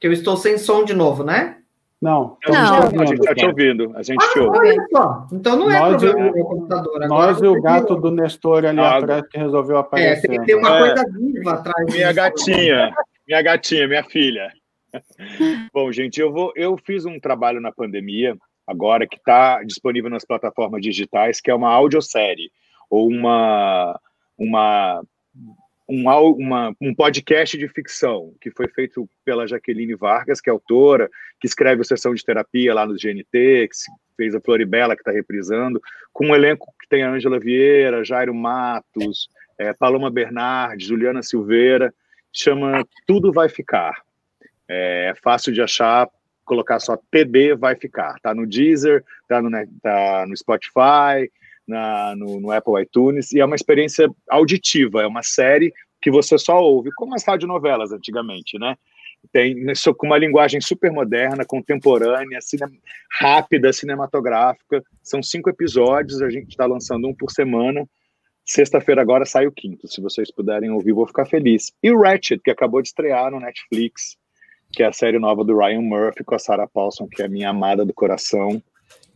que 0.00 0.06
eu 0.06 0.12
estou 0.12 0.36
sem 0.36 0.58
som 0.58 0.84
de 0.84 0.92
novo, 0.94 1.24
né? 1.24 1.57
Não, 2.00 2.36
Não. 2.46 2.54
estamos 2.84 3.00
A 3.02 3.04
gente 3.06 3.20
está 3.20 3.34
te 3.34 3.44
ouvindo. 3.46 3.92
A 3.96 4.02
gente 4.04 4.32
te 4.32 4.38
Ah, 4.38 4.42
ouve. 4.44 4.58
olha 4.58 4.86
só. 4.90 5.26
Então 5.32 5.56
não 5.56 5.70
é 5.70 5.78
Nós 5.80 6.02
problema 6.02 6.28
e- 6.28 6.32
do 6.32 6.44
computador. 6.48 7.02
Agora 7.02 7.08
Nós 7.32 7.42
e 7.42 7.46
o 7.46 7.60
gato 7.62 7.96
do 7.96 8.10
Nestor 8.12 8.64
ali 8.64 8.78
Ah, 8.80 8.96
atrás 8.98 9.26
que 9.28 9.36
resolveu 9.38 9.76
É, 9.76 9.80
aparecer. 9.80 10.28
tem 10.28 10.40
que 10.40 10.46
ter 10.46 10.54
uma 10.54 10.76
É. 10.76 10.78
coisa 10.78 11.04
viva 11.10 11.52
atrás. 11.54 11.86
Minha 11.92 12.06
disso. 12.12 12.14
gatinha, 12.14 12.94
minha 13.26 13.42
gatinha, 13.42 13.88
minha 13.88 14.04
filha. 14.04 14.48
Bom, 15.74 15.90
gente, 15.90 16.20
eu 16.20 16.32
vou. 16.32 16.52
Eu 16.54 16.76
fiz 16.86 17.04
um 17.04 17.18
trabalho 17.18 17.60
na 17.60 17.72
pandemia 17.72 18.36
agora 18.66 19.06
que 19.06 19.16
está 19.16 19.62
disponível 19.64 20.08
nas 20.10 20.24
plataformas 20.24 20.80
digitais, 20.80 21.40
que 21.40 21.50
é 21.50 21.54
uma 21.54 21.70
audiosérie 21.70 22.50
ou 22.88 23.08
uma 23.08 23.98
uma 24.38 25.02
um, 25.88 26.04
uma, 26.32 26.74
um 26.80 26.94
podcast 26.94 27.56
de 27.56 27.66
ficção 27.68 28.34
que 28.40 28.50
foi 28.50 28.68
feito 28.68 29.08
pela 29.24 29.46
Jaqueline 29.46 29.94
Vargas, 29.94 30.40
que 30.40 30.50
é 30.50 30.52
autora, 30.52 31.08
que 31.40 31.46
escreve 31.46 31.80
o 31.80 31.84
Sessão 31.84 32.14
de 32.14 32.24
Terapia 32.24 32.74
lá 32.74 32.86
no 32.86 32.94
GNT, 32.94 33.68
que 33.68 33.76
fez 34.16 34.34
a 34.34 34.40
Floribela, 34.40 34.94
que 34.94 35.00
está 35.00 35.12
reprisando, 35.12 35.80
com 36.12 36.26
um 36.26 36.34
elenco 36.34 36.74
que 36.80 36.88
tem 36.88 37.02
a 37.02 37.10
Ângela 37.10 37.40
Vieira, 37.40 38.04
Jairo 38.04 38.34
Matos, 38.34 39.30
eh, 39.58 39.72
Paloma 39.72 40.10
Bernardes, 40.10 40.86
Juliana 40.86 41.22
Silveira, 41.22 41.94
chama 42.32 42.84
Tudo 43.06 43.32
Vai 43.32 43.48
Ficar. 43.48 44.02
É 44.68 45.14
fácil 45.22 45.52
de 45.52 45.62
achar, 45.62 46.08
colocar 46.44 46.78
só 46.80 46.98
TD 47.10 47.54
Vai 47.54 47.76
Ficar. 47.76 48.18
Tá 48.20 48.34
no 48.34 48.46
Deezer, 48.46 49.02
tá 49.26 49.40
no, 49.40 49.50
tá 49.80 50.26
no 50.28 50.36
Spotify, 50.36 51.30
na, 51.68 52.16
no, 52.16 52.40
no 52.40 52.50
Apple 52.50 52.82
iTunes, 52.82 53.32
e 53.32 53.38
é 53.38 53.44
uma 53.44 53.54
experiência 53.54 54.10
auditiva, 54.28 55.02
é 55.02 55.06
uma 55.06 55.22
série 55.22 55.72
que 56.00 56.10
você 56.10 56.38
só 56.38 56.60
ouve, 56.60 56.90
como 56.96 57.14
as 57.14 57.24
radionovelas 57.24 57.92
antigamente, 57.92 58.58
né? 58.58 58.76
Tem 59.32 59.54
com 59.96 60.06
uma 60.06 60.16
linguagem 60.16 60.60
super 60.60 60.92
moderna, 60.92 61.44
contemporânea, 61.44 62.40
cine- 62.40 62.80
rápida, 63.20 63.72
cinematográfica. 63.72 64.80
São 65.02 65.20
cinco 65.22 65.50
episódios, 65.50 66.22
a 66.22 66.30
gente 66.30 66.50
está 66.50 66.64
lançando 66.66 67.08
um 67.08 67.14
por 67.14 67.30
semana. 67.32 67.84
Sexta-feira 68.44 69.02
agora 69.02 69.26
sai 69.26 69.48
o 69.48 69.52
quinto. 69.52 69.88
Se 69.88 70.00
vocês 70.00 70.30
puderem 70.30 70.70
ouvir, 70.70 70.92
vou 70.92 71.04
ficar 71.04 71.26
feliz. 71.26 71.72
E 71.82 71.90
o 71.90 72.00
Ratchet, 72.00 72.40
que 72.40 72.50
acabou 72.50 72.80
de 72.80 72.88
estrear 72.88 73.32
no 73.32 73.40
Netflix, 73.40 74.16
que 74.72 74.84
é 74.84 74.86
a 74.86 74.92
série 74.92 75.18
nova 75.18 75.42
do 75.44 75.58
Ryan 75.58 75.82
Murphy 75.82 76.22
com 76.22 76.36
a 76.36 76.38
Sarah 76.38 76.68
Paulson, 76.68 77.08
que 77.08 77.20
é 77.20 77.26
a 77.26 77.28
minha 77.28 77.50
amada 77.50 77.84
do 77.84 77.92
coração, 77.92 78.62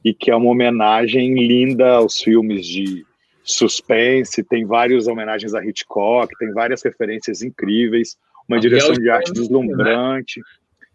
e 0.04 0.12
que 0.14 0.30
é 0.30 0.36
uma 0.36 0.50
homenagem 0.50 1.34
linda 1.34 1.92
aos 1.94 2.20
filmes 2.20 2.66
de 2.66 3.04
suspense. 3.44 4.42
Tem 4.44 4.64
várias 4.64 5.06
homenagens 5.06 5.54
a 5.54 5.64
Hitchcock, 5.64 6.32
tem 6.38 6.52
várias 6.52 6.82
referências 6.82 7.42
incríveis, 7.42 8.16
uma 8.48 8.58
E 8.58 8.60
direção 8.60 8.92
é 8.92 8.96
de 8.98 9.10
arte 9.10 9.26
Estranho 9.28 9.40
deslumbrante. 9.48 10.40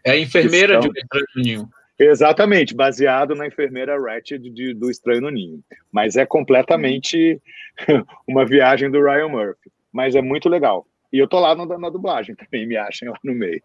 é 0.05 0.11
a 0.11 0.17
enfermeira 0.19 0.79
de 0.79 0.87
Estão- 0.87 0.91
O 0.91 0.97
Estranho 1.03 1.25
no 1.35 1.41
Ninho. 1.43 1.69
Exatamente, 1.99 2.75
baseado 2.75 3.33
na 3.33 3.47
enfermeira 3.47 3.99
Ratched 3.99 4.49
de- 4.51 4.73
do 4.73 4.89
Estranho 4.91 5.21
no 5.21 5.29
Ninho. 5.31 5.61
Mas 5.91 6.15
é 6.15 6.25
completamente 6.25 7.41
uma 8.27 8.45
viagem 8.45 8.89
do 8.91 9.01
Ryan 9.03 9.29
Murphy. 9.29 9.71
Mas 9.91 10.13
é 10.15 10.21
muito 10.21 10.47
legal. 10.47 10.85
E 11.11 11.17
eu 11.19 11.27
tô 11.27 11.39
lá 11.39 11.55
no- 11.55 11.65
na 11.79 11.89
dublagem 11.89 12.35
também, 12.35 12.67
me 12.67 12.75
achem 12.75 13.07
lá 13.09 13.17
no 13.23 13.33
meio. 13.33 13.61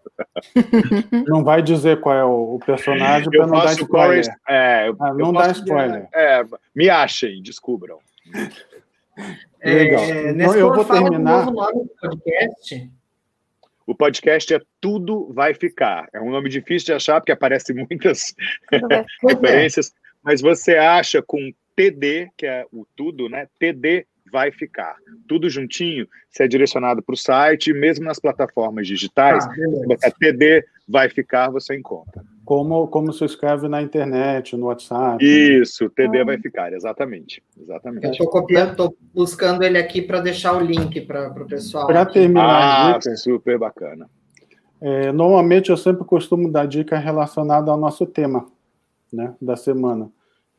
Não 1.27 1.43
vai 1.43 1.61
dizer 1.63 2.01
qual 2.01 2.15
é 2.17 2.25
o, 2.25 2.55
o 2.55 2.59
personagem 2.65 3.29
para 3.31 3.47
não 3.47 3.53
dar 3.59 3.63
faço 3.63 3.83
spoiler. 3.83 4.25
É, 4.49 4.93
Ah, 5.01 5.13
não 5.15 5.33
dá 5.33 5.51
spoiler. 5.51 6.09
É, 6.15 6.45
me 6.75 6.89
achem, 6.89 7.43
descubram. 7.43 7.99
Legal. 9.65 10.03
É, 10.03 10.31
Então, 10.31 10.55
eu 10.55 10.73
vou 10.75 10.85
terminar- 10.85 11.45
do 11.45 11.51
novo 11.51 11.53
nome 11.53 11.85
do 11.85 11.91
podcast. 12.01 12.91
O 13.87 13.95
podcast 13.95 14.55
é 14.55 14.61
Tudo 14.81 15.33
Vai 15.33 15.55
Ficar. 15.55 16.09
É 16.13 16.21
um 16.21 16.31
nome 16.31 16.49
difícil 16.49 16.87
de 16.87 16.93
achar, 16.95 17.21
porque 17.21 17.33
aparece 17.33 17.73
muitas 17.75 18.35
é. 18.73 19.05
referências, 19.29 19.93
mas 20.23 20.41
você 20.41 20.77
acha 20.77 21.21
com 21.21 21.53
TD, 21.75 22.29
que 22.37 22.47
é 22.47 22.65
o 22.73 22.87
tudo, 22.97 23.29
né? 23.29 23.49
TD 23.59 24.07
vai 24.33 24.51
ficar. 24.51 24.97
Tudo 25.29 25.49
juntinho, 25.51 26.09
você 26.31 26.45
é 26.45 26.49
direcionado 26.49 27.03
para 27.03 27.13
o 27.13 27.17
site, 27.17 27.73
mesmo 27.73 28.07
nas 28.07 28.19
plataformas 28.19 28.87
digitais, 28.89 29.45
se 29.45 29.51
beleza. 29.51 29.87
botar 29.87 30.11
TD 30.11 30.65
vai 30.89 31.09
ficar, 31.11 31.51
você 31.51 31.77
encontra. 31.77 32.25
Como, 32.45 32.89
como 32.89 33.13
se 33.13 33.25
escreve 33.25 33.69
na 33.69 33.81
internet, 33.83 34.57
no 34.57 34.67
WhatsApp. 34.67 35.23
Isso, 35.25 35.89
TD 35.91 36.25
vai 36.25 36.39
ficar, 36.39 36.73
exatamente. 36.73 37.43
Eu 37.57 37.63
Exatamente. 37.63 38.07
estou 38.11 38.27
copiando, 38.29 38.71
estou 38.71 38.97
buscando 39.15 39.63
ele 39.63 39.79
aqui 39.79 40.03
para 40.03 40.21
deixar 40.21 40.55
o 40.57 40.61
link 40.61 41.01
para 41.03 41.29
o 41.31 41.47
pessoal. 41.47 41.87
Para 41.87 42.05
terminar 42.07 42.43
Ah, 42.43 42.97
as 42.97 43.05
dicas, 43.05 43.23
super 43.23 43.59
bacana. 43.59 44.11
é, 44.81 45.13
normalmente 45.13 45.71
eu 45.71 45.77
sempre 45.77 46.05
costumo 46.05 46.51
dar 46.51 46.67
dica 46.67 46.99
relacionada 46.99 47.71
ao 47.71 47.77
nosso 47.79 48.05
tema 48.07 48.47
né, 49.13 49.35
da 49.41 49.55
semana. 49.57 50.11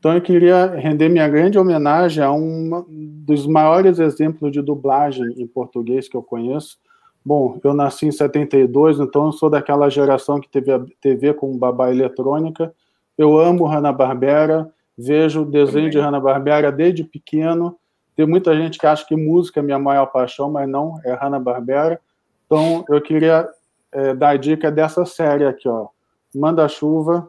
Então 0.04 0.14
eu 0.14 0.20
queria 0.20 0.66
render 0.66 1.08
minha 1.08 1.26
grande 1.26 1.58
homenagem 1.58 2.22
a 2.22 2.30
um 2.30 2.84
dos 3.24 3.46
maiores 3.46 3.98
exemplos 3.98 4.52
de 4.52 4.60
dublagem 4.60 5.24
em 5.38 5.46
português 5.46 6.06
que 6.06 6.14
eu 6.14 6.22
conheço. 6.22 6.76
Bom, 7.24 7.58
eu 7.64 7.72
nasci 7.72 8.04
em 8.04 8.12
72, 8.12 9.00
então 9.00 9.24
eu 9.24 9.32
sou 9.32 9.48
daquela 9.48 9.88
geração 9.88 10.38
que 10.38 10.46
teve 10.46 10.70
a 10.70 10.84
TV 11.00 11.32
com 11.32 11.56
babá 11.56 11.90
eletrônica. 11.90 12.70
Eu 13.16 13.38
amo 13.38 13.64
Hanna-Barbera, 13.64 14.70
vejo 14.94 15.40
o 15.40 15.46
desenho 15.46 15.88
de 15.88 15.98
Hanna-Barbera 15.98 16.70
desde 16.70 17.02
pequeno. 17.02 17.74
Tem 18.14 18.26
muita 18.26 18.54
gente 18.54 18.78
que 18.78 18.86
acha 18.86 19.06
que 19.06 19.16
música 19.16 19.60
é 19.60 19.62
minha 19.62 19.78
maior 19.78 20.04
paixão, 20.04 20.50
mas 20.50 20.68
não, 20.68 21.00
é 21.02 21.14
Hanna-Barbera. 21.14 21.98
Então 22.44 22.84
eu 22.90 23.00
queria 23.00 23.48
é, 23.90 24.14
dar 24.14 24.28
a 24.28 24.36
dica 24.36 24.70
dessa 24.70 25.06
série 25.06 25.46
aqui, 25.46 25.66
ó. 25.66 25.86
Manda-chuva. 26.34 27.26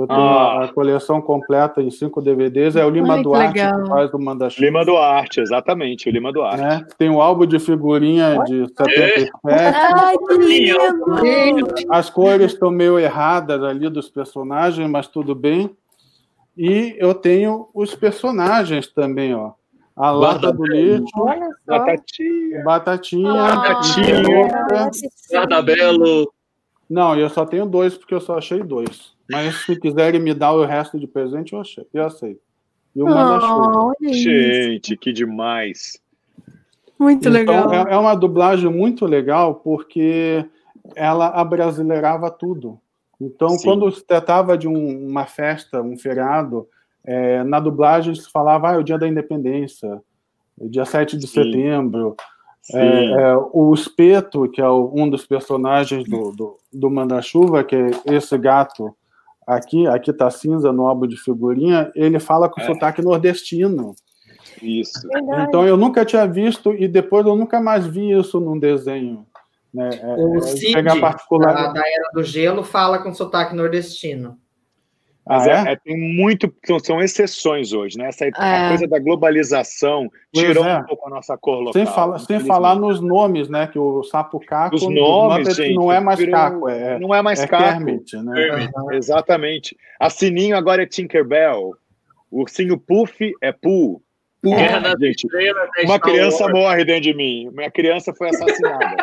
Eu 0.00 0.06
tenho 0.06 0.20
Ah. 0.20 0.64
a 0.64 0.68
coleção 0.68 1.20
completa 1.20 1.82
em 1.82 1.90
cinco 1.90 2.20
DVDs. 2.22 2.76
É 2.76 2.84
o 2.84 2.90
Lima 2.90 3.14
Ai, 3.14 3.18
que 3.18 3.22
Duarte 3.24 3.54
legal. 3.58 3.82
que 3.82 3.88
faz 3.88 4.14
o 4.14 4.18
Manda-chuva. 4.18 4.64
Lima 4.66 4.84
Duarte, 4.84 5.40
exatamente, 5.40 6.08
o 6.08 6.12
Lima 6.12 6.32
Duarte. 6.32 6.60
Né? 6.62 6.86
Tem 6.96 7.10
um 7.10 7.20
álbum 7.20 7.44
de 7.46 7.58
figurinha 7.58 8.38
de 8.44 8.66
77. 8.68 9.30
Ai, 9.44 10.16
que 10.16 10.34
lindo! 10.36 11.74
As 11.90 12.08
cores 12.08 12.52
estão 12.52 12.70
meio 12.70 12.98
erradas 12.98 13.62
ali 13.62 13.88
dos 13.88 14.08
personagens, 14.08 14.88
mas 14.88 15.08
tudo 15.08 15.34
bem. 15.34 15.70
E 16.56 16.94
eu 16.98 17.14
tenho 17.14 17.68
os 17.74 17.94
personagens 17.94 18.86
também, 18.86 19.34
ó. 19.34 19.52
A 19.96 20.10
lata 20.12 20.52
do 20.52 20.64
lixo. 20.64 21.04
Batatinha. 21.66 22.60
o 22.60 22.64
Batatinha, 22.64 23.32
Ah, 23.32 23.56
Batatinha. 23.56 24.22
Guardabelo. 25.32 26.32
Não, 26.88 27.16
eu 27.16 27.28
só 27.28 27.44
tenho 27.44 27.66
dois 27.66 27.96
porque 27.98 28.14
eu 28.14 28.20
só 28.20 28.38
achei 28.38 28.62
dois. 28.62 29.12
Mas 29.30 29.56
se 29.64 29.78
quiserem 29.78 30.20
me 30.20 30.32
dar 30.32 30.52
o 30.52 30.64
resto 30.64 30.98
de 30.98 31.06
presente, 31.06 31.52
eu 31.52 31.60
achei, 31.60 31.86
eu 31.92 32.04
aceito. 32.04 32.40
e 32.94 33.02
o 33.02 33.06
Manda-Chuva. 33.06 33.92
Gente, 34.10 34.96
que 34.96 35.12
demais! 35.12 36.00
Muito 36.98 37.28
então, 37.28 37.32
legal. 37.32 37.72
É, 37.72 37.94
é 37.94 37.96
uma 37.96 38.14
dublagem 38.14 38.70
muito 38.70 39.06
legal 39.06 39.56
porque 39.56 40.44
ela 40.96 41.28
abrasileirava 41.28 42.30
tudo. 42.30 42.80
Então, 43.20 43.50
Sim. 43.50 43.64
quando 43.64 43.90
se 43.90 44.04
tratava 44.04 44.56
de 44.56 44.66
um, 44.66 45.08
uma 45.08 45.26
festa, 45.26 45.82
um 45.82 45.96
feriado, 45.96 46.66
é, 47.04 47.42
na 47.44 47.60
dublagem 47.60 48.14
se 48.14 48.30
falava 48.30 48.70
ah, 48.70 48.74
é 48.74 48.78
o 48.78 48.82
dia 48.82 48.98
da 48.98 49.08
independência, 49.08 50.00
dia 50.60 50.84
7 50.84 51.16
de 51.16 51.26
Sim. 51.26 51.42
setembro. 51.44 52.16
É, 52.74 53.22
é, 53.22 53.36
o 53.52 53.72
Espeto, 53.72 54.48
que 54.50 54.60
é 54.60 54.68
o, 54.68 54.92
um 54.94 55.08
dos 55.08 55.24
personagens 55.24 56.04
do, 56.04 56.32
do, 56.32 56.58
do 56.72 56.90
Manda-Chuva, 56.90 57.64
que 57.64 57.74
é 57.74 57.90
esse 58.06 58.36
gato 58.36 58.94
aqui, 59.48 59.86
aqui 59.86 60.12
tá 60.12 60.30
cinza 60.30 60.70
no 60.70 60.86
álbum 60.86 61.06
de 61.06 61.16
figurinha, 61.16 61.90
ele 61.94 62.20
fala 62.20 62.48
com 62.48 62.60
é. 62.60 62.66
sotaque 62.66 63.00
nordestino. 63.00 63.94
Isso. 64.60 65.08
Então 65.48 65.66
eu 65.66 65.76
nunca 65.76 66.04
tinha 66.04 66.26
visto 66.26 66.74
e 66.74 66.86
depois 66.86 67.26
eu 67.26 67.34
nunca 67.34 67.60
mais 67.60 67.86
vi 67.86 68.10
isso 68.10 68.38
num 68.38 68.58
desenho. 68.58 69.26
Né? 69.72 69.88
É, 70.02 70.14
o 70.16 70.36
é, 70.36 70.40
Cid, 70.42 71.00
particular... 71.00 71.54
da, 71.54 71.72
da 71.72 71.80
Era 71.80 72.10
do 72.12 72.22
Gelo, 72.22 72.62
fala 72.62 72.98
com 72.98 73.14
sotaque 73.14 73.54
nordestino. 73.54 74.36
Mas 75.28 75.46
ah, 75.46 75.68
é? 75.68 75.72
É, 75.72 75.76
tem 75.76 75.96
muito. 76.16 76.50
São, 76.64 76.78
são, 76.78 77.00
exceções 77.00 77.74
hoje, 77.74 77.98
né? 77.98 78.08
Essa 78.08 78.24
é. 78.24 78.68
coisa 78.68 78.88
da 78.88 78.98
globalização 78.98 80.08
tirou 80.34 80.64
é. 80.64 80.78
um 80.78 80.84
pouco 80.84 81.06
a 81.06 81.10
nossa 81.10 81.36
cor 81.36 81.58
local. 81.58 81.74
Sem, 81.74 81.86
fala, 81.86 82.18
sem 82.18 82.40
falar 82.40 82.76
nos 82.76 83.00
nomes, 83.00 83.48
né? 83.50 83.66
Que 83.66 83.78
o 83.78 84.02
sapo 84.02 84.40
caco 84.40 84.74
Os 84.74 84.88
nomes, 84.88 85.54
gente, 85.54 85.74
não 85.74 85.92
é 85.92 86.00
mais 86.00 86.18
virou, 86.18 86.34
caco, 86.34 86.68
é, 86.68 86.98
não 86.98 87.14
é 87.14 87.20
mais 87.20 87.40
é 87.40 87.46
caco. 87.46 87.84
Kermit, 87.84 88.16
né? 88.16 88.32
Kermit. 88.34 88.72
Exatamente. 88.92 89.76
A 90.00 90.08
Sininho 90.08 90.56
agora 90.56 90.82
é 90.82 90.86
Tinkerbell. 90.86 91.74
O 92.30 92.40
ursinho 92.40 92.78
Puff 92.78 93.32
é 93.42 93.52
Pooh. 93.52 94.00
Porra, 94.42 94.96
gente, 95.00 95.26
uma 95.84 95.98
criança 95.98 96.48
morre 96.48 96.84
dentro 96.84 97.02
de 97.02 97.14
mim. 97.14 97.50
Minha 97.52 97.70
criança 97.70 98.14
foi 98.14 98.28
assassinada. 98.28 98.96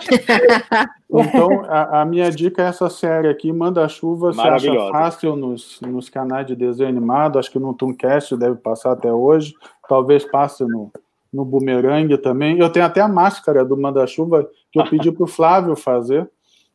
então, 1.10 1.64
a, 1.64 2.02
a, 2.02 2.04
minha 2.04 2.30
dica 2.30 2.62
é 2.62 2.66
essa 2.66 2.88
série 2.88 3.28
aqui, 3.28 3.52
Manda-Chuva, 3.52 4.32
se 4.32 4.40
acha 4.40 4.72
fácil 4.90 5.34
nos, 5.36 5.80
nos 5.80 6.08
canais 6.08 6.46
de 6.46 6.54
desenho 6.54 6.88
animado, 6.88 7.38
acho 7.38 7.50
que 7.50 7.58
no 7.58 7.74
Tooncast 7.74 8.36
deve 8.36 8.56
passar 8.56 8.92
até 8.92 9.12
hoje, 9.12 9.54
talvez 9.88 10.24
passe 10.24 10.64
no, 10.64 10.92
no 11.32 11.44
Boomerang 11.44 12.16
também. 12.18 12.58
Eu 12.58 12.70
tenho 12.70 12.86
até 12.86 13.00
a 13.00 13.08
máscara 13.08 13.64
do 13.64 13.76
Manda-Chuva 13.76 14.48
que 14.70 14.80
eu 14.80 14.88
pedi 14.88 15.10
para 15.10 15.24
o 15.24 15.28
Flávio 15.28 15.74
fazer, 15.74 16.30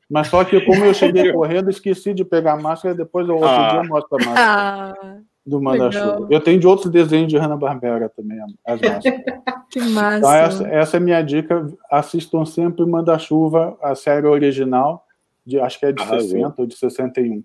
mas 0.10 0.28
só 0.28 0.44
que 0.44 0.60
como 0.62 0.84
eu 0.84 0.94
cheguei 0.94 1.32
correndo, 1.34 1.70
esqueci 1.70 2.14
de 2.14 2.26
pegar 2.26 2.54
a 2.54 2.62
máscara, 2.62 2.94
depois 2.94 3.28
eu 3.28 3.36
outro 3.36 3.50
ah. 3.50 3.70
dia 3.70 3.84
mostro 3.84 4.18
a 4.22 4.26
máscara. 4.26 4.96
Ah 5.02 5.18
do 5.46 5.62
Manda-Chuva. 5.62 6.28
Eu 6.30 6.42
tenho 6.42 6.60
de 6.60 6.66
outros 6.66 6.92
desenhos 6.92 7.30
de 7.30 7.38
Hanna-Barbera 7.38 8.10
também, 8.10 8.40
as 8.66 8.80
que 9.70 9.80
massa. 9.82 10.18
Então, 10.18 10.34
essa, 10.34 10.68
essa, 10.68 10.98
é 10.98 11.00
a 11.00 11.04
minha 11.04 11.22
dica. 11.22 11.72
Assistam 11.92 12.46
sempre 12.46 12.86
Manda-Chuva, 12.86 13.78
a 13.82 13.94
série 13.94 14.26
original, 14.26 15.06
de, 15.46 15.60
acho 15.60 15.80
que 15.80 15.86
é 15.86 15.92
de 15.92 16.02
Arrasou. 16.02 16.30
60 16.30 16.54
ou 16.58 16.68
de 16.68 16.76
61. 16.76 17.44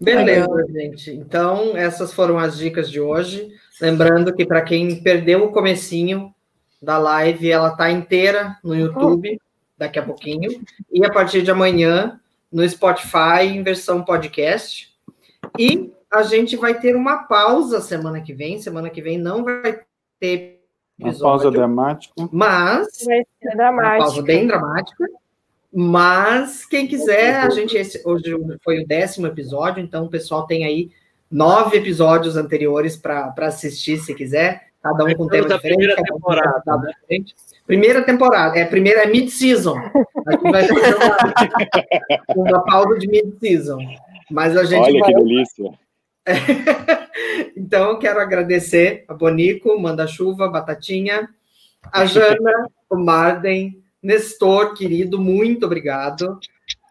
Beleza, 0.00 0.66
gente. 0.70 1.10
Então, 1.10 1.76
essas 1.76 2.14
foram 2.14 2.38
as 2.38 2.56
dicas 2.56 2.90
de 2.90 2.98
hoje. 2.98 3.52
Lembrando 3.80 4.34
que 4.34 4.46
para 4.46 4.62
quem 4.62 5.02
perdeu 5.02 5.44
o 5.44 5.52
comecinho 5.52 6.34
da 6.80 6.96
live, 6.96 7.50
ela 7.50 7.68
está 7.68 7.90
inteira 7.90 8.56
no 8.64 8.74
YouTube 8.74 9.38
daqui 9.76 9.98
a 9.98 10.02
pouquinho. 10.02 10.62
E 10.90 11.04
a 11.04 11.12
partir 11.12 11.42
de 11.42 11.50
amanhã, 11.50 12.18
no 12.50 12.66
Spotify, 12.66 13.44
em 13.44 13.62
versão 13.62 14.02
podcast. 14.02 14.90
E 15.58 15.92
a 16.12 16.22
gente 16.22 16.56
vai 16.56 16.78
ter 16.78 16.96
uma 16.96 17.24
pausa 17.24 17.80
semana 17.80 18.20
que 18.20 18.32
vem. 18.32 18.58
Semana 18.58 18.90
que 18.90 19.00
vem 19.00 19.18
não 19.18 19.44
vai 19.44 19.80
ter 20.18 20.60
episódio. 20.98 21.24
Uma 21.24 21.30
pausa 21.30 21.50
dramática. 21.50 22.14
Mas. 22.32 22.88
Vai 23.04 23.22
ser 23.42 23.56
dramática. 23.56 23.96
Uma 23.96 24.04
pausa 24.04 24.22
bem 24.22 24.46
dramática. 24.46 25.04
Mas 25.72 26.66
quem 26.66 26.86
quiser, 26.86 27.36
a 27.36 27.50
gente 27.50 27.76
esse, 27.76 28.02
hoje 28.04 28.36
foi 28.64 28.82
o 28.82 28.86
décimo 28.86 29.28
episódio, 29.28 29.80
então 29.80 30.06
o 30.06 30.10
pessoal 30.10 30.44
tem 30.44 30.64
aí 30.64 30.90
nove 31.30 31.76
episódios 31.76 32.36
anteriores 32.36 32.96
para 32.96 33.32
assistir, 33.38 33.98
se 33.98 34.12
quiser. 34.12 34.68
Cada 34.82 35.04
um 35.04 35.14
com 35.14 35.28
tema 35.28 35.46
diferente. 35.46 35.76
Primeira 35.76 36.02
temporada. 36.02 36.62
Um 36.66 36.80
né? 36.80 36.92
diferente. 37.00 37.34
Primeira 37.66 38.02
temporada, 38.02 38.58
é 38.58 38.64
primeira 38.64 39.02
é 39.04 39.06
mid-season. 39.06 39.76
Aqui 40.26 40.50
vai 40.50 40.66
fazer 40.66 40.96
uma, 42.34 42.48
uma 42.48 42.64
pausa 42.64 42.98
de 42.98 43.06
mid-season. 43.06 43.78
Mas 44.28 44.56
a 44.56 44.64
gente 44.64 44.82
Olha 44.82 45.00
vai... 45.00 45.12
que 45.12 45.20
delícia. 45.20 45.70
então, 47.56 47.90
eu 47.90 47.98
quero 47.98 48.20
agradecer 48.20 49.04
a 49.08 49.14
Bonico, 49.14 49.78
Manda 49.80 50.06
Chuva, 50.06 50.48
Batatinha, 50.48 51.28
a 51.92 52.04
Jana, 52.04 52.68
o 52.88 52.96
Marden, 52.96 53.82
Nestor, 54.02 54.74
querido, 54.74 55.20
muito 55.20 55.66
obrigado. 55.66 56.38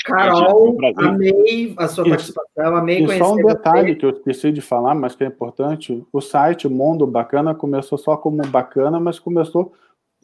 Carol, 0.06 0.78
amei 0.98 1.74
a 1.78 1.88
sua 1.88 2.08
participação, 2.08 2.76
amei 2.76 3.00
e 3.00 3.06
conhecer. 3.06 3.24
Só 3.24 3.34
um 3.34 3.46
detalhe 3.46 3.94
você. 3.94 3.96
que 3.96 4.06
eu 4.06 4.10
esqueci 4.12 4.52
de 4.52 4.62
falar, 4.62 4.96
mas 4.96 5.16
que 5.16 5.24
é 5.24 5.28
importante: 5.28 6.04
o 6.12 6.22
site 6.22 6.68
Mundo 6.68 7.06
Bacana 7.06 7.54
começou 7.54 7.98
só 7.98 8.16
como 8.16 8.42
Bacana, 8.48 9.00
mas 9.00 9.20
começou 9.20 9.74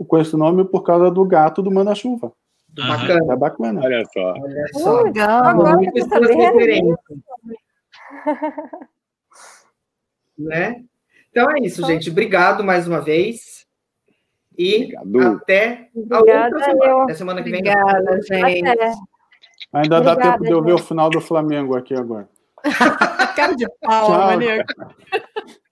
com 0.07 0.17
esse 0.17 0.35
nome 0.35 0.63
por 0.65 0.81
causa 0.81 1.11
do 1.11 1.23
gato 1.25 1.61
do 1.61 1.71
Manda-Chuva. 1.71 2.31
Bacana. 2.75 3.33
É 3.33 3.35
bacana. 3.35 3.81
Olha 3.83 4.05
só. 4.05 4.33
Olha 4.33 4.67
só. 4.73 5.01
legal. 5.01 5.45
Agora 5.45 5.77
eu 5.83 6.97
né? 10.37 10.83
Então 11.29 11.49
é 11.51 11.59
isso, 11.59 11.85
gente. 11.85 12.09
Obrigado 12.09 12.63
mais 12.63 12.87
uma 12.87 13.01
vez. 13.01 13.65
E 14.57 14.95
Obrigado. 14.97 15.37
até 15.37 15.89
a 16.09 16.19
outra 16.19 16.63
semana. 16.63 17.03
Até 17.03 17.13
semana 17.13 17.43
que 17.43 17.49
vem. 17.49 17.59
Obrigada, 17.59 18.21
gente. 18.21 18.67
Até. 18.67 18.93
Ainda 19.73 19.97
Obrigada, 19.97 20.15
dá 20.15 20.31
tempo 20.31 20.43
de 20.43 20.51
eu 20.51 20.63
ver 20.63 20.73
o 20.73 20.77
final 20.77 21.09
do 21.09 21.19
Flamengo 21.19 21.75
aqui 21.75 21.93
agora. 21.93 22.29
Cara 23.35 23.55
de 23.55 23.67
pau, 23.81 24.09
maníaco. 24.09 24.73